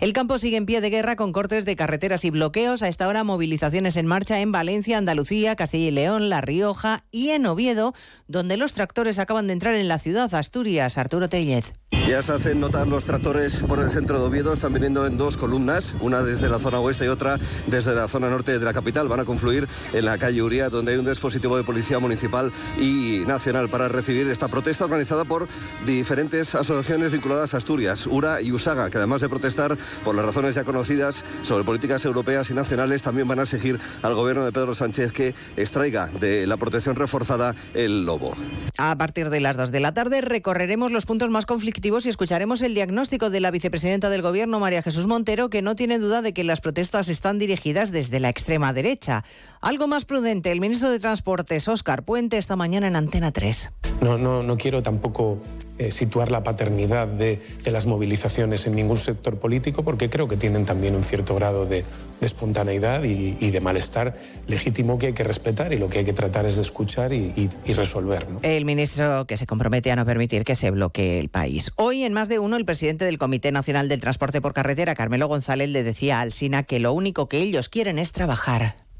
El 0.00 0.12
campo 0.12 0.38
sigue 0.38 0.56
en 0.56 0.66
pie 0.66 0.80
de 0.80 0.90
guerra 0.90 1.16
con 1.16 1.32
cortes 1.32 1.64
de 1.64 1.76
carreteras 1.76 2.24
y 2.24 2.30
bloqueos. 2.30 2.82
A 2.82 2.88
esta 2.88 3.08
hora 3.08 3.24
movilizaciones 3.24 3.96
en 3.96 4.06
marcha 4.06 4.40
en 4.40 4.52
Valencia, 4.52 4.98
Andalucía, 4.98 5.56
Castilla 5.56 5.88
y 5.88 5.90
León, 5.90 6.28
La 6.28 6.40
Rioja 6.40 7.04
y 7.10 7.30
en 7.30 7.46
Oviedo, 7.46 7.94
donde 8.26 8.56
los 8.56 8.72
tractores 8.72 9.18
acaban 9.18 9.46
de 9.46 9.54
entrar 9.54 9.74
en 9.74 9.88
la 9.88 9.98
ciudad 9.98 10.34
Asturias. 10.34 10.98
Arturo 10.98 11.28
Tellez. 11.28 11.74
Ya 12.06 12.20
se 12.20 12.32
hacen 12.32 12.58
notar 12.58 12.88
los 12.88 13.04
tractores 13.04 13.62
por 13.62 13.78
el 13.78 13.88
centro 13.88 14.18
de 14.18 14.26
Oviedo, 14.26 14.52
están 14.52 14.72
viniendo 14.72 15.06
en 15.06 15.16
dos 15.16 15.36
columnas, 15.36 15.94
una 16.00 16.22
desde 16.22 16.48
la 16.48 16.58
zona 16.58 16.80
oeste 16.80 17.04
y 17.04 17.08
otra 17.08 17.38
desde 17.68 17.94
la 17.94 18.08
zona 18.08 18.28
norte 18.28 18.58
de 18.58 18.64
la 18.64 18.72
capital. 18.72 19.08
Van 19.08 19.20
a 19.20 19.24
confluir 19.24 19.68
en 19.92 20.04
la 20.04 20.18
calle 20.18 20.42
Uría, 20.42 20.68
donde 20.68 20.92
hay 20.92 20.98
un 20.98 21.06
dispositivo 21.06 21.56
de 21.56 21.64
policía 21.64 22.00
municipal 22.00 22.52
y 22.78 23.22
nacional 23.26 23.68
para 23.68 23.88
recibir 23.88 24.26
esta 24.28 24.48
protesta 24.48 24.84
organizada 24.84 25.24
por 25.24 25.48
diferentes 25.86 26.54
asociaciones 26.54 27.12
vinculadas 27.12 27.54
a 27.54 27.58
Asturias, 27.58 28.06
URA 28.06 28.42
y 28.42 28.52
USAGA, 28.52 28.90
que 28.90 28.98
además 28.98 29.20
de 29.20 29.28
protestar 29.28 29.78
por 30.04 30.14
las 30.14 30.24
razones 30.24 30.54
ya 30.54 30.64
conocidas 30.64 31.24
sobre 31.42 31.64
políticas 31.64 32.04
europeas 32.04 32.50
y 32.50 32.54
nacionales, 32.54 33.02
también 33.02 33.28
van 33.28 33.38
a 33.38 33.42
exigir 33.42 33.78
al 34.02 34.14
gobierno 34.14 34.44
de 34.44 34.52
Pedro 34.52 34.74
Sánchez 34.74 35.12
que 35.12 35.34
extraiga 35.56 36.08
de 36.08 36.46
la 36.46 36.56
protección 36.56 36.96
reforzada 36.96 37.54
el 37.74 38.04
lobo. 38.04 38.32
A 38.76 38.98
partir 38.98 39.30
de 39.30 39.40
las 39.40 39.56
2 39.56 39.72
de 39.72 39.80
la 39.80 39.94
tarde 39.94 40.20
recorreremos 40.20 40.90
los 40.90 41.06
puntos 41.06 41.30
más 41.30 41.46
conflictivos 41.46 41.81
y 41.84 42.08
escucharemos 42.08 42.62
el 42.62 42.74
diagnóstico 42.74 43.28
de 43.28 43.40
la 43.40 43.50
vicepresidenta 43.50 44.08
del 44.08 44.22
Gobierno, 44.22 44.60
María 44.60 44.82
Jesús 44.82 45.08
Montero, 45.08 45.50
que 45.50 45.62
no 45.62 45.74
tiene 45.74 45.98
duda 45.98 46.22
de 46.22 46.32
que 46.32 46.44
las 46.44 46.60
protestas 46.60 47.08
están 47.08 47.40
dirigidas 47.40 47.90
desde 47.90 48.20
la 48.20 48.28
extrema 48.28 48.72
derecha. 48.72 49.24
Algo 49.60 49.88
más 49.88 50.04
prudente, 50.04 50.52
el 50.52 50.60
ministro 50.60 50.90
de 50.90 51.00
Transportes, 51.00 51.66
Óscar 51.66 52.04
Puente, 52.04 52.38
esta 52.38 52.54
mañana 52.54 52.86
en 52.86 52.94
Antena 52.94 53.32
3. 53.32 53.72
No, 54.00 54.16
no, 54.16 54.44
no 54.44 54.56
quiero 54.56 54.80
tampoco 54.80 55.40
eh, 55.82 55.90
situar 55.90 56.30
la 56.30 56.42
paternidad 56.42 57.08
de, 57.08 57.40
de, 57.64 57.70
las 57.70 57.86
movilizaciones 57.86 58.66
en 58.66 58.74
ningún 58.74 58.96
sector 58.96 59.38
político, 59.38 59.82
porque 59.82 60.08
creo 60.08 60.28
que 60.28 60.36
tienen 60.36 60.64
también 60.64 60.94
un 60.94 61.02
cierto 61.02 61.34
grado 61.34 61.66
de, 61.66 61.84
de 62.20 62.26
espontaneidad 62.26 63.02
y, 63.04 63.36
y, 63.40 63.50
de 63.50 63.60
malestar 63.60 64.16
legítimo 64.46 64.98
que 64.98 65.08
hay 65.08 65.12
que 65.12 65.24
respetar 65.24 65.72
y 65.72 65.78
lo 65.78 65.88
que 65.88 65.98
hay 65.98 66.04
que 66.04 66.12
tratar 66.12 66.46
es 66.46 66.56
de 66.56 66.62
escuchar 66.62 67.12
y, 67.12 67.32
y, 67.36 67.48
y 67.64 67.72
resolver. 67.72 68.28
¿no? 68.30 68.40
El 68.42 68.64
ministro 68.64 69.26
que 69.26 69.36
se 69.36 69.46
compromete 69.46 69.90
a 69.90 69.96
no 69.96 70.06
permitir 70.06 70.44
que 70.44 70.54
se 70.54 70.70
bloquee 70.70 71.18
el 71.18 71.28
país. 71.28 71.72
Hoy, 71.76 72.04
en 72.04 72.12
más 72.12 72.28
de 72.28 72.38
uno, 72.38 72.56
el 72.56 72.64
presidente 72.64 73.04
del 73.04 73.18
Comité 73.18 73.50
Nacional 73.50 73.88
del 73.88 74.00
Transporte 74.00 74.40
por 74.40 74.54
Carretera, 74.54 74.94
Carmelo 74.94 75.26
González, 75.26 75.68
le 75.70 75.82
decía 75.82 76.18
a 76.18 76.20
Alsina 76.22 76.62
que 76.62 76.78
lo 76.78 76.92
único 76.92 77.28
que 77.28 77.38
ellos 77.38 77.68
quieren 77.68 77.98
es 77.98 78.12
trabajar. 78.12 78.76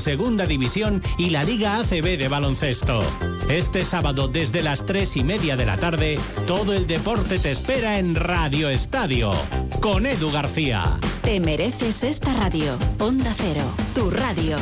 Segunda 0.00 0.46
División 0.46 1.02
y 1.18 1.30
la 1.30 1.44
Liga 1.44 1.78
ACB 1.78 2.18
de 2.18 2.28
baloncesto. 2.28 3.00
Este 3.48 3.84
sábado 3.84 4.28
desde 4.28 4.62
las 4.62 4.86
tres 4.86 5.16
y 5.16 5.24
media 5.24 5.56
de 5.56 5.66
la 5.66 5.76
tarde, 5.76 6.18
todo 6.46 6.72
el 6.72 6.86
deporte 6.86 7.38
te 7.38 7.50
espera 7.50 7.98
en 7.98 8.14
Radio 8.14 8.68
Estadio. 8.68 9.32
Con 9.80 10.06
Edu 10.06 10.30
García. 10.30 10.98
Te 11.22 11.40
mereces 11.40 12.04
esta 12.04 12.32
radio. 12.34 12.78
Onda 12.98 13.34
Cero, 13.36 13.64
tu 13.94 14.10
radio. 14.10 14.56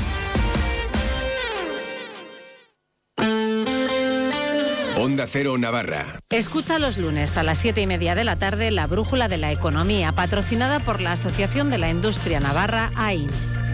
Onda 5.01 5.27
Cero 5.27 5.57
Navarra. 5.57 6.05
Escucha 6.29 6.79
los 6.79 6.99
lunes 6.99 7.37
a 7.39 7.43
las 7.43 7.57
siete 7.57 7.81
y 7.81 7.87
media 7.87 8.15
de 8.15 8.25
la 8.25 8.37
tarde 8.37 8.71
la 8.71 8.87
Brújula 8.87 9.29
de 9.29 9.39
la 9.39 9.51
Economía, 9.51 10.13
patrocinada 10.13 10.81
por 10.81 11.01
la 11.01 11.13
Asociación 11.13 11.71
de 11.71 11.79
la 11.79 11.89
Industria 11.89 12.39
Navarra, 12.39 12.91
AIN. 12.97 13.31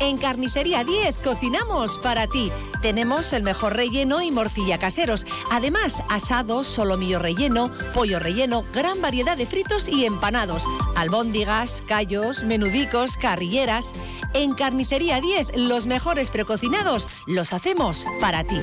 En 0.00 0.16
Carnicería 0.16 0.84
10 0.84 1.16
cocinamos 1.24 1.98
para 1.98 2.28
ti. 2.28 2.52
Tenemos 2.82 3.32
el 3.32 3.42
mejor 3.42 3.74
relleno 3.74 4.22
y 4.22 4.30
morcilla 4.30 4.78
caseros. 4.78 5.26
Además, 5.50 6.04
asados, 6.08 6.68
solomillo 6.68 7.18
relleno, 7.18 7.72
pollo 7.94 8.20
relleno, 8.20 8.64
gran 8.72 9.02
variedad 9.02 9.36
de 9.36 9.46
fritos 9.46 9.88
y 9.88 10.04
empanados. 10.04 10.62
Albóndigas, 10.94 11.82
callos, 11.86 12.44
menudicos, 12.44 13.16
carrilleras. 13.16 13.92
En 14.34 14.54
Carnicería 14.54 15.20
10, 15.20 15.56
los 15.56 15.86
mejores 15.86 16.30
precocinados 16.30 17.08
los 17.26 17.52
hacemos 17.52 18.06
para 18.20 18.44
ti. 18.44 18.60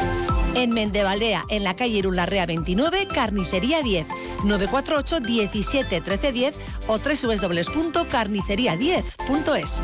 En 0.53 0.71
Mendevaldea, 0.71 1.43
en 1.49 1.65
la 1.65 1.75
calle 1.75 1.97
Irunlarrea 1.97 2.45
29, 2.45 3.07
Carnicería 3.07 3.81
10, 3.81 4.07
948 4.45 5.19
17 5.19 5.99
13 5.99 6.31
10 6.31 6.55
o 6.87 6.97
www.carnicería10.es. 6.97 9.83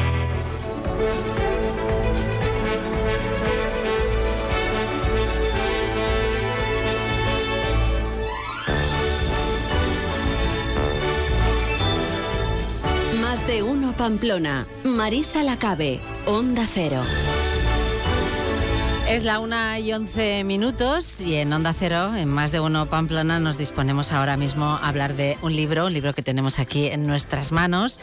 De 13.47 13.63
uno 13.63 13.93
Pamplona. 13.93 14.67
Marisa 14.83 15.43
Lacabe. 15.43 15.99
Onda 16.25 16.65
Cero. 16.71 17.01
Es 19.09 19.25
la 19.25 19.39
una 19.39 19.77
y 19.77 19.91
once 19.91 20.43
minutos 20.45 21.19
y 21.19 21.35
en 21.35 21.51
Onda 21.51 21.73
Cero, 21.77 22.15
en 22.15 22.29
más 22.29 22.53
de 22.53 22.61
uno 22.61 22.87
Pamplona, 22.87 23.41
nos 23.41 23.57
disponemos 23.57 24.13
ahora 24.13 24.37
mismo 24.37 24.65
a 24.65 24.87
hablar 24.87 25.15
de 25.15 25.37
un 25.41 25.53
libro, 25.53 25.87
un 25.87 25.93
libro 25.93 26.13
que 26.13 26.21
tenemos 26.21 26.59
aquí 26.59 26.85
en 26.87 27.07
nuestras 27.07 27.51
manos, 27.51 27.99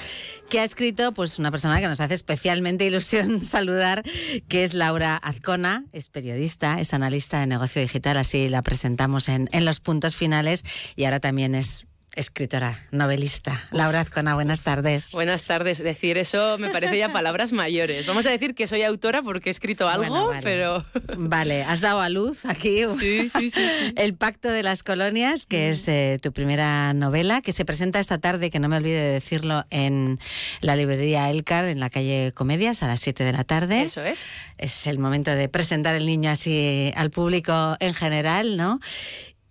que 0.50 0.60
ha 0.60 0.64
escrito 0.64 1.12
pues 1.12 1.38
una 1.38 1.50
persona 1.50 1.80
que 1.80 1.88
nos 1.88 2.02
hace 2.02 2.12
especialmente 2.12 2.84
ilusión 2.84 3.42
saludar, 3.42 4.02
que 4.48 4.64
es 4.64 4.74
Laura 4.74 5.16
Azcona, 5.16 5.86
es 5.92 6.10
periodista, 6.10 6.78
es 6.78 6.92
analista 6.92 7.40
de 7.40 7.46
negocio 7.46 7.80
digital, 7.80 8.18
así 8.18 8.50
la 8.50 8.60
presentamos 8.60 9.30
en, 9.30 9.48
en 9.52 9.64
los 9.64 9.80
puntos 9.80 10.14
finales 10.14 10.62
y 10.94 11.04
ahora 11.04 11.20
también 11.20 11.54
es 11.54 11.87
escritora, 12.18 12.84
novelista. 12.90 13.68
Laura 13.70 14.00
Azcona, 14.00 14.34
buenas 14.34 14.62
tardes. 14.62 15.12
Buenas 15.12 15.44
tardes. 15.44 15.78
Decir 15.78 16.18
eso 16.18 16.58
me 16.58 16.68
parece 16.70 16.98
ya 16.98 17.12
palabras 17.12 17.52
mayores. 17.52 18.06
Vamos 18.06 18.26
a 18.26 18.30
decir 18.30 18.56
que 18.56 18.66
soy 18.66 18.82
autora 18.82 19.22
porque 19.22 19.50
he 19.50 19.52
escrito 19.52 19.88
algo, 19.88 20.08
Bueno, 20.08 20.26
vale. 20.28 20.40
pero... 20.42 20.84
Vale, 21.16 21.62
has 21.62 21.80
dado 21.80 22.00
a 22.00 22.08
luz 22.08 22.44
aquí 22.44 22.82
Sí, 22.98 23.28
sí, 23.28 23.50
sí, 23.50 23.60
El 23.96 24.14
Pacto 24.14 24.48
de 24.48 24.64
las 24.64 24.82
Colonias, 24.82 25.46
que 25.46 25.70
es 25.70 25.86
eh, 25.86 26.18
tu 26.20 26.32
primera 26.32 26.92
novela, 26.92 27.40
que 27.40 27.52
se 27.52 27.64
presenta 27.64 28.00
esta 28.00 28.18
tarde, 28.18 28.50
que 28.50 28.58
no 28.58 28.68
me 28.68 28.76
olvide 28.76 29.00
de 29.00 29.12
decirlo, 29.12 29.64
en 29.70 30.18
la 30.60 30.74
librería 30.74 31.30
Elcar, 31.30 31.66
en 31.66 31.78
la 31.78 31.88
calle 31.88 32.32
Comedias, 32.34 32.82
a 32.82 32.88
las 32.88 32.98
7 33.00 33.22
de 33.22 33.32
la 33.32 33.44
tarde. 33.44 33.82
Eso 33.82 34.02
es. 34.02 34.24
Es 34.58 34.88
el 34.88 34.98
momento 34.98 35.30
de 35.30 35.48
presentar 35.48 35.94
el 35.94 36.06
niño 36.06 36.30
así 36.30 36.92
al 36.96 37.10
público 37.10 37.76
en 37.78 37.94
general, 37.94 38.56
¿no? 38.56 38.80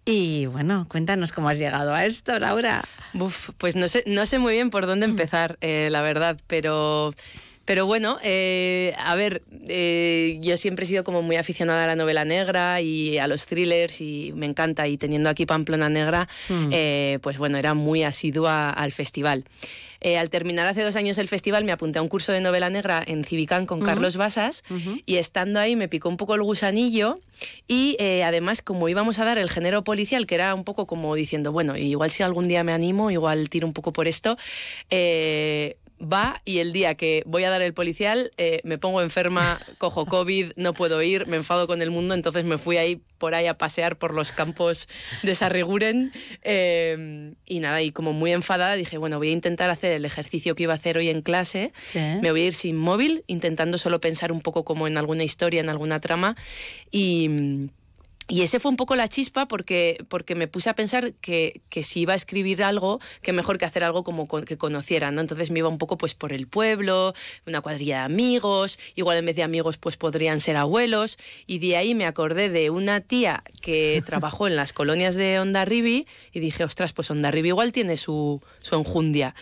Y 0.09 0.45
bueno, 0.45 0.85
cuéntanos 0.89 1.33
cómo 1.33 1.49
has 1.49 1.59
llegado 1.59 1.93
a 1.93 2.05
esto, 2.05 2.39
Laura. 2.39 2.85
Uf, 3.13 3.49
pues 3.57 3.75
no 3.75 3.89
sé, 3.89 4.05
no 4.07 4.25
sé 4.25 4.39
muy 4.39 4.53
bien 4.53 4.69
por 4.69 4.85
dónde 4.87 5.05
empezar, 5.05 5.57
eh, 5.61 5.89
la 5.91 6.01
verdad, 6.01 6.39
pero... 6.47 7.13
Pero 7.65 7.85
bueno, 7.85 8.17
eh, 8.23 8.95
a 8.97 9.15
ver, 9.15 9.41
eh, 9.67 10.37
yo 10.41 10.55
siempre 10.55 10.85
he 10.85 10.87
sido 10.87 11.03
como 11.03 11.21
muy 11.21 11.35
aficionada 11.35 11.83
a 11.83 11.87
la 11.87 11.97
novela 11.97 12.23
negra 12.23 12.79
y 12.79 13.17
a 13.17 13.27
los 13.27 13.45
thrillers 13.45 13.99
y 13.99 14.31
me 14.37 14.45
encanta. 14.45 14.87
Y 14.87 14.97
teniendo 14.97 15.29
aquí 15.29 15.45
Pamplona 15.45 15.89
Negra, 15.89 16.29
Mm. 16.47 16.69
eh, 16.71 17.19
pues 17.21 17.37
bueno, 17.37 17.57
era 17.57 17.73
muy 17.73 18.03
asidua 18.05 18.69
al 18.69 18.93
festival. 18.93 19.43
Eh, 20.01 20.17
al 20.17 20.29
terminar 20.29 20.67
hace 20.67 20.83
dos 20.83 20.95
años 20.95 21.17
el 21.17 21.27
festival 21.27 21.63
me 21.63 21.71
apunté 21.71 21.99
a 21.99 22.01
un 22.01 22.07
curso 22.07 22.31
de 22.31 22.41
novela 22.41 22.69
negra 22.69 23.03
en 23.05 23.23
Civicán 23.23 23.65
con. 23.65 23.87
Carlos 23.87 24.17
Basas 24.17 24.63
y 25.05 25.15
estando 25.15 25.59
ahí 25.59 25.75
me 25.75 25.87
picó 25.87 26.09
un 26.09 26.17
poco 26.17 26.35
el 26.35 26.43
gusanillo 26.43 27.19
y 27.67 27.95
eh, 27.99 28.23
además 28.23 28.61
como 28.61 28.89
íbamos 28.89 29.17
a 29.19 29.25
dar 29.25 29.37
el 29.37 29.49
género 29.49 29.83
policial, 29.83 30.27
que 30.27 30.35
era 30.35 30.53
un 30.53 30.65
poco 30.65 30.87
como 30.87 31.15
diciendo, 31.15 31.51
bueno, 31.51 31.77
igual 31.77 32.11
si 32.11 32.23
algún 32.23 32.47
día 32.47 32.63
me 32.63 32.73
animo, 32.73 33.09
igual 33.11 33.49
tiro 33.49 33.65
un 33.65 33.73
poco 33.73 33.93
por 33.93 34.07
esto, 34.07 34.37
eh, 34.89 35.77
va 36.01 36.41
y 36.45 36.59
el 36.59 36.73
día 36.73 36.95
que 36.95 37.23
voy 37.25 37.43
a 37.43 37.49
dar 37.49 37.61
el 37.61 37.73
policial 37.73 38.31
eh, 38.37 38.61
me 38.63 38.77
pongo 38.77 39.01
enferma, 39.01 39.59
cojo 39.77 40.05
COVID, 40.05 40.51
no 40.55 40.73
puedo 40.73 41.01
ir, 41.01 41.27
me 41.27 41.37
enfado 41.37 41.67
con 41.67 41.81
el 41.81 41.91
mundo, 41.91 42.13
entonces 42.13 42.45
me 42.45 42.57
fui 42.57 42.77
ahí 42.77 43.01
por 43.17 43.33
ahí 43.33 43.47
a 43.47 43.57
pasear 43.57 43.97
por 43.97 44.13
los 44.13 44.31
campos 44.31 44.87
de 45.23 45.33
Sarriguren 45.33 46.11
eh, 46.43 47.33
y 47.45 47.59
nada, 47.59 47.81
y 47.81 47.91
como 47.91 48.13
muy 48.13 48.31
enfadada 48.31 48.75
dije, 48.75 48.97
bueno, 48.97 49.17
voy 49.17 49.29
a 49.29 49.31
intentar 49.31 49.69
hacer 49.71 49.93
el 49.93 50.05
ejercicio 50.05 50.53
que 50.53 50.63
iba 50.63 50.73
a 50.73 50.75
hacer 50.75 50.97
hoy 50.97 51.09
en 51.09 51.21
clase, 51.21 51.73
Sí. 51.87 51.99
me 52.21 52.29
voy 52.31 52.41
a 52.41 52.45
ir 52.45 52.53
sin 52.53 52.75
móvil, 52.77 53.23
intentando 53.27 53.77
solo 53.77 53.99
pensar 53.99 54.31
un 54.31 54.41
poco 54.41 54.63
como 54.63 54.87
en 54.87 54.97
alguna 54.97 55.23
historia, 55.23 55.61
en 55.61 55.69
alguna 55.69 55.99
trama 55.99 56.35
y... 56.91 57.69
Y 58.30 58.41
ese 58.41 58.59
fue 58.59 58.69
un 58.71 58.75
poco 58.78 58.97
la 58.97 59.07
chispa 59.07 59.47
porque, 59.47 60.03
porque 60.09 60.36
me 60.36 60.49
puse 60.49 60.69
a 60.69 60.75
pensar 60.75 61.13
que, 61.21 61.61
que 61.69 61.86
si 61.86 62.01
iba 62.01 62.11
a 62.11 62.15
escribir 62.17 62.61
algo, 62.61 62.99
que 63.21 63.32
mejor 63.32 63.57
que 63.57 63.63
hacer 63.63 63.86
algo 63.86 64.03
como 64.03 64.28
con- 64.28 64.43
que 64.43 64.57
conocieran, 64.57 65.15
¿no? 65.15 65.21
Entonces 65.21 65.49
me 65.49 65.59
iba 65.59 65.69
un 65.69 65.78
poco 65.78 65.97
pues 65.97 66.13
por 66.13 66.34
el 66.34 66.45
pueblo, 66.45 67.13
una 67.45 67.61
cuadrilla 67.61 67.99
de 67.99 68.03
amigos, 68.03 68.80
igual 68.95 69.17
en 69.17 69.28
vez 69.28 69.38
de 69.38 69.43
amigos 69.43 69.78
pues 69.78 69.95
podrían 69.95 70.41
ser 70.41 70.57
abuelos, 70.57 71.17
y 71.45 71.59
de 71.59 71.78
ahí 71.78 71.95
me 71.95 72.05
acordé 72.05 72.49
de 72.49 72.69
una 72.69 72.99
tía 72.99 73.43
que 73.61 74.03
trabajó 74.05 74.45
en 74.47 74.57
las 74.57 74.73
colonias 74.73 75.15
de 75.15 75.39
Ondarribi 75.39 76.05
y 76.34 76.39
dije, 76.41 76.65
ostras, 76.65 76.91
pues 76.91 77.09
Ondarribi 77.09 77.47
igual 77.47 77.71
tiene 77.71 77.95
su, 77.95 78.41
su 78.59 78.75
enjundia. 78.75 79.36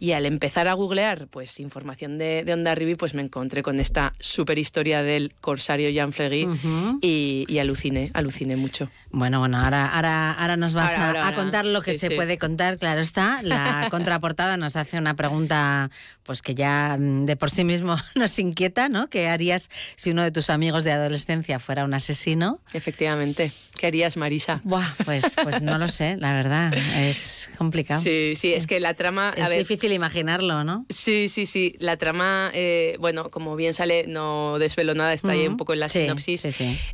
Y 0.00 0.12
al 0.12 0.26
empezar 0.26 0.68
a 0.68 0.74
googlear 0.74 1.26
pues 1.28 1.58
información 1.60 2.18
de, 2.18 2.44
de 2.44 2.52
Ondarribi, 2.52 2.94
pues 2.94 3.14
me 3.14 3.22
encontré 3.22 3.62
con 3.62 3.80
esta 3.80 4.14
super 4.20 4.58
historia 4.58 5.02
del 5.02 5.34
corsario 5.40 5.90
Jean 5.90 6.12
Flegui 6.12 6.46
Ujú. 6.46 6.98
y, 7.02 7.44
y 7.48 7.58
aluciné, 7.58 8.10
aluciné 8.14 8.56
mucho. 8.56 8.90
Bueno, 9.10 9.40
bueno, 9.40 9.58
ahora, 9.58 9.86
ahora, 9.88 10.32
ahora 10.32 10.56
nos 10.56 10.74
vas 10.74 10.92
Ahora, 10.92 11.02
a, 11.02 11.06
ahora, 11.08 11.20
a 11.20 11.24
ahora. 11.26 11.36
contar 11.36 11.64
lo 11.66 11.82
que 11.82 11.94
Sí, 11.94 11.98
se 12.00 12.08
sí. 12.08 12.14
puede 12.14 12.38
contar, 12.38 12.78
claro 12.78 13.00
está. 13.00 13.42
La 13.42 13.86
contraportada 13.90 14.56
nos 14.56 14.76
hace 14.76 14.98
una 14.98 15.14
pregunta 15.14 15.90
pues 16.22 16.42
que 16.42 16.54
ya 16.54 16.96
mm, 16.98 17.24
de 17.24 17.36
por 17.36 17.50
sí 17.50 17.64
mismo 17.64 17.96
nos 18.14 18.38
inquieta, 18.38 18.88
¿no? 18.88 19.08
¿Qué 19.08 19.28
harías 19.28 19.70
si 19.96 20.10
uno 20.10 20.22
de 20.22 20.30
tus 20.30 20.50
amigos 20.50 20.84
de 20.84 20.92
adolescencia 20.92 21.58
fuera 21.58 21.84
un 21.84 21.94
asesino? 21.94 22.60
Efectivamente. 22.72 23.50
¿Qué 23.78 23.86
harías, 23.86 24.16
Marisa? 24.16 24.60
Buah, 24.64 24.84
pues, 25.04 25.36
pues 25.42 25.62
no 25.62 25.78
lo 25.78 25.86
sé, 25.88 26.16
la 26.16 26.34
verdad. 26.34 26.74
Es 26.74 27.48
complicado. 27.56 28.02
Sí, 28.02 28.34
sí, 28.36 28.52
es 28.52 28.66
que 28.66 28.80
la 28.80 28.94
trama. 28.94 29.32
Es 29.36 29.50
difícil 29.50 29.92
imaginarlo, 29.92 30.64
¿no? 30.64 30.84
Sí, 30.90 31.28
sí, 31.28 31.46
sí. 31.46 31.76
La 31.78 31.96
trama, 31.96 32.50
eh, 32.54 32.96
bueno, 32.98 33.30
como 33.30 33.54
bien 33.54 33.74
sale, 33.74 34.06
no 34.08 34.58
desvelo 34.58 34.94
nada, 34.94 35.12
está 35.12 35.30
ahí 35.30 35.46
un 35.46 35.56
poco 35.56 35.72
en 35.72 35.80
la 35.80 35.88
sinopsis. 35.88 36.44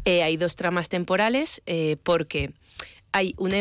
Eh, 0.05 0.23
hay 0.23 0.37
dos 0.37 0.57
tramas 0.57 0.91
temporales 0.91 1.63
eh, 1.65 1.97
porque 2.03 2.53
hay 3.13 3.33
una, 3.39 3.57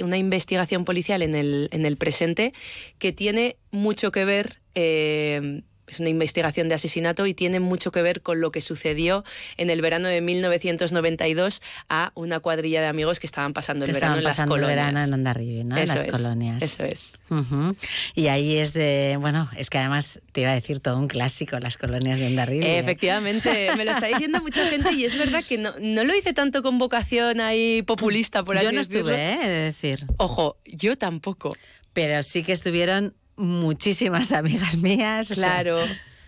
una 0.00 0.16
investigación 0.16 0.86
policial 0.86 1.20
en 1.20 1.34
el, 1.34 1.68
en 1.70 1.84
el 1.84 1.98
presente 1.98 2.54
que 2.98 3.12
tiene 3.12 3.56
mucho 3.72 4.10
que 4.10 4.24
ver 4.24 4.60
es 5.86 6.00
una 6.00 6.08
investigación 6.08 6.68
de 6.68 6.74
asesinato 6.74 7.26
y 7.26 7.34
tiene 7.34 7.60
mucho 7.60 7.92
que 7.92 8.02
ver 8.02 8.22
con 8.22 8.40
lo 8.40 8.50
que 8.50 8.60
sucedió 8.60 9.24
en 9.56 9.70
el 9.70 9.80
verano 9.82 10.08
de 10.08 10.20
1992 10.20 11.62
a 11.88 12.12
una 12.14 12.40
cuadrilla 12.40 12.80
de 12.80 12.86
amigos 12.86 13.20
que 13.20 13.26
estaban 13.26 13.52
pasando 13.52 13.84
el 13.84 13.92
verano 13.92 14.16
en 14.16 14.24
las 14.24 14.36
colonias. 14.38 14.70
El 14.70 14.76
verano 14.76 14.98
en 15.00 15.68
¿no? 15.68 15.76
en 15.76 15.88
las 15.88 16.04
colonias. 16.04 16.62
Eso 16.62 16.84
es. 16.84 17.12
Y 18.14 18.28
ahí 18.28 18.56
es 18.56 18.72
de, 18.72 19.16
bueno, 19.20 19.48
es 19.56 19.70
que 19.70 19.78
además 19.78 20.20
te 20.32 20.42
iba 20.42 20.50
a 20.50 20.54
decir 20.54 20.80
todo 20.80 20.98
un 20.98 21.08
clásico, 21.08 21.58
las 21.58 21.76
colonias 21.76 22.18
de 22.18 22.26
Ondarribi. 22.26 22.64
¿eh? 22.64 22.78
Efectivamente, 22.78 23.70
me 23.76 23.84
lo 23.84 23.92
está 23.92 24.06
diciendo 24.06 24.40
mucha 24.40 24.66
gente 24.68 24.92
y 24.92 25.04
es 25.04 25.18
verdad 25.18 25.44
que 25.46 25.58
no, 25.58 25.74
no 25.80 26.04
lo 26.04 26.14
hice 26.16 26.32
tanto 26.32 26.62
con 26.62 26.78
vocación 26.78 27.40
ahí 27.40 27.82
populista, 27.82 28.44
por 28.44 28.56
así 28.56 28.66
Yo 28.66 28.72
no 28.72 28.80
estuve, 28.80 29.32
¿eh? 29.32 29.38
de 29.38 29.48
decir. 29.48 30.06
Ojo, 30.16 30.56
yo 30.64 30.96
tampoco. 30.96 31.56
Pero 31.92 32.22
sí 32.22 32.42
que 32.42 32.52
estuvieron 32.52 33.14
muchísimas 33.36 34.32
amigas 34.32 34.76
mías. 34.76 35.28
Claro. 35.28 35.78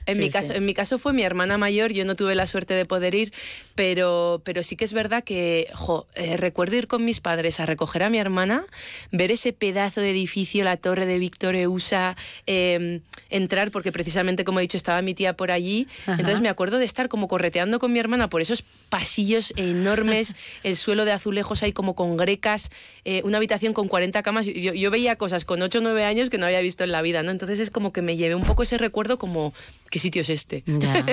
En, 0.07 0.19
mi 0.19 0.31
caso, 0.31 0.55
en 0.55 0.65
mi 0.65 0.75
caso 0.75 0.99
fue 0.99 1.13
mi 1.13 1.23
hermana 1.23 1.59
mayor, 1.59 1.93
yo 1.93 2.05
no 2.05 2.15
tuve 2.15 2.35
la 2.35 2.47
suerte 2.47 2.75
de 2.75 2.85
poder 2.85 3.15
ir, 3.15 3.33
pero, 3.75 4.41
pero 4.45 4.63
sí 4.63 4.77
que 4.77 4.85
es 4.85 4.93
verdad 4.93 5.25
que 5.25 5.69
eh, 6.15 6.37
recuerdo 6.37 6.77
ir 6.77 6.87
con 6.87 7.05
mis 7.05 7.21
padres 7.21 7.61
a 7.61 7.67
recoger 7.67 8.03
a 8.03 8.11
mi 8.11 8.19
hermana, 8.19 8.65
ver 9.13 9.31
ese 9.31 9.53
pedazo 9.53 10.01
de 10.01 10.11
edificio, 10.11 10.65
la 10.65 10.77
torre 10.77 11.07
de 11.07 11.19
Víctor 11.19 11.57
Eusa, 11.57 12.17
em, 12.47 13.01
entrar, 13.31 13.71
porque 13.71 13.93
precisamente, 13.93 14.45
como 14.45 14.61
he 14.61 14.63
dicho, 14.63 14.77
estaba 14.77 15.03
mi 15.03 15.15
tía 15.15 15.35
por 15.35 15.51
allí. 15.51 15.89
Entonces 16.07 16.41
me 16.41 16.49
acuerdo 16.49 16.79
de 16.79 16.85
estar 16.85 17.09
como 17.09 17.29
correteando 17.29 17.79
con 17.79 17.93
mi 17.93 17.99
hermana 17.99 18.31
por 18.31 18.41
esos 18.41 18.63
pasillos 18.89 19.53
enormes, 19.57 20.35
el 20.63 20.77
suelo 20.77 21.05
de 21.05 21.13
azulejos 21.13 21.63
ahí 21.63 21.73
como 21.73 21.95
con 21.95 22.17
grecas, 22.17 22.71
eh, 23.05 23.23
una 23.25 23.39
habitación 23.39 23.73
con 23.73 23.89
40 23.89 24.23
camas. 24.23 24.47
Yo, 24.47 24.73
yo, 24.73 24.91
veía 24.91 25.17
cosas 25.17 25.45
con 25.45 25.61
8 25.61 25.79
o 25.79 25.83
9 25.83 26.05
años 26.05 26.31
que 26.31 26.39
no 26.39 26.47
había 26.47 26.61
visto 26.61 26.85
en 26.85 26.93
la 26.93 27.03
vida, 27.03 27.23
¿no? 27.23 27.31
Entonces 27.31 27.59
es 27.59 27.71
como 27.71 27.93
que 27.93 28.03
me 28.03 28.17
llevé 28.17 28.35
un 28.35 28.45
poco 28.45 28.63
ese 28.63 28.79
recuerdo 28.79 29.19
como 29.19 29.53
¿qué 29.91 29.99
sitio 29.99 30.23
es 30.23 30.29
este? 30.29 30.65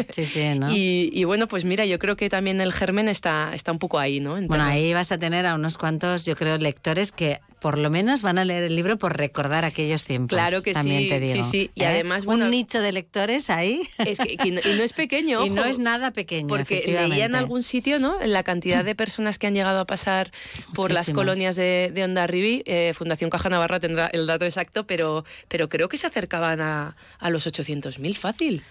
sí, 0.10 0.26
sí, 0.26 0.56
¿no? 0.56 0.70
y, 0.72 1.24
bueno, 1.26 1.48
pues 1.48 1.66
mira, 1.66 1.86
yo 1.86 2.00
creo 2.00 2.16
que 2.16 2.30
también 2.30 2.62
el 2.62 2.74
germen 2.74 3.08
está, 3.08 3.54
está 3.54 3.72
un 3.72 3.80
poco 3.80 4.00
ahí, 4.00 4.20
¿no? 4.20 4.40
bueno, 4.42 4.64
ahí 4.64 4.94
vas 4.94 5.12
a 5.12 5.18
tener 5.18 5.46
a 5.46 5.56
unos 5.56 5.78
cuantos, 5.78 6.26
yo 6.26 6.36
creo, 6.36 6.58
lectores 6.58 7.12
que 7.12 7.40
por 7.64 7.78
lo 7.78 7.90
menos 7.90 8.22
van 8.24 8.38
a 8.38 8.44
leer 8.44 8.64
el 8.64 8.76
libro 8.76 8.98
por 8.98 9.16
recordar 9.16 9.64
aquellos 9.64 10.04
tiempos. 10.04 10.36
Claro 10.36 10.62
que 10.62 10.74
también 10.74 11.04
sí, 11.04 11.08
te 11.08 11.20
digo. 11.22 11.44
sí, 11.46 11.50
sí. 11.50 11.72
Y 11.76 11.84
¿Eh? 11.84 11.88
además, 11.88 12.26
un 12.26 12.50
nicho 12.50 12.82
de 12.82 12.92
lectores 12.92 13.50
ahí. 13.50 13.88
Es 14.00 14.20
que, 14.20 14.36
y, 14.44 14.52
no, 14.52 14.60
es 14.60 14.92
pequeño. 14.92 15.46
y 15.46 15.50
no 15.50 15.64
es 15.64 15.80
nada 15.80 16.12
pequeño. 16.12 16.50
Porque 16.50 16.84
leía 16.86 17.24
en 17.24 17.36
algún 17.36 17.64
sitio, 17.64 18.00
¿no? 18.00 18.18
La 18.26 18.44
cantidad 18.44 18.84
de 18.84 18.96
personas 18.96 19.40
que 19.40 19.48
han 19.48 19.54
llegado 19.54 19.80
a 19.80 19.86
pasar 19.86 20.30
por 20.74 20.92
las 20.92 21.10
colonias 21.12 21.56
de, 21.56 21.90
de 21.94 22.04
Ondarribi. 22.04 22.64
Eh, 22.66 22.92
Fundación 22.96 23.30
Caja 23.30 23.48
Navarra 23.48 23.80
tendrá 23.80 24.08
el 24.08 24.28
dato 24.28 24.44
exacto, 24.44 24.86
pero, 24.86 25.24
pero 25.48 25.70
creo 25.70 25.88
que 25.88 25.98
se 25.98 26.06
acercaban 26.06 26.60
a, 26.60 26.98
a 27.18 27.30
los 27.30 27.48
800.000 27.48 28.14
fácil. 28.18 28.62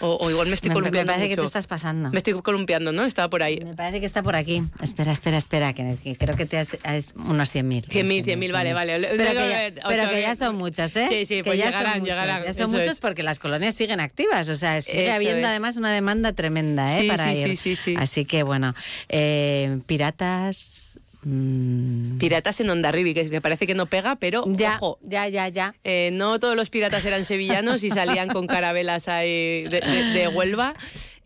O, 0.00 0.30
igual 0.30 0.48
me 0.48 0.54
estoy 0.54 0.70
columpiando. 0.70 1.12
Me 1.12 1.16
parece 1.16 1.28
que 1.28 1.40
te 1.40 1.46
estás 1.46 1.66
pasando. 1.66 2.10
Me 2.10 2.18
estoy 2.18 2.34
columpiando, 2.42 2.92
¿no? 2.92 3.04
Estaba 3.04 3.28
por 3.28 3.42
ahí. 3.42 3.58
Me 3.62 3.74
parece 3.74 4.00
que 4.00 4.06
está 4.06 4.22
por 4.22 4.36
aquí. 4.36 4.62
Espera, 4.80 5.12
espera, 5.12 5.38
espera, 5.38 5.72
que, 5.72 6.16
creo 6.18 6.36
que 6.36 6.46
te 6.46 6.58
has, 6.58 6.76
unos 7.16 7.54
100.000. 7.54 7.86
100.000, 7.88 8.24
100.000, 8.24 8.52
vale, 8.52 8.72
vale. 8.72 9.08
Pero, 9.16 9.40
que 9.40 9.48
ya, 9.48 9.88
pero 9.88 10.08
que 10.08 10.20
ya, 10.20 10.36
son 10.36 10.56
muchas, 10.56 10.94
¿eh? 10.96 11.06
Sí, 11.08 11.26
sí, 11.26 11.36
que 11.36 11.44
pues 11.44 11.58
ya 11.58 11.66
llegarán, 11.66 11.94
son 11.94 12.04
llegarán. 12.04 12.44
Ya 12.44 12.54
son 12.54 12.70
muchos 12.70 12.98
porque 12.98 13.22
las 13.22 13.38
colonias 13.38 13.74
siguen 13.74 14.00
activas. 14.00 14.48
O 14.48 14.54
sea, 14.54 14.80
sigue 14.82 15.06
Eso 15.06 15.14
habiendo 15.14 15.40
es. 15.40 15.46
además 15.46 15.76
una 15.76 15.92
demanda 15.92 16.32
tremenda, 16.32 16.96
¿eh? 16.96 17.02
Sí, 17.02 17.08
para 17.08 17.32
sí, 17.32 17.40
ir. 17.40 17.48
sí, 17.48 17.56
sí, 17.56 17.76
sí. 17.76 17.94
Así 17.98 18.24
que 18.24 18.42
bueno, 18.42 18.74
eh, 19.08 19.78
piratas. 19.86 20.87
Mm, 21.28 22.18
Piratas 22.18 22.60
en 22.60 22.70
Ondarribi, 22.70 23.14
que 23.14 23.24
me 23.28 23.40
parece 23.40 23.66
que 23.66 23.74
no 23.74 23.86
pega, 23.86 24.16
pero 24.16 24.44
Ya, 24.46 24.76
ojo, 24.80 24.98
ya, 25.02 25.28
ya, 25.28 25.48
ya. 25.48 25.74
eh, 25.84 26.10
no 26.12 26.38
todos 26.40 26.56
los 26.56 26.70
piratas 26.70 27.04
eran 27.04 27.24
sevillanos 27.24 27.84
y 27.84 27.90
salían 27.90 28.28
con 28.28 28.46
carabelas 28.46 29.08
ahí 29.08 29.62
de, 29.64 29.80
de- 29.80 30.04
de 30.18 30.28
Huelva. 30.28 30.74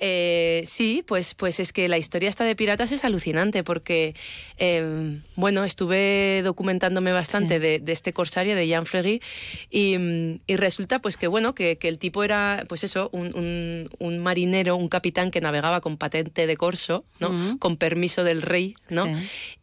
Eh, 0.05 0.65
sí, 0.67 1.05
pues, 1.07 1.35
pues 1.35 1.61
es 1.61 1.73
que 1.73 1.89
la 1.89 1.97
historia 1.97 2.29
esta 2.29 2.43
de 2.43 2.57
piratas 2.57 2.91
es 2.91 3.05
alucinante 3.05 3.63
porque, 3.63 4.17
eh, 4.59 5.21
bueno, 5.37 5.63
estuve 5.63 6.43
documentándome 6.43 7.13
bastante 7.13 7.61
de, 7.61 7.79
de 7.79 7.93
este 7.93 8.13
corsario, 8.13 8.57
de 8.57 8.67
Jean 8.67 8.85
Flegui, 8.85 9.21
y, 9.71 9.95
y 10.49 10.57
resulta 10.57 10.99
pues 11.01 11.17
que, 11.17 11.29
bueno, 11.29 11.55
que, 11.55 11.79
que 11.79 11.87
el 11.87 11.99
tipo 11.99 12.25
era, 12.25 12.65
pues 12.69 12.83
eso, 12.83 13.11
un, 13.13 13.29
un- 13.37 13.89
un 14.01 14.19
marinero, 14.23 14.75
un 14.75 14.89
capitán 14.89 15.31
que 15.31 15.41
navegaba 15.41 15.81
con 15.81 15.97
patente 15.97 16.49
de 16.49 16.57
corso, 16.57 17.05
¿no? 17.21 17.57
Con 17.61 17.77
permiso 17.77 18.25
del 18.25 18.43
rey, 18.43 18.75
¿no? 18.89 19.07
Sí. 19.07 19.13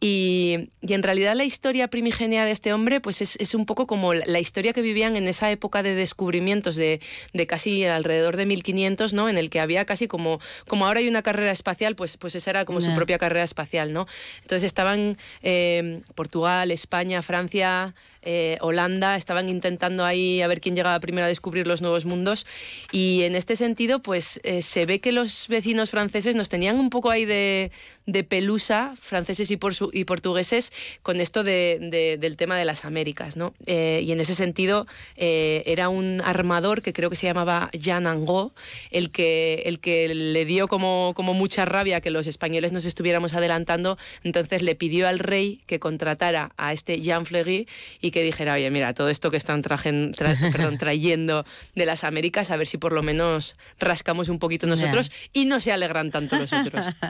Y, 0.00 0.68
y 0.80 0.94
en 0.94 1.02
realidad 1.02 1.34
la 1.34 1.44
historia 1.44 1.88
primigenia 1.88 2.46
de 2.46 2.50
este 2.52 2.72
hombre 2.72 3.00
pues 3.00 3.20
es, 3.20 3.36
es 3.36 3.54
un 3.54 3.66
poco 3.66 3.86
como 3.86 4.14
la 4.14 4.24
la 4.30 4.38
historia 4.38 4.72
que 4.72 4.80
vivían 4.80 5.16
en 5.16 5.26
esa 5.26 5.50
época 5.50 5.82
de 5.82 5.94
descubrimientos 5.96 6.76
de, 6.76 7.00
de 7.34 7.46
casi 7.46 7.84
alrededor 7.84 8.36
de 8.36 8.46
1500, 8.46 9.12
¿no? 9.12 9.28
En 9.28 9.36
el 9.38 9.50
que 9.50 9.58
había 9.60 9.84
casi 9.84 10.06
como, 10.06 10.29
como 10.68 10.86
ahora 10.86 11.00
hay 11.00 11.08
una 11.08 11.22
carrera 11.22 11.50
espacial, 11.50 11.96
pues, 11.96 12.16
pues 12.16 12.34
esa 12.34 12.50
era 12.50 12.64
como 12.64 12.80
su 12.80 12.94
propia 12.94 13.18
carrera 13.18 13.42
espacial, 13.42 13.92
¿no? 13.92 14.06
Entonces 14.42 14.64
estaban 14.64 15.16
eh, 15.42 16.02
Portugal, 16.14 16.70
España, 16.70 17.22
Francia, 17.22 17.94
eh, 18.22 18.58
Holanda, 18.60 19.16
estaban 19.16 19.48
intentando 19.48 20.04
ahí 20.04 20.42
a 20.42 20.46
ver 20.48 20.60
quién 20.60 20.74
llegaba 20.76 20.98
primero 21.00 21.24
a 21.24 21.28
descubrir 21.28 21.66
los 21.66 21.82
nuevos 21.82 22.04
mundos 22.04 22.46
y 22.92 23.22
en 23.22 23.34
este 23.34 23.56
sentido 23.56 24.00
pues 24.00 24.40
eh, 24.44 24.62
se 24.62 24.86
ve 24.86 25.00
que 25.00 25.12
los 25.12 25.46
vecinos 25.48 25.90
franceses 25.90 26.36
nos 26.36 26.48
tenían 26.48 26.78
un 26.78 26.90
poco 26.90 27.10
ahí 27.10 27.24
de, 27.24 27.70
pelusa, 28.28 28.94
franceses 29.00 29.50
y, 29.52 29.56
porsu- 29.56 29.90
y 29.92 30.04
portugueses, 30.04 30.72
con 31.02 31.20
esto 31.20 31.44
de- 31.44 31.78
de- 31.80 32.16
del 32.18 32.36
tema 32.36 32.56
de 32.56 32.64
las 32.64 32.84
Américas, 32.84 33.36
¿no? 33.36 33.54
Eh, 33.66 34.02
y 34.04 34.10
en 34.12 34.20
ese 34.20 34.34
sentido 34.34 34.86
era 35.16 35.88
un 35.88 36.20
armador 36.20 36.82
que 36.82 36.92
creo 36.92 37.08
que 37.10 37.16
se 37.16 37.26
llamaba 37.26 37.70
Jean 37.72 38.06
Angot, 38.06 38.52
el 38.90 39.10
que, 39.10 39.62
el 39.66 39.78
que 39.80 40.12
le 40.14 40.44
dio 40.44 40.66
como, 40.68 41.12
como 41.14 41.34
mucha 41.34 41.64
rabia 41.64 42.00
que 42.00 42.10
los 42.10 42.26
españoles 42.26 42.72
nos 42.72 42.84
estuviéramos 42.84 43.32
adelantando, 43.34 43.96
entonces 44.24 44.62
le 44.62 44.74
pidió 44.74 45.06
al 45.08 45.18
rey 45.18 45.60
que 45.66 45.78
contratara 45.78 46.50
a 46.56 46.72
este 46.72 47.00
Jean 47.00 47.26
Flegui 47.26 47.68
y 48.00 48.09
que 48.10 48.22
dijera, 48.22 48.54
oye, 48.54 48.70
mira, 48.70 48.94
todo 48.94 49.08
esto 49.08 49.30
que 49.30 49.36
están 49.36 49.62
trajen- 49.62 50.14
tra- 50.14 50.36
perdón, 50.52 50.78
trayendo 50.78 51.44
de 51.74 51.86
las 51.86 52.04
Américas, 52.04 52.50
a 52.50 52.56
ver 52.56 52.66
si 52.66 52.78
por 52.78 52.92
lo 52.92 53.02
menos 53.02 53.56
rascamos 53.78 54.28
un 54.28 54.38
poquito 54.38 54.66
nosotros 54.66 55.12
y 55.32 55.44
no 55.44 55.60
se 55.60 55.72
alegran 55.72 56.10
tanto 56.10 56.36
los 56.38 56.52
otros. 56.52 56.86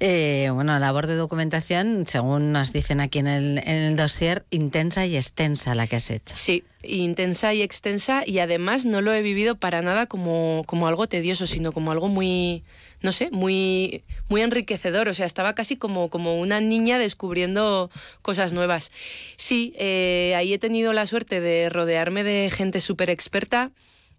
Eh, 0.00 0.50
bueno, 0.52 0.78
labor 0.78 1.06
de 1.06 1.14
documentación, 1.16 2.04
según 2.06 2.52
nos 2.52 2.72
dicen 2.72 3.00
aquí 3.00 3.18
en 3.18 3.26
el, 3.26 3.58
en 3.58 3.68
el 3.78 3.96
dossier, 3.96 4.44
intensa 4.50 5.06
y 5.06 5.16
extensa 5.16 5.74
la 5.74 5.86
que 5.86 5.96
has 5.96 6.10
hecho. 6.10 6.34
Sí, 6.36 6.64
intensa 6.82 7.54
y 7.54 7.62
extensa 7.62 8.22
y 8.26 8.38
además 8.38 8.84
no 8.84 9.00
lo 9.00 9.12
he 9.12 9.22
vivido 9.22 9.56
para 9.56 9.82
nada 9.82 10.06
como, 10.06 10.62
como 10.66 10.86
algo 10.88 11.06
tedioso, 11.08 11.46
sino 11.46 11.72
como 11.72 11.90
algo 11.92 12.08
muy, 12.08 12.62
no 13.02 13.12
sé, 13.12 13.30
muy, 13.30 14.02
muy 14.28 14.42
enriquecedor. 14.42 15.08
O 15.08 15.14
sea, 15.14 15.26
estaba 15.26 15.54
casi 15.54 15.76
como, 15.76 16.08
como 16.08 16.38
una 16.38 16.60
niña 16.60 16.98
descubriendo 16.98 17.90
cosas 18.22 18.52
nuevas. 18.52 18.92
Sí, 19.36 19.74
eh, 19.76 20.34
ahí 20.36 20.52
he 20.52 20.58
tenido 20.58 20.92
la 20.92 21.06
suerte 21.06 21.40
de 21.40 21.68
rodearme 21.68 22.24
de 22.24 22.50
gente 22.50 22.80
súper 22.80 23.10
experta 23.10 23.70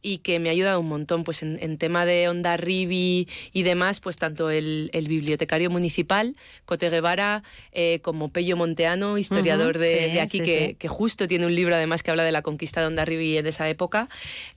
y 0.03 0.19
que 0.19 0.37
me 0.39 0.49
ha 0.49 0.51
ayudado 0.51 0.79
un 0.79 0.87
montón 0.89 1.23
pues 1.23 1.41
en, 1.41 1.57
en 1.61 1.79
tema 1.79 2.05
de 2.05 2.27
Onda 2.29 2.57
Ribi 2.57 3.27
y 3.53 3.63
demás, 3.63 3.99
pues 4.01 4.17
tanto 4.17 4.51
el, 4.51 4.91
el 4.93 5.07
bibliotecario 5.07 5.71
municipal, 5.71 6.35
Cote 6.65 6.89
Guevara, 6.91 7.41
eh, 7.71 7.99
como 8.03 8.29
Pello 8.29 8.55
Monteano, 8.57 9.17
historiador 9.17 9.71
Ujú, 9.77 9.79
de, 9.79 9.87
sí, 9.87 10.13
de 10.13 10.21
aquí, 10.21 10.37
sí, 10.39 10.43
que, 10.43 10.67
sí. 10.67 10.75
que 10.75 10.87
justo 10.89 11.27
tiene 11.27 11.45
un 11.47 11.55
libro 11.55 11.73
además 11.73 12.03
que 12.03 12.11
habla 12.11 12.23
de 12.23 12.31
la 12.33 12.41
conquista 12.43 12.81
de 12.81 12.87
Onda 12.87 13.05
Ribi 13.05 13.41
de 13.41 13.49
esa 13.49 13.67
época. 13.69 14.09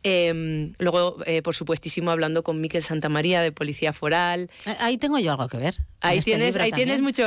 Eh, 0.03 0.73
luego, 0.79 1.19
eh, 1.27 1.43
por 1.43 1.55
supuestísimo, 1.55 2.11
hablando 2.11 2.43
con 2.43 2.61
Miquel 2.61 2.83
Santamaría 2.83 3.41
de 3.41 3.53
Policía 3.53 3.93
Foral. 3.93 4.51
Eh, 4.67 4.75
Ahí 4.81 4.99
tengo 4.99 5.19
yo 5.19 5.31
algo 5.33 5.49
que 5.49 5.59
ver. 5.59 5.77
Ahí 6.01 6.19
este 6.19 6.33
tienes, 6.33 6.57
ahí 6.57 6.73
tienes 6.73 7.01
mucho, 7.01 7.25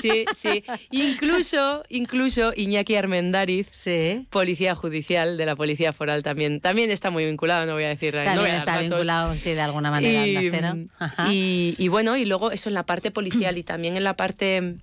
sí, 0.00 0.24
sí. 0.36 0.64
Incluso, 0.90 1.82
incluso 1.88 2.52
Iñaki 2.56 2.94
Armendáriz, 2.96 3.68
Sí. 3.70 4.26
policía 4.30 4.74
judicial 4.74 5.36
de 5.36 5.46
la 5.46 5.56
Policía 5.56 5.92
Foral 5.92 6.22
también, 6.22 6.60
también 6.60 6.90
está 6.90 7.10
muy 7.10 7.24
vinculado, 7.24 7.49
no 7.66 7.74
voy 7.74 7.84
a 7.84 7.88
decir, 7.88 8.14
no 8.14 8.22
También 8.22 8.40
voy 8.42 8.50
a 8.50 8.58
está 8.58 8.72
datos. 8.72 8.88
vinculado, 8.88 9.36
sí, 9.36 9.52
de 9.54 9.60
alguna 9.60 9.90
manera 9.90 10.26
Y. 10.26 10.88
Ajá. 10.98 11.32
y, 11.32 11.74
y 11.78 11.88
bueno, 11.88 12.16
y 12.16 12.24
luego 12.24 12.50
eso 12.52 12.68
en 12.68 12.74
la 12.74 12.84
parte 12.84 13.10
policial 13.10 13.58
y 13.58 13.62
también 13.62 13.96
en 13.96 14.04
la 14.04 14.14
parte 14.16 14.76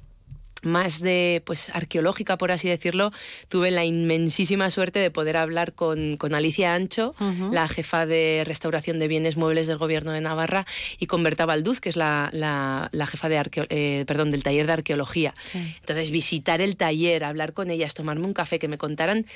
más 0.64 1.02
de 1.02 1.44
pues 1.46 1.70
arqueológica, 1.70 2.36
por 2.40 2.52
así 2.52 2.68
decirlo, 2.68 3.12
tuve 3.48 3.70
la 3.70 3.86
inmensísima 3.86 4.72
suerte 4.72 4.98
de 4.98 5.12
poder 5.12 5.38
hablar 5.38 5.74
con, 5.74 6.18
con 6.18 6.34
Alicia 6.34 6.74
Ancho, 6.74 7.14
la 7.52 7.68
jefa 7.68 8.08
de 8.08 8.42
restauración 8.44 8.98
de 8.98 9.08
bienes 9.08 9.38
muebles 9.38 9.68
del 9.68 9.78
gobierno 9.78 10.12
de 10.12 10.20
Navarra, 10.20 10.66
y 10.98 11.06
con 11.06 11.22
Berta 11.22 11.46
Balduz, 11.46 11.80
que 11.80 11.90
es 11.90 11.96
la, 11.96 12.30
la, 12.34 12.90
la 12.92 13.06
jefa 13.06 13.30
de 13.30 13.40
arqueo- 13.40 13.68
eh, 13.70 14.04
perdón, 14.08 14.32
del 14.32 14.42
taller 14.42 14.66
de 14.66 14.74
arqueología. 14.74 15.36
Entonces, 15.80 16.10
visitar 16.10 16.60
el 16.60 16.76
taller, 16.76 17.24
hablar 17.24 17.54
con 17.54 17.70
ellas, 17.70 17.94
tomarme 17.94 18.26
un 18.26 18.34
café, 18.34 18.58
que 18.58 18.68
me 18.68 18.80
contaran 18.80 19.28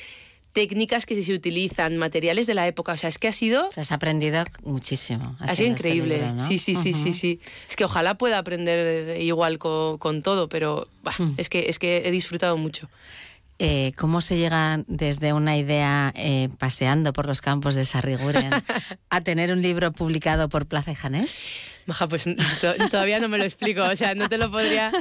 técnicas 0.53 1.05
que 1.05 1.23
se 1.23 1.33
utilizan, 1.33 1.97
materiales 1.97 2.47
de 2.47 2.53
la 2.53 2.67
época. 2.67 2.93
O 2.93 2.97
sea, 2.97 3.09
es 3.09 3.17
que 3.17 3.27
ha 3.27 3.31
sido... 3.31 3.69
Has 3.75 3.91
aprendido 3.91 4.43
muchísimo. 4.63 5.35
Ha 5.39 5.55
sido 5.55 5.69
este 5.73 5.87
increíble. 5.89 6.17
libro, 6.17 6.33
¿no? 6.33 6.47
Sí, 6.47 6.57
sí, 6.57 6.75
sí, 6.75 6.93
sí, 6.93 7.13
sí. 7.13 7.39
Es 7.69 7.75
que 7.75 7.85
ojalá 7.85 8.15
pueda 8.15 8.37
aprender 8.37 9.19
igual 9.21 9.57
co- 9.59 9.97
con, 9.99 10.21
todo, 10.23 10.49
pero 10.49 10.87
bah, 11.03 11.13
Mm. 11.17 11.33
es, 11.37 11.49
que, 11.49 11.65
es 11.69 11.79
que 11.79 12.07
he 12.07 12.11
disfrutado 12.11 12.57
mucho. 12.57 12.89
Eh, 13.63 13.93
¿Cómo 13.95 14.21
se 14.21 14.37
llega 14.37 14.83
desde 14.87 15.33
una 15.33 15.55
idea 15.55 16.11
eh, 16.15 16.49
paseando 16.57 17.13
por 17.13 17.27
los 17.27 17.41
campos 17.41 17.75
de 17.75 17.85
Sarriguren 17.85 18.49
a 19.11 19.21
tener 19.21 19.51
un 19.51 19.61
libro 19.61 19.91
publicado 19.91 20.49
por 20.49 20.65
Plaza 20.65 20.91
y 20.91 20.95
Janés? 20.95 21.39
Maja, 21.85 22.07
pues 22.07 22.23
to- 22.23 22.89
todavía 22.89 23.19
no 23.19 23.27
me 23.29 23.37
lo 23.37 23.43
explico, 23.43 23.83
o 23.83 23.95
sea, 23.95 24.15
no 24.15 24.27
te 24.29 24.37
lo 24.39 24.49
podría... 24.49 24.91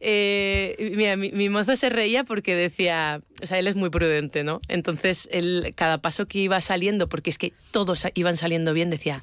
Eh, 0.00 0.92
mira, 0.96 1.16
mi, 1.16 1.48
mozo 1.48 1.76
se 1.76 1.88
reía 1.88 2.24
porque 2.24 2.54
decía, 2.54 3.22
o 3.42 3.46
sea, 3.46 3.58
él 3.58 3.66
es 3.66 3.76
muy 3.76 3.90
prudente, 3.90 4.44
¿no? 4.44 4.60
Entonces, 4.68 5.28
él, 5.32 5.72
cada 5.74 5.98
paso 5.98 6.26
que 6.26 6.40
iba 6.40 6.60
saliendo, 6.60 7.08
porque 7.08 7.30
es 7.30 7.38
que 7.38 7.52
todos 7.70 8.06
iban 8.14 8.36
saliendo 8.36 8.74
bien, 8.74 8.90
decía, 8.90 9.22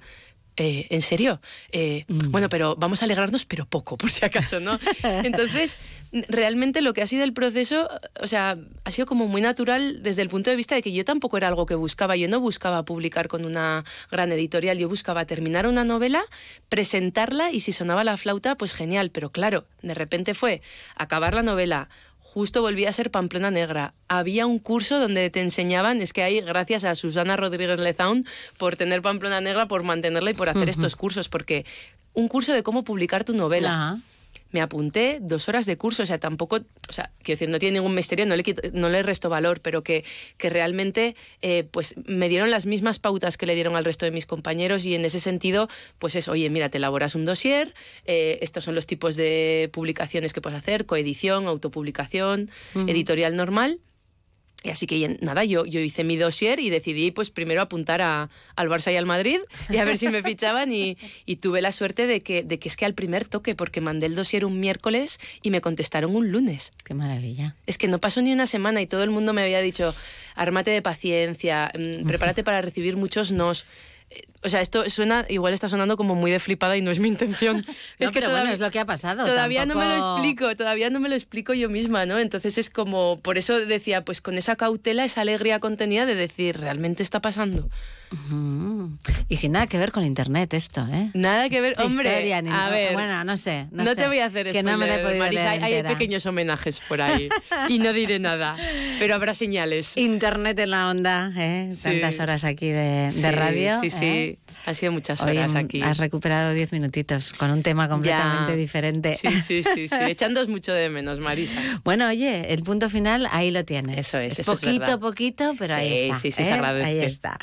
eh, 0.58 0.88
¿en 0.90 1.02
serio? 1.02 1.42
Eh, 1.72 2.06
Bueno, 2.08 2.50
pero 2.50 2.76
vamos 2.76 3.02
a 3.02 3.06
alegrarnos, 3.06 3.46
pero 3.46 3.66
poco, 3.66 3.98
por 3.98 4.12
si 4.12 4.26
acaso, 4.26 4.60
¿no? 4.60 4.80
Entonces, 5.04 5.78
realmente 6.28 6.82
lo 6.82 6.94
que 6.94 7.02
ha 7.02 7.08
sido 7.08 7.24
el 7.24 7.34
proceso, 7.34 7.90
o 8.22 8.28
sea, 8.28 8.58
ha 8.84 8.92
sido 8.92 9.06
como 9.06 9.28
muy 9.28 9.42
natural 9.42 10.04
desde 10.04 10.22
el 10.22 10.30
punto 10.30 10.50
de 10.50 10.56
vista 10.56 10.76
de 10.76 10.82
que 10.82 10.92
yo 10.92 11.06
tampoco 11.06 11.38
era 11.38 11.48
algo 11.48 11.66
que 11.66 11.76
buscaba. 11.76 12.16
Yo 12.16 12.28
no 12.28 12.40
buscaba 12.40 12.84
publicar 12.84 13.28
con 13.28 13.46
una 13.46 13.84
gran 14.12 14.32
editorial, 14.32 14.78
yo 14.78 14.90
buscaba 14.90 15.26
terminar 15.26 15.68
una 15.68 15.84
novela, 15.84 16.24
presentarla 16.70 17.52
y 17.52 17.62
si 17.62 17.72
sonaba 17.72 18.04
la 18.04 18.18
flauta, 18.18 18.56
pues 18.56 18.74
genial. 18.74 19.10
Pero 19.12 19.32
claro, 19.32 19.66
de 19.82 19.94
repente 19.94 20.34
fue 20.34 20.62
acabar 20.96 21.34
la 21.34 21.44
novela. 21.44 21.90
Justo 22.34 22.62
volví 22.62 22.86
a 22.86 22.94
ser 22.94 23.12
Pamplona 23.12 23.52
Negra. 23.52 23.94
Había 24.08 24.46
un 24.46 24.58
curso 24.58 25.02
donde 25.02 25.30
te 25.30 25.42
enseñaban, 25.42 26.02
es 26.02 26.14
que 26.14 26.24
hay, 26.24 26.40
gracias 26.40 26.86
a 26.86 26.96
Susana 26.96 27.36
Rodríguez 27.36 27.78
Lezaun, 27.78 28.26
por 28.58 28.78
tener 28.78 29.02
Pamplona 29.02 29.42
Negra, 29.42 29.68
por 29.68 29.84
mantenerla 29.84 30.32
y 30.32 30.34
por 30.34 30.48
hacer 30.48 30.70
estos 30.70 30.96
cursos, 30.96 31.28
porque 31.28 31.66
un 32.14 32.30
curso 32.30 32.54
de 32.54 32.64
cómo 32.64 32.86
publicar 32.86 33.26
tu 33.26 33.34
novela. 33.34 34.00
Me 34.52 34.62
apunté 34.62 35.20
dos 35.22 35.48
horas 35.50 35.66
de 35.66 35.78
curso, 35.78 36.04
o 36.04 36.06
sea, 36.06 36.20
tampoco, 36.20 36.58
o 36.90 36.94
sea, 36.94 37.12
quiero 37.24 37.38
decir, 37.40 37.50
no 37.50 37.58
tiene 37.60 37.80
ningún 37.80 37.96
misterio, 37.96 38.26
no 38.26 38.36
le, 38.36 38.44
quito- 38.44 38.62
no 38.74 38.90
le 38.90 39.02
resto 39.04 39.30
valor, 39.30 39.62
pero 39.62 39.84
que, 39.84 40.04
que 40.38 40.50
realmente 40.50 41.16
eh, 41.42 41.64
pues 41.72 41.96
me 42.06 42.28
dieron 42.30 42.50
las 42.52 42.66
mismas 42.66 43.00
pautas 43.00 43.38
que 43.38 43.46
le 43.46 43.56
dieron 43.56 43.76
al 43.76 43.86
resto 43.86 44.06
de 44.06 44.12
mis 44.12 44.26
compañeros 44.26 44.86
y 44.86 44.96
en 44.96 45.06
ese 45.06 45.20
sentido, 45.20 45.70
pues 46.00 46.16
es, 46.16 46.28
oye, 46.28 46.50
mira, 46.50 46.70
te 46.70 46.78
elaboras 46.78 47.16
un 47.16 47.26
dossier, 47.26 47.74
eh, 48.06 48.40
estos 48.42 48.64
son 48.64 48.76
los 48.76 48.86
tipos 48.88 49.16
de 49.16 49.70
publicaciones 49.72 50.34
que 50.34 50.42
puedes 50.42 50.60
hacer, 50.60 50.86
coedición, 50.86 51.48
autopublicación, 51.48 52.50
editorial 52.88 53.36
normal. 53.36 53.80
Y 54.64 54.70
así 54.70 54.86
que 54.86 55.18
nada, 55.22 55.44
yo, 55.44 55.66
yo 55.66 55.80
hice 55.80 56.04
mi 56.04 56.18
dossier 56.18 56.60
y 56.60 56.70
decidí 56.70 57.10
pues 57.12 57.32
primero 57.32 57.62
apuntar 57.62 58.02
a, 58.02 58.30
al 58.56 58.70
Barça 58.70 58.94
y 58.94 58.96
al 58.96 59.08
Madrid 59.08 59.40
y 59.70 59.78
a 59.78 59.86
ver 59.86 59.98
si 59.98 60.08
me 60.08 60.22
fichaban 60.24 60.72
y, 60.72 60.98
y 61.26 61.38
tuve 61.38 61.62
la 61.62 61.72
suerte 61.72 62.06
de 62.06 62.22
que, 62.22 62.44
de 62.44 62.60
que 62.60 62.70
es 62.70 62.78
que 62.78 62.86
al 62.86 62.94
primer 62.94 63.26
toque, 63.26 63.56
porque 63.56 63.82
mandé 63.82 64.06
el 64.06 64.16
dossier 64.16 64.46
un 64.46 64.60
miércoles 64.60 65.20
y 65.42 65.50
me 65.50 65.62
contestaron 65.62 66.16
un 66.16 66.32
lunes. 66.32 66.74
Qué 66.84 66.94
maravilla. 66.94 67.56
Es 67.66 67.78
que 67.78 67.88
no 67.88 68.00
pasó 68.00 68.22
ni 68.22 68.32
una 68.34 68.46
semana 68.46 68.82
y 68.82 68.88
todo 68.88 69.04
el 69.04 69.10
mundo 69.10 69.34
me 69.34 69.42
había 69.42 69.62
dicho, 69.62 69.96
ármate 70.36 70.70
de 70.72 70.82
paciencia, 70.82 71.72
mm, 71.78 72.06
prepárate 72.08 72.44
para 72.44 72.62
recibir 72.62 72.98
muchos 72.98 73.32
nos. 73.32 73.66
O 74.44 74.50
sea, 74.50 74.62
esto 74.62 74.90
suena, 74.90 75.26
igual 75.30 75.54
está 75.54 75.70
sonando 75.70 75.98
como 75.98 76.16
muy 76.16 76.32
de 76.32 76.40
flipada 76.40 76.76
y 76.76 76.82
no 76.82 76.90
es 76.90 77.00
mi 77.00 77.08
intención. 77.08 77.66
No, 78.00 78.12
pero 78.12 78.32
bueno, 78.32 78.50
es 78.50 78.60
lo 78.60 78.72
que 78.72 78.80
ha 78.80 78.86
pasado. 78.86 79.26
Todavía 79.26 79.66
no 79.66 79.76
me 79.76 79.86
lo 79.86 79.94
explico, 79.96 80.56
todavía 80.56 80.90
no 80.90 81.00
me 81.00 81.08
lo 81.08 81.16
explico 81.16 81.54
yo 81.54 81.70
misma, 81.70 82.08
¿no? 82.08 82.18
Entonces 82.18 82.58
es 82.58 82.72
como, 82.72 83.20
por 83.22 83.38
eso 83.38 83.60
decía, 83.60 84.04
pues 84.04 84.22
con 84.22 84.38
esa 84.38 84.56
cautela, 84.56 85.06
esa 85.06 85.22
alegría 85.22 85.60
contenida 85.60 86.08
de 86.08 86.16
decir, 86.16 86.60
realmente 86.60 87.04
está 87.04 87.22
pasando. 87.22 87.70
Y 89.30 89.38
sin 89.38 89.54
nada 89.54 89.68
que 89.68 89.78
ver 89.78 89.92
con 89.92 90.04
internet 90.06 90.54
esto, 90.54 90.86
¿eh? 90.92 91.12
Nada 91.14 91.50
que 91.50 91.62
ver, 91.62 91.72
Esta 91.72 91.86
hombre. 91.86 92.10
historia, 92.10 92.42
ni- 92.42 92.50
a 92.52 92.70
ver, 92.70 92.94
bueno, 92.94 93.24
no 93.24 93.38
sé. 93.38 93.68
No, 93.72 93.84
No, 93.84 93.90
sé. 93.96 94.02
te 94.02 94.08
voy 94.08 94.20
a 94.20 94.26
hacer 94.26 94.52
Que 94.52 94.64
no 94.64 94.78
me 94.78 94.86
la 94.88 94.96
he 94.96 95.00
podido 95.00 95.20
Marisa, 95.20 95.56
leer 95.56 95.86
hay, 95.88 95.94
pequeños 95.94 96.26
homenajes 96.26 96.80
por 96.88 97.02
ahí 97.02 97.30
y 97.70 97.80
no 97.80 97.94
diré 97.94 98.20
nada, 98.20 98.56
pero 99.00 99.16
habrá 99.16 99.34
señales. 99.34 99.96
Internet 99.98 100.60
en 100.60 100.72
la 100.72 100.90
onda, 100.90 101.32
¿eh? 101.38 101.72
Sí. 101.74 101.84
Tantas 101.84 102.20
horas 102.20 102.44
aquí 102.44 102.68
de, 102.70 103.08
de 103.08 103.12
Sí, 103.14 103.32
radio. 103.32 103.80
Sí, 103.82 103.90
sí, 103.90 104.06
¿eh? 104.06 104.40
Ha 104.66 104.74
sido 104.74 104.92
muchas 104.92 105.22
horas 105.22 105.56
aquí. 105.56 105.82
has 105.82 105.98
recuperado 105.98 106.54
10 106.54 106.72
minutitos 106.74 107.34
con 107.34 107.52
un 107.52 107.64
tema 107.64 107.88
completamente 107.90 108.52
Ya. 108.54 108.58
diferente. 108.58 109.14
Sí, 109.16 109.30
sí, 109.42 109.64
sí, 109.64 109.88
sí. 109.88 109.96
Echándoos 110.02 110.48
mucho 110.50 110.74
de 110.74 110.90
menos, 110.90 111.20
Marisa. 111.20 111.60
Bueno, 111.84 112.08
oye, 112.08 112.54
el 112.54 112.64
punto 112.64 112.90
final 112.90 113.28
ahí 113.32 113.52
lo 113.52 113.66
tienes. 113.66 113.98
Eso 114.08 114.18
es, 114.20 114.40
eso 114.40 114.54
es 114.54 114.60
poquito, 114.60 114.80
verdad. 114.82 115.00
poquito, 115.00 115.56
pero 115.58 115.76
ahí 115.76 116.00
está. 116.10 116.20
sí, 116.20 116.32
sí, 116.32 116.44
se 116.44 116.50
¿eh? 116.50 116.54
agradece. 116.54 116.88
Ahí 116.88 117.00
está. 117.00 117.38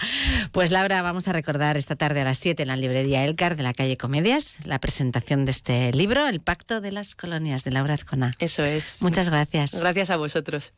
Pues 0.53 0.71
Laura, 0.71 1.03
vamos 1.03 1.29
a 1.29 1.33
recordar 1.33 1.77
esta 1.77 1.97
tarde 1.97 2.21
a 2.21 2.25
las 2.25 2.39
7 2.39 2.63
en 2.63 2.69
la 2.69 2.77
librería 2.77 3.25
Elcar 3.25 3.57
de 3.57 3.63
la 3.63 3.75
calle 3.75 3.97
Comedias 3.97 4.57
la 4.65 4.79
presentación 4.79 5.45
de 5.45 5.51
este 5.51 5.93
libro, 5.93 6.27
El 6.29 6.41
Pacto 6.41 6.81
de 6.81 6.93
las 6.93 7.15
Colonias, 7.15 7.65
de 7.65 7.71
Laura 7.71 7.95
Azcona. 7.95 8.35
Eso 8.39 8.65
es. 8.65 8.99
Muchas 9.01 9.29
gracias. 9.31 9.75
Gracias 9.81 10.11
a 10.11 10.17
vosotros. 10.17 10.73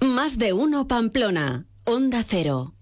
Más 0.00 0.38
de 0.38 0.52
uno 0.52 0.88
Pamplona. 0.88 1.66
Onda 1.90 2.22
Cero. 2.24 2.72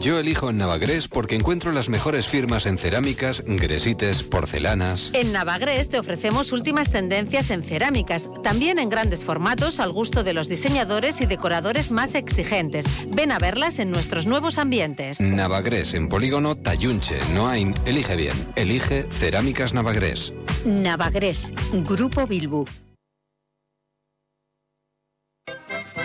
Yo 0.00 0.18
elijo 0.18 0.52
Navagrés 0.52 1.08
porque 1.08 1.34
encuentro 1.34 1.72
las 1.72 1.88
mejores 1.88 2.28
firmas 2.28 2.66
en 2.66 2.76
cerámicas, 2.76 3.42
gresites, 3.46 4.22
porcelanas. 4.22 5.10
En 5.14 5.32
Navagres 5.32 5.88
te 5.88 5.98
ofrecemos 5.98 6.52
últimas 6.52 6.90
tendencias 6.90 7.48
en 7.48 7.62
cerámicas, 7.62 8.28
también 8.42 8.78
en 8.78 8.90
grandes 8.90 9.24
formatos 9.24 9.80
al 9.80 9.92
gusto 9.92 10.24
de 10.24 10.34
los 10.34 10.46
diseñadores 10.46 11.22
y 11.22 11.26
decoradores 11.26 11.90
más 11.90 12.14
exigentes. 12.14 12.84
Ven 13.08 13.32
a 13.32 13.38
verlas 13.38 13.78
en 13.78 13.90
nuestros 13.90 14.26
nuevos 14.26 14.58
ambientes. 14.58 15.18
Navagrés 15.18 15.94
en 15.94 16.10
polígono 16.10 16.54
Tayunche, 16.54 17.16
Noain. 17.32 17.72
Elige 17.86 18.14
bien. 18.14 18.36
Elige 18.56 19.04
Cerámicas 19.04 19.72
Navagrés. 19.72 20.34
Navagres, 20.66 21.50
Grupo 21.72 22.26
Bilbu. 22.26 22.66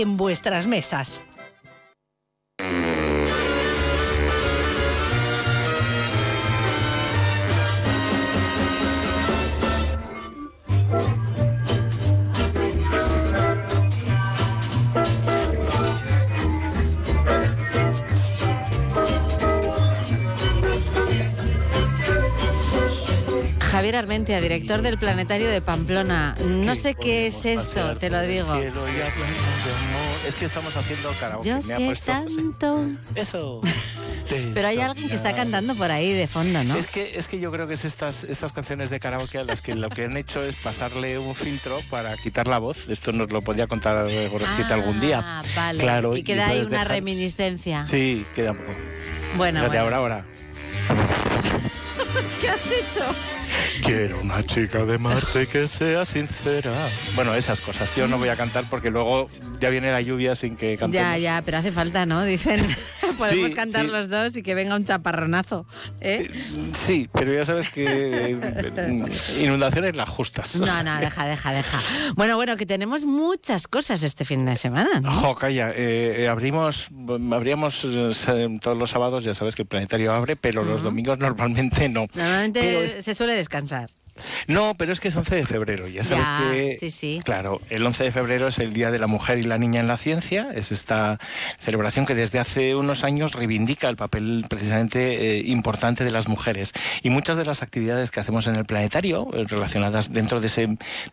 en 0.00 0.16
vuestras 0.16 0.66
mesas. 0.66 1.22
Javier 23.84 23.96
Armentia, 23.96 24.40
director 24.40 24.80
del 24.80 24.96
Planetario 24.96 25.46
de 25.46 25.60
Pamplona. 25.60 26.34
No 26.48 26.74
sé 26.74 26.94
qué 26.94 27.26
es 27.26 27.44
esto, 27.44 27.94
te 27.98 28.08
lo 28.08 28.22
digo. 28.22 28.58
Y. 28.58 30.26
Es 30.26 30.36
que 30.36 30.46
estamos 30.46 30.74
haciendo 30.74 31.10
karaoke. 31.20 31.46
Yo 31.50 31.60
Me 31.64 31.74
ha 31.74 31.76
que 31.76 31.84
puesto- 31.84 32.06
tanto. 32.12 32.86
Eso. 33.14 33.60
Pero 34.54 34.68
hay 34.68 34.80
alguien 34.80 35.06
que 35.10 35.14
está 35.14 35.34
cantando 35.34 35.74
por 35.74 35.90
ahí 35.90 36.14
de 36.14 36.26
fondo, 36.26 36.64
¿no? 36.64 36.76
Es 36.78 36.86
que, 36.86 37.18
es 37.18 37.28
que 37.28 37.38
yo 37.38 37.52
creo 37.52 37.68
que 37.68 37.74
es 37.74 37.84
estas, 37.84 38.24
estas 38.24 38.54
canciones 38.54 38.88
de 38.88 38.98
karaoke 39.00 39.36
a 39.36 39.44
las 39.44 39.60
que 39.60 39.74
lo 39.74 39.90
que 39.90 40.06
han 40.06 40.16
hecho 40.16 40.40
es 40.40 40.54
pasarle 40.62 41.18
un 41.18 41.34
filtro 41.34 41.78
para 41.90 42.16
quitar 42.16 42.46
la 42.48 42.56
voz. 42.56 42.88
Esto 42.88 43.12
nos 43.12 43.30
lo 43.32 43.42
podría 43.42 43.66
contar 43.66 44.06
Gorosquita 44.30 44.72
algún 44.72 44.98
día. 44.98 45.20
Ah, 45.22 45.42
vale. 45.54 45.78
Claro, 45.78 46.16
y 46.16 46.22
queda 46.22 46.46
ahí 46.46 46.52
entonces 46.60 46.68
una 46.68 46.78
dejar- 46.78 46.88
reminiscencia. 46.96 47.84
Sí, 47.84 48.24
queda 48.34 48.52
un 48.52 48.56
poco. 48.56 48.72
Bueno, 49.36 49.60
bueno. 49.66 49.78
ahora, 49.82 49.96
ahora. 49.98 50.24
¿Qué 52.40 52.48
has 52.48 52.66
hecho? 52.66 53.04
Quiero 53.84 54.20
una 54.20 54.42
chica 54.44 54.84
de 54.84 54.98
Marte 54.98 55.46
que 55.46 55.68
sea 55.68 56.04
sincera. 56.04 56.72
Bueno, 57.14 57.34
esas 57.34 57.60
cosas. 57.60 57.94
Yo 57.96 58.08
no 58.08 58.18
voy 58.18 58.28
a 58.28 58.36
cantar 58.36 58.64
porque 58.68 58.90
luego 58.90 59.28
ya 59.60 59.70
viene 59.70 59.90
la 59.92 60.00
lluvia 60.00 60.34
sin 60.34 60.56
que 60.56 60.76
cantemos. 60.76 60.94
Ya, 60.94 61.18
ya, 61.18 61.42
pero 61.44 61.58
hace 61.58 61.70
falta, 61.70 62.04
¿no? 62.06 62.24
Dicen, 62.24 62.66
podemos 63.18 63.50
Sí, 63.50 63.54
cantar 63.56 63.84
sí. 63.86 63.90
los 63.92 64.08
dos 64.08 64.36
y 64.36 64.42
que 64.42 64.54
venga 64.54 64.74
un 64.74 64.84
chaparronazo. 64.84 65.66
¿eh? 66.00 66.30
Sí, 66.74 67.08
pero 67.12 67.32
ya 67.32 67.44
sabes 67.44 67.68
que 67.68 67.84
eh, 68.32 69.08
inundaciones 69.40 69.94
las 69.94 70.08
justas. 70.08 70.58
No, 70.60 70.82
no, 70.82 70.98
deja, 71.00 71.26
deja, 71.26 71.52
deja. 71.52 71.80
Bueno, 72.16 72.36
bueno, 72.36 72.56
que 72.56 72.66
tenemos 72.66 73.04
muchas 73.04 73.68
cosas 73.68 74.02
este 74.02 74.24
fin 74.24 74.44
de 74.46 74.56
semana, 74.56 75.00
¿no? 75.00 75.10
Jo, 75.12 75.34
calla, 75.34 75.70
eh, 75.70 76.22
eh, 76.24 76.28
abrimos, 76.28 76.88
abríamos 77.32 77.84
eh, 77.84 78.58
todos 78.60 78.76
los 78.76 78.90
sábados, 78.90 79.22
ya 79.24 79.34
sabes 79.34 79.54
que 79.54 79.62
el 79.62 79.68
planetario 79.68 80.12
abre, 80.12 80.34
pero 80.36 80.62
los 80.64 80.82
domingos 80.82 81.18
normalmente 81.18 81.88
no. 81.88 82.03
Normalmente 82.14 82.60
Pero 82.60 82.80
es- 82.82 83.04
se 83.04 83.14
suele 83.14 83.34
descansar. 83.34 83.90
No, 84.46 84.74
pero 84.76 84.92
es 84.92 85.00
que 85.00 85.08
es 85.08 85.16
11 85.16 85.34
de 85.36 85.46
febrero, 85.46 85.88
ya 85.88 86.04
sabes 86.04 86.26
Ya, 86.26 86.50
que... 86.52 86.76
sí, 86.78 86.90
sí. 86.90 87.20
Claro, 87.24 87.60
el 87.70 87.84
11 87.84 88.04
de 88.04 88.12
febrero 88.12 88.48
es 88.48 88.58
el 88.58 88.72
Día 88.72 88.90
de 88.90 88.98
la 88.98 89.06
Mujer 89.06 89.38
y 89.38 89.42
la 89.42 89.58
Niña 89.58 89.80
en 89.80 89.88
la 89.88 89.96
Ciencia, 89.96 90.48
es 90.54 90.72
esta 90.72 91.18
celebración 91.58 92.06
que 92.06 92.14
desde 92.14 92.38
hace 92.38 92.74
unos 92.74 93.04
años 93.04 93.32
reivindica 93.34 93.88
el 93.88 93.96
papel 93.96 94.44
precisamente 94.48 95.38
eh, 95.38 95.42
importante 95.46 96.04
de 96.04 96.10
las 96.10 96.28
mujeres. 96.28 96.72
Y 97.02 97.10
muchas 97.10 97.36
de 97.36 97.44
las 97.44 97.62
actividades 97.62 98.10
que 98.10 98.20
hacemos 98.20 98.46
en 98.46 98.56
el 98.56 98.64
planetario, 98.64 99.28
eh, 99.34 99.44
relacionadas 99.48 100.12
dentro 100.12 100.40
de 100.40 100.46
ese, 100.46 100.66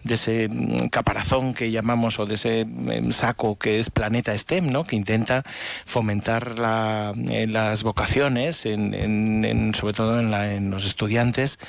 de 0.04 0.14
ese 0.14 0.48
mm, 0.50 0.88
caparazón 0.90 1.54
que 1.54 1.72
llamamos 1.72 2.20
o 2.20 2.26
de 2.26 2.36
ese 2.36 2.66
mm, 2.66 3.12
saco 3.12 3.58
que 3.58 3.80
es 3.80 3.90
Planeta 3.90 4.38
STEM, 4.38 4.72
¿no? 4.72 4.84
que 4.86 4.96
intenta 4.96 5.44
fomentar 5.86 6.60
la- 6.60 7.14
eh, 7.30 7.48
las 7.48 7.84
vocaciones, 7.84 8.66
en, 8.66 8.94
en- 8.94 9.46
en- 9.46 9.76
sobre 9.76 9.94
todo 9.94 10.20
en, 10.20 10.32
la- 10.32 10.54
en 10.54 10.70
los 10.72 10.86
estudiantes, 10.86 11.60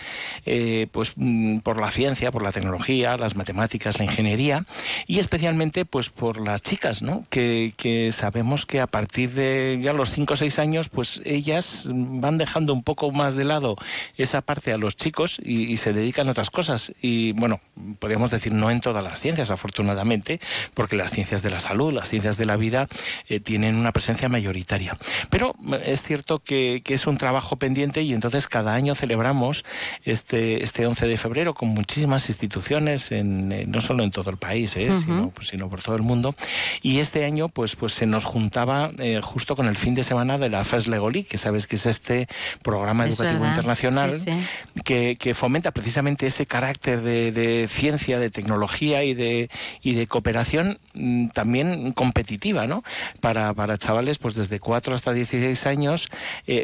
eh, 0.47 0.87
pues 0.93 1.15
por 1.63 1.81
la 1.81 1.91
ciencia, 1.91 2.31
por 2.31 2.43
la 2.43 2.53
tecnología, 2.53 3.17
las 3.17 3.37
matemáticas, 3.37 3.99
la 3.99 4.05
ingeniería 4.05 4.65
y 5.07 5.19
especialmente 5.19 5.85
pues 5.85 6.11
por 6.11 6.41
las 6.41 6.63
chicas, 6.63 7.03
¿no? 7.03 7.25
que, 7.31 7.73
sabemos 8.13 8.67
que 8.67 8.81
a 8.81 8.87
partir 8.87 9.31
de 9.31 9.81
ya 9.83 9.93
los 9.93 10.11
5 10.11 10.35
o 10.35 10.37
6 10.37 10.59
años 10.59 10.89
pues 10.89 11.21
ellas 11.25 11.89
van 11.91 12.39
dejando 12.39 12.73
un 12.73 12.83
poco 12.83 13.11
más 13.13 13.35
de 13.35 13.45
lado 13.45 13.77
esa 14.17 14.43
parte 14.43 14.73
a 14.73 14.79
los 14.79 14.97
chicos 14.97 15.39
y, 15.43 15.65
y 15.73 15.77
se 15.77 15.93
dedican 15.93 16.29
a 16.29 16.33
otras 16.33 16.51
cosas 16.51 16.93
y 17.01 17.33
bueno, 17.33 17.61
podríamos 17.99 18.31
decir 18.31 18.53
no 18.53 18.71
en 18.71 18.81
todas 18.81 19.03
las 19.03 19.21
ciencias 19.21 19.51
afortunadamente 19.51 20.41
porque 20.75 20.97
las 20.97 21.11
ciencias 21.11 21.43
de 21.43 21.51
la 21.51 21.61
salud, 21.61 21.93
las 21.93 22.09
ciencias 22.09 22.37
de 22.37 22.45
la 22.45 22.57
vida 22.57 22.89
eh, 23.29 23.41
tienen 23.41 23.77
una 23.77 23.93
presencia 23.93 24.29
mayoritaria. 24.29 24.97
Pero 25.31 25.55
eh, 25.73 25.83
es 25.87 26.03
cierto 26.03 26.39
que, 26.39 26.83
que 26.85 26.95
es 26.95 27.07
un 27.07 27.19
trabajo 27.19 27.57
pendiente 27.57 28.03
y 28.03 28.13
entonces 28.13 28.49
cada 28.49 28.75
año 28.75 28.95
celebramos 28.95 29.65
este, 30.05 30.63
este 30.65 30.87
11 30.87 31.07
de 31.07 31.12
febrero 31.17 31.55
con 31.55 31.69
muchísimas 31.69 32.29
instituciones, 32.29 33.13
en, 33.13 33.53
eh, 33.53 33.65
no 33.67 33.81
solo 33.81 34.03
en 34.05 34.11
todo 34.11 34.31
el 34.31 34.37
país, 34.37 34.77
eh, 34.77 34.95
sino, 34.97 35.31
pues, 35.31 35.49
sino 35.49 35.69
por 35.69 35.81
todo 35.83 35.97
el 35.97 36.03
mundo. 36.03 36.35
Y 36.83 36.99
este 36.99 37.25
año 37.25 37.49
pues, 37.49 37.77
pues 37.77 37.93
se 37.95 38.07
nos 38.07 38.25
juntaba 38.25 38.91
eh, 38.99 39.21
justo 39.23 39.57
con 39.57 39.67
el 39.67 39.77
fin 39.77 39.95
de 39.95 40.05
semana 40.05 40.39
de 40.39 40.49
la 40.49 40.65
FES 40.65 40.89
Legoli, 40.89 41.25
que 41.25 41.39
sabes 41.39 41.67
que 41.67 41.77
es 41.77 41.87
este 41.87 42.29
programa 42.63 43.05
Es 43.05 43.11
educativo 43.11 43.41
verdad. 43.41 43.51
internacional 43.57 44.13
Sí, 44.13 44.31
sí. 44.33 44.81
que, 44.85 45.17
que 45.19 45.35
fomenta 45.35 45.71
precisamente 45.71 46.27
ese 46.27 46.47
carácter 46.47 47.01
de, 47.03 47.33
de 47.33 47.69
ciencia, 47.69 48.19
de 48.19 48.31
tecnología 48.31 49.05
y 49.05 49.15
de, 49.15 49.51
y 49.83 49.95
de 49.95 50.07
cooperación 50.07 50.79
mm, 50.95 51.29
también 51.29 51.93
competitiva, 51.93 52.67
¿no? 52.67 52.83
Para, 53.21 53.55
para 53.55 53.79
chavales 53.79 54.19
pues 54.19 54.35
desde 54.35 54.59
4 54.61 54.95
hasta 54.95 55.13
16 55.13 55.67
años 55.67 56.09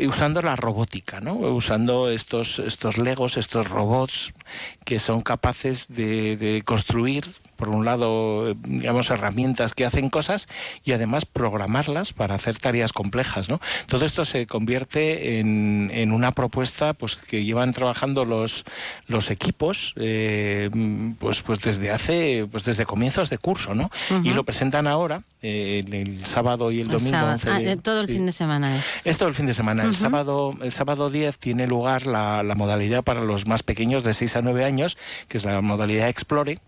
usando 0.07 0.43
la 0.43 0.57
robótica, 0.57 1.21
¿no? 1.21 1.35
Usando 1.35 2.11
estos, 2.11 2.59
estos 2.59 2.99
legos, 2.99 3.37
estos 3.37 3.69
robots 3.69 4.33
que 4.85 4.99
son 4.99 5.21
capaces 5.21 5.89
de, 5.89 6.37
de 6.37 6.63
construir 6.63 7.25
por 7.59 7.71
un 7.71 7.85
lado, 7.85 8.49
eh, 8.51 8.55
digamos, 8.65 9.11
herramientas 9.11 9.75
que 9.75 9.85
hacen 9.85 10.11
cosas 10.11 10.49
y 10.85 10.93
además 10.93 11.27
programarlas 11.27 12.13
para 12.13 12.37
hacer 12.37 12.57
tareas 12.57 12.93
complejas, 12.93 13.49
¿no? 13.51 13.61
Todo 13.89 14.05
esto 14.05 14.25
se 14.25 14.47
convierte 14.47 15.41
en, 15.41 15.91
en 15.93 16.13
una 16.13 16.31
propuesta 16.33 16.95
pues 16.95 17.17
que 17.17 17.45
llevan 17.45 17.73
trabajando 17.73 18.25
los, 18.25 18.65
los 19.09 19.31
equipos 19.33 19.93
eh, 19.97 20.71
pues, 21.19 21.43
pues 21.43 21.61
desde 21.61 21.91
hace, 21.91 22.47
pues 22.51 22.65
desde 22.65 22.85
comienzos 22.85 23.29
de 23.29 23.39
curso, 23.39 23.75
¿no? 23.75 23.91
Y 24.23 24.33
lo 24.35 24.45
presentan 24.45 24.87
ahora, 24.87 25.23
eh, 25.43 25.83
el, 25.85 25.93
el 25.95 26.25
sábado 26.25 26.71
y 26.71 26.81
el 26.81 26.87
domingo. 26.89 27.11
sábado. 27.11 27.33
11 27.35 27.51
Ah, 27.51 27.59
de- 27.59 27.77
todo 27.77 28.03
el 28.03 28.07
sí. 28.07 28.13
fin 28.15 28.27
de 28.27 28.33
semana 28.33 28.77
es. 28.77 28.85
Es 29.05 29.19
todo 29.19 29.29
el 29.29 29.35
fin 29.35 29.47
de 29.47 29.55
semana. 29.55 29.83
El 29.83 29.97
sábado 29.97 30.55
el 30.63 30.71
sábado 30.71 31.11
10 31.11 31.39
tiene 31.39 31.67
lugar 31.67 32.07
la, 32.07 32.45
la 32.45 32.55
modalidad 32.55 33.03
para 33.03 33.23
los 33.23 33.49
más 33.49 33.65
pequeños 33.65 34.05
de 34.05 34.15
6 34.15 34.37
a 34.37 34.43
9 34.43 34.65
años, 34.65 34.97
que 35.27 35.39
es 35.39 35.45
la 35.45 35.61
modalidad 35.61 36.09
Explore 36.09 36.59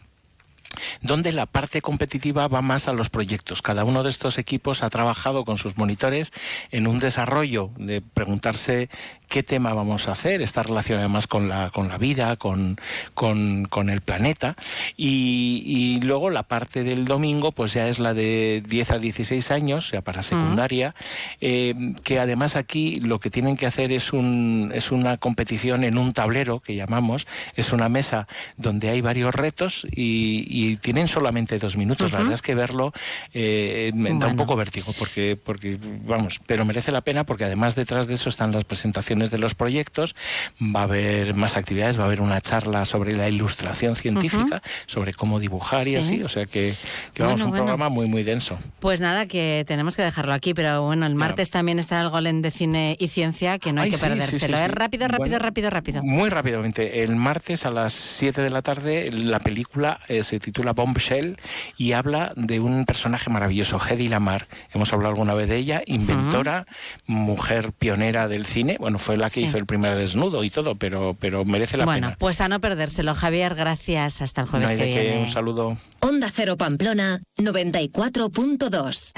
donde 1.03 1.33
la 1.33 1.47
parte 1.47 1.83
competitiva 1.83 2.49
va 2.49 2.63
más 2.63 2.89
a 2.89 2.93
los 2.93 3.11
proyectos. 3.11 3.63
Cada 3.63 3.85
uno 3.85 4.03
de 4.03 4.11
estos 4.11 4.39
equipos 4.39 4.83
ha 4.83 4.91
trabajado 4.91 5.45
con 5.45 5.59
sus 5.59 5.77
monitores 5.77 6.33
en 6.71 6.87
un 6.87 6.99
desarrollo 6.99 7.71
de 7.77 8.01
preguntarse 8.01 8.89
qué 9.31 9.45
tema 9.45 9.73
vamos 9.75 10.09
a 10.09 10.13
hacer, 10.13 10.43
está 10.43 10.65
relacionado 10.65 11.05
además 11.07 11.29
con 11.29 11.49
la, 11.49 11.71
con 11.71 11.89
la 11.89 11.99
vida, 11.99 12.35
con, 12.35 12.79
con, 13.15 13.65
con 13.67 13.89
el 13.89 14.01
planeta. 14.01 14.57
Y, 14.97 15.63
y 15.65 16.01
luego 16.01 16.31
la 16.31 16.43
parte 16.43 16.83
del 16.83 17.05
domingo, 17.05 17.53
pues 17.53 17.73
ya 17.73 17.87
es 17.87 18.01
la 18.01 18.13
de 18.13 18.61
10 18.67 18.91
a 18.91 18.99
16 18.99 19.53
años, 19.53 19.93
ya 19.93 20.01
para 20.03 20.23
secundaria, 20.23 20.97
eh, 21.41 21.95
que 22.03 22.19
además 22.19 22.57
aquí 22.57 22.97
lo 22.97 23.21
que 23.21 23.31
tienen 23.31 23.57
que 23.57 23.67
hacer 23.67 23.93
es, 23.93 24.13
un, 24.13 24.73
es 24.75 24.91
una 24.91 25.17
competición 25.17 25.85
en 25.85 25.97
un 25.97 26.13
tablero, 26.13 26.59
que 26.59 26.75
llamamos, 26.75 27.29
es 27.55 27.73
una 27.73 27.89
mesa 27.89 28.27
donde 28.57 28.89
hay 28.89 29.01
varios 29.01 29.33
retos 29.33 29.87
y, 29.93 30.45
y 30.49 30.77
tienen 30.79 31.07
solamente 31.07 31.57
dos 31.61 31.77
minutos. 31.77 32.11
La 32.11 32.19
Ujú. 32.19 32.25
verdad 32.25 32.35
es 32.35 32.43
que 32.43 32.57
verlo 32.57 32.93
eh, 33.33 33.93
me 33.95 34.13
da 34.19 34.27
un 34.27 34.35
poco 34.37 34.57
vértigo, 34.57 34.93
porque, 34.99 35.39
porque, 35.43 35.79
vamos, 36.05 36.41
pero 36.49 36.65
merece 36.65 36.91
la 36.91 37.03
pena 37.03 37.23
porque 37.23 37.45
además 37.45 37.77
detrás 37.77 38.09
de 38.09 38.15
eso 38.15 38.29
están 38.29 38.51
las 38.51 38.65
presentaciones 38.65 39.20
de 39.31 39.39
los 39.39 39.55
proyectos, 39.55 40.15
va 40.63 40.81
a 40.81 40.85
haber 40.85 41.35
más 41.35 41.57
actividades, 41.59 41.99
va 41.99 42.05
a 42.05 42.07
haber 42.07 42.23
una 42.23 42.41
charla 42.41 42.85
sobre 42.87 43.15
la 43.15 43.29
ilustración 43.29 43.95
científica, 43.95 44.63
sobre 44.87 45.13
cómo 45.13 45.39
dibujar 45.39 45.87
y 45.87 45.91
Sí. 45.91 45.97
así, 45.97 46.23
o 46.23 46.29
sea 46.29 46.47
que, 46.47 46.73
que 47.13 47.23
vamos, 47.23 47.41
Bueno, 47.41 47.45
un 47.45 47.51
bueno. 47.51 47.65
programa 47.65 47.89
muy, 47.91 48.09
muy 48.09 48.23
denso. 48.23 48.59
Pues 48.79 49.01
nada, 49.01 49.27
que 49.27 49.65
tenemos 49.67 49.97
que 49.97 50.03
dejarlo 50.03 50.33
aquí, 50.33 50.55
pero 50.55 50.83
bueno, 50.85 51.05
el 51.07 51.15
martes 51.17 51.51
también 51.51 51.79
está 51.79 52.01
el 52.01 52.09
Golem 52.09 52.41
de 52.41 52.51
Cine 52.51 52.97
y 52.99 53.09
Ciencia, 53.09 53.59
que 53.59 53.73
no 53.73 53.83
hay 53.83 53.87
Ay, 53.87 53.91
que 53.91 53.97
sí, 53.99 54.03
perdérselo. 54.05 54.57
sí, 54.57 54.63
sí. 54.65 54.69
rápido, 54.69 55.09
rápido, 55.09 55.19
Bueno, 55.31 55.39
rápido, 55.45 55.71
rápido. 55.71 56.03
Muy 56.03 56.31
rápidamente, 56.31 57.03
el 57.03 57.17
martes 57.17 57.67
a 57.67 57.71
las 57.71 57.93
7 57.93 58.41
de 58.41 58.51
la 58.51 58.63
tarde 58.63 59.11
la 59.13 59.41
película 59.41 60.01
eh, 60.09 60.23
se 60.23 60.39
titula 60.39 60.73
Bombshell 60.73 61.37
y 61.77 61.93
habla 61.93 62.33
de 62.37 62.61
un 62.61 62.85
personaje 62.85 63.31
maravilloso, 63.31 63.79
Hedy 63.85 64.09
Lamar. 64.09 64.47
Hemos 64.73 64.93
hablado 64.93 65.11
alguna 65.11 65.35
vez 65.35 65.49
de 65.49 65.57
ella, 65.57 65.83
inventora, 65.87 66.67
mujer 67.07 67.73
pionera 67.73 68.29
del 68.29 68.47
cine. 68.47 68.77
Bueno, 68.79 68.99
fue 68.99 69.10
la 69.17 69.29
que 69.31 69.41
Sí. 69.41 69.45
hizo 69.47 69.57
el 69.59 69.67
primer 69.67 69.95
desnudo 69.97 70.45
y 70.45 70.51
todo, 70.51 70.75
pero, 70.77 71.17
pero 71.19 71.45
merece 71.45 71.77
la 71.77 71.85
Bueno, 71.85 72.09
pena. 72.09 72.17
pues 72.19 72.41
a 72.41 72.49
no 72.49 72.61
perdérselo, 72.61 73.15
Javier. 73.15 73.55
Gracias. 73.55 74.23
Hasta 74.23 74.43
el 74.43 74.47
No 74.47 74.51
jueves 74.51 74.71
hay 74.71 74.77
que 74.77 74.85
viene. 74.85 75.19
un 75.21 75.29
saludo. 75.29 75.79
Onda 76.01 76.29
Cero 76.33 76.57
Pamplona 76.57 77.21
94.2. 77.39 79.13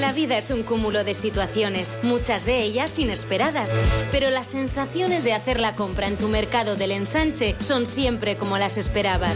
La 0.00 0.12
vida 0.12 0.38
es 0.38 0.50
un 0.52 0.62
cúmulo 0.62 1.02
de 1.02 1.12
situaciones, 1.12 1.98
muchas 2.04 2.44
de 2.44 2.62
ellas 2.62 2.96
inesperadas, 3.00 3.70
pero 4.12 4.30
las 4.30 4.46
sensaciones 4.46 5.24
de 5.24 5.32
hacer 5.32 5.58
la 5.58 5.74
compra 5.74 6.06
en 6.06 6.16
tu 6.16 6.28
mercado 6.28 6.76
del 6.76 6.92
ensanche 6.92 7.56
son 7.60 7.84
siempre 7.84 8.36
como 8.36 8.58
las 8.58 8.76
esperabas. 8.78 9.34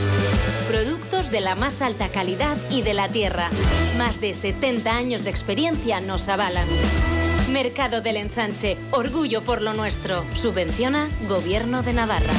Productos 0.68 1.30
de 1.32 1.40
la 1.40 1.56
más 1.56 1.82
alta 1.82 2.08
calidad 2.08 2.56
y 2.70 2.82
de 2.82 2.94
la 2.94 3.08
tierra. 3.08 3.50
Más 3.98 4.20
de 4.20 4.34
70 4.34 4.94
años 4.96 5.24
de 5.24 5.30
experiencia 5.30 6.00
nos 6.00 6.28
avalan. 6.28 6.68
Mercado 7.52 8.00
del 8.00 8.16
Ensanche, 8.16 8.78
orgullo 8.92 9.42
por 9.42 9.60
lo 9.60 9.74
nuestro. 9.74 10.24
Subvenciona 10.34 11.08
Gobierno 11.28 11.82
de 11.82 11.92
Navarra. 11.92 12.32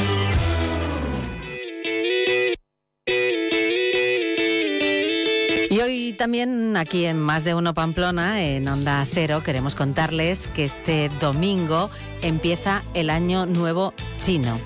Y 5.70 5.80
hoy 5.82 6.14
también 6.14 6.76
aquí 6.78 7.06
en 7.06 7.20
Más 7.20 7.44
de 7.44 7.54
Uno 7.54 7.76
Pamplona, 7.76 8.42
en 8.44 8.68
Onda 8.68 9.06
Cero, 9.10 9.44
queremos 9.44 9.76
contarles 9.76 10.48
que 10.48 10.64
este 10.64 11.10
domingo 11.20 11.92
empieza 12.24 12.84
el 12.94 13.10
Año 13.10 13.46
Nuevo 13.46 13.94
Chino. 14.18 14.60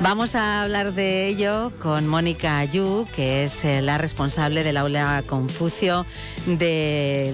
Vamos 0.00 0.34
a 0.34 0.62
hablar 0.62 0.94
de 0.94 1.28
ello 1.28 1.70
con 1.78 2.08
Mónica 2.08 2.64
Yu, 2.64 3.06
que 3.14 3.44
es 3.44 3.64
eh, 3.64 3.82
la 3.82 3.98
responsable 3.98 4.64
del 4.64 4.76
aula 4.76 5.22
Confucio 5.26 6.06
de 6.46 7.32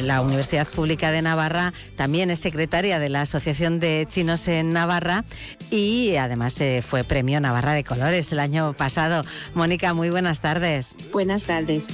la 0.00 0.22
Universidad 0.22 0.66
Pública 0.66 1.10
de 1.10 1.20
Navarra, 1.20 1.74
también 1.96 2.30
es 2.30 2.38
secretaria 2.38 2.98
de 2.98 3.08
la 3.10 3.22
Asociación 3.22 3.80
de 3.80 4.06
Chinos 4.08 4.48
en 4.48 4.72
Navarra 4.72 5.24
y 5.70 6.16
además 6.16 6.58
eh, 6.60 6.82
fue 6.86 7.04
Premio 7.04 7.40
Navarra 7.40 7.74
de 7.74 7.84
Colores 7.84 8.32
el 8.32 8.38
año 8.38 8.72
pasado. 8.72 9.22
Mónica, 9.54 9.92
muy 9.92 10.08
buenas 10.08 10.40
tardes. 10.40 10.96
Buenas 11.12 11.42
tardes. 11.42 11.88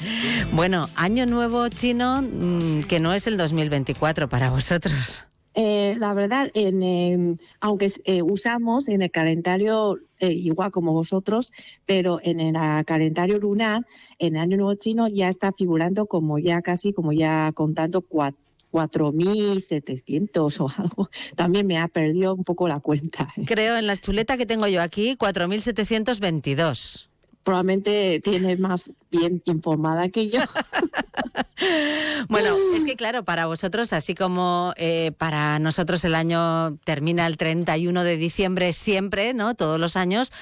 Bueno, 0.52 0.88
año 0.94 1.26
nuevo 1.26 1.68
chino 1.68 2.22
mm, 2.22 2.82
que 2.82 3.00
no 3.00 3.12
es 3.12 3.26
el 3.26 3.36
2024 3.36 4.28
para 4.28 4.50
vosotros. 4.50 5.24
Eh, 5.54 5.96
la 5.98 6.14
verdad, 6.14 6.50
en, 6.54 7.38
aunque 7.60 7.90
eh, 8.04 8.22
usamos 8.22 8.88
en 8.88 9.02
el 9.02 9.10
calendario 9.10 9.98
eh, 10.18 10.32
igual 10.32 10.70
como 10.70 10.92
vosotros, 10.92 11.52
pero 11.84 12.20
en 12.22 12.40
el 12.40 12.84
calendario 12.84 13.38
lunar, 13.38 13.86
en 14.18 14.36
el 14.36 14.42
año 14.42 14.56
nuevo 14.56 14.74
chino 14.74 15.08
ya 15.08 15.28
está 15.28 15.52
figurando 15.52 16.06
como 16.06 16.38
ya 16.38 16.62
casi, 16.62 16.92
como 16.92 17.12
ya 17.12 17.52
contando 17.54 18.02
cuatro 18.02 18.40
4.700 18.72 20.60
o 20.60 20.68
algo. 20.82 21.10
También 21.36 21.66
me 21.66 21.76
ha 21.78 21.88
perdido 21.88 22.34
un 22.34 22.42
poco 22.42 22.68
la 22.68 22.80
cuenta. 22.80 23.28
Creo 23.46 23.76
en 23.76 23.86
la 23.86 23.96
chuleta 23.96 24.38
que 24.38 24.46
tengo 24.46 24.66
yo 24.66 24.80
aquí, 24.80 25.14
4.722 25.16 27.11
probablemente 27.42 28.20
tiene 28.22 28.56
más 28.56 28.92
bien 29.10 29.42
informada 29.44 30.08
que 30.08 30.28
yo. 30.28 30.40
bueno, 32.28 32.56
es 32.74 32.84
que 32.84 32.96
claro, 32.96 33.24
para 33.24 33.46
vosotros, 33.46 33.92
así 33.92 34.14
como 34.14 34.72
eh, 34.76 35.12
para 35.18 35.58
nosotros 35.58 36.04
el 36.04 36.14
año 36.14 36.76
termina 36.84 37.26
el 37.26 37.36
31 37.36 38.04
de 38.04 38.16
diciembre 38.16 38.72
siempre, 38.72 39.34
¿no? 39.34 39.54
Todos 39.54 39.78
los 39.78 39.96
años, 39.96 40.32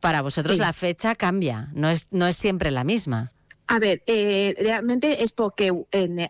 para 0.00 0.22
vosotros 0.22 0.58
la 0.58 0.72
fecha 0.72 1.14
cambia, 1.14 1.70
no 1.74 1.90
es, 1.90 2.08
no 2.10 2.26
es 2.26 2.36
siempre 2.36 2.70
la 2.70 2.84
misma. 2.84 3.32
A 3.70 3.78
ver, 3.78 4.02
eh, 4.06 4.56
realmente 4.58 5.22
es 5.22 5.32
porque 5.32 5.72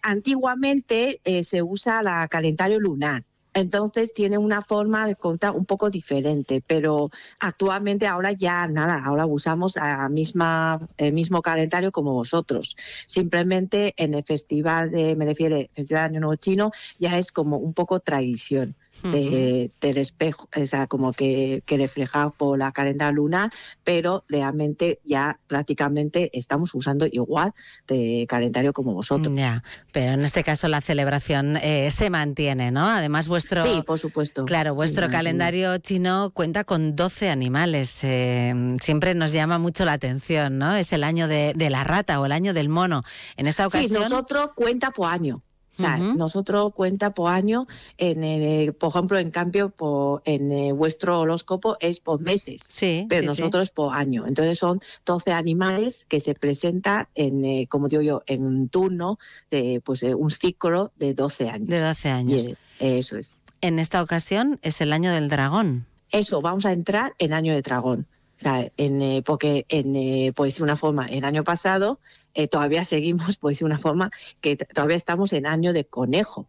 antiguamente 0.02 1.20
eh, 1.24 1.44
se 1.44 1.62
usa 1.62 2.02
la 2.02 2.26
calendario 2.26 2.80
lunar. 2.80 3.22
Entonces 3.58 4.14
tiene 4.14 4.38
una 4.38 4.62
forma 4.62 5.06
de 5.08 5.16
contar 5.16 5.50
un 5.52 5.64
poco 5.64 5.90
diferente, 5.90 6.62
pero 6.64 7.10
actualmente 7.40 8.06
ahora 8.06 8.30
ya 8.30 8.68
nada, 8.68 9.02
ahora 9.04 9.26
usamos 9.26 9.76
a 9.76 10.08
misma, 10.08 10.78
el 10.96 11.12
mismo 11.12 11.42
calendario 11.42 11.90
como 11.90 12.12
vosotros. 12.14 12.76
Simplemente 13.06 13.94
en 13.96 14.14
el 14.14 14.22
festival 14.22 14.92
de, 14.92 15.16
me 15.16 15.24
refiero, 15.24 15.56
Festival 15.74 16.02
de 16.02 16.06
Año 16.06 16.20
Nuevo 16.20 16.36
Chino, 16.36 16.70
ya 17.00 17.18
es 17.18 17.32
como 17.32 17.56
un 17.56 17.74
poco 17.74 17.98
tradición 17.98 18.76
de, 19.02 19.70
del 19.80 19.98
espejo, 19.98 20.48
o 20.54 20.66
sea, 20.66 20.86
como 20.86 21.12
que, 21.12 21.62
que 21.66 21.76
refleja 21.76 22.30
por 22.30 22.58
la 22.58 22.72
calendario 22.72 23.16
lunar, 23.16 23.50
pero 23.84 24.24
realmente 24.28 25.00
ya 25.04 25.38
prácticamente 25.46 26.30
estamos 26.32 26.74
usando 26.74 27.06
igual 27.10 27.54
de 27.86 28.26
calendario 28.28 28.72
como 28.72 28.94
vosotros. 28.94 29.34
Ya, 29.34 29.62
pero 29.92 30.12
en 30.12 30.24
este 30.24 30.44
caso 30.44 30.68
la 30.68 30.80
celebración 30.80 31.56
eh, 31.56 31.90
se 31.90 32.10
mantiene, 32.10 32.70
¿no? 32.70 32.86
Además 32.86 33.28
vuestro... 33.28 33.62
Sí, 33.62 33.82
por 33.86 33.98
supuesto. 33.98 34.44
Claro, 34.44 34.74
vuestro 34.74 35.08
calendario 35.08 35.76
chino 35.78 36.30
cuenta 36.30 36.64
con 36.64 36.96
12 36.96 37.30
animales. 37.30 38.02
Eh, 38.04 38.76
siempre 38.80 39.14
nos 39.14 39.32
llama 39.32 39.58
mucho 39.58 39.84
la 39.84 39.92
atención, 39.92 40.58
¿no? 40.58 40.74
Es 40.74 40.92
el 40.92 41.04
año 41.04 41.28
de, 41.28 41.52
de, 41.54 41.70
la 41.70 41.84
rata 41.84 42.20
o 42.20 42.26
el 42.26 42.32
año 42.32 42.54
del 42.54 42.68
mono. 42.68 43.02
En 43.36 43.46
esta 43.46 43.66
ocasión... 43.66 43.88
Sí, 43.88 44.10
nosotros 44.10 44.50
cuenta 44.54 44.90
por 44.90 45.08
año. 45.08 45.42
O 45.78 45.80
sea, 45.80 45.96
nosotros 45.96 46.72
cuenta 46.74 47.10
por 47.10 47.30
año, 47.30 47.68
en 47.98 48.74
por 48.74 48.90
ejemplo, 48.90 49.16
en 49.18 49.30
cambio, 49.30 49.70
por, 49.70 50.22
en 50.24 50.50
eh, 50.50 50.72
vuestro 50.72 51.20
horóscopo 51.20 51.76
es 51.78 52.00
por 52.00 52.20
meses, 52.20 52.62
sí, 52.68 53.06
pero 53.08 53.26
nosotros 53.26 53.70
por 53.70 53.94
año. 53.94 54.26
Entonces 54.26 54.58
son 54.58 54.80
12 55.06 55.30
animales 55.30 56.04
que 56.06 56.18
se 56.18 56.34
presentan, 56.34 57.06
en, 57.14 57.44
eh, 57.44 57.66
como 57.68 57.86
digo 57.86 58.02
yo, 58.02 58.22
en 58.26 58.44
un 58.44 58.68
turno 58.68 59.18
de 59.52 59.80
pues, 59.84 60.02
un 60.02 60.30
ciclo 60.32 60.90
de 60.96 61.14
12 61.14 61.48
años. 61.48 61.68
De 61.68 61.80
12 61.80 62.08
años. 62.08 62.46
eso 62.80 63.16
es. 63.16 63.38
En 63.60 63.78
esta 63.78 64.02
ocasión 64.02 64.58
es 64.62 64.80
el 64.80 64.92
año 64.92 65.12
del 65.12 65.28
dragón. 65.28 65.86
Eso, 66.10 66.40
vamos 66.40 66.64
a 66.64 66.72
entrar 66.72 67.14
en 67.18 67.32
año 67.32 67.54
de 67.54 67.62
dragón. 67.62 68.06
O 68.38 68.40
sea, 68.40 68.70
en, 68.76 69.02
eh, 69.02 69.22
porque, 69.26 69.66
en, 69.68 69.96
eh, 69.96 70.32
por 70.34 70.46
decir 70.46 70.62
una 70.62 70.76
forma, 70.76 71.06
el 71.06 71.24
año 71.24 71.42
pasado 71.42 71.98
eh, 72.38 72.46
todavía 72.46 72.84
seguimos, 72.84 73.36
por 73.36 73.50
decir 73.50 73.64
una 73.64 73.80
forma, 73.80 74.12
que 74.40 74.56
todavía 74.56 74.94
estamos 74.94 75.32
en 75.32 75.44
año 75.44 75.72
de 75.72 75.84
conejo. 75.84 76.46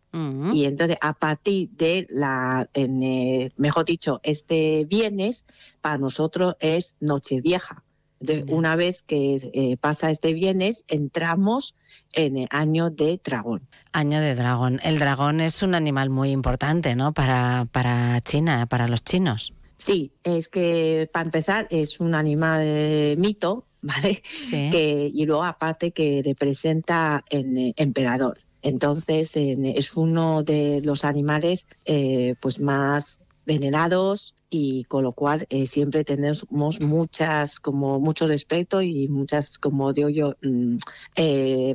Y 0.53 0.65
entonces, 0.65 0.97
a 1.01 1.13
partir 1.13 1.71
de 1.71 2.05
la, 2.11 2.69
en, 2.75 3.51
mejor 3.57 3.85
dicho, 3.85 4.19
este 4.21 4.85
viernes, 4.85 5.45
para 5.81 5.97
nosotros 5.97 6.55
es 6.59 6.95
Nochevieja. 6.99 7.81
Entonces, 8.19 8.45
una 8.53 8.75
vez 8.75 9.01
que 9.01 9.77
pasa 9.81 10.11
este 10.11 10.33
viernes, 10.33 10.85
entramos 10.89 11.73
en 12.13 12.37
el 12.37 12.47
año 12.51 12.91
de 12.91 13.19
dragón. 13.23 13.67
Año 13.91 14.19
de 14.19 14.35
dragón. 14.35 14.79
El 14.83 14.99
dragón 14.99 15.41
es 15.41 15.63
un 15.63 15.73
animal 15.73 16.11
muy 16.11 16.29
importante, 16.29 16.95
¿no? 16.95 17.13
Para, 17.13 17.65
para 17.71 18.21
China, 18.21 18.67
para 18.67 18.87
los 18.87 19.03
chinos. 19.03 19.53
Sí, 19.77 20.11
es 20.23 20.49
que 20.49 21.09
para 21.11 21.25
empezar 21.25 21.67
es 21.71 21.99
un 21.99 22.13
animal 22.13 23.15
mito, 23.17 23.65
¿vale? 23.81 24.21
Que, 24.49 25.11
y 25.13 25.25
luego 25.25 25.43
aparte 25.43 25.91
que 25.91 26.21
representa 26.23 27.23
en 27.29 27.57
eh, 27.57 27.73
emperador. 27.77 28.39
Entonces 28.61 29.37
es 29.37 29.95
uno 29.95 30.43
de 30.43 30.81
los 30.83 31.05
animales 31.05 31.67
eh, 31.85 32.35
pues 32.41 32.59
más 32.59 33.19
venerados 33.45 34.35
y 34.49 34.83
con 34.83 35.03
lo 35.03 35.13
cual 35.13 35.47
eh, 35.49 35.65
siempre 35.65 36.03
tenemos 36.03 36.45
muchas 36.51 37.61
como 37.61 38.01
mucho 38.01 38.27
respeto 38.27 38.81
y 38.81 39.07
muchas 39.07 39.57
como 39.57 39.93
digo 39.93 40.09
yo 40.09 40.35
mm, 40.41 40.77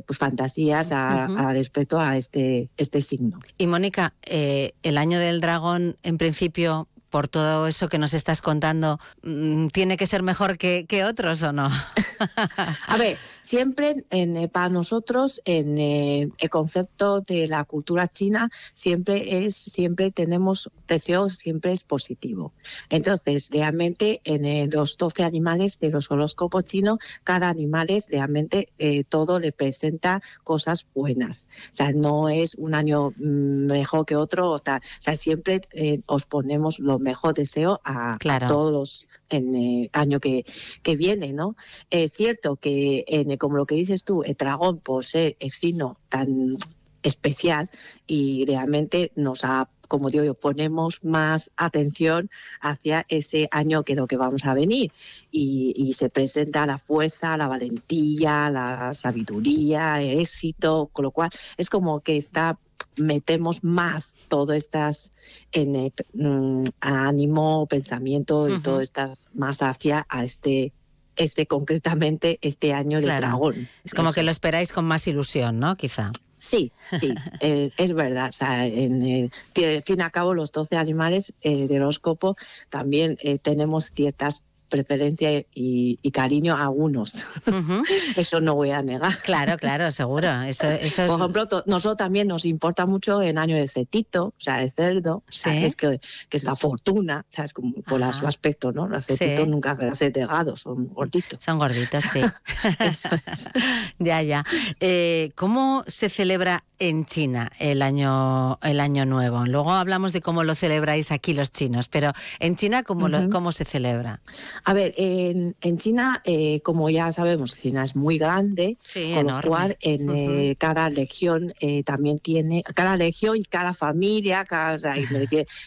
pues 0.05 0.19
fantasías 0.19 0.91
a, 0.91 1.51
respecto 1.53 1.99
a 1.99 2.15
este 2.15 2.69
este 2.77 3.01
signo 3.01 3.39
y 3.57 3.67
Mónica 3.67 4.13
el 4.21 4.97
año 4.97 5.19
del 5.19 5.41
dragón 5.41 5.97
en 6.03 6.17
principio 6.17 6.87
por 7.15 7.29
todo 7.29 7.65
eso 7.65 7.87
que 7.87 7.97
nos 7.97 8.13
estás 8.13 8.41
contando, 8.41 8.99
mm, 9.23 9.67
¿tiene 9.67 9.95
que 9.95 10.05
ser 10.05 10.21
mejor 10.21 10.57
que, 10.57 10.85
otros 11.09 11.43
o 11.43 11.53
no? 11.53 11.69
A 12.87 12.97
ver, 12.97 13.17
siempre 13.39 14.03
en, 14.09 14.35
eh, 14.35 14.49
para 14.49 14.67
nosotros 14.67 15.41
en 15.45 15.77
eh, 15.77 16.29
el 16.37 16.49
concepto 16.49 17.21
de 17.21 17.47
la 17.47 17.63
cultura 17.63 18.09
china 18.09 18.49
siempre 18.73 19.45
es 19.45 19.55
siempre 19.55 20.11
tenemos 20.11 20.69
deseo 20.89 21.29
siempre 21.29 21.71
es 21.71 21.85
positivo. 21.85 22.51
Entonces, 22.89 23.49
realmente 23.49 24.19
en 24.25 24.43
eh, 24.43 24.67
los 24.69 24.97
12 24.97 25.23
animales 25.23 25.79
de 25.79 25.91
los 25.91 26.11
horóscopos 26.11 26.65
chinos, 26.65 26.99
cada 27.23 27.47
animal 27.47 27.91
es 27.91 28.09
realmente 28.09 28.67
todo 29.07 29.39
le 29.39 29.53
presenta 29.53 30.21
cosas 30.43 30.85
buenas. 30.93 31.47
O 31.71 31.73
sea, 31.73 31.91
no 31.93 32.27
es 32.27 32.55
un 32.55 32.73
año 32.73 33.11
mm, 33.11 33.67
mejor 33.67 34.05
que 34.05 34.17
otro 34.17 34.49
o 34.49 34.59
tal. 34.59 34.81
O 34.81 35.01
sea, 35.01 35.15
siempre 35.15 35.61
os 36.07 36.25
ponemos 36.25 36.79
lo 36.79 36.99
mejor 37.05 37.33
deseo 37.33 37.79
a, 37.85 38.17
todos 38.47 38.73
los 38.73 39.07
en 39.29 39.55
el 39.55 39.89
año 39.93 40.19
que, 40.19 40.45
que 40.83 40.95
viene, 40.97 41.31
¿no? 41.31 41.55
Es 41.89 42.11
cierto 42.11 42.57
que, 42.57 43.05
en, 43.07 43.37
como 43.37 43.55
lo 43.55 43.65
que 43.65 43.75
dices 43.75 44.03
tú, 44.03 44.23
el 44.23 44.33
dragón 44.33 44.79
por 44.79 45.05
ser 45.05 45.37
el 45.39 45.51
signo 45.51 45.97
tan 46.09 46.57
especial 47.03 47.69
y 48.07 48.45
realmente 48.45 49.11
nos 49.15 49.45
ha 49.45 49.69
como 49.87 50.09
digo 50.09 50.23
yo, 50.23 50.33
ponemos 50.33 51.03
más 51.03 51.51
atención 51.57 52.29
hacia 52.61 53.05
ese 53.09 53.47
año 53.51 53.83
que 53.83 53.95
lo 53.95 54.07
que 54.07 54.17
vamos 54.17 54.45
a 54.45 54.53
venir. 54.53 54.91
Y, 55.31 55.73
y, 55.75 55.93
se 55.93 56.09
presenta 56.09 56.65
la 56.65 56.77
fuerza, 56.77 57.37
la 57.37 57.47
valentía, 57.47 58.49
la 58.49 58.93
sabiduría, 58.93 60.01
el 60.01 60.19
éxito, 60.19 60.89
con 60.91 61.03
lo 61.03 61.11
cual 61.11 61.29
es 61.57 61.69
como 61.69 62.01
que 62.01 62.17
está 62.17 62.57
metemos 62.97 63.63
más 63.63 64.17
todo 64.27 64.53
estas 64.53 65.13
en 65.51 65.75
el, 65.75 65.93
mm, 66.13 66.63
ánimo, 66.79 67.67
pensamiento 67.67 68.49
y 68.49 68.59
todo 68.59 68.81
estas 68.81 69.29
más 69.33 69.61
hacia 69.61 70.05
a 70.09 70.23
este 70.23 70.73
este 71.17 71.47
concretamente 71.47 72.39
este 72.41 72.73
año 72.73 72.99
de 72.99 73.07
dragón. 73.07 73.69
Es 73.83 73.93
como 73.93 74.11
que 74.11 74.23
lo 74.23 74.31
esperáis 74.31 74.73
con 74.73 74.85
más 74.85 75.07
ilusión, 75.07 75.59
¿no? 75.59 75.75
Quizá. 75.75 76.11
Sí, 76.37 76.71
sí, 76.93 77.13
eh, 77.39 77.71
es 77.77 77.93
verdad. 77.93 78.29
O 78.29 78.33
sea, 78.33 78.65
en, 78.65 79.01
eh, 79.01 79.29
fin 79.53 79.99
y 79.99 80.01
al 80.01 80.11
cabo, 80.11 80.33
los 80.33 80.51
12 80.51 80.75
animales 80.75 81.33
eh, 81.41 81.67
del 81.67 81.83
horóscopo 81.83 82.35
también 82.69 83.17
tenemos 83.41 83.91
ciertas 83.93 84.43
preferencia 84.69 85.45
y, 85.53 86.11
cariño 86.11 86.55
a 86.55 86.63
algunos. 86.63 87.27
eso 88.15 88.39
no 88.39 88.55
voy 88.55 88.71
a 88.71 88.81
negar. 88.81 89.21
Claro, 89.23 89.57
claro, 89.57 89.91
seguro. 89.91 90.41
Eso, 90.43 90.69
eso 90.69 91.07
Por 91.07 91.19
ejemplo, 91.19 91.63
nosotros 91.65 91.97
también 91.97 92.27
nos 92.27 92.45
importa 92.45 92.85
mucho 92.85 93.21
en 93.21 93.37
año 93.37 93.57
de 93.57 93.67
cetito, 93.67 94.27
o 94.27 94.33
sea, 94.37 94.59
de 94.59 94.71
cerdo, 94.71 95.23
es 95.45 95.75
que, 95.75 95.99
es 96.31 96.43
la 96.43 96.55
fortuna, 96.55 97.25
¿sabes? 97.29 97.53
Como 97.53 97.73
por 97.81 98.01
su 98.13 98.27
aspecto, 98.27 98.71
¿no? 98.71 98.87
Los 98.87 99.05
cetitos 99.05 99.47
nunca 99.47 99.77
se 99.95 100.11
delgados, 100.11 100.61
son 100.61 100.87
gorditos. 100.87 101.43
Son 101.43 101.59
gorditos, 101.59 102.01
sí. 102.01 102.21
ya, 103.99 104.21
ya. 104.21 104.45
Eh, 104.79 105.31
¿Cómo 105.35 105.83
se 105.87 106.09
celebra 106.09 106.63
en 106.79 107.05
China 107.05 107.51
el 107.59 107.81
año, 107.81 108.59
el 108.61 108.79
año 108.79 109.05
nuevo? 109.05 109.45
Luego 109.45 109.73
hablamos 109.73 110.13
de 110.13 110.21
cómo 110.21 110.43
lo 110.43 110.55
celebráis 110.55 111.11
aquí 111.11 111.33
los 111.33 111.51
chinos, 111.51 111.87
pero 111.87 112.11
en 112.39 112.55
China, 112.55 112.83
¿cómo, 112.83 113.07
cómo 113.31 113.51
se 113.51 113.65
celebra? 113.65 114.21
A 114.63 114.73
ver, 114.73 114.93
en, 114.97 115.55
en 115.61 115.77
China, 115.77 116.21
eh, 116.25 116.61
como 116.61 116.89
ya 116.89 117.11
sabemos, 117.11 117.55
China 117.55 117.83
es 117.83 117.95
muy 117.95 118.17
grande, 118.17 118.77
con 119.13 119.27
lo 119.27 119.41
cual 119.41 119.77
en 119.81 120.09
eh, 120.09 120.55
cada 120.57 120.89
región 120.89 121.53
eh, 121.59 121.83
también 121.83 122.19
tiene, 122.19 122.61
cada 122.73 122.95
región 122.95 123.37
y 123.37 123.45
cada 123.45 123.73
familia, 123.73 124.45
cada, 124.45 124.77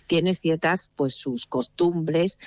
tiene 0.07 0.35
ciertas, 0.35 0.91
pues 0.97 1.15
sus 1.15 1.47
costumbres, 1.47 2.39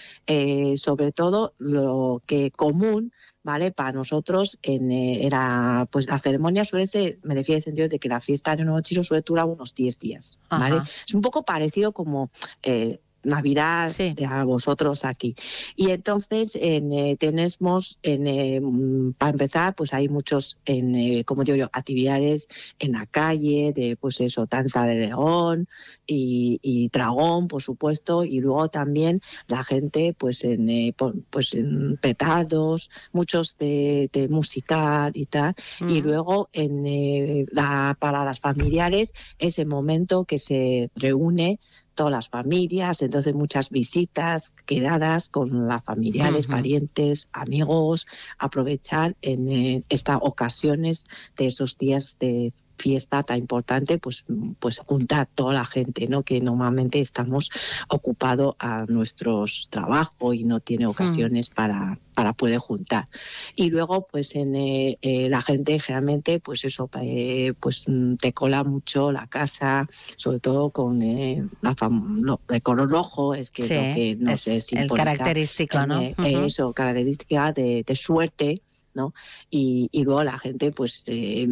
sobre 0.75 1.11
todo 1.11 1.53
lo 1.57 2.21
que 2.25 2.51
común 2.51 3.11
¿vale? 3.43 3.71
Para 3.71 3.91
nosotros 3.91 4.59
en, 4.61 4.91
eh, 4.91 5.25
era, 5.25 5.87
pues 5.91 6.07
la 6.07 6.19
ceremonia 6.19 6.65
suele 6.65 6.87
ser, 6.87 7.19
me 7.23 7.33
refiero 7.35 7.55
en 7.55 7.59
el 7.59 7.63
sentido 7.63 7.87
de 7.89 7.99
que 7.99 8.09
la 8.09 8.19
fiesta 8.19 8.55
de 8.55 8.63
Nuevo 8.63 8.81
Chino 8.81 9.03
suele 9.03 9.23
durar 9.25 9.45
unos 9.45 9.73
10 9.75 9.99
días, 9.99 10.39
¿vale? 10.49 10.77
Ajá. 10.77 10.89
Es 11.07 11.13
un 11.13 11.21
poco 11.21 11.43
parecido 11.43 11.91
como... 11.91 12.29
eh, 12.63 12.99
Navidad 13.23 13.91
a 14.27 14.43
vosotros 14.43 15.05
aquí. 15.05 15.35
Y 15.75 15.91
entonces 15.91 16.55
en, 16.55 16.91
eh, 16.93 17.17
tenemos, 17.17 17.97
en, 18.03 18.27
eh, 18.27 18.59
mm, 18.61 19.13
para 19.13 19.31
empezar, 19.31 19.75
pues 19.75 19.93
hay 19.93 20.07
muchos, 20.09 20.57
en, 20.65 20.95
eh, 20.95 21.23
como 21.25 21.43
digo 21.43 21.57
yo, 21.57 21.69
actividades 21.73 22.47
en 22.79 22.93
la 22.93 23.05
calle, 23.05 23.73
de 23.73 23.95
pues 23.95 24.21
eso, 24.21 24.47
Tanta 24.47 24.85
de 24.85 24.95
León 24.95 25.67
y, 26.07 26.59
y 26.61 26.89
Dragón, 26.89 27.47
por 27.47 27.61
supuesto, 27.61 28.23
y 28.23 28.39
luego 28.39 28.69
también 28.69 29.21
la 29.47 29.63
gente, 29.63 30.15
pues 30.17 30.43
en, 30.43 30.69
eh, 30.69 30.95
pues 31.29 31.53
en 31.53 31.97
petardos, 31.97 32.89
muchos 33.11 33.57
de, 33.57 34.09
de 34.13 34.27
musical 34.27 35.11
y 35.15 35.25
tal. 35.25 35.55
Y 35.87 36.01
luego 36.01 36.49
en, 36.53 36.85
eh, 36.85 37.45
la, 37.51 37.95
para 37.99 38.23
las 38.25 38.39
familiares, 38.39 39.13
ese 39.39 39.65
momento 39.65 40.25
que 40.25 40.37
se 40.37 40.89
reúne 40.95 41.59
todas 41.95 42.11
las 42.11 42.29
familias, 42.29 43.01
entonces 43.01 43.35
muchas 43.35 43.69
visitas, 43.69 44.53
quedadas 44.65 45.29
con 45.29 45.67
las 45.67 45.83
familiares, 45.83 46.47
parientes, 46.47 47.29
amigos, 47.31 48.07
aprovechar 48.37 49.15
en 49.21 49.49
eh, 49.49 49.83
estas 49.89 50.19
ocasiones 50.21 51.05
de 51.37 51.47
esos 51.47 51.77
días 51.77 52.17
de 52.19 52.53
fiesta 52.81 53.23
tan 53.23 53.37
importante, 53.37 53.97
pues, 53.99 54.25
pues 54.59 54.79
juntar 54.79 55.27
toda 55.35 55.53
la 55.53 55.65
gente, 55.65 56.07
¿no? 56.07 56.23
Que 56.23 56.41
normalmente 56.41 56.99
estamos 56.99 57.49
ocupados 57.89 58.55
a 58.59 58.85
nuestros 58.87 59.67
trabajos 59.69 60.35
y 60.35 60.43
no 60.43 60.59
tiene 60.59 60.85
ocasiones 60.87 61.49
para, 61.49 61.97
para 62.15 62.33
poder 62.33 62.57
juntar. 62.59 63.07
Y 63.55 63.69
luego, 63.69 64.07
pues 64.11 64.35
en 64.35 64.55
eh, 64.55 64.97
eh, 65.01 65.29
la 65.29 65.41
gente 65.41 65.79
generalmente, 65.79 66.39
pues 66.39 66.63
eso, 66.65 66.89
eh, 67.01 67.53
pues 67.59 67.83
mm, 67.87 68.15
te 68.15 68.33
cola 68.33 68.63
mucho 68.63 69.11
la 69.11 69.27
casa, 69.27 69.87
sobre 70.17 70.39
todo 70.39 70.69
con 70.71 71.01
eh, 71.01 71.43
la 71.61 71.75
fam- 71.75 72.19
lo- 72.21 72.41
el 72.49 72.61
color 72.61 72.89
rojo, 72.89 73.33
es 73.35 73.51
que 73.51 73.63
Sí, 73.63 73.75
lo 73.75 73.81
que 73.95 74.15
no 74.19 74.31
es 74.31 74.41
sé, 74.41 74.61
el 74.75 74.87
característico, 74.89 75.77
¿no? 75.87 75.99
Eso, 76.45 76.73
característica 76.73 77.53
de, 77.53 77.83
de 77.85 77.95
suerte. 77.95 78.61
¿No? 78.93 79.13
Y, 79.49 79.89
y 79.91 80.03
luego 80.03 80.23
la 80.23 80.37
gente, 80.39 80.71
pues, 80.71 81.03
eh, 81.07 81.47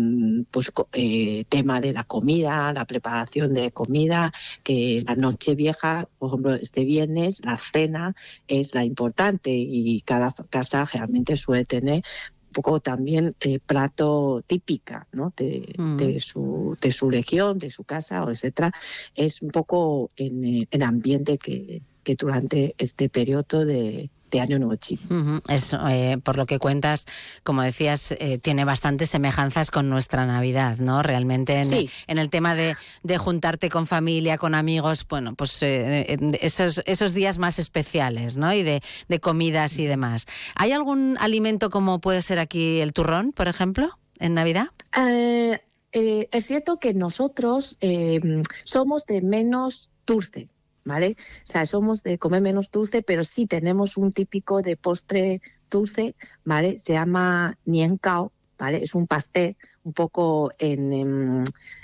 pues 0.52 0.72
eh, 0.94 1.46
tema 1.50 1.82
de 1.82 1.94
la 1.94 2.04
comida, 2.04 2.74
la 2.74 2.86
preparación 2.86 3.54
de 3.54 3.72
comida, 3.72 4.34
que 4.64 5.04
la 5.06 5.16
noche 5.16 5.56
vieja, 5.56 6.08
por 6.18 6.30
ejemplo, 6.30 6.54
este 6.56 6.84
viernes, 6.86 7.44
la 7.46 7.58
cena 7.58 8.16
es 8.48 8.76
la 8.76 8.84
importante 8.86 9.52
y 9.52 10.02
cada 10.02 10.34
casa 10.50 10.86
realmente 10.86 11.36
suele 11.36 11.66
tener 11.66 12.04
un 12.50 12.54
poco 12.54 12.80
también 12.80 13.32
eh, 13.42 13.60
plato 13.60 14.44
típica 14.48 15.08
¿no? 15.12 15.32
de, 15.38 15.76
Mm. 15.78 15.98
de 15.98 16.20
su, 16.20 16.78
de 16.82 16.92
su 16.92 17.10
región, 17.10 17.60
de 17.60 17.70
su 17.70 17.84
casa, 17.84 18.26
etcétera. 18.28 18.72
Es 19.16 19.42
un 19.42 19.50
poco 19.50 20.12
en 20.16 20.44
eh, 20.44 20.68
el 20.72 20.82
ambiente 20.84 21.38
que, 21.38 21.82
que 22.04 22.16
durante 22.16 22.74
este 22.78 23.08
periodo 23.10 23.66
de, 23.66 24.10
de 24.30 24.42
Año 24.42 24.60
Nuevo 24.60 24.76
Chino. 24.76 25.02
Ujú. 25.10 25.42
Es, 25.48 25.76
eh, 25.90 26.18
por 26.24 26.38
lo 26.38 26.46
que 26.46 26.60
cuentas, 26.60 27.06
como 27.44 27.62
decías, 27.62 28.12
eh, 28.14 28.38
tiene 28.38 28.66
bastantes 28.66 29.10
semejanzas 29.10 29.72
con 29.72 29.90
nuestra 29.90 30.26
Navidad, 30.26 30.78
¿no? 30.78 31.04
Realmente 31.04 31.56
en, 31.56 31.66
Sí. 31.66 31.90
en 32.08 32.18
el 32.18 32.30
tema 32.30 32.56
de, 32.56 32.76
de 33.04 33.18
juntarte 33.18 33.70
con 33.70 33.88
familia, 33.88 34.38
con 34.38 34.56
amigos, 34.56 35.06
bueno, 35.08 35.36
pues 35.36 35.62
eh, 35.64 36.18
esos, 36.42 36.82
esos 36.86 37.14
días 37.14 37.38
más 37.38 37.60
especiales, 37.60 38.38
¿no? 38.38 38.54
Y 38.54 38.64
de, 38.64 38.82
de 39.08 39.20
comidas 39.20 39.80
y 39.80 39.86
demás. 39.86 40.26
¿Hay 40.56 40.72
algún 40.72 41.18
alimento 41.20 41.70
como 41.70 42.00
puede 42.00 42.22
ser 42.22 42.40
aquí 42.40 42.80
el 42.80 42.94
turrón, 42.94 43.32
por 43.32 43.48
ejemplo, 43.48 43.90
en 44.20 44.34
Navidad? 44.34 44.68
Eh, 44.98 45.60
eh, 45.92 46.30
es 46.32 46.46
cierto 46.46 46.78
que 46.80 46.94
nosotros 46.94 47.78
eh, 47.82 48.20
somos 48.64 49.06
de 49.06 49.22
menos 49.22 49.92
dulce, 50.06 50.48
¿vale? 50.86 51.16
O 51.18 51.46
sea, 51.46 51.66
somos 51.66 52.04
de 52.04 52.18
comer 52.18 52.42
menos 52.42 52.72
dulce, 52.72 53.02
pero 53.02 53.24
sí 53.24 53.46
tenemos 53.48 53.98
un 53.98 54.12
típico 54.12 54.62
de 54.62 54.78
postre 54.78 55.42
dulce, 55.70 56.16
¿vale? 56.44 56.78
Se 56.78 56.94
llama 56.94 57.58
niancao, 57.66 58.32
¿vale? 58.58 58.84
Es 58.84 58.96
un 58.96 59.08
pastel 59.08 59.56
un 59.84 59.94
poco 59.94 60.52
en, 60.60 60.94
em, 60.94 61.44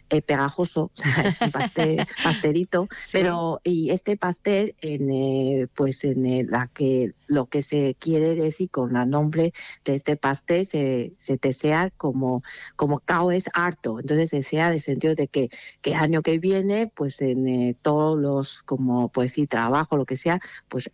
eh, 0.10 0.22
pegajoso, 0.22 0.84
o 0.94 0.96
sea, 0.96 1.24
es 1.26 1.42
un 1.42 1.52
pastel, 1.52 2.06
pastelito, 2.24 2.88
pero 3.12 3.62
y 3.64 3.90
este 3.92 4.18
pastel, 4.18 4.76
en, 4.82 5.12
eh, 5.12 5.68
pues 5.74 6.04
en 6.04 6.26
eh, 6.26 6.46
la 6.48 6.68
que 6.68 7.12
lo 7.28 7.48
que 7.48 7.62
se 7.62 7.96
quiere 8.00 8.36
decir 8.36 8.70
con 8.70 8.96
el 8.96 9.10
nombre 9.10 9.54
de 9.84 9.96
este 9.96 10.16
pastel 10.16 10.66
se, 10.66 11.14
se 11.18 11.38
desea 11.38 11.92
como, 11.98 12.44
como 12.76 13.00
cao 13.00 13.32
es 13.32 13.50
harto, 13.54 14.00
entonces 14.00 14.30
desea 14.32 14.72
de 14.72 14.80
sentido 14.80 15.16
de 15.16 15.28
que, 15.28 15.50
que 15.82 15.96
año 15.96 16.22
que 16.22 16.38
viene, 16.40 16.92
pues 16.94 17.22
en 17.22 17.76
todos 17.82 18.20
los, 18.20 18.64
como 18.64 19.10
pues 19.10 19.32
decir, 19.32 19.48
trabajo, 19.48 19.98
lo 19.98 20.06
que 20.06 20.18
sea, 20.18 20.40
pues 20.68 20.92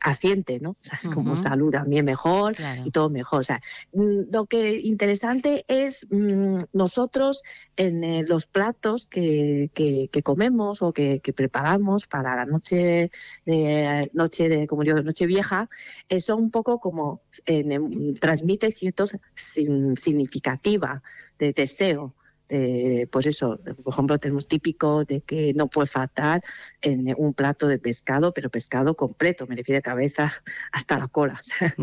asiente, 0.00 0.60
¿no? 0.60 0.70
O 0.70 0.76
sea, 0.80 0.98
es 1.00 1.08
como 1.08 1.32
Ujú. 1.32 1.42
salud 1.42 1.70
también 1.70 2.04
mejor 2.04 2.54
Claro. 2.54 2.82
y 2.86 2.90
todo 2.90 3.10
mejor. 3.10 3.40
O 3.40 3.44
sea, 3.44 3.60
mm, 3.92 4.32
lo 4.32 4.46
que 4.46 4.78
interesante 4.78 5.64
es 5.68 6.06
mm, 6.10 6.56
nosotros 6.72 7.42
en 7.76 8.04
eh, 8.04 8.24
los 8.42 8.46
platos 8.46 9.06
que, 9.06 9.70
que, 9.72 10.08
que 10.10 10.22
comemos 10.22 10.82
o 10.82 10.92
que, 10.92 11.20
que 11.20 11.32
preparamos 11.32 12.06
para 12.08 12.34
la 12.34 12.44
noche 12.44 13.10
de 13.46 14.10
noche 14.14 14.48
de 14.48 14.66
como 14.66 14.82
digo 14.82 15.00
noche 15.02 15.26
vieja 15.26 15.68
eh, 16.08 16.20
son 16.20 16.42
un 16.44 16.50
poco 16.50 16.80
como 16.80 17.20
em, 17.46 18.14
transmite 18.14 18.70
ciertos 18.72 19.16
sin- 19.34 19.96
significativa 19.96 21.02
de 21.38 21.52
deseo 21.52 22.14
de, 22.48 23.08
pues 23.10 23.24
eso, 23.26 23.58
por 23.82 23.94
ejemplo, 23.94 24.18
tenemos 24.18 24.46
típico 24.46 25.04
de 25.06 25.22
que 25.22 25.54
no 25.54 25.68
puede 25.68 25.86
faltar 25.88 26.42
en 26.82 27.14
un 27.16 27.32
plato 27.32 27.66
de 27.66 27.78
pescado, 27.78 28.34
pero 28.34 28.50
pescado 28.50 28.94
completo, 28.94 29.46
me 29.46 29.56
refiero 29.56 29.78
a 29.78 29.82
cabeza 29.82 30.30
hasta 30.72 30.98
la 30.98 31.08
cola. 31.08 31.32
o 31.40 31.42
sea, 31.42 31.74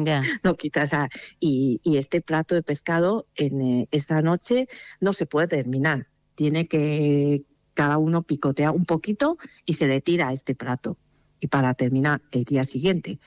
no 0.43 0.55
quitas 0.55 0.93
a- 0.93 1.09
y, 1.39 1.79
y 1.83 1.97
este 1.97 2.21
plato 2.21 2.53
de 2.53 2.61
pescado 2.61 3.25
en 3.35 3.61
eh, 3.61 3.87
esa 3.89 4.21
noche 4.21 4.67
no 4.99 5.11
se 5.13 5.25
puede 5.25 5.47
terminar. 5.47 6.05
Tiene 6.39 6.67
que 6.67 7.43
cada 7.73 7.97
uno 7.97 8.23
picotear 8.23 8.71
un 8.71 8.85
poquito 8.85 9.37
y 9.65 9.73
se 9.73 9.87
le 9.87 9.99
tira 9.99 10.31
este 10.31 10.55
plato. 10.55 10.97
Y 11.41 11.47
para 11.47 11.73
terminar 11.73 12.21
el 12.31 12.45
día 12.45 12.63
siguiente, 12.63 13.19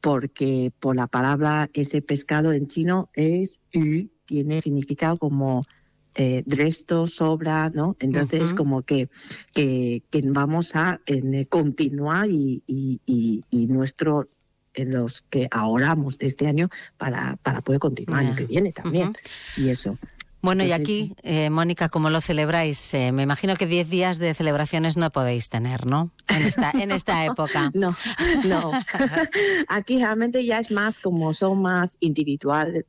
porque 0.00 0.70
por 0.78 0.94
la 0.94 1.08
palabra 1.08 1.68
ese 1.72 2.00
pescado 2.00 2.52
en 2.52 2.68
chino 2.68 3.10
es 3.14 3.60
yu, 3.72 4.08
tiene 4.24 4.62
significado 4.62 5.16
como 5.16 5.64
eh, 6.14 6.44
resto, 6.46 7.08
sobra, 7.08 7.70
¿no? 7.70 7.96
Entonces 7.98 8.54
como 8.54 8.82
que, 8.82 9.08
que, 9.52 10.04
que 10.08 10.22
vamos 10.26 10.76
a 10.76 11.00
en, 11.06 11.34
eh, 11.34 11.46
continuar 11.46 12.30
y, 12.30 12.62
y, 12.68 13.00
y, 13.04 13.42
y 13.50 13.66
nuestro 13.66 14.28
en 14.74 14.92
los 14.92 15.22
que 15.22 15.48
ahorramos 15.50 16.18
de 16.18 16.28
este 16.28 16.46
año 16.46 16.68
para, 16.98 17.36
para 17.42 17.62
poder 17.62 17.80
continuar 17.80 18.22
el 18.22 18.28
año 18.28 18.36
que 18.36 18.46
viene 18.46 18.72
también. 18.72 19.12
Y 19.56 19.70
eso. 19.70 19.98
Bueno, 20.42 20.64
y 20.64 20.72
aquí, 20.72 21.14
eh, 21.22 21.50
Mónica, 21.50 21.88
¿cómo 21.88 22.10
lo 22.10 22.20
celebráis? 22.20 22.94
Eh, 22.94 23.12
me 23.12 23.22
imagino 23.22 23.56
que 23.56 23.66
10 23.66 23.90
días 23.90 24.18
de 24.18 24.32
celebraciones 24.34 24.96
no 24.96 25.10
podéis 25.10 25.48
tener, 25.48 25.86
¿no? 25.86 26.10
En 26.28 26.42
esta, 26.42 26.70
en 26.70 26.90
esta 26.92 27.24
época. 27.24 27.70
No, 27.74 27.96
no. 28.44 28.72
Aquí 29.68 29.98
realmente 29.98 30.44
ya 30.44 30.58
es 30.58 30.70
más 30.70 31.00
como 31.00 31.32
son 31.32 31.62
más 31.62 31.98
individualmente, 32.00 32.86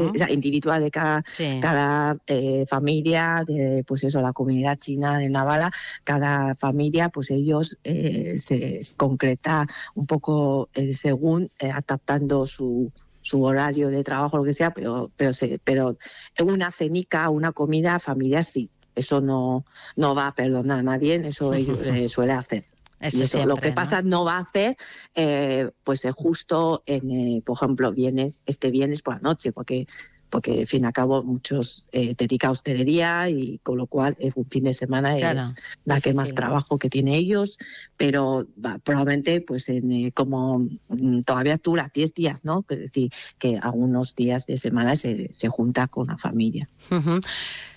Ujú. 0.00 0.12
o 0.14 0.18
sea, 0.18 0.30
individual 0.30 0.82
de 0.82 0.90
cada, 0.90 1.24
cada 1.60 2.16
eh, 2.26 2.64
familia, 2.68 3.44
de 3.46 3.84
pues 3.86 4.04
eso, 4.04 4.20
la 4.20 4.32
comunidad 4.32 4.78
china 4.78 5.18
de 5.18 5.30
Navala, 5.30 5.72
cada 6.04 6.54
familia, 6.54 7.08
pues 7.08 7.30
ellos 7.30 7.78
eh, 7.84 8.34
se 8.36 8.60
se 8.80 8.96
concreta 8.96 9.66
un 9.94 10.06
poco 10.06 10.68
eh, 10.74 10.92
según 10.92 11.50
eh, 11.58 11.70
adaptando 11.70 12.46
su 12.46 12.92
su 13.20 13.42
horario 13.44 13.88
de 13.90 14.02
trabajo, 14.04 14.38
lo 14.38 14.44
que 14.44 14.54
sea, 14.54 14.72
pero, 14.72 15.10
pero, 15.16 15.32
se, 15.32 15.58
pero 15.62 15.96
una 16.42 16.70
cenica, 16.70 17.28
una 17.30 17.52
comida 17.52 17.98
familiar 17.98 18.44
sí. 18.44 18.70
Eso 18.96 19.20
no, 19.20 19.64
no 19.96 20.14
va 20.14 20.26
a 20.26 20.34
perdonar 20.34 20.80
a 20.80 20.82
nadie, 20.82 21.14
eso 21.24 21.54
eh, 21.54 22.08
suele 22.08 22.32
hacer. 22.32 22.64
Eso 23.00 23.22
eso, 23.24 23.46
lo 23.46 23.56
que 23.56 23.70
¿no? 23.70 23.74
pasa 23.74 24.02
no 24.02 24.24
va 24.24 24.36
a 24.36 24.40
hacer, 24.40 24.76
eh, 25.14 25.70
pues 25.84 26.04
eh, 26.04 26.12
justo 26.12 26.82
en, 26.84 27.10
eh, 27.10 27.42
por 27.44 27.56
ejemplo, 27.56 27.92
viernes, 27.92 28.42
este 28.46 28.70
viernes 28.70 29.00
por 29.00 29.14
la 29.14 29.20
noche, 29.20 29.52
porque 29.52 29.86
porque, 30.30 30.60
al 30.60 30.66
fin 30.66 30.84
y 30.84 30.86
al 30.86 30.92
cabo, 30.92 31.22
muchos 31.22 31.86
eh, 31.92 32.14
dedican 32.16 32.48
a 32.48 32.52
hostelería 32.52 33.28
y 33.28 33.58
con 33.62 33.76
lo 33.76 33.86
cual 33.86 34.16
es 34.18 34.34
un 34.36 34.46
fin 34.46 34.64
de 34.64 34.72
semana 34.72 35.16
Claro, 35.16 35.40
es 35.40 35.54
la 35.84 36.00
que 36.00 36.14
más 36.14 36.34
trabajo 36.34 36.78
que 36.78 36.88
tiene 36.88 37.16
ellos, 37.16 37.58
pero 37.96 38.46
probablemente, 38.84 39.40
pues, 39.40 39.68
en, 39.68 39.90
eh, 39.92 40.12
como 40.12 40.60
mm, 40.88 41.22
todavía 41.22 41.56
dura 41.62 41.90
10 41.92 42.14
días, 42.14 42.44
¿no? 42.44 42.64
Es 42.68 42.78
decir, 42.78 43.10
que 43.38 43.58
algunos 43.60 44.14
días 44.14 44.46
de 44.46 44.56
semana 44.56 44.96
se, 44.96 45.30
se 45.32 45.48
junta 45.48 45.88
con 45.88 46.06
la 46.06 46.16
familia. 46.18 46.68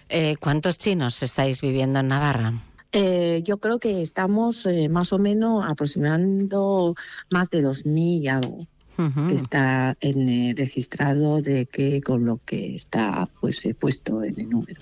Eh, 0.09 0.35
¿Cuántos 0.39 0.77
chinos 0.77 1.23
estáis 1.23 1.61
viviendo 1.61 1.99
en 1.99 2.07
Navarra? 2.07 2.53
Eh, 2.95 3.41
yo 3.43 3.57
creo 3.57 3.79
que 3.79 4.01
estamos 4.01 4.67
eh, 4.67 4.87
más 4.87 5.13
o 5.13 5.17
menos 5.17 5.65
aproximando 5.67 6.93
más 7.31 7.49
de 7.49 7.63
2.000 7.63 8.21
y 8.21 8.27
algo. 8.27 8.67
Que 8.95 9.35
está 9.35 9.97
en, 10.01 10.29
eh, 10.29 10.53
registrado 10.55 11.41
de 11.41 11.65
que 11.65 12.01
con 12.01 12.25
lo 12.25 12.39
que 12.45 12.75
está 12.75 13.27
pues 13.39 13.65
eh, 13.65 13.73
puesto 13.73 14.23
en 14.23 14.39
el 14.39 14.49
número. 14.49 14.81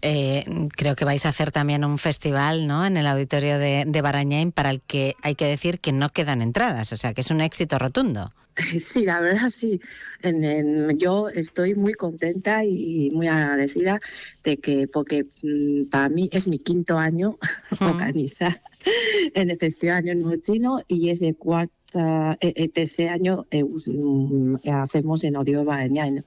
Eh, 0.00 0.44
creo 0.74 0.96
que 0.96 1.04
vais 1.04 1.26
a 1.26 1.28
hacer 1.28 1.52
también 1.52 1.84
un 1.84 1.98
festival 1.98 2.66
¿no? 2.66 2.86
en 2.86 2.96
el 2.96 3.06
auditorio 3.06 3.58
de, 3.58 3.84
de 3.86 4.00
Barañain 4.00 4.52
para 4.52 4.70
el 4.70 4.80
que 4.80 5.16
hay 5.22 5.34
que 5.34 5.44
decir 5.44 5.80
que 5.80 5.92
no 5.92 6.08
quedan 6.08 6.40
entradas, 6.40 6.92
o 6.92 6.96
sea 6.96 7.12
que 7.12 7.20
es 7.20 7.30
un 7.30 7.40
éxito 7.40 7.78
rotundo. 7.78 8.30
Sí, 8.80 9.04
la 9.04 9.20
verdad 9.20 9.50
sí. 9.50 9.80
En, 10.22 10.98
yo 10.98 11.28
estoy 11.28 11.74
muy 11.74 11.94
contenta 11.94 12.64
y 12.64 13.10
muy 13.12 13.28
agradecida 13.28 14.00
de 14.42 14.56
que, 14.56 14.88
porque 14.88 15.26
mm, 15.42 15.84
para 15.90 16.08
mí 16.08 16.28
es 16.32 16.46
mi 16.46 16.58
quinto 16.58 16.98
año 16.98 17.38
organizar 17.80 18.60
en 19.34 19.50
el 19.50 19.58
Festival 19.58 19.98
Año 19.98 20.14
Nuevo 20.16 20.40
Chino 20.42 20.82
y 20.88 21.10
es 21.10 21.22
el 21.22 21.36
cuarto 21.36 21.77
este 22.40 23.08
año 23.08 23.46
eh, 23.50 23.64
mm, 23.64 24.56
hacemos 24.70 25.24
en 25.24 25.36
Odio 25.36 25.64
Bañano. 25.64 26.22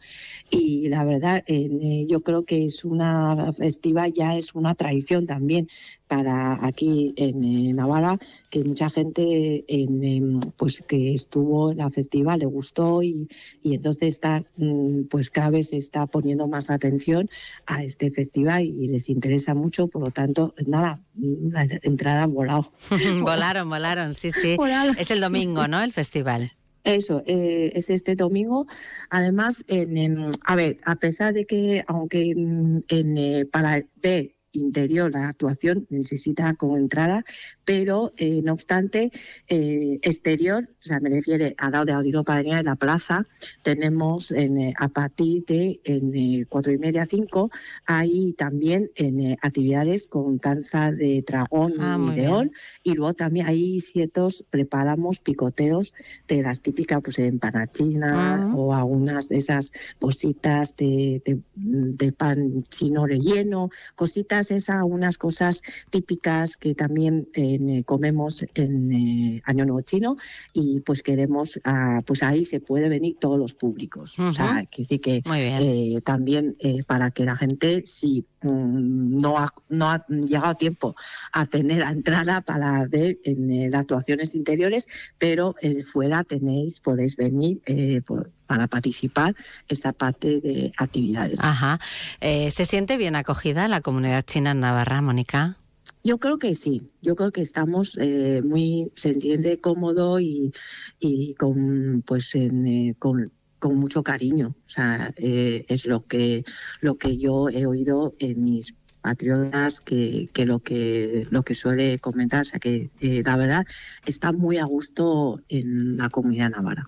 Y 0.50 0.90
la 0.90 1.04
verdad, 1.04 1.44
eh, 1.48 2.06
yo 2.08 2.22
creo 2.22 2.44
que 2.44 2.66
es 2.66 2.84
una 2.84 3.54
festiva, 3.54 4.08
ya 4.08 4.36
es 4.38 4.56
una 4.56 4.76
tradición 4.76 5.26
también 5.26 5.68
para 6.12 6.58
aquí 6.66 7.14
en, 7.16 7.74
Navarra, 7.74 8.20
que 8.50 8.66
mucha 8.66 8.90
gente 8.90 9.64
en, 9.70 10.42
pues 10.58 10.84
que 10.86 11.14
estuvo 11.14 11.72
en 11.72 11.78
la 11.78 11.90
festival 11.90 12.40
le 12.40 12.48
gustó 12.48 13.02
y, 13.02 13.30
y 13.64 13.76
entonces 13.76 14.10
está 14.10 14.44
mm, 14.58 15.04
pues 15.04 15.32
cada 15.32 15.52
vez 15.52 15.70
se 15.70 15.78
está 15.78 16.08
poniendo 16.08 16.50
más 16.50 16.70
atención 16.70 17.30
a 17.66 17.82
este 17.86 18.12
festival 18.12 18.64
y 18.66 18.90
les 18.90 19.08
interesa 19.08 19.54
mucho, 19.54 19.88
por 19.88 20.02
lo 20.02 20.12
tanto, 20.12 20.54
nada, 20.68 21.00
la 21.16 21.66
entrada 21.82 22.26
volado. 22.26 22.74
volaron, 23.22 23.70
volaron, 23.70 24.14
sí, 24.14 24.34
sí. 24.34 24.58
Es 24.98 25.12
el 25.12 25.22
domingo, 25.22 25.70
¿no? 25.70 25.82
El 25.82 25.94
festival. 25.94 26.52
Eso, 26.84 27.24
eh, 27.26 27.72
es 27.74 27.90
este 27.90 28.16
domingo. 28.16 28.68
Además, 29.10 29.64
en, 29.70 30.30
a 30.44 30.56
ver, 30.58 30.76
a 30.84 30.96
pesar 30.98 31.34
de 31.34 31.46
que, 31.46 31.86
aunque 31.88 32.32
en, 32.32 32.84
eh, 32.90 33.46
para 33.50 33.86
ver 34.02 34.34
interior, 34.54 35.12
la 35.12 35.30
actuación 35.30 35.88
necesita 35.90 36.54
como 36.56 36.78
entrada, 36.78 37.24
pero 37.66 38.14
eh, 38.18 38.42
no 38.44 38.54
obstante, 38.54 39.12
eh, 39.48 40.00
exterior, 40.02 40.68
o 40.70 40.82
sea, 40.82 41.00
me 41.00 41.10
refiere 41.10 41.56
a 41.58 41.70
lado 41.70 41.86
de 41.86 41.94
Audino 41.94 42.24
Paraná 42.24 42.60
en 42.60 42.66
la 42.66 42.76
plaza, 42.76 43.28
tenemos 43.64 44.32
en, 44.32 44.58
eh, 44.60 44.74
a 44.78 44.90
partir 44.90 45.46
de 45.46 45.80
en, 45.84 46.46
cuatro 46.46 46.72
y 46.72 46.78
media, 46.78 47.06
cinco, 47.06 47.50
hay 47.86 48.34
también 48.34 48.92
en, 48.96 49.38
actividades 49.42 50.08
con 50.08 50.38
danza 50.38 50.92
de 50.92 51.24
dragón 51.26 51.74
ah, 51.80 51.98
y 52.00 52.16
león, 52.16 52.52
y 52.84 52.94
luego 52.94 53.14
también 53.14 53.46
hay 53.48 53.80
ciertos, 53.80 54.46
preparamos 54.50 55.20
picoteos 55.20 55.94
de 56.28 56.42
las 56.42 56.62
típicas, 56.62 57.02
pues 57.04 57.20
empanachina 57.20 58.52
ah. 58.52 58.56
o 58.56 58.74
algunas 58.74 59.32
esas 59.32 59.72
bolsitas 60.00 60.76
de, 60.76 61.22
de, 61.26 61.40
de 61.56 62.12
pan 62.12 62.64
chino 62.64 63.06
relleno, 63.06 63.70
cositas 63.96 64.41
esas 64.50 64.84
unas 64.84 65.18
cosas 65.18 65.62
típicas 65.90 66.58
que 66.58 66.74
también 66.74 67.28
eh, 67.34 67.84
comemos 67.86 68.46
en 68.56 68.92
eh, 68.92 69.42
Año 69.46 69.66
Nuevo 69.66 69.82
Chino 69.82 70.18
y 70.54 70.80
pues 70.82 71.04
queremos, 71.04 71.60
ah, 71.64 72.02
pues 72.06 72.24
ahí 72.24 72.46
se 72.46 72.60
puede 72.60 72.90
venir 72.90 73.18
todos 73.20 73.38
los 73.38 73.54
públicos. 73.54 74.18
O 74.20 74.34
sea, 74.34 74.66
que 74.72 74.84
sí 74.84 75.00
que 75.00 75.22
eh, 75.34 76.02
también 76.04 76.56
para 76.88 77.12
que 77.12 77.26
la 77.26 77.36
gente, 77.36 77.84
si 77.86 78.26
mm, 78.42 79.20
no, 79.20 79.38
ha, 79.38 79.54
no 79.70 79.90
ha 79.90 80.02
llegado 80.08 80.56
tiempo 80.56 80.96
a 81.34 81.46
tener 81.46 81.84
a 81.84 81.92
entrada 81.92 82.42
para 82.42 82.86
ver 82.86 83.20
en 83.24 83.70
las 83.70 83.82
actuaciones 83.82 84.34
interiores, 84.34 84.88
pero 85.18 85.56
fuera 85.92 86.24
tenéis, 86.24 86.80
podéis 86.80 87.18
venir 87.18 87.62
por, 88.06 88.32
para 88.52 88.68
participar 88.68 89.34
esta 89.70 89.94
parte 89.94 90.42
de 90.42 90.74
actividades. 90.76 91.42
Ajá. 91.42 91.80
Eh, 92.20 92.52
¿Se 92.52 92.66
siente 92.66 92.98
bien 92.98 93.16
acogida 93.16 93.70
la 93.70 93.80
comunidad 93.80 94.26
china 94.26 94.52
en 94.52 94.60
Navarra, 94.60 95.02
Mónica? 95.02 95.56
Yo 96.04 96.18
creo 96.18 96.38
que 96.38 96.54
sí, 96.54 96.82
yo 97.02 97.16
creo 97.16 97.32
que 97.32 97.40
estamos 97.40 97.98
eh, 97.98 98.42
muy, 98.44 98.92
se 98.98 99.12
entiende 99.12 99.62
cómodo 99.62 100.20
y, 100.20 100.52
y 101.00 101.34
con, 101.36 102.04
pues, 102.06 102.36
en, 102.36 102.68
eh, 102.68 102.94
con, 103.00 103.32
con 103.58 103.78
mucho 103.78 104.04
cariño. 104.04 104.50
O 104.50 104.70
sea, 104.70 105.14
es 105.16 105.88
lo 105.88 106.06
que, 106.06 106.44
lo 106.82 106.98
que 106.98 107.18
yo 107.18 107.48
he 107.48 107.66
oído 107.66 108.16
en 108.20 108.44
mis 108.44 108.76
patriotas 109.02 109.82
que, 109.82 110.30
que, 110.34 110.46
lo 110.46 110.60
que 110.60 111.28
lo 111.30 111.44
que 111.44 111.56
suele 111.56 112.00
comentar, 112.00 112.42
o 112.42 112.46
sea 112.46 112.60
que 112.60 112.90
eh, 113.00 113.22
la 113.26 113.36
verdad 113.36 113.66
está 114.06 114.32
muy 114.32 114.58
a 114.58 114.66
gusto 114.66 115.42
en 115.50 115.98
la 115.98 116.10
comunidad 116.10 116.52
navarra. 116.52 116.88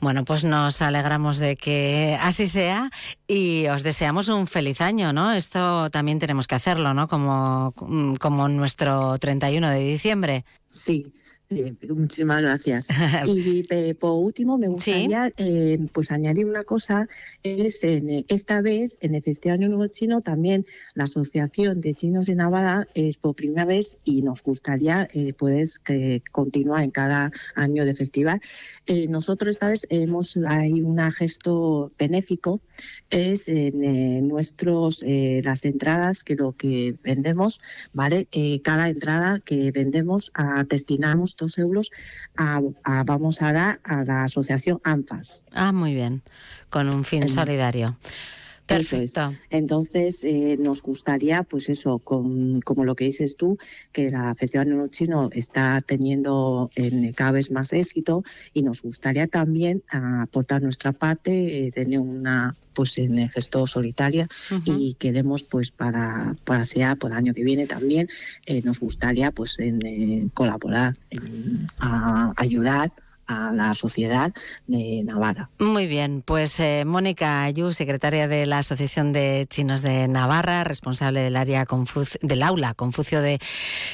Bueno, 0.00 0.24
pues 0.24 0.44
nos 0.44 0.80
alegramos 0.80 1.38
de 1.38 1.56
que 1.56 2.18
así 2.20 2.46
sea 2.46 2.90
y 3.26 3.66
os 3.68 3.82
deseamos 3.82 4.28
un 4.28 4.46
feliz 4.46 4.80
año, 4.80 5.12
¿no? 5.12 5.32
Esto 5.32 5.90
también 5.90 6.18
tenemos 6.18 6.46
que 6.46 6.54
hacerlo, 6.54 6.94
¿no? 6.94 7.06
Como, 7.06 7.74
como 8.18 8.48
nuestro 8.48 9.18
31 9.18 9.68
de 9.70 9.78
diciembre. 9.80 10.44
Sí, 10.66 11.12
muchísimas 11.88 12.42
gracias. 12.42 12.88
y 13.26 13.64
por 13.94 14.12
último, 14.12 14.56
me 14.56 14.68
gustaría 14.68 15.32
eh, 15.36 15.78
pues 15.92 16.12
añadir 16.12 16.46
una 16.46 16.62
cosa, 16.62 17.08
es 17.42 17.82
en, 17.82 18.24
esta 18.28 18.60
vez 18.60 18.98
en 19.00 19.14
el 19.16 19.22
Festival 19.22 19.60
Nuevo 19.60 19.86
Chino 19.88 20.20
también 20.20 20.64
la 20.94 21.04
Asociación 21.04 21.80
de 21.80 21.94
Chinos 21.94 22.26
de 22.26 22.36
Navarra 22.36 22.86
es 22.94 23.16
por 23.16 23.34
primera 23.34 23.64
vez 23.64 23.98
y 24.04 24.22
nos 24.22 24.42
gustaría 24.42 25.08
eh, 25.12 25.32
pues 25.32 25.78
que 25.78 26.22
continúe 26.30 26.78
en 26.78 26.90
cada 26.90 27.32
año 27.56 27.84
de 27.84 27.94
festival. 27.94 28.40
Eh, 28.86 29.08
nosotros 29.08 29.50
esta 29.50 29.68
vez 29.68 29.86
hemos 29.90 30.36
hay 30.46 30.82
un 30.82 31.00
gesto 31.10 31.90
benéfico 31.98 32.60
es 33.10 33.48
en 33.48 34.28
nuestros 34.28 35.04
las 35.04 35.64
entradas 35.64 36.22
que 36.22 36.36
lo 36.36 36.52
que 36.52 36.94
vendemos, 37.02 37.60
¿vale? 37.92 38.28
cada 38.62 38.88
entrada 38.88 39.40
que 39.40 39.72
vendemos 39.72 40.30
a, 40.34 40.62
destinamos 40.62 41.34
euros 41.58 41.90
vamos 43.06 43.42
a 43.42 43.52
dar 43.52 43.80
a 43.84 44.04
la 44.04 44.24
asociación 44.24 44.80
ANFAS. 44.84 45.44
Ah, 45.52 45.72
muy 45.72 45.94
bien, 45.94 46.22
con 46.68 46.88
un 46.88 47.04
fin 47.04 47.28
solidario. 47.28 47.96
Perfecto. 48.70 49.32
Entonces, 49.50 50.24
eh, 50.24 50.56
nos 50.58 50.82
gustaría, 50.82 51.42
pues 51.42 51.68
eso, 51.68 51.98
con, 51.98 52.60
como 52.60 52.84
lo 52.84 52.94
que 52.94 53.04
dices 53.04 53.36
tú, 53.36 53.58
que 53.92 54.10
la 54.10 54.34
Festival 54.34 54.68
Nuevo 54.68 54.86
Chino 54.86 55.28
está 55.32 55.80
teniendo 55.80 56.70
en, 56.76 57.12
cada 57.12 57.32
vez 57.32 57.50
más 57.50 57.72
éxito 57.72 58.22
y 58.54 58.62
nos 58.62 58.82
gustaría 58.82 59.26
también 59.26 59.82
aportar 59.90 60.62
nuestra 60.62 60.92
parte, 60.92 61.66
eh, 61.66 61.72
tener 61.72 61.98
una 61.98 62.56
pues 62.72 62.98
en 62.98 63.18
el 63.18 63.28
gesto 63.28 63.66
solitaria 63.66 64.28
y 64.64 64.94
queremos 64.94 65.42
pues 65.42 65.72
para 65.72 66.34
para 66.44 66.62
sea 66.64 66.94
por 66.94 67.10
el 67.10 67.16
año 67.16 67.34
que 67.34 67.42
viene 67.42 67.66
también 67.66 68.08
eh, 68.46 68.62
nos 68.62 68.78
gustaría 68.78 69.32
pues 69.32 69.56
en, 69.58 70.28
colaborar 70.28 70.94
a 71.80 72.32
ayudar 72.36 72.92
a 73.30 73.52
la 73.52 73.72
sociedad 73.74 74.32
de 74.66 75.02
Navarra. 75.04 75.48
Muy 75.58 75.86
bien, 75.86 76.22
pues 76.22 76.58
eh, 76.58 76.84
Mónica 76.84 77.44
Ayú, 77.44 77.72
secretaria 77.72 78.26
de 78.26 78.44
la 78.46 78.58
Asociación 78.58 79.12
de 79.12 79.46
Chinos 79.48 79.82
de 79.82 80.08
Navarra, 80.08 80.64
responsable 80.64 81.20
del 81.20 81.36
área 81.36 81.66
del 82.22 82.42
aula 82.42 82.74
Confucio 82.74 83.22
de 83.22 83.38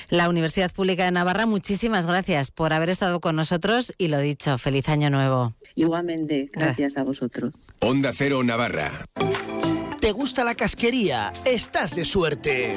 la 0.08 0.28
Universidad 0.28 0.72
Pública 0.72 1.04
de 1.04 1.10
Navarra, 1.10 1.44
muchísimas 1.44 2.06
gracias 2.06 2.50
por 2.50 2.72
haber 2.72 2.88
estado 2.88 3.20
con 3.20 3.36
nosotros 3.36 3.92
y 3.98 4.08
lo 4.08 4.18
dicho, 4.18 4.56
feliz 4.56 4.88
año 4.88 5.10
nuevo. 5.10 5.54
Igualmente, 5.74 6.50
gracias 6.52 6.96
a 6.96 7.02
vosotros. 7.02 7.74
Onda 7.80 8.12
Cero 8.14 8.42
Navarra. 8.42 8.90
¿Te 10.00 10.12
gusta 10.12 10.44
la 10.44 10.54
casquería? 10.54 11.32
Estás 11.44 11.94
de 11.94 12.04
suerte. 12.04 12.74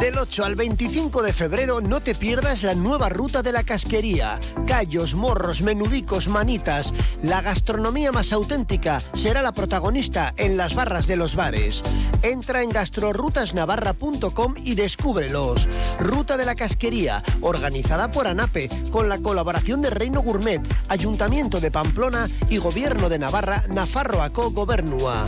Del 0.00 0.16
8 0.16 0.44
al 0.44 0.54
25 0.54 1.24
de 1.24 1.32
febrero 1.32 1.80
no 1.80 2.00
te 2.00 2.14
pierdas 2.14 2.62
la 2.62 2.76
nueva 2.76 3.08
ruta 3.08 3.42
de 3.42 3.50
la 3.50 3.64
casquería. 3.64 4.38
Callos, 4.64 5.16
morros, 5.16 5.60
menudicos, 5.60 6.28
manitas. 6.28 6.94
La 7.24 7.42
gastronomía 7.42 8.12
más 8.12 8.32
auténtica 8.32 9.00
será 9.00 9.42
la 9.42 9.50
protagonista 9.50 10.34
en 10.36 10.56
las 10.56 10.76
barras 10.76 11.08
de 11.08 11.16
los 11.16 11.34
bares. 11.34 11.82
Entra 12.22 12.62
en 12.62 12.70
gastrorutasnavarra.com 12.70 14.54
y 14.62 14.76
descúbrelos. 14.76 15.66
Ruta 15.98 16.36
de 16.36 16.46
la 16.46 16.54
casquería, 16.54 17.24
organizada 17.40 18.12
por 18.12 18.28
ANAPE, 18.28 18.68
con 18.92 19.08
la 19.08 19.18
colaboración 19.18 19.82
de 19.82 19.90
Reino 19.90 20.22
Gourmet, 20.22 20.60
Ayuntamiento 20.88 21.58
de 21.58 21.72
Pamplona 21.72 22.28
y 22.48 22.58
Gobierno 22.58 23.08
de 23.08 23.18
Navarra, 23.18 23.64
Nafarroaco 23.68 24.52
Gobernua. 24.52 25.26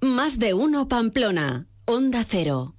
Más 0.00 0.38
de 0.38 0.54
uno 0.54 0.86
Pamplona. 0.86 1.66
Onda 1.86 2.24
Cero. 2.26 2.76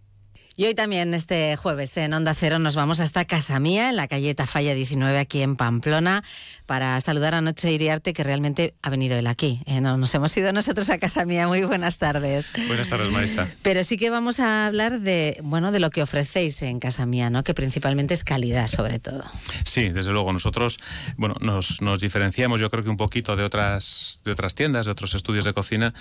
Y 0.62 0.66
hoy 0.66 0.76
también, 0.76 1.16
este 1.16 1.56
jueves, 1.56 1.98
en 1.98 2.14
Onda 2.14 2.36
Cero, 2.36 2.60
nos 2.60 2.76
vamos 2.76 3.00
hasta 3.00 3.26
Casamía, 3.26 3.90
en 3.90 3.96
la 3.96 4.08
calle 4.08 4.36
Tafalla 4.36 4.76
19, 4.76 5.18
aquí 5.18 5.42
en 5.42 5.56
Pamplona, 5.56 6.24
para 6.72 6.98
saludar 7.02 7.36
a 7.36 7.42
Noche 7.42 7.70
Iriarte, 7.70 8.14
que 8.14 8.24
realmente 8.24 8.76
ha 8.82 8.90
venido 8.90 9.20
él 9.20 9.28
aquí. 9.28 9.62
Eh, 9.66 9.82
no, 9.82 9.98
nos 9.98 10.16
hemos 10.16 10.38
ido 10.38 10.54
nosotros 10.54 10.90
a 10.90 11.00
Casamía. 11.00 11.46
Muy 11.46 11.64
buenas 11.64 11.98
tardes. 11.98 12.50
Buenas 12.68 12.88
tardes, 12.88 13.12
Marisa. 13.12 13.50
Pero 13.62 13.84
sí 13.84 13.98
que 13.98 14.10
vamos 14.10 14.40
a 14.40 14.68
hablar 14.68 15.02
de, 15.02 15.38
bueno, 15.44 15.74
de 15.74 15.82
lo 15.82 15.90
que 15.90 16.02
ofrecéis 16.02 16.62
en 16.62 16.80
Casamía, 16.80 17.30
¿no? 17.30 17.44
Que 17.44 17.54
principalmente 17.54 18.14
es 18.14 18.24
calidad, 18.24 18.70
sobre 18.70 19.00
todo. 19.00 19.26
Sí, 19.66 19.90
desde 19.90 20.12
luego. 20.12 20.32
Nosotros, 20.32 20.80
bueno, 21.18 21.36
nos, 21.42 21.82
nos 21.82 22.00
diferenciamos, 22.00 22.62
yo 22.62 22.70
creo 22.70 22.86
que 22.86 22.90
un 22.90 22.96
poquito 22.96 23.36
de 23.36 23.44
otras, 23.44 24.22
de 24.24 24.32
otras 24.32 24.56
tiendas, 24.56 24.86
de 24.86 24.94
otros 24.94 25.14
estudios 25.14 25.44
de 25.44 25.52
cocina, 25.52 25.94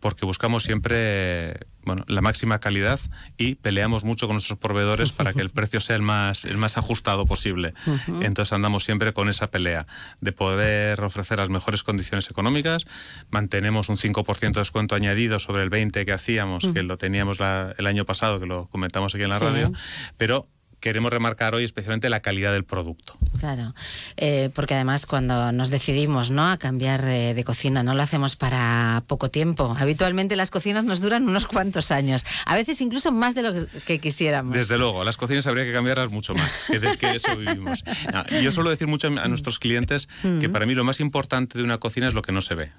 porque 0.00 0.26
buscamos 0.26 0.64
siempre, 0.64 1.56
bueno, 1.84 2.04
la 2.08 2.20
máxima 2.20 2.58
calidad 2.58 2.98
y 3.36 3.54
peleamos 3.54 4.02
mucho 4.02 4.26
con 4.26 4.34
nuestros 4.34 4.58
proveedores 4.58 5.12
para 5.12 5.32
que 5.32 5.40
el 5.42 5.50
precio 5.54 5.78
sea 5.78 5.94
el 5.94 6.02
más, 6.02 6.44
el 6.46 6.56
más 6.56 6.78
ajustado 6.78 7.26
posible. 7.26 7.74
Entonces 8.22 8.52
andamos 8.52 8.82
siempre 8.82 9.12
con 9.12 9.28
esa 9.28 9.52
pelea 9.52 9.86
de 10.20 10.32
poder 10.32 11.00
ofrecer 11.02 11.38
las 11.38 11.48
mejores 11.50 11.82
condiciones 11.82 12.30
económicas. 12.30 12.84
Mantenemos 13.30 13.88
un 13.88 13.96
5% 13.96 14.54
de 14.54 14.60
descuento 14.60 14.94
añadido 14.94 15.38
sobre 15.38 15.62
el 15.62 15.70
20% 15.70 16.04
que 16.04 16.12
hacíamos, 16.12 16.66
que 16.72 16.82
lo 16.82 16.96
teníamos 16.98 17.38
la- 17.40 17.74
el 17.78 17.86
año 17.86 18.04
pasado, 18.04 18.40
que 18.40 18.46
lo 18.46 18.66
comentamos 18.68 19.14
aquí 19.14 19.24
en 19.24 19.30
la 19.30 19.38
Sí. 19.38 19.44
radio, 19.44 19.72
pero 20.16 20.48
queremos 20.80 21.10
remarcar 21.12 21.54
hoy 21.54 21.64
especialmente 21.64 22.08
la 22.10 22.20
calidad 22.20 22.52
del 22.52 22.64
producto. 22.64 23.16
Claro, 23.40 23.74
Eh, 24.16 24.50
porque 24.54 24.74
además 24.74 25.04
cuando 25.06 25.52
nos 25.52 25.70
decidimos 25.70 26.30
¿no? 26.30 26.48
a 26.50 26.56
cambiar 26.58 27.04
eh, 27.04 27.34
de 27.34 27.44
cocina 27.44 27.82
no 27.82 27.94
lo 27.94 28.02
hacemos 28.02 28.36
para 28.36 29.02
poco 29.06 29.30
tiempo. 29.30 29.74
Habitualmente 29.78 30.36
las 30.36 30.50
cocinas 30.50 30.84
nos 30.84 31.00
duran 31.00 31.28
unos 31.28 31.46
cuantos 31.46 31.90
años, 31.90 32.24
a 32.46 32.54
veces 32.54 32.80
incluso 32.80 33.12
más 33.12 33.34
de 33.34 33.42
lo 33.42 33.66
que- 33.86 34.00
quisiéramos. 34.00 34.54
Desde 34.54 34.78
luego, 34.78 35.02
las 35.04 35.16
cocinas 35.16 35.46
habría 35.46 35.64
que 35.64 35.72
cambiarlas 35.72 36.10
mucho 36.10 36.32
más, 36.34 36.64
que 36.70 36.78
de 36.78 36.96
que 36.98 37.14
eso 37.16 37.36
vivimos. 37.36 37.82
No, 38.12 38.24
y 38.38 38.42
yo 38.42 38.50
suelo 38.50 38.70
decir 38.70 38.86
mucho 38.88 39.08
a 39.08 39.28
nuestros 39.28 39.58
clientes 39.58 40.08
que 40.40 40.48
para 40.48 40.66
mí 40.66 40.74
lo 40.74 40.84
más 40.84 41.00
importante 41.00 41.58
de 41.58 41.64
una 41.64 41.78
cocina 41.78 42.08
es 42.08 42.14
lo 42.14 42.22
que 42.22 42.32
no 42.32 42.40
se 42.40 42.54
ve. 42.54 42.70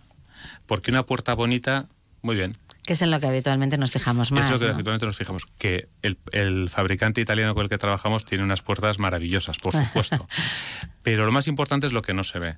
Porque 0.65 0.91
una 0.91 1.05
puerta 1.05 1.33
bonita, 1.33 1.85
muy 2.21 2.35
bien. 2.35 2.55
Que 2.87 2.93
es 2.93 3.01
en 3.01 3.11
lo 3.11 3.19
que 3.19 3.27
habitualmente 3.27 3.77
nos 3.77 3.91
fijamos 3.91 4.31
más. 4.31 4.45
Eso 4.45 4.55
es 4.55 4.61
lo 4.61 4.67
que 4.67 4.73
habitualmente 4.75 5.05
nos 5.05 5.17
fijamos. 5.17 5.43
Que 5.57 5.89
el, 6.03 6.17
el 6.31 6.69
fabricante 6.69 7.19
italiano 7.19 7.53
con 7.53 7.63
el 7.63 7.69
que 7.69 7.77
trabajamos 7.77 8.23
tiene 8.23 8.45
unas 8.45 8.61
puertas 8.61 8.97
maravillosas, 8.97 9.59
por 9.59 9.73
supuesto. 9.73 10.25
Pero 11.03 11.25
lo 11.25 11.33
más 11.33 11.49
importante 11.49 11.85
es 11.85 11.91
lo 11.91 12.01
que 12.01 12.13
no 12.13 12.23
se 12.23 12.39
ve. 12.39 12.55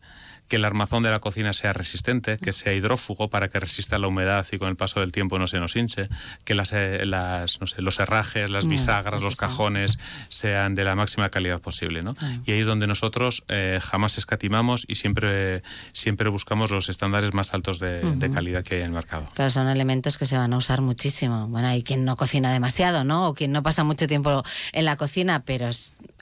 Que 0.50 0.58
el 0.58 0.66
armazón 0.66 1.04
de 1.04 1.12
la 1.12 1.20
cocina 1.20 1.54
sea 1.54 1.72
resistente, 1.72 2.38
que 2.38 2.52
sea 2.52 2.74
hidrófugo 2.74 3.30
para 3.30 3.48
que 3.48 3.60
resista 3.60 3.98
la 4.00 4.08
humedad 4.08 4.46
y 4.52 4.58
con 4.58 4.68
el 4.68 4.76
paso 4.76 5.00
del 5.00 5.14
tiempo 5.14 5.40
no 5.40 5.48
se 5.48 5.60
nos 5.62 5.78
hinche, 5.78 6.10
que 6.44 6.56
las, 6.56 6.74
eh, 6.74 7.06
las, 7.06 7.62
no 7.62 7.68
sé, 7.68 7.82
los 7.82 8.00
herrajes, 8.00 8.50
las 8.50 8.68
bisagras, 8.68 9.22
los 9.22 9.38
cajones 9.38 10.00
sean 10.28 10.76
de 10.76 10.84
la 10.84 10.96
máxima 10.96 11.30
calidad 11.30 11.62
posible. 11.62 12.02
¿no? 12.02 12.14
Y 12.46 12.52
ahí 12.52 12.60
es 12.60 12.66
donde 12.66 12.88
nosotros 12.88 13.44
eh, 13.48 13.80
jamás 13.82 14.18
escatimamos 14.18 14.86
y 14.88 14.96
siempre, 14.96 15.64
siempre 15.94 16.30
buscamos 16.30 16.72
los 16.72 16.90
estándares 16.90 17.34
más 17.34 17.54
altos 17.54 17.80
de, 17.80 18.02
de 18.02 18.32
calidad 18.32 18.64
que 18.64 18.76
hay 18.76 18.82
en 18.82 18.88
el 18.88 18.94
mercado. 18.94 19.30
Claro, 19.36 19.52
son 19.52 19.70
elementos 19.70 20.18
que 20.18 20.26
se 20.26 20.38
van 20.38 20.52
a 20.54 20.58
usar 20.58 20.82
muchísimo. 20.82 21.48
Bueno, 21.48 21.68
hay 21.68 21.84
quien 21.84 22.06
no 22.06 22.16
cocina 22.16 22.52
demasiado, 22.52 23.04
¿no? 23.04 23.30
O 23.30 23.34
quien 23.34 23.52
no 23.52 23.64
pasa 23.64 23.84
mucho 23.84 24.08
tiempo 24.08 24.44
en 24.74 24.86
la 24.86 24.98
cocina, 24.98 25.44
pero 25.46 25.70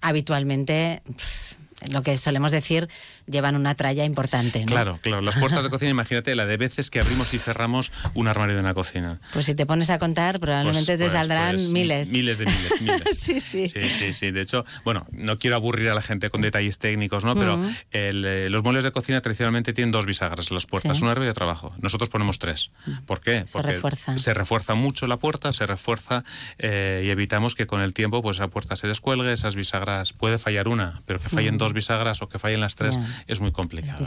habitualmente 0.01 1.01
pff, 1.05 1.56
lo 1.89 2.01
que 2.01 2.17
solemos 2.17 2.51
decir 2.51 2.89
llevan 3.27 3.55
una 3.55 3.75
tralla 3.75 4.03
importante, 4.05 4.59
¿no? 4.61 4.65
Claro, 4.65 4.99
claro. 5.01 5.21
Las 5.21 5.37
puertas 5.37 5.63
de 5.63 5.69
cocina, 5.71 5.91
imagínate 5.91 6.35
la 6.35 6.45
de 6.45 6.57
veces 6.57 6.89
que 6.89 6.99
abrimos 6.99 7.33
y 7.33 7.37
cerramos 7.37 7.91
un 8.13 8.27
armario 8.27 8.55
de 8.55 8.61
una 8.61 8.73
cocina. 8.73 9.19
Pues 9.33 9.45
si 9.45 9.53
te 9.55 9.65
pones 9.65 9.89
a 9.89 9.99
contar, 9.99 10.39
probablemente 10.39 10.85
Pues- 10.93 10.97
te 10.99 11.03
pues- 11.05 11.11
saldrán 11.11 11.55
pues, 11.55 11.69
miles. 11.69 12.11
Miles 12.11 12.37
de 12.39 12.45
miles, 12.45 12.71
miles. 12.81 13.19
sí, 13.19 13.39
sí. 13.39 13.67
Sí, 13.69 13.89
sí, 13.89 14.13
sí. 14.13 14.31
De 14.31 14.41
hecho, 14.41 14.65
bueno, 14.83 15.05
no 15.11 15.37
quiero 15.39 15.55
aburrir 15.55 15.89
a 15.89 15.93
la 15.95 16.01
gente 16.01 16.29
con 16.29 16.41
detalles 16.41 16.79
técnicos, 16.79 17.23
¿no? 17.23 17.35
Pero 17.35 17.57
Mm. 17.57 17.75
el, 17.91 18.25
eh, 18.25 18.49
los 18.49 18.63
muebles 18.63 18.83
de 18.83 18.91
cocina 18.91 19.21
tradicionalmente 19.21 19.73
tienen 19.73 19.91
dos 19.91 20.05
bisagras 20.05 20.51
las 20.51 20.65
puertas, 20.65 20.97
Sí. 20.97 21.03
una 21.03 21.11
arriba 21.11 21.27
y 21.27 21.29
otra 21.29 21.45
abajo. 21.45 21.71
Nosotros 21.81 22.09
ponemos 22.09 22.39
tres. 22.39 22.71
¿Por 23.05 23.19
qué? 23.21 23.43
Se 23.45 23.53
Porque 23.53 23.73
refuerza. 23.73 24.17
se 24.17 24.33
refuerza 24.33 24.73
mucho 24.75 25.05
la 25.07 25.17
puerta, 25.17 25.51
se 25.53 25.65
refuerza 25.67 26.23
eh, 26.57 27.03
y 27.05 27.09
evitamos 27.09 27.53
que 27.55 27.67
con 27.67 27.81
el 27.81 27.93
tiempo 27.93 28.21
pues 28.21 28.37
esa 28.37 28.47
puerta 28.47 28.75
se 28.75 28.87
descuelgue, 28.87 29.31
esas 29.33 29.55
bisagras, 29.55 30.13
puede 30.13 30.37
fallar 30.37 30.67
una, 30.67 31.01
pero 31.05 31.19
que 31.19 31.29
fallen 31.29 31.55
Mm. 31.55 31.57
dos 31.57 31.66
bisagras 31.73 32.21
o 32.21 32.29
que 32.29 32.39
fallen 32.39 32.59
las 32.61 32.75
tres 32.75 32.97
es 33.27 33.39
muy 33.39 33.51
complicado. 33.51 34.05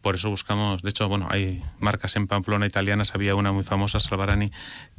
Por 0.00 0.14
eso 0.14 0.30
buscamos, 0.30 0.82
de 0.82 0.90
hecho, 0.90 1.08
bueno, 1.08 1.28
hay 1.30 1.62
marcas 1.80 2.16
en 2.16 2.26
Pamplona 2.26 2.66
italianas, 2.66 3.14
había 3.14 3.34
una 3.34 3.52
muy 3.52 3.62
famosa, 3.64 3.98
Salvarani, 4.00 4.50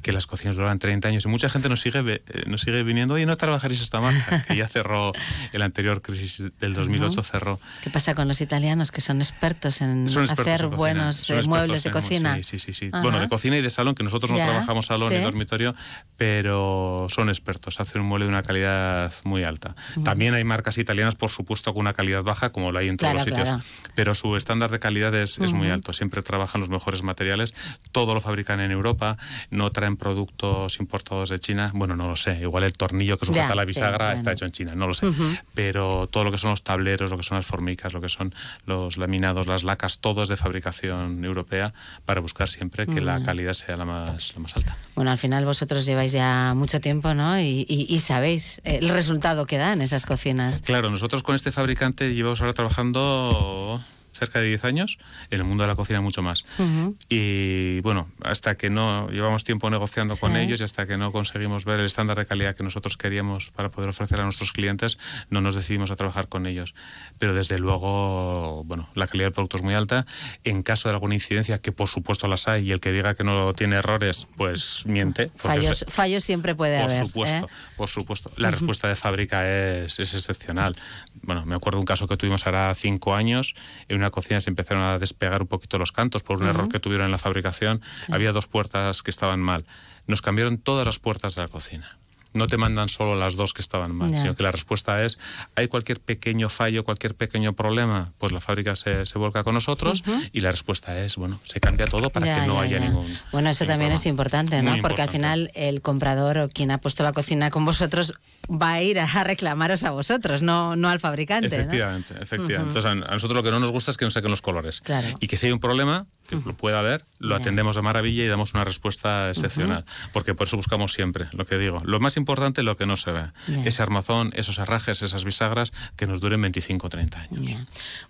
que 0.01 0.11
las 0.11 0.27
cocinas 0.27 0.55
duran 0.55 0.79
30 0.79 1.07
años 1.07 1.25
y 1.25 1.27
mucha 1.29 1.49
gente 1.49 1.69
nos 1.69 1.81
sigue 1.81 1.99
eh, 2.05 2.43
nos 2.47 2.61
sigue 2.61 2.83
viniendo, 2.83 3.13
oye, 3.13 3.25
no 3.25 3.37
trabajaréis 3.37 3.81
esta 3.81 4.01
marca, 4.01 4.41
que 4.47 4.55
ya 4.55 4.67
cerró 4.67 5.13
el 5.53 5.61
anterior 5.61 6.01
crisis 6.01 6.43
del 6.59 6.73
2008 6.73 7.11
Ujú. 7.21 7.23
cerró. 7.23 7.59
¿Qué 7.81 7.89
pasa 7.89 8.13
con 8.15 8.27
los 8.27 8.41
italianos 8.41 8.91
que 8.91 9.01
son 9.01 9.21
expertos 9.21 9.81
en 9.81 10.09
Son 10.09 10.23
expertos 10.23 10.47
hacer 10.53 10.65
en 10.65 10.69
cocina, 10.71 10.77
buenos 10.77 11.29
eh, 11.29 11.41
muebles 11.43 11.83
de 11.83 11.89
en- 11.89 11.93
cocina? 11.93 12.35
Sí, 12.37 12.43
sí, 12.43 12.59
sí. 12.59 12.73
sí. 12.73 12.89
Bueno, 12.89 13.19
de 13.19 13.29
cocina 13.29 13.57
y 13.57 13.61
de 13.61 13.69
salón, 13.69 13.95
que 13.95 14.03
nosotros 14.03 14.31
no 14.31 14.37
trabajamos 14.37 14.85
salón 14.87 15.09
sí. 15.09 15.15
ni 15.17 15.23
dormitorio, 15.23 15.73
pero 16.17 17.07
son 17.09 17.29
expertos, 17.29 17.79
hacen 17.79 18.01
un 18.01 18.07
mueble 18.07 18.25
de 18.25 18.29
una 18.29 18.43
calidad 18.43 19.13
muy 19.23 19.43
alta. 19.43 19.75
También 20.03 20.33
hay 20.33 20.43
marcas 20.43 20.77
italianas, 20.77 21.15
por 21.15 21.29
supuesto, 21.29 21.73
con 21.73 21.81
una 21.81 21.92
calidad 21.93 22.23
baja, 22.23 22.49
como 22.51 22.71
lo 22.71 22.79
hay 22.79 22.89
en 22.89 22.97
todos 22.97 23.13
Claro, 23.13 23.25
los 23.29 23.37
sitios, 23.37 23.47
claro. 23.63 23.91
pero 23.95 24.15
su 24.15 24.35
estándar 24.35 24.71
de 24.71 24.79
calidad 24.79 25.13
es, 25.15 25.39
es 25.39 25.53
muy 25.53 25.69
alto. 25.69 25.93
Siempre 25.93 26.21
trabajan 26.21 26.61
los 26.61 26.69
mejores 26.69 27.03
materiales, 27.03 27.53
todo 27.91 28.13
lo 28.13 28.21
fabrican 28.21 28.59
en 28.61 28.71
Europa, 28.71 29.17
no 29.49 29.71
traen 29.71 29.97
productos 29.97 30.79
importados 30.79 31.29
de 31.29 31.39
China. 31.39 31.71
Bueno, 31.73 31.95
no 31.95 32.07
lo 32.09 32.15
sé, 32.15 32.39
igual 32.41 32.63
el 32.63 32.73
tornillo 32.73 33.17
que 33.17 33.25
sujeta 33.25 33.49
Ya, 33.49 33.55
la 33.55 33.63
sí, 33.63 33.67
bisagra 33.69 34.05
bueno. 34.05 34.17
está 34.17 34.31
hecho 34.31 34.45
en 34.45 34.51
China, 34.51 34.75
no 34.75 34.87
lo 34.87 34.93
sé. 34.93 35.07
Ujú. 35.07 35.35
Pero 35.53 36.07
todo 36.11 36.23
lo 36.23 36.31
que 36.31 36.37
son 36.37 36.51
los 36.51 36.63
tableros, 36.63 37.11
lo 37.11 37.17
que 37.17 37.23
son 37.23 37.37
las 37.37 37.45
formicas, 37.45 37.93
lo 37.93 38.01
que 38.01 38.09
son 38.09 38.33
los 38.65 38.97
laminados, 38.97 39.47
las 39.47 39.63
lacas, 39.63 39.99
todo 39.99 40.23
es 40.23 40.29
de 40.29 40.37
fabricación 40.37 41.23
europea 41.23 41.73
para 42.05 42.21
buscar 42.21 42.47
siempre 42.47 42.87
que 42.87 43.01
la 43.01 43.21
calidad 43.23 43.53
sea 43.53 43.77
la 43.77 43.85
más, 43.85 44.33
la 44.33 44.39
más 44.41 44.55
alta. 44.55 44.75
Bueno, 44.95 45.11
al 45.11 45.17
final 45.17 45.45
vosotros 45.45 45.85
lleváis 45.85 46.11
ya 46.11 46.53
mucho 46.55 46.79
tiempo, 46.79 47.13
¿no? 47.13 47.39
Y, 47.39 47.65
y- 47.67 47.85
y 47.89 47.99
sabéis 47.99 48.59
eh, 48.63 48.79
el 48.81 48.89
resultado 48.89 49.45
que 49.45 49.57
dan 49.57 49.81
esas 49.81 50.05
cocinas. 50.05 50.61
Claro, 50.61 50.89
nosotros 50.89 51.23
con 51.23 51.35
este 51.35 51.51
fabricante 51.51 51.82
llevamos 51.91 52.39
ahora 52.39 52.53
trabajando 52.53 53.81
cerca 54.13 54.39
de 54.39 54.47
10 54.47 54.63
años, 54.65 54.97
en 55.29 55.39
el 55.39 55.43
mundo 55.45 55.63
de 55.63 55.67
la 55.69 55.75
cocina 55.75 56.01
mucho 56.01 56.21
más. 56.21 56.45
Ujú. 56.59 56.95
Y 57.09 57.79
bueno, 57.81 58.09
hasta 58.23 58.55
que 58.55 58.69
no 58.69 59.09
llevamos 59.09 59.43
tiempo 59.43 59.69
negociando 59.69 60.15
con 60.17 60.33
Sí. 60.33 60.39
ellos 60.39 60.61
y 60.61 60.63
hasta 60.63 60.85
que 60.87 60.97
no 60.97 61.11
conseguimos 61.11 61.65
ver 61.65 61.79
el 61.79 61.85
estándar 61.87 62.17
de 62.17 62.25
calidad 62.25 62.55
que 62.55 62.63
nosotros 62.63 62.97
queríamos 62.97 63.51
para 63.51 63.69
poder 63.69 63.89
ofrecer 63.89 64.19
a 64.21 64.23
nuestros 64.23 64.51
clientes, 64.51 64.97
no 65.29 65.41
nos 65.41 65.55
decidimos 65.55 65.91
a 65.91 65.95
trabajar 65.95 66.27
con 66.29 66.45
ellos. 66.45 66.73
Pero 67.19 67.33
desde 67.33 67.57
luego, 67.59 68.63
bueno, 68.65 68.89
la 68.95 69.07
calidad 69.07 69.27
del 69.27 69.33
producto 69.33 69.57
es 69.57 69.63
muy 69.63 69.73
alta. 69.73 70.05
En 70.43 70.63
caso 70.63 70.89
de 70.89 70.93
alguna 70.95 71.13
incidencia, 71.15 71.59
que 71.59 71.71
por 71.71 71.87
supuesto 71.89 72.27
las 72.27 72.47
hay, 72.47 72.67
y 72.67 72.71
el 72.71 72.79
que 72.79 72.91
diga 72.91 73.15
que 73.15 73.23
no 73.23 73.53
tiene 73.53 73.75
errores, 73.77 74.27
pues 74.37 74.83
miente. 74.85 75.29
Fallos, 75.35 75.81
eso- 75.81 75.85
fallos 75.89 76.23
siempre 76.23 76.55
puede 76.55 76.77
por 76.81 76.89
haber. 76.91 76.99
supuesto, 77.05 77.45
¿eh? 77.45 77.49
por 77.77 77.89
supuesto. 77.89 78.31
La 78.37 78.49
Ujú. 78.49 78.57
respuesta 78.59 78.87
de 78.87 78.95
fábrica 78.95 79.49
es, 79.49 79.99
es 79.99 80.13
excepcional. 80.13 80.75
Bueno, 81.21 81.45
me 81.45 81.55
acuerdo 81.55 81.79
un 81.79 81.85
caso 81.85 82.07
que 82.07 82.17
tuvimos 82.17 82.45
ahora 82.45 82.73
cinco 82.75 83.15
años. 83.15 83.55
En 83.87 83.97
una 84.03 84.11
cocina 84.11 84.41
se 84.41 84.49
empezaron 84.49 84.83
a 84.83 84.99
despegar 84.99 85.41
un 85.41 85.47
poquito 85.47 85.77
los 85.77 85.91
cantos 85.91 86.23
por 86.23 86.37
un 86.41 86.47
error 86.47 86.69
que 86.69 86.79
tuvieron 86.79 87.05
en 87.05 87.11
la 87.11 87.17
fabricación. 87.17 87.81
Había 88.11 88.31
dos 88.31 88.47
puertas 88.47 89.01
que 89.01 89.11
estaban 89.11 89.39
mal. 89.39 89.65
Nos 90.07 90.21
cambiaron 90.21 90.57
todas 90.57 90.85
las 90.85 90.99
puertas 90.99 91.35
de 91.35 91.41
la 91.41 91.47
cocina. 91.47 91.97
No 92.33 92.47
te 92.47 92.57
mandan 92.57 92.89
solo 92.89 93.15
las 93.15 93.35
dos 93.35 93.53
que 93.53 93.61
estaban 93.61 93.95
mal, 93.95 94.09
sino 94.17 94.35
que 94.35 94.43
la 94.43 94.51
respuesta 94.51 95.03
es, 95.05 95.19
hay 95.55 95.67
cualquier 95.67 95.99
pequeño 95.99 96.49
fallo, 96.49 96.83
cualquier 96.83 97.15
pequeño 97.15 97.53
problema, 97.53 98.11
pues 98.17 98.31
la 98.31 98.39
fábrica 98.39 98.75
se, 98.75 99.05
se 99.05 99.17
volca 99.19 99.43
con 99.43 99.53
nosotros 99.53 100.01
Ujú. 100.07 100.19
y 100.31 100.41
la 100.41 100.51
respuesta 100.51 100.99
es, 100.99 101.15
bueno, 101.15 101.39
se 101.43 101.59
cambia 101.59 101.87
todo 101.87 102.09
para 102.09 102.25
Ya, 102.25 102.41
que 102.41 102.47
no 102.47 102.55
ya, 102.55 102.61
haya 102.61 102.79
ya. 102.79 102.85
ningún... 102.85 103.11
Bueno, 103.31 103.49
eso 103.49 103.63
ningún 103.63 103.73
también 103.73 103.89
problema. 103.89 103.95
es 103.99 104.05
importante, 104.07 104.61
¿no? 104.61 104.71
Muy 104.71 104.81
Porque 104.81 105.01
al 105.01 105.09
final 105.09 105.51
el 105.53 105.81
comprador 105.81 106.37
o 106.39 106.49
quien 106.49 106.71
ha 106.71 106.79
puesto 106.79 107.03
la 107.03 107.13
cocina 107.13 107.49
con 107.51 107.65
vosotros 107.65 108.13
va 108.49 108.73
a 108.73 108.81
ir 108.81 108.99
a 108.99 109.05
reclamaros 109.23 109.83
a 109.83 109.91
vosotros, 109.91 110.41
no, 110.41 110.75
no 110.75 110.89
al 110.89 110.99
fabricante. 110.99 111.49
¿no? 111.49 111.55
Efectivamente, 111.55 112.13
efectivamente. 112.19 112.77
Ujú. 112.79 112.79
Entonces, 112.79 113.09
a, 113.09 113.13
nosotros 113.13 113.35
lo 113.35 113.43
que 113.43 113.51
no 113.51 113.59
nos 113.59 113.71
gusta 113.71 113.91
es 113.91 113.97
que 113.97 114.05
nos 114.05 114.13
saquen 114.13 114.31
los 114.31 114.41
colores. 114.41 114.81
Claro. 114.81 115.07
Y 115.19 115.27
que 115.27 115.37
si 115.37 115.45
hay 115.47 115.51
un 115.51 115.59
problema, 115.59 116.07
que 116.27 116.35
lo 116.37 116.53
pueda 116.55 116.79
haber, 116.79 117.03
lo 117.19 117.35
atendemos 117.35 117.75
de 117.75 117.81
maravilla 117.81 118.23
y 118.23 118.27
damos 118.27 118.53
una 118.53 118.63
respuesta 118.63 119.29
excepcional. 119.29 119.85
Porque 120.13 120.33
por 120.33 120.47
eso 120.47 120.57
buscamos 120.57 120.93
siempre, 120.93 121.27
lo 121.33 121.45
que 121.45 121.57
digo. 121.57 121.81
Lo 121.85 121.99
más 121.99 122.15
importante, 122.15 122.22
lo 122.63 122.75
que 122.75 122.85
no 122.85 122.97
se 122.97 123.11
ve. 123.11 123.25
Ese 123.65 123.81
armazón, 123.81 124.31
esos 124.35 124.57
herrajes, 124.57 125.01
esas 125.01 125.23
bisagras 125.25 125.71
que 125.95 126.07
nos 126.07 126.19
duren 126.19 126.41
25 126.41 126.87
o 126.87 126.89
30 126.89 127.19
años. 127.19 127.57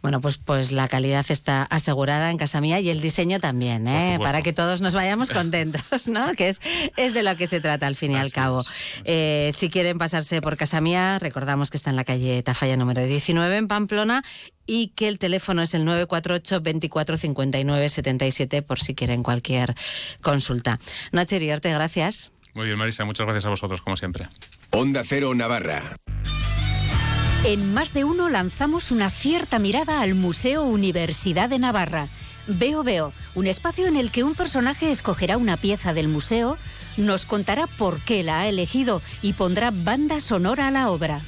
Bueno, 0.02 0.22
pues, 0.22 0.38
pues 0.38 0.72
la 0.72 0.88
calidad 0.88 1.26
está 1.30 1.64
asegurada 1.64 2.32
en 2.32 2.38
casa 2.38 2.62
mía 2.62 2.80
y 2.80 2.90
el 2.90 3.02
diseño 3.02 3.40
también, 3.40 3.88
¿eh? 3.88 4.20
para 4.22 4.42
que 4.42 4.54
todos 4.54 4.82
nos 4.82 4.94
vayamos 4.94 5.30
contentos, 5.32 6.08
¿no? 6.08 6.34
Que 6.34 6.50
es, 6.50 6.62
es 6.98 7.14
de 7.14 7.24
lo 7.24 7.36
que 7.38 7.48
se 7.48 7.60
trata 7.60 7.88
al 7.88 7.96
fin 7.96 8.12
y 8.12 8.16
al 8.16 8.32
cabo. 8.32 8.64
Eh, 9.06 9.54
si 9.56 9.70
quieren 9.70 9.98
pasarse 9.98 10.42
por 10.42 10.58
casa 10.58 10.82
mía, 10.82 11.20
recordamos 11.20 11.70
que 11.70 11.78
está 11.78 11.90
en 11.90 11.96
la 11.96 12.04
calle 12.04 12.42
Tafalla 12.44 12.78
número 12.78 13.04
19 13.04 13.58
en 13.58 13.68
Pamplona 13.68 14.24
y 14.66 14.90
que 14.90 15.08
el 15.08 15.20
teléfono 15.20 15.62
es 15.62 15.74
el 15.74 15.86
948 15.86 16.62
24 16.62 17.18
59 17.18 17.90
77 17.90 18.62
por 18.62 18.80
si 18.80 18.96
quieren 18.96 19.24
cualquier 19.24 19.76
consulta. 20.22 20.80
Nacho 21.12 21.36
Iriarte, 21.36 21.72
gracias. 21.74 22.32
Muy 22.54 22.68
bien, 22.68 22.78
Marisa, 22.78 23.06
muchas 23.06 23.26
gracias 23.26 23.46
a 23.46 23.50
vosotros, 23.50 23.82
como 23.82 23.98
siempre. 23.98 24.28
Onda 24.72 25.04
Cero 25.06 25.34
Navarra. 25.34 25.82
En 27.46 27.74
más 27.74 27.94
de 27.94 28.04
uno 28.04 28.30
lanzamos 28.30 28.92
una 28.92 29.10
cierta 29.10 29.60
mirada 29.60 30.02
al 30.02 30.14
Museo 30.14 30.64
Universidad 30.64 31.50
de 31.50 31.60
Navarra. 31.60 32.08
Veo 32.48 32.84
Veo, 32.84 33.12
un 33.36 33.48
espacio 33.48 33.88
en 33.88 33.98
el 33.98 34.12
que 34.12 34.24
un 34.24 34.36
personaje 34.36 34.92
escogerá 34.92 35.38
una 35.38 35.58
pieza 35.58 35.94
del 35.94 36.08
museo, 36.08 36.58
nos 36.98 37.26
contará 37.26 37.68
por 37.68 38.00
qué 38.02 38.24
la 38.24 38.42
ha 38.42 38.48
elegido 38.48 39.02
y 39.22 39.34
pondrá 39.34 39.72
banda 39.74 40.22
sonora 40.22 40.68
a 40.68 40.72
la 40.72 40.90
obra. 40.90 41.22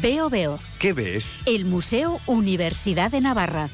Veo 0.00 0.30
Veo. 0.30 0.58
¿Qué 0.78 0.92
ves? 0.92 1.26
El 1.46 1.64
Museo 1.64 2.20
Universidad 2.26 3.10
de 3.10 3.20
Navarra. 3.20 3.68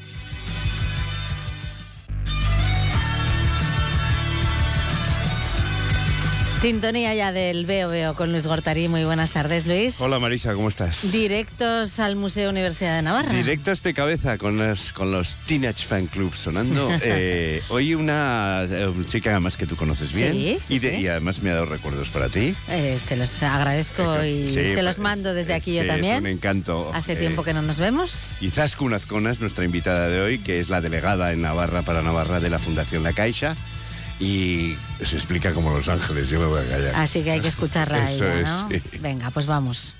Sintonía 6.71 7.15
ya 7.15 7.31
del 7.31 7.65
Veo 7.65 7.87
Veo 7.87 8.13
con 8.13 8.33
Luis 8.33 8.45
Gortarí. 8.45 8.89
Muy 8.89 9.05
buenas 9.05 9.31
tardes, 9.31 9.65
Luis. 9.67 10.01
Hola 10.01 10.19
Marisa, 10.19 10.53
¿cómo 10.53 10.67
estás? 10.67 11.13
Directos 11.13 11.97
al 12.01 12.17
Museo 12.17 12.49
Universidad 12.49 12.97
de 12.97 13.03
Navarra. 13.03 13.31
Directos 13.33 13.83
de 13.83 13.93
cabeza 13.93 14.37
con 14.37 14.57
los, 14.57 14.91
con 14.91 15.09
los 15.13 15.35
Teenage 15.47 15.85
Fan 15.85 16.07
Club 16.07 16.35
sonando. 16.35 16.89
Eh, 17.09 17.61
hoy 17.69 17.95
una 17.95 18.65
eh, 18.69 18.91
chica 19.09 19.29
además 19.31 19.55
que 19.55 19.65
tú 19.65 19.77
conoces 19.77 20.11
bien 20.11 20.33
Sí, 20.33 20.57
sí, 20.61 20.73
y, 20.75 20.79
de- 20.79 20.95
sí. 20.97 21.01
y 21.03 21.07
además 21.07 21.41
me 21.41 21.51
ha 21.51 21.53
dado 21.53 21.67
recuerdos 21.67 22.09
para 22.09 22.27
ti. 22.27 22.53
Eh, 22.69 22.99
se 23.07 23.15
los 23.15 23.41
agradezco 23.43 24.25
y 24.25 24.49
Sí, 24.49 24.73
se 24.73 24.81
los 24.83 24.99
mando 24.99 25.33
desde 25.33 25.53
aquí 25.53 25.71
Sí, 25.71 25.77
yo 25.77 25.83
Es 25.83 25.87
un 25.89 25.93
también. 26.01 26.27
encanto. 26.27 26.91
Hace 26.93 27.13
Eh, 27.13 27.15
tiempo 27.15 27.43
que 27.45 27.53
no 27.53 27.61
nos 27.61 27.77
vemos. 27.77 28.31
Y 28.41 28.49
Zaskun 28.49 28.93
Azcona 28.93 29.31
es 29.31 29.39
nuestra 29.39 29.63
invitada 29.63 30.09
de 30.09 30.19
hoy, 30.19 30.39
que 30.39 30.59
es 30.59 30.67
la 30.67 30.81
delegada 30.81 31.31
en 31.31 31.41
Navarra 31.43 31.81
para 31.83 32.01
Navarra 32.01 32.41
de 32.41 32.49
la 32.49 32.59
Fundación 32.59 33.03
La 33.03 33.13
Caixa. 33.13 33.55
Y 34.19 34.75
se 35.03 35.15
explica 35.15 35.51
como 35.53 35.71
Los 35.71 35.87
Ángeles, 35.87 36.27
yo 36.29 36.39
me 36.39 36.47
voy 36.47 36.59
a 36.59 36.69
callar. 36.69 36.95
Así 36.95 37.23
que 37.23 37.31
hay 37.31 37.39
que 37.39 37.49
escucharla 37.49 38.09
Eso 38.11 38.25
ella, 38.25 38.65
es. 38.69 39.01
Venga, 39.01 39.29
pues 39.31 39.45
vamos. 39.45 39.95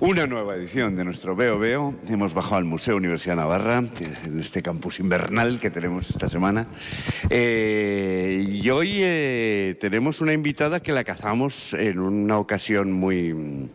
Una 0.00 0.26
nueva 0.26 0.54
edición 0.54 0.96
de 0.96 1.04
nuestro 1.04 1.36
Veo 1.36 1.58
Veo. 1.58 1.94
Hemos 2.08 2.32
bajado 2.32 2.56
al 2.56 2.64
Museo 2.64 2.96
Universidad 2.96 3.36
Navarra, 3.36 3.78
en 3.78 4.40
este 4.40 4.62
campus 4.62 4.98
invernal 4.98 5.58
que 5.58 5.70
tenemos 5.70 6.10
esta 6.10 6.28
semana. 6.28 6.66
Eh, 7.28 8.46
y 8.48 8.70
hoy 8.70 9.00
eh, 9.02 9.76
tenemos 9.80 10.20
una 10.20 10.32
invitada 10.32 10.80
que 10.80 10.92
la 10.92 11.04
cazamos 11.04 11.74
en 11.74 11.98
una 11.98 12.38
ocasión 12.38 12.92
muy, 12.92 13.68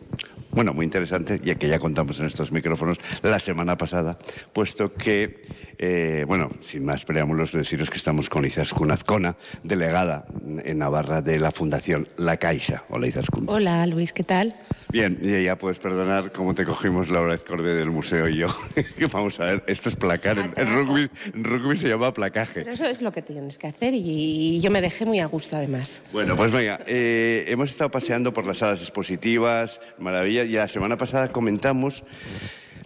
bueno, 0.51 0.73
muy 0.73 0.85
interesante, 0.85 1.39
ya 1.43 1.55
que 1.55 1.67
ya 1.67 1.79
contamos 1.79 2.19
en 2.19 2.25
estos 2.25 2.51
micrófonos 2.51 2.97
la 3.21 3.39
semana 3.39 3.77
pasada, 3.77 4.17
puesto 4.53 4.93
que, 4.93 5.45
eh, 5.77 6.25
bueno, 6.27 6.49
sin 6.61 6.85
más 6.85 7.05
preámbulos, 7.05 7.51
deciros 7.51 7.89
que 7.89 7.97
estamos 7.97 8.29
con 8.29 8.45
Izaskun 8.45 8.91
Azcona, 8.91 9.35
delegada 9.63 10.25
en 10.63 10.79
Navarra 10.79 11.21
de 11.21 11.39
la 11.39 11.51
Fundación 11.51 12.07
La 12.17 12.37
Caixa. 12.37 12.83
Hola 12.89 13.07
Izaskun. 13.07 13.45
Hola 13.47 13.85
Luis, 13.85 14.13
¿qué 14.13 14.23
tal? 14.23 14.55
Bien, 14.91 15.19
y 15.21 15.43
ya 15.43 15.55
puedes 15.55 15.77
perdonar 15.77 16.31
cómo 16.31 16.55
te 16.55 16.65
cogimos 16.65 17.09
Laura 17.09 17.35
Ezcorde 17.35 17.75
del 17.75 17.91
museo 17.91 18.27
y 18.27 18.37
yo. 18.37 18.47
Vamos 19.13 19.39
a 19.39 19.45
ver, 19.45 19.63
esto 19.67 19.87
es 19.87 19.95
placar. 19.95 20.39
En, 20.39 20.53
en 20.55 20.73
rugby, 20.73 21.09
en 21.31 21.43
rugby 21.43 21.75
se 21.75 21.87
llama 21.87 22.11
placaje. 22.11 22.61
Pero 22.61 22.73
eso 22.73 22.85
es 22.85 23.03
lo 23.03 23.11
que 23.11 23.21
tienes 23.21 23.59
que 23.59 23.67
hacer 23.67 23.93
y 23.93 24.59
yo 24.61 24.71
me 24.71 24.81
dejé 24.81 25.05
muy 25.05 25.19
a 25.19 25.27
gusto 25.27 25.57
además. 25.57 26.01
Bueno, 26.11 26.35
pues 26.35 26.51
venga, 26.51 26.79
eh, 26.87 27.45
hemos 27.47 27.69
estado 27.69 27.91
paseando 27.91 28.33
por 28.33 28.47
las 28.47 28.57
salas 28.57 28.81
expositivas, 28.81 29.79
maravilla, 29.99 30.43
y 30.43 30.53
la 30.53 30.67
semana 30.67 30.97
pasada 30.97 31.27
comentamos 31.27 32.03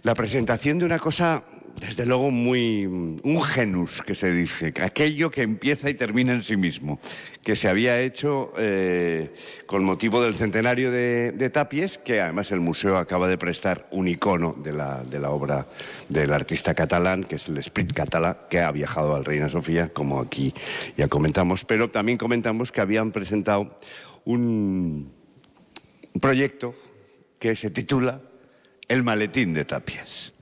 la 0.02 0.14
presentación 0.14 0.78
de 0.78 0.84
una 0.84 0.98
cosa, 0.98 1.42
desde 1.80 2.06
luego, 2.06 2.30
muy. 2.30 2.86
un 2.86 3.42
genus, 3.42 4.02
que 4.02 4.14
se 4.14 4.32
dice, 4.32 4.72
aquello 4.82 5.30
que 5.30 5.42
empieza 5.42 5.90
y 5.90 5.94
termina 5.94 6.32
en 6.32 6.42
sí 6.42 6.56
mismo, 6.56 6.98
que 7.42 7.56
se 7.56 7.68
había 7.68 8.00
hecho 8.00 8.52
eh, 8.56 9.34
con 9.66 9.84
motivo 9.84 10.22
del 10.22 10.34
centenario 10.34 10.90
de, 10.90 11.50
Tapies, 11.52 11.98
que 11.98 12.20
además 12.20 12.52
el 12.52 12.60
museo 12.60 12.96
acaba 12.96 13.28
de 13.28 13.38
prestar 13.38 13.86
un 13.90 14.08
icono 14.08 14.54
de 14.56 14.72
la, 14.72 15.02
de 15.02 15.18
la 15.18 15.30
obra 15.30 15.66
del 16.08 16.32
artista 16.32 16.74
catalán, 16.74 17.24
que 17.24 17.36
es 17.36 17.48
el 17.48 17.58
Esprit 17.58 17.92
Català, 17.92 18.46
que 18.48 18.60
ha 18.60 18.70
viajado 18.70 19.14
al 19.14 19.24
Reina 19.24 19.48
Sofía, 19.48 19.88
como 19.88 20.20
aquí 20.20 20.54
ya 20.96 21.08
comentamos, 21.08 21.64
pero 21.64 21.90
también 21.90 22.18
comentamos 22.18 22.72
que 22.72 22.80
habían 22.80 23.12
presentado 23.12 23.78
un, 24.24 25.12
un 26.14 26.20
proyecto 26.20 26.74
que 27.38 27.56
se 27.56 27.70
titula 27.70 28.20
El 28.88 29.02
maletín 29.02 29.52
de 29.52 29.64
Tapias. 29.64 30.32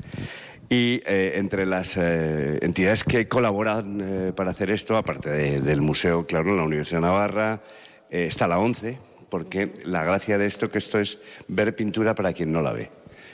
Y 0.72 1.02
eh, 1.04 1.32
entre 1.34 1.66
las 1.66 1.98
eh, 1.98 2.58
entidades 2.62 3.04
que 3.04 3.28
colaboran 3.28 4.00
eh, 4.00 4.32
para 4.34 4.52
hacer 4.52 4.70
esto, 4.70 4.96
aparte 4.96 5.28
de- 5.28 5.60
del 5.60 5.82
museo, 5.82 6.24
claro, 6.26 6.56
la 6.56 6.62
Universidad 6.62 7.00
de 7.02 7.06
Navarra, 7.08 7.60
eh, 8.10 8.24
está 8.26 8.46
la 8.48 8.58
ONCE, 8.58 8.96
porque 9.28 9.70
la 9.84 10.02
gracia 10.02 10.38
de 10.38 10.46
esto 10.46 10.70
que 10.70 10.78
esto 10.78 10.98
es 10.98 11.18
ver 11.46 11.76
pintura 11.76 12.14
para 12.14 12.32
quien 12.32 12.50
no 12.52 12.62
la 12.62 12.72
ve. 12.72 12.88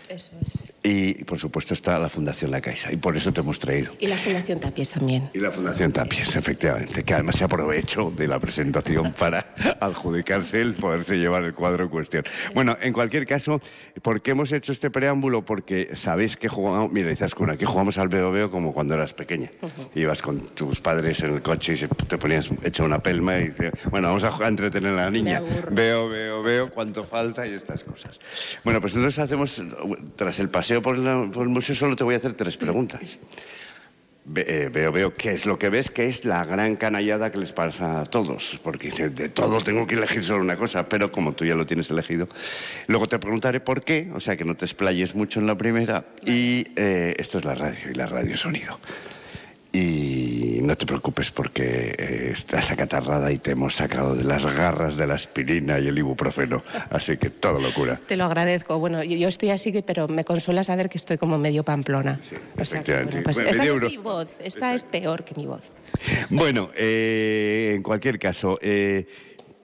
Eso 0.08 0.32
es. 0.44 0.72
Y, 0.82 1.24
por 1.24 1.38
supuesto, 1.38 1.74
está 1.74 1.98
la 1.98 2.08
Fundación 2.08 2.52
La 2.52 2.60
Caixa, 2.60 2.92
y 2.92 2.96
por 2.96 3.16
eso 3.16 3.32
te 3.32 3.40
hemos 3.40 3.58
traído. 3.58 3.92
Y 3.98 4.06
la 4.06 4.16
Fundación 4.16 4.60
Tapies 4.60 4.90
también. 4.90 5.28
Y 5.34 5.38
la 5.40 5.50
Fundación 5.50 5.92
Tapies, 5.92 6.36
efectivamente, 6.36 7.02
que 7.02 7.14
además 7.14 7.36
se 7.36 7.44
aprovechó 7.44 8.12
de 8.16 8.28
la 8.28 8.38
presentación 8.38 9.12
para 9.18 9.54
adjudicarse 9.80 10.60
el 10.60 10.74
poderse 10.74 11.16
llevar 11.16 11.42
el 11.42 11.54
cuadro 11.54 11.84
en 11.84 11.90
cuestión. 11.90 12.24
Bueno, 12.54 12.76
en 12.80 12.92
cualquier 12.92 13.26
caso, 13.26 13.60
¿por 14.02 14.22
qué 14.22 14.30
hemos 14.30 14.52
hecho 14.52 14.70
este 14.70 14.88
preámbulo? 14.90 15.44
Porque 15.44 15.90
sabéis 15.94 16.36
que 16.36 16.48
jugamos, 16.48 16.92
mira, 16.92 17.10
Izaskun, 17.10 17.50
aquí 17.50 17.64
jugamos 17.64 17.98
al 17.98 18.08
veo 18.08 18.30
veo 18.30 18.50
como 18.50 18.72
cuando 18.72 18.94
eras 18.94 19.14
pequeña. 19.14 19.50
Ibas 19.96 20.22
con 20.22 20.40
tus 20.54 20.80
padres 20.80 21.20
en 21.20 21.34
el 21.34 21.42
coche 21.42 21.74
y 21.74 22.06
te 22.06 22.18
ponías 22.18 22.50
hecha 22.62 22.84
una 22.84 23.00
pelma 23.00 23.36
y 23.38 23.48
dices, 23.48 23.72
bueno, 23.90 24.08
vamos 24.08 24.22
a 24.22 24.30
jugar 24.30 24.46
a 24.46 24.50
entretener 24.50 24.92
a 24.92 25.04
la 25.04 25.10
niña. 25.10 25.42
Veo, 25.70 26.08
veo, 26.08 26.42
veo 26.42 26.70
cuánto 26.70 27.04
falta 27.04 27.46
y 27.46 27.54
estas 27.54 27.82
cosas. 27.82 28.20
Bueno, 28.62 28.80
pues 28.80 28.94
entonces 28.94 29.18
hacemos, 29.18 29.60
tras 30.14 30.38
el 30.38 30.48
paseo 30.48 30.67
por, 30.82 30.98
la- 30.98 31.28
por 31.32 31.42
el 31.42 31.48
museo, 31.48 31.74
solo 31.74 31.96
te 31.96 32.04
voy 32.04 32.14
a 32.14 32.18
hacer 32.18 32.34
tres 32.34 32.56
preguntas. 32.56 33.00
Ve- 34.30 34.44
eh, 34.46 34.68
veo, 34.70 34.92
veo 34.92 35.14
qué 35.14 35.32
es 35.32 35.46
lo 35.46 35.58
que 35.58 35.70
ves, 35.70 35.90
que 35.90 36.06
es 36.06 36.26
la 36.26 36.44
gran 36.44 36.76
canallada 36.76 37.32
que 37.32 37.38
les 37.38 37.52
pasa 37.54 38.02
a 38.02 38.04
todos, 38.04 38.60
porque 38.62 38.90
de 38.90 39.30
todo 39.30 39.62
tengo 39.62 39.86
que 39.86 39.94
elegir 39.94 40.22
solo 40.22 40.42
una 40.42 40.56
cosa, 40.58 40.86
pero 40.86 41.10
como 41.10 41.32
tú 41.32 41.46
ya 41.46 41.54
lo 41.54 41.64
tienes 41.64 41.90
elegido, 41.90 42.28
luego 42.88 43.06
te 43.06 43.18
preguntaré 43.18 43.60
por 43.60 43.82
qué, 43.82 44.10
o 44.14 44.20
sea 44.20 44.36
que 44.36 44.44
no 44.44 44.54
te 44.54 44.66
explayes 44.66 45.14
mucho 45.14 45.40
en 45.40 45.46
la 45.46 45.56
primera, 45.56 46.04
y 46.26 46.66
eh, 46.76 47.14
esto 47.18 47.38
es 47.38 47.46
la 47.46 47.54
radio, 47.54 47.90
y 47.90 47.94
la 47.94 48.04
radio 48.04 48.36
sonido. 48.36 48.78
Y 49.72 50.60
no 50.62 50.76
te 50.76 50.86
preocupes 50.86 51.30
porque 51.30 51.94
eh, 51.98 52.30
estás 52.32 52.70
acatarrada 52.70 53.30
y 53.30 53.38
te 53.38 53.50
hemos 53.50 53.74
sacado 53.74 54.14
de 54.14 54.24
las 54.24 54.46
garras 54.54 54.96
de 54.96 55.06
la 55.06 55.14
aspirina 55.14 55.78
y 55.78 55.88
el 55.88 55.98
ibuprofeno, 55.98 56.62
así 56.90 57.18
que 57.18 57.28
todo 57.28 57.60
locura. 57.60 58.00
Te 58.06 58.16
lo 58.16 58.24
agradezco. 58.24 58.78
Bueno, 58.78 59.04
yo, 59.04 59.28
estoy 59.28 59.50
así, 59.50 59.82
pero 59.82 60.08
me 60.08 60.24
consuela 60.24 60.64
saber 60.64 60.88
que 60.88 60.96
estoy 60.96 61.18
como 61.18 61.38
medio 61.38 61.64
pamplona. 61.64 62.18
O 62.58 62.64
sea 62.64 62.82
que, 62.82 62.92
Efectivamente. 62.92 63.10
bueno, 63.12 63.24
pues 63.24 63.36
Bueno, 63.36 63.50
esta 63.50 63.86
es 63.86 63.92
mi 63.92 63.96
voz, 63.98 64.28
esta 64.42 64.74
es 64.74 64.84
peor 64.84 65.24
que 65.24 65.34
mi 65.34 65.46
voz. 65.46 65.64
Bueno, 66.30 66.70
eh, 66.74 67.72
en 67.74 67.82
cualquier 67.82 68.18
caso, 68.18 68.58
eh, 68.62 69.06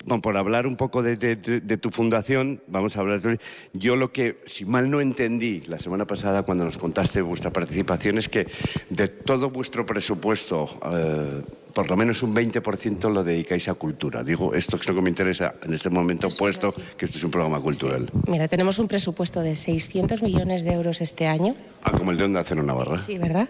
bueno, 0.07 0.21
por 0.23 0.37
hablar 0.37 0.67
un 0.67 0.77
poco 0.77 1.03
de, 1.03 1.17
de- 1.17 1.37
de- 1.37 1.61
de 1.61 1.77
tu 1.79 1.91
fundación, 1.91 2.61
vamos 2.67 2.97
a 2.97 3.01
hablar 3.01 3.21
de... 3.23 3.39
Yo 3.73 3.97
lo 3.97 4.13
que, 4.13 4.39
si 4.47 4.65
mal 4.65 4.91
no 4.91 5.01
entendí 5.01 5.63
la 5.67 5.79
semana 5.79 6.07
pasada 6.07 6.43
cuando 6.43 6.65
nos 6.65 6.79
contaste 6.79 7.23
vuestra 7.23 7.51
participación, 7.53 8.19
es 8.19 8.29
que 8.29 8.47
de 8.91 9.09
todo 9.09 9.51
vuestro 9.51 9.87
presupuesto, 9.87 10.69
eh, 10.93 11.43
por 11.73 11.89
lo 11.91 11.97
menos 11.97 12.23
un 12.23 12.35
20% 12.35 13.11
lo 13.13 13.25
dedicáis 13.25 13.69
a 13.69 13.75
cultura. 13.75 14.23
Digo, 14.23 14.55
esto 14.55 14.77
es 14.77 14.87
lo 14.87 14.95
que 14.95 15.01
me 15.01 15.09
interesa 15.11 15.55
en 15.65 15.75
este 15.75 15.91
momento, 15.91 16.29
puesto 16.37 16.73
que 16.97 17.07
esto 17.07 17.19
es 17.19 17.25
un 17.25 17.31
programa 17.31 17.61
cultural. 17.61 18.09
Mira, 18.29 18.47
tenemos 18.47 18.79
un 18.79 18.87
presupuesto 18.89 19.41
de 19.41 19.57
600 19.57 20.23
millones 20.23 20.63
de 20.65 20.73
euros 20.75 21.01
este 21.01 21.27
año. 21.27 21.57
Ah, 21.83 21.93
como 21.93 22.11
el 22.13 22.19
de 22.19 22.25
Onda 22.25 22.45
Cero 22.45 22.63
Navarra. 22.63 22.99
Sí, 22.99 23.19
¿verdad? 23.19 23.49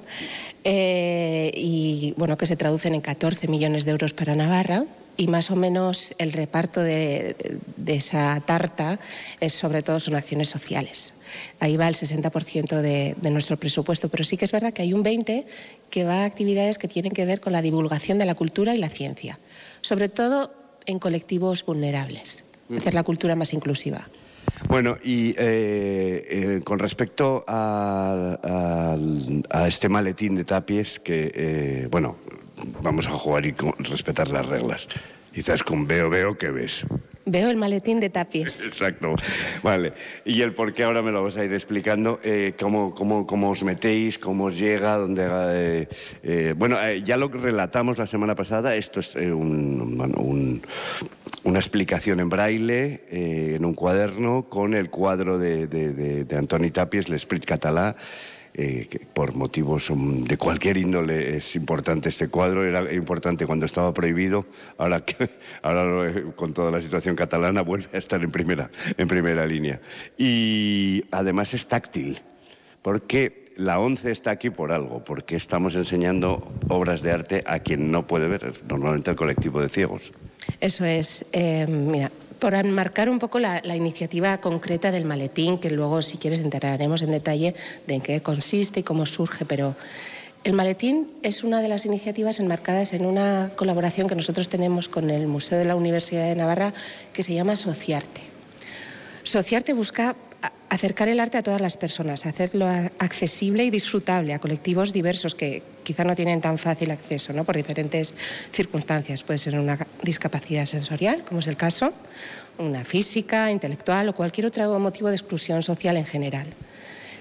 Eh, 0.63 1.51
y 1.55 2.15
bueno, 2.17 2.39
que 2.39 2.47
se 2.47 2.57
traducen 2.57 2.95
en 2.95 3.01
14 3.01 3.49
millones 3.49 3.85
de 3.85 3.91
euros 3.91 4.15
para 4.15 4.35
Navarra. 4.35 4.85
Y 5.17 5.29
más 5.29 5.51
o 5.51 5.57
menos 5.57 6.13
el 6.19 6.33
reparto 6.33 6.81
de, 6.83 7.37
de 7.77 7.95
esa 7.95 8.41
tarta 8.45 8.99
es 9.41 9.53
sobre 9.53 9.83
todo 9.83 10.01
son 10.01 10.17
acciones 10.17 10.49
sociales. 10.49 11.15
Ahí 11.61 11.77
va 11.77 11.87
el 11.89 11.95
60% 11.95 12.81
de, 12.81 13.15
de 13.21 13.31
nuestro 13.31 13.57
presupuesto, 13.57 14.09
pero 14.09 14.25
sí 14.25 14.37
que 14.37 14.45
es 14.45 14.53
verdad 14.53 14.73
que 14.73 14.83
hay 14.83 14.93
un 14.93 15.05
20% 15.05 15.45
que 15.91 16.03
va 16.05 16.23
a 16.23 16.25
actividades 16.25 16.79
que 16.79 16.89
tienen 16.89 17.13
que 17.13 17.25
ver 17.25 17.41
con 17.41 17.53
la 17.53 17.63
divulgación 17.63 18.19
de 18.19 18.27
la 18.27 18.35
cultura 18.35 18.75
y 18.75 18.79
la 18.79 18.89
ciencia, 18.89 19.39
sobre 19.81 20.09
todo 20.09 20.53
en 20.87 20.99
colectivos 20.99 21.65
vulnerables, 21.65 22.43
hacer 22.77 22.95
la 22.95 23.05
cultura 23.05 23.37
más 23.37 23.53
inclusiva. 23.55 24.09
Bueno, 24.69 24.97
y 25.05 25.31
eh, 25.31 25.37
eh, 25.39 26.61
con 26.65 26.79
respecto 26.81 27.45
a, 27.47 28.39
a- 28.43 29.61
a 29.63 29.69
este 29.69 29.89
maletín 29.89 30.35
de 30.35 30.45
tapies, 30.45 30.99
que, 31.01 31.31
eh, 31.35 31.89
bueno, 31.91 32.17
vamos 32.83 33.07
a 33.07 33.11
jugar 33.11 33.47
y 33.47 33.55
respetar 33.79 34.29
las 34.31 34.47
reglas. 34.47 34.89
Quizás 35.35 35.65
con 35.65 35.85
veo, 35.85 36.09
veo, 36.09 36.39
¿qué 36.39 36.49
ves? 36.51 36.87
Veo 37.27 37.51
el 37.51 37.57
maletín 37.57 37.99
de 37.99 38.09
tapies. 38.09 38.65
Exacto. 38.67 39.17
Vale. 39.65 39.93
Y 40.25 40.43
el 40.43 40.55
por 40.55 40.73
qué 40.73 40.85
ahora 40.85 41.03
me 41.03 41.11
lo 41.11 41.25
vas 41.25 41.37
a 41.37 41.45
ir 41.45 41.53
explicando. 41.53 42.21
Eh, 42.23 42.55
cómo, 42.57 42.95
cómo, 42.95 43.27
cómo, 43.27 43.51
os 43.51 43.65
metéis, 43.65 44.17
cómo 44.19 44.45
os 44.45 44.57
llega, 44.57 44.97
dónde. 44.97 45.27
Eh, 45.29 45.89
eh, 46.23 46.55
bueno, 46.57 46.77
ya 47.05 47.17
lo 47.17 47.27
relatamos 47.29 47.99
la 47.99 48.07
semana 48.07 48.37
pasada. 48.37 48.77
Esto 48.77 49.01
es 49.01 49.17
un, 49.17 50.63
una 51.43 51.59
explicación 51.59 52.21
en 52.21 52.29
braille, 52.29 53.01
en 53.11 53.65
un 53.65 53.75
cuaderno, 53.75 54.45
con 54.49 54.73
el 54.73 54.89
cuadro 54.89 55.37
de, 55.37 55.67
de, 55.67 56.25
de 56.25 56.37
Antoni 56.37 56.71
Tapies, 56.71 57.09
l'Esprit 57.09 57.45
català. 57.45 57.97
Eh, 58.57 58.89
por 59.13 59.35
motivos 59.35 59.91
um, 59.91 60.23
de 60.23 60.39
cualquier 60.39 60.77
índole 60.77 61.37
es 61.39 61.57
importante 61.57 62.11
este 62.11 62.29
cuadro, 62.29 62.65
era 62.65 62.93
importante 62.95 63.47
cuando 63.47 63.67
estaba 63.67 63.93
prohibido, 63.93 64.47
ahora, 64.79 65.05
que, 65.05 65.29
ahora 65.63 66.23
con 66.37 66.53
toda 66.53 66.71
la 66.71 66.81
situación 66.81 67.17
catalana 67.17 67.63
vuelve 67.63 67.89
a 67.93 67.99
estar 67.99 68.23
en 68.23 68.31
primera, 68.31 68.71
en 68.97 69.09
primera 69.09 69.45
línea. 69.45 69.81
Y 70.17 71.05
además 71.11 71.53
es 71.53 71.67
táctil, 71.67 72.21
porque 72.81 73.53
la 73.57 73.81
ONCE 73.81 74.13
está 74.13 74.31
aquí 74.31 74.51
por 74.51 74.71
algo, 74.71 75.03
porque 75.05 75.35
estamos 75.35 75.75
enseñando 75.75 76.53
obras 76.69 77.03
de 77.03 77.11
arte 77.11 77.43
a 77.47 77.59
quien 77.59 77.91
no 77.91 78.07
puede 78.07 78.29
ver, 78.29 78.55
normalmente 78.69 79.11
al 79.11 79.17
colectivo 79.17 79.61
de 79.61 79.69
ciegos. 79.69 80.13
Eso 80.61 80.85
es. 80.85 81.25
Eh, 81.33 81.67
mira, 81.67 82.13
por 82.45 82.53
enmarcar 82.53 83.09
un 83.09 83.19
poco 83.19 83.39
la, 83.39 83.63
iniciativa 83.75 84.37
concreta 84.37 84.93
del 84.93 85.07
maletín, 85.07 85.57
que 85.57 85.71
luego, 85.71 86.03
si 86.03 86.19
quieres, 86.19 86.41
enteraremos 86.41 87.01
en 87.01 87.11
detalle 87.11 87.55
de 87.87 87.95
en 87.95 88.03
qué 88.03 88.21
consiste 88.21 88.81
y 88.81 88.83
cómo 88.83 89.07
surge, 89.07 89.47
pero 89.47 89.75
el 90.45 90.53
maletín 90.53 91.09
es 91.23 91.43
una 91.43 91.63
de 91.63 91.69
las 91.69 91.87
iniciativas 91.87 92.41
enmarcadas 92.41 92.93
en 92.93 93.07
una 93.07 93.53
colaboración 93.57 94.11
que 94.11 94.15
nosotros 94.15 94.51
tenemos 94.51 94.91
con 94.91 95.09
el 95.09 95.27
Museo 95.27 95.57
de 95.57 95.65
la 95.65 95.75
Universidad 95.75 96.29
de 96.29 96.37
Navarra 96.37 96.75
que 97.15 97.23
se 97.23 97.33
llama 97.33 97.57
Sociarte. 97.57 98.21
Sociarte 99.23 99.73
busca 99.73 100.15
acercar 100.69 101.09
el 101.09 101.21
arte 101.21 101.39
a 101.39 101.43
todas 101.43 101.63
las 101.63 101.79
personas, 101.79 102.27
hacerlo 102.27 102.67
accesible 102.99 103.65
y 103.65 103.71
disfrutable 103.71 104.35
a 104.35 104.39
colectivos 104.39 104.93
diversos 104.93 105.35
que 105.35 105.63
quizá 105.85 106.03
no 106.03 106.15
tienen 106.15 106.41
tan 106.41 106.59
fácil 106.59 106.91
acceso 106.91 107.33
¿no? 107.33 107.45
por 107.45 107.57
diferentes 107.57 108.15
circunstancias. 108.53 109.23
Puede 109.23 109.39
ser 109.39 109.59
una 109.59 109.79
discapacidad 110.03 110.67
sensorial, 110.67 111.23
como 111.25 111.41
es 111.41 111.47
el 111.47 111.57
caso, 111.57 111.93
una 112.59 112.85
física, 112.85 113.51
intelectual 113.51 114.09
o 114.09 114.15
cualquier 114.15 114.47
otro 114.47 114.79
motivo 114.81 115.09
de 115.09 115.17
exclusión 115.17 115.63
social 115.63 115.97
en 115.97 116.07
general. 116.07 116.47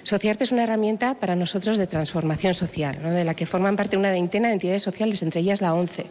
Sociarte 0.04 0.44
es 0.44 0.52
una 0.52 0.64
herramienta 0.64 1.16
para 1.16 1.36
nosotros 1.36 1.78
de 1.78 1.88
transformación 1.88 2.54
social, 2.54 3.02
de 3.02 3.24
la 3.24 3.36
que 3.36 3.46
forman 3.46 3.76
parte 3.76 3.96
una 3.96 4.12
veintena 4.12 4.48
de 4.48 4.56
entidades 4.56 4.82
sociales, 4.82 5.22
entre 5.22 5.42
ellas 5.42 5.62
la 5.62 5.74
ONCE 5.74 6.08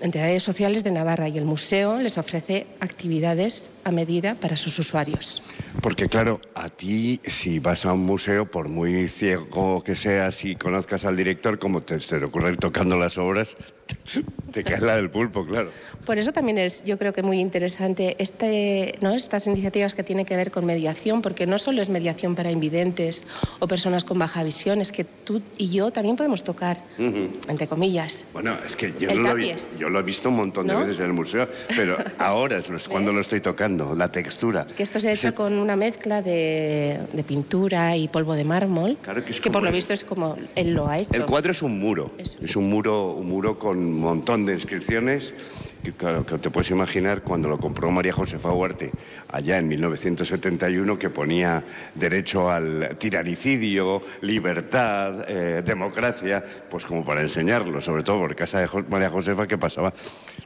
entidades 0.00 0.42
sociales 0.42 0.84
de 0.84 0.90
Navarra 0.90 1.28
y 1.28 1.38
el 1.38 1.44
museo 1.44 1.98
les 1.98 2.18
ofrece 2.18 2.66
actividades 2.80 3.72
a 3.84 3.90
medida 3.90 4.34
para 4.34 4.56
sus 4.56 4.78
usuarios. 4.78 5.42
Porque 5.80 6.08
claro, 6.08 6.40
a 6.54 6.68
ti 6.68 7.20
si 7.24 7.58
vas 7.58 7.86
a 7.86 7.92
un 7.92 8.00
museo, 8.00 8.50
por 8.50 8.68
muy 8.68 9.08
ciego 9.08 9.82
que 9.82 9.96
seas 9.96 10.44
y 10.44 10.56
conozcas 10.56 11.04
al 11.04 11.16
director, 11.16 11.58
como 11.58 11.82
te, 11.82 11.98
te 11.98 12.24
ocurre 12.24 12.50
ir 12.50 12.56
tocando 12.56 12.96
las 12.96 13.18
obras, 13.18 13.56
te 14.52 14.64
cae 14.64 14.80
la 14.80 14.96
del 14.96 15.10
pulpo, 15.10 15.44
claro. 15.44 15.70
Por 16.04 16.18
eso 16.18 16.32
también 16.32 16.58
es, 16.58 16.84
yo 16.84 16.98
creo 16.98 17.12
que 17.12 17.22
muy 17.22 17.38
interesante 17.38 18.16
este, 18.18 18.94
¿no? 19.00 19.14
estas 19.14 19.46
iniciativas 19.46 19.94
que 19.94 20.02
tienen 20.02 20.24
que 20.24 20.36
ver 20.36 20.50
con 20.50 20.64
mediación, 20.64 21.22
porque 21.22 21.46
no 21.46 21.58
solo 21.58 21.82
es 21.82 21.88
mediación 21.88 22.34
para 22.34 22.50
invidentes 22.50 23.24
o 23.58 23.66
personas 23.66 24.04
con 24.04 24.18
baja 24.18 24.44
visión, 24.44 24.80
es 24.80 24.92
que 24.92 25.04
tú 25.04 25.42
y 25.58 25.70
yo 25.70 25.90
también 25.90 26.16
podemos 26.16 26.44
tocar, 26.44 26.78
entre 26.98 27.66
comillas. 27.66 28.24
Bueno, 28.32 28.56
es 28.66 28.76
que 28.76 28.94
yo, 28.98 29.14
lo, 29.14 29.36
yo 29.78 29.90
lo, 29.90 29.98
he 29.98 30.02
visto 30.02 30.28
un 30.28 30.36
montón 30.36 30.66
de 30.66 30.74
veces 30.74 30.98
en 31.00 31.06
el 31.06 31.12
museo, 31.12 31.48
pero 31.74 31.96
ahora 32.18 32.58
es 32.58 32.88
cuando 32.88 33.12
lo 33.12 33.20
estoy 33.20 33.40
tocando, 33.40 33.94
la 33.94 34.10
textura. 34.10 34.66
Que 34.76 34.82
esto 34.82 35.00
se 35.00 35.08
ha 35.08 35.12
hecho 35.12 35.34
con 35.34 35.58
una 35.58 35.76
mezcla 35.76 36.22
de, 36.22 37.00
pintura 37.26 37.96
y 37.96 38.08
polvo 38.08 38.34
de 38.34 38.44
mármol, 38.44 38.96
que, 39.42 39.50
por 39.50 39.62
lo 39.62 39.72
visto 39.72 39.92
es 39.92 40.04
como 40.04 40.36
él 40.54 40.72
lo 40.72 40.86
ha 40.86 40.98
hecho. 40.98 41.10
El 41.12 41.26
cuadro 41.26 41.52
es 41.52 41.62
un 41.62 41.78
muro, 41.78 42.12
es 42.18 42.56
un 42.56 42.70
muro, 42.70 43.12
un 43.12 43.28
muro 43.28 43.58
con 43.58 43.75
un 43.76 44.00
montón 44.00 44.44
de 44.46 44.54
inscripciones 44.54 45.34
que, 45.82 45.92
que 45.92 46.38
te 46.38 46.50
puedes 46.50 46.70
imaginar 46.70 47.22
cuando 47.22 47.48
lo 47.48 47.58
compró 47.58 47.90
María 47.90 48.12
Josefa 48.12 48.50
Huarte 48.50 48.90
allá 49.28 49.58
en 49.58 49.68
1971 49.68 50.98
que 50.98 51.10
ponía 51.10 51.62
derecho 51.94 52.50
al 52.50 52.96
tiranicidio, 52.98 54.02
libertad, 54.22 55.24
eh, 55.28 55.62
democracia, 55.64 56.44
pues 56.68 56.84
como 56.84 57.04
para 57.04 57.20
enseñarlo, 57.20 57.80
sobre 57.80 58.02
todo 58.02 58.18
por 58.18 58.34
casa 58.34 58.60
de 58.60 58.68
María 58.88 59.10
Josefa 59.10 59.46
que 59.46 59.58
pasaba 59.58 59.92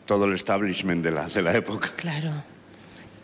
todo 0.04 0.24
el 0.24 0.34
establishment 0.34 1.02
de 1.02 1.10
la, 1.10 1.28
de 1.28 1.42
la 1.42 1.54
época. 1.56 1.92
Claro. 1.96 2.30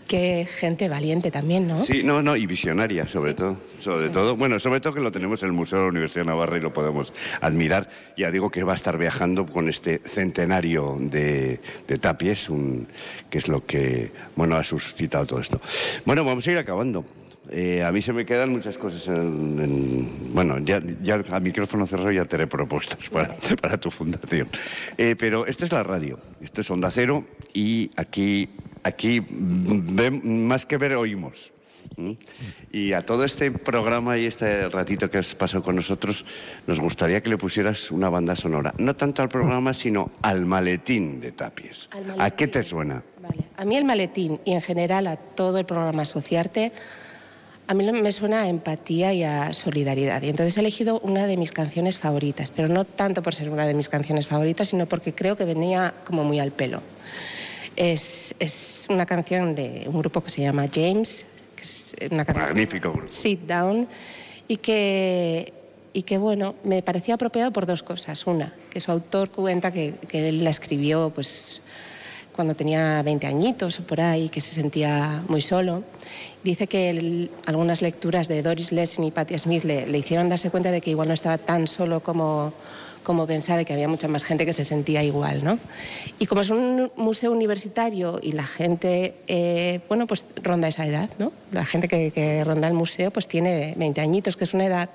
Qué 0.07 0.47
gente 0.47 0.89
valiente 0.89 1.33
también, 1.33 1.67
¿no? 1.67 1.83
Sí, 1.83 2.03
no, 2.05 2.23
no, 2.23 2.37
y 2.37 2.47
visionaria, 2.47 3.09
sobre 3.09 3.35
todo. 3.35 3.57
Sobre 3.81 4.09
todo, 4.09 4.37
bueno, 4.37 4.61
sobre 4.61 4.81
todo 4.81 4.95
que 4.95 5.01
lo 5.01 5.11
tenemos 5.11 5.43
en 5.43 5.49
el 5.49 5.53
Museo 5.53 5.79
de 5.79 5.85
la 5.85 5.91
Universidad 5.91 6.25
de 6.25 6.31
Navarra 6.31 6.57
y 6.59 6.61
lo 6.61 6.73
podemos 6.73 7.13
admirar. 7.41 7.89
Ya 8.17 8.31
digo 8.31 8.51
que 8.51 8.63
va 8.63 8.73
a 8.73 8.77
estar 8.77 8.99
viajando 8.99 9.47
con 9.47 9.69
este 9.69 9.99
centenario 9.99 10.97
de, 11.01 11.59
Tapies, 12.01 12.49
un, 12.51 12.87
que 13.29 13.39
es 13.39 13.49
lo 13.49 13.67
que, 13.67 14.13
bueno, 14.37 14.57
ha 14.57 14.63
suscitado 14.63 15.27
todo 15.27 15.41
esto. 15.41 15.61
Bueno, 16.05 16.25
vamos 16.25 16.47
a 16.47 16.53
ir 16.53 16.59
acabando. 16.59 17.05
Eh, 17.51 17.83
a 17.83 17.93
mí 17.93 18.03
se 18.03 18.13
me 18.13 18.27
quedan 18.27 18.51
muchas 18.51 18.77
cosas 18.79 19.07
en, 19.09 20.35
bueno, 20.35 20.59
ya, 20.59 20.83
ya 21.03 21.23
a 21.31 21.41
micrófono 21.41 21.87
cerrado 21.87 22.11
ya 22.11 22.25
te 22.25 22.37
haré 22.37 22.47
propuestas 22.47 23.09
para, 23.11 23.35
para 23.61 23.79
tu 23.79 23.91
fundación. 23.91 24.49
Eh, 24.99 25.17
pero 25.19 25.47
esta 25.47 25.65
es 25.65 25.73
la 25.73 25.83
radio, 25.83 26.19
esto 26.41 26.61
es 26.61 26.71
Onda 26.71 26.91
Cero 26.91 27.25
y 27.55 27.91
aquí 27.97 28.49
aquí 28.87 29.21
más 29.21 30.65
que 30.65 30.77
ver 30.79 30.95
oímos. 30.95 31.53
Y 32.73 32.93
a 32.93 33.03
todo 33.03 33.25
este 33.25 33.51
programa 33.51 34.19
y 34.19 34.27
este 34.27 34.69
ratito 34.69 35.09
que 35.09 35.19
has 35.19 35.35
pasado 35.35 35.63
con 35.63 35.77
nosotros, 35.77 36.25
nos 36.67 36.81
gustaría 36.81 37.23
que 37.23 37.31
le 37.31 37.39
pusieras 37.39 37.91
una 37.91 38.09
banda 38.09 38.35
sonora. 38.35 38.75
No 38.79 38.97
tanto 38.97 39.23
al 39.23 39.29
programa, 39.29 39.73
sino 39.73 40.11
al 40.23 40.45
maletín 40.47 41.21
de 41.21 41.33
Tapies. 41.33 41.89
¿A 42.19 42.31
qué 42.31 42.49
te 42.49 42.63
suena? 42.63 43.03
A 43.57 43.65
mí 43.65 43.77
el 43.77 43.85
maletín 43.85 44.41
y 44.45 44.53
en 44.53 44.61
general 44.61 45.07
a 45.07 45.17
todo 45.17 45.59
el 45.59 45.65
programa 45.65 46.03
Asociarte, 46.03 46.73
a 47.69 47.75
mí 47.75 47.91
me 47.91 48.13
suena 48.13 48.43
a 48.43 48.49
empatía 48.49 49.13
y 49.13 49.23
a 49.23 49.55
solidaridad. 49.55 50.23
Y 50.23 50.29
entonces 50.29 50.57
he 50.57 50.61
elegido 50.61 51.01
una 51.01 51.27
de 51.27 51.37
mis 51.37 51.53
canciones 51.53 51.99
favoritas, 51.99 52.51
pero 52.51 52.69
no 52.69 52.85
tanto 52.85 53.23
por 53.23 53.35
ser 53.35 53.49
una 53.49 53.67
de 53.67 53.75
mis 53.75 53.89
canciones 53.89 54.27
favoritas, 54.27 54.69
sino 54.69 54.87
porque 54.87 55.15
creo 55.15 55.37
que 55.37 55.45
venía 55.45 55.95
como 56.05 56.25
muy 56.25 56.39
al 56.39 56.53
pelo. 56.53 56.83
Es, 57.77 58.35
es, 58.39 58.87
una 58.89 59.05
canción 59.05 59.55
de 59.55 59.85
un 59.87 59.99
grupo 59.99 60.23
que 60.23 60.31
se 60.31 60.43
llama 60.43 60.67
James, 60.73 61.27
que 61.55 61.63
es 61.63 61.95
una 62.11 62.25
canción 62.25 62.47
Magnífico 62.47 62.93
grupo. 62.93 63.11
Sit 63.11 63.41
Down, 63.41 63.87
y 64.49 64.57
que, 64.57 65.53
y 65.93 66.03
que, 66.03 66.19
bueno, 66.19 66.55
me 66.65 66.83
parecía 66.83 67.15
apropiado 67.15 67.53
por 67.53 67.67
dos 67.67 67.83
cosas. 67.83 68.27
Una, 68.27 68.55
que 68.71 68.81
su 68.81 68.91
autor 68.91 69.31
cuenta 69.31 69.73
que, 69.73 69.95
que 70.09 70.29
él 70.29 70.45
la 70.45 70.51
escribió 70.51 71.11
pues, 71.15 71.61
cuando 72.35 72.55
tenía 72.55 73.03
20 73.03 73.27
añitos 73.27 73.81
o 73.81 73.83
por 73.83 74.01
ahí, 74.01 74.29
que 74.29 74.41
se 74.41 74.55
sentía 74.55 75.23
muy 75.29 75.41
solo. 75.41 75.83
Dice 76.45 76.69
que 76.69 77.29
algunas 77.47 77.83
lecturas 77.83 78.29
de 78.29 78.43
Doris 78.43 78.71
Lessing 78.71 79.05
y 79.05 79.11
Patti 79.11 79.39
Smith 79.39 79.65
le, 79.65 79.87
le 79.87 79.99
hicieron 79.99 80.29
darse 80.29 80.51
cuenta 80.51 80.71
de 80.71 80.81
que 80.81 80.91
igual 80.91 81.09
no 81.09 81.15
estaba 81.15 81.39
tan 81.39 81.67
solo 81.67 82.01
como 82.01 82.53
como 83.07 83.25
pensaba 83.25 83.63
que 83.63 83.73
había 83.73 83.87
mucha 83.87 84.09
más 84.09 84.25
gente 84.25 84.45
que 84.45 84.53
se 84.53 84.65
sentía 84.65 85.01
igual. 85.05 85.45
¿no? 85.45 85.61
Y 86.19 86.27
como 86.27 86.41
es 86.41 86.51
un 86.51 86.91
museo 86.97 87.31
universitario 87.31 88.19
y 88.21 88.33
la 88.33 88.45
gente, 88.45 89.15
eh, 89.29 89.79
bueno, 89.89 90.09
pues 90.09 90.25
ronda 90.43 90.67
esa 90.67 90.85
edad, 90.85 91.09
¿no? 91.21 91.33
La 91.53 91.65
gente 91.65 91.87
que, 91.87 92.43
ronda 92.45 92.67
el 92.67 92.75
museo 92.75 93.13
pues 93.13 93.29
tiene 93.29 93.75
20 93.77 94.01
añitos, 94.01 94.37
que 94.37 94.43
es 94.43 94.55
una 94.55 94.67
edad 94.67 94.91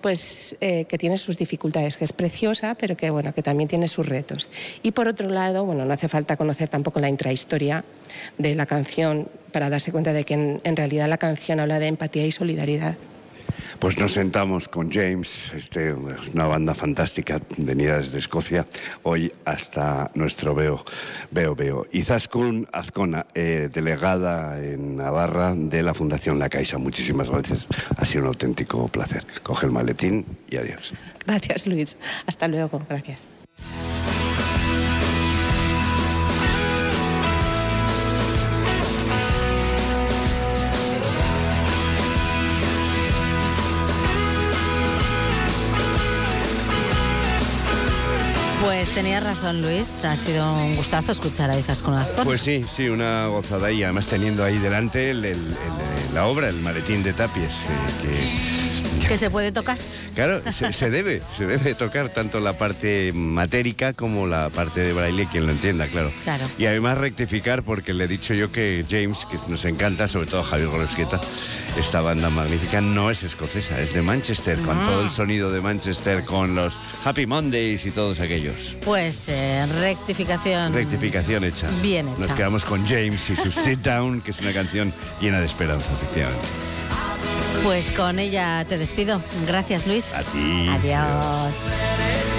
pues 0.00 0.56
eh, 0.60 0.84
que 0.84 0.98
tiene 0.98 1.16
sus 1.16 1.36
dificultades, 1.36 1.96
que 1.96 2.04
es 2.04 2.12
preciosa, 2.12 2.76
pero 2.76 2.96
que 2.96 3.10
bueno, 3.10 3.34
que 3.34 3.42
también 3.42 3.68
tiene 3.68 3.88
sus 3.88 4.06
retos. 4.06 4.48
Y 4.84 4.92
por 4.92 5.08
otro 5.08 5.28
lado, 5.28 5.64
bueno, 5.64 5.84
no 5.84 5.92
hace 5.92 6.08
falta 6.08 6.36
conocer 6.36 6.68
tampoco 6.68 7.00
la 7.00 7.08
intrahistoria 7.08 7.84
de 8.38 8.54
la 8.54 8.66
canción 8.66 9.26
para 9.50 9.68
darse 9.68 9.90
cuenta 9.90 10.12
de 10.12 10.24
que 10.24 10.34
en 10.34 10.76
realidad 10.76 11.08
la 11.08 11.18
canción 11.18 11.58
habla 11.58 11.80
de 11.80 11.88
empatía 11.88 12.24
y 12.24 12.30
solidaridad. 12.30 12.96
Pues 13.78 13.98
nos 13.98 14.12
sentamos 14.12 14.68
con 14.68 14.90
James, 14.90 15.50
este, 15.54 15.92
una 15.92 16.46
banda 16.46 16.74
fantástica 16.74 17.40
venida 17.56 17.98
desde 17.98 18.18
Escocia, 18.18 18.66
hoy 19.02 19.32
hasta 19.44 20.10
nuestro 20.14 20.54
Veo 20.54 20.84
Veo. 21.30 21.54
Veo. 21.54 21.86
Izaskun 21.92 22.68
Azcona, 22.72 23.26
eh, 23.34 23.68
delegada 23.72 24.62
en 24.62 24.96
Navarra 24.96 25.54
de 25.54 25.82
la 25.82 25.94
Fundación 25.94 26.38
La 26.38 26.48
Caixa. 26.48 26.78
Muchísimas 26.78 27.30
gracias, 27.30 27.66
ha 27.96 28.04
sido 28.04 28.22
un 28.22 28.28
auténtico 28.28 28.88
placer. 28.88 29.24
Coge 29.42 29.66
el 29.66 29.72
maletín 29.72 30.24
y 30.50 30.56
adiós. 30.56 30.92
Gracias, 31.26 31.66
Luis. 31.66 31.96
Hasta 32.26 32.48
luego. 32.48 32.80
Gracias. 32.88 33.26
Tenías 48.94 49.22
razón, 49.22 49.62
Luis. 49.62 50.04
Ha 50.04 50.16
sido 50.16 50.52
un 50.54 50.76
gustazo 50.76 51.12
escuchar 51.12 51.50
a 51.50 51.56
con 51.82 51.94
Azcona. 51.94 52.24
Pues 52.24 52.42
sí, 52.42 52.64
sí, 52.74 52.88
una 52.88 53.26
gozada 53.26 53.70
y 53.70 53.82
además 53.82 54.06
teniendo 54.06 54.44
ahí 54.44 54.58
delante 54.58 55.10
el- 55.10 55.24
el- 55.24 55.36
el- 55.36 56.14
la 56.14 56.26
obra, 56.26 56.48
el 56.48 56.60
maletín 56.60 57.02
de 57.02 57.12
Tapies, 57.12 57.50
eh, 57.50 57.52
que 58.02 58.71
Que 59.08 59.16
se 59.18 59.28
puede 59.30 59.52
tocar. 59.52 59.76
Claro, 60.14 60.40
se, 60.52 60.72
se 60.72 60.88
debe, 60.90 61.20
se 61.36 61.46
debe 61.46 61.74
tocar 61.74 62.08
tanto 62.10 62.40
la 62.40 62.56
parte 62.56 63.12
matérica 63.12 63.92
como 63.92 64.26
la 64.26 64.48
parte 64.48 64.80
de 64.80 64.92
braille, 64.92 65.26
quien 65.30 65.44
lo 65.46 65.52
entienda, 65.52 65.86
claro. 65.88 66.10
Claro. 66.24 66.44
Y 66.58 66.64
además 66.66 66.96
rectificar, 66.98 67.62
porque 67.62 67.92
le 67.92 68.04
he 68.04 68.08
dicho 68.08 68.32
yo 68.32 68.50
que 68.52 68.84
James, 68.88 69.26
que 69.30 69.38
nos 69.48 69.64
encanta, 69.66 70.08
sobre 70.08 70.26
todo 70.28 70.42
Javier 70.42 70.68
Golosquieta, 70.68 71.20
esta 71.78 72.00
banda 72.00 72.30
magnífica 72.30 72.80
no 72.80 73.10
es 73.10 73.22
escocesa, 73.22 73.80
es 73.80 73.92
de 73.92 74.02
Manchester, 74.02 74.58
con 74.60 74.78
Ah. 74.78 74.84
todo 74.84 75.02
el 75.02 75.10
sonido 75.10 75.50
de 75.52 75.60
Manchester, 75.60 76.24
con 76.24 76.54
los 76.54 76.72
Happy 77.04 77.26
Mondays 77.26 77.84
y 77.84 77.90
todos 77.90 78.20
aquellos. 78.20 78.76
Pues 78.84 79.28
eh, 79.28 79.66
rectificación. 79.80 80.72
Rectificación 80.72 81.44
hecha. 81.44 81.66
Bien 81.82 82.08
hecha. 82.08 82.18
Nos 82.18 82.32
quedamos 82.34 82.64
con 82.64 82.86
James 82.86 83.28
y 83.30 83.36
su 83.36 83.50
Sit 83.50 83.80
Down, 83.80 84.20
que 84.22 84.30
es 84.30 84.40
una 84.40 84.52
canción 84.52 84.92
llena 85.20 85.40
de 85.40 85.46
esperanza, 85.46 85.86
efectivamente. 85.92 86.46
Pues 87.62 87.92
con 87.92 88.18
ella 88.18 88.64
te 88.68 88.78
despido. 88.78 89.20
Gracias, 89.46 89.86
Luis. 89.86 90.12
A 90.14 90.22
ti. 90.22 90.68
Adiós. 90.68 92.31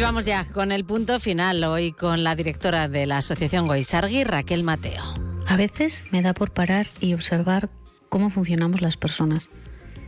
Y 0.00 0.02
vamos 0.02 0.24
ya 0.24 0.46
con 0.46 0.72
el 0.72 0.86
punto 0.86 1.20
final 1.20 1.62
hoy 1.62 1.92
con 1.92 2.24
la 2.24 2.34
directora 2.34 2.88
de 2.88 3.04
la 3.04 3.18
Asociación 3.18 3.66
Goisargui, 3.66 4.24
Raquel 4.24 4.64
Mateo. 4.64 5.02
A 5.46 5.58
veces 5.58 6.06
me 6.10 6.22
da 6.22 6.32
por 6.32 6.52
parar 6.52 6.86
y 7.00 7.12
observar 7.12 7.68
cómo 8.08 8.30
funcionamos 8.30 8.80
las 8.80 8.96
personas. 8.96 9.50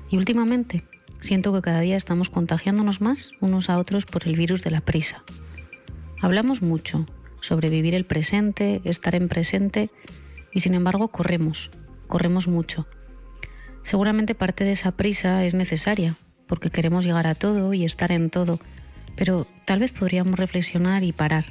Y 0.08 0.16
últimamente 0.16 0.86
siento 1.20 1.52
que 1.52 1.60
cada 1.60 1.80
día 1.80 1.98
estamos 1.98 2.30
contagiándonos 2.30 3.02
más 3.02 3.32
unos 3.42 3.68
a 3.68 3.76
otros 3.76 4.06
por 4.06 4.26
el 4.26 4.34
virus 4.34 4.62
de 4.62 4.70
la 4.70 4.80
prisa. 4.80 5.24
Hablamos 6.22 6.62
mucho 6.62 7.04
sobre 7.42 7.68
vivir 7.68 7.94
el 7.94 8.06
presente, 8.06 8.80
estar 8.84 9.14
en 9.14 9.28
presente, 9.28 9.90
y 10.54 10.60
sin 10.60 10.72
embargo 10.72 11.08
corremos, 11.08 11.70
corremos 12.08 12.48
mucho. 12.48 12.86
Seguramente 13.82 14.34
parte 14.34 14.64
de 14.64 14.72
esa 14.72 14.92
prisa 14.92 15.44
es 15.44 15.52
necesaria, 15.52 16.16
porque 16.46 16.70
queremos 16.70 17.04
llegar 17.04 17.26
a 17.26 17.34
todo 17.34 17.74
y 17.74 17.84
estar 17.84 18.10
en 18.10 18.30
todo, 18.30 18.58
pero 19.16 19.46
tal 19.64 19.80
vez 19.80 19.92
podríamos 19.92 20.38
reflexionar 20.38 21.04
y 21.04 21.12
parar. 21.12 21.46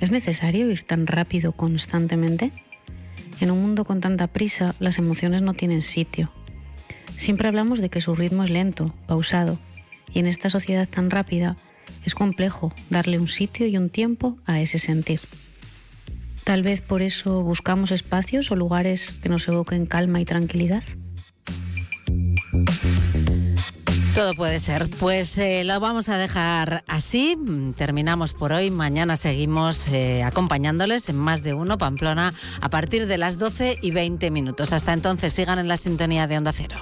¿Es 0.00 0.10
necesario 0.10 0.70
ir 0.70 0.82
tan 0.82 1.06
rápido 1.06 1.52
constantemente? 1.52 2.52
En 3.40 3.50
un 3.50 3.60
mundo 3.60 3.84
con 3.84 4.00
tanta 4.00 4.26
prisa, 4.26 4.74
las 4.78 4.98
emociones 4.98 5.42
no 5.42 5.54
tienen 5.54 5.82
sitio. 5.82 6.30
Siempre 7.16 7.48
hablamos 7.48 7.80
de 7.80 7.88
que 7.88 8.00
su 8.00 8.14
ritmo 8.14 8.44
es 8.44 8.50
lento, 8.50 8.86
pausado, 9.06 9.58
y 10.12 10.18
en 10.18 10.26
esta 10.26 10.50
sociedad 10.50 10.88
tan 10.88 11.10
rápida 11.10 11.56
es 12.04 12.14
complejo 12.14 12.72
darle 12.90 13.18
un 13.18 13.28
sitio 13.28 13.66
y 13.66 13.76
un 13.76 13.90
tiempo 13.90 14.38
a 14.44 14.60
ese 14.60 14.78
sentir. 14.78 15.20
Tal 16.44 16.62
vez 16.62 16.80
por 16.80 17.02
eso 17.02 17.42
buscamos 17.42 17.92
espacios 17.92 18.50
o 18.50 18.56
lugares 18.56 19.12
que 19.22 19.28
nos 19.28 19.46
evoquen 19.46 19.86
calma 19.86 20.20
y 20.20 20.24
tranquilidad. 20.24 20.82
Todo 24.14 24.34
puede 24.34 24.58
ser. 24.58 24.90
Pues 25.00 25.38
eh, 25.38 25.64
lo 25.64 25.80
vamos 25.80 26.10
a 26.10 26.18
dejar 26.18 26.84
así. 26.86 27.38
Terminamos 27.76 28.34
por 28.34 28.52
hoy. 28.52 28.70
Mañana 28.70 29.16
seguimos 29.16 29.88
eh, 29.88 30.22
acompañándoles 30.22 31.08
en 31.08 31.16
más 31.16 31.42
de 31.42 31.54
uno, 31.54 31.78
Pamplona, 31.78 32.34
a 32.60 32.68
partir 32.68 33.06
de 33.06 33.16
las 33.16 33.38
12 33.38 33.78
y 33.80 33.90
20 33.90 34.30
minutos. 34.30 34.74
Hasta 34.74 34.92
entonces, 34.92 35.32
sigan 35.32 35.58
en 35.58 35.68
la 35.68 35.78
sintonía 35.78 36.26
de 36.26 36.36
Onda 36.36 36.52
Cero. 36.52 36.76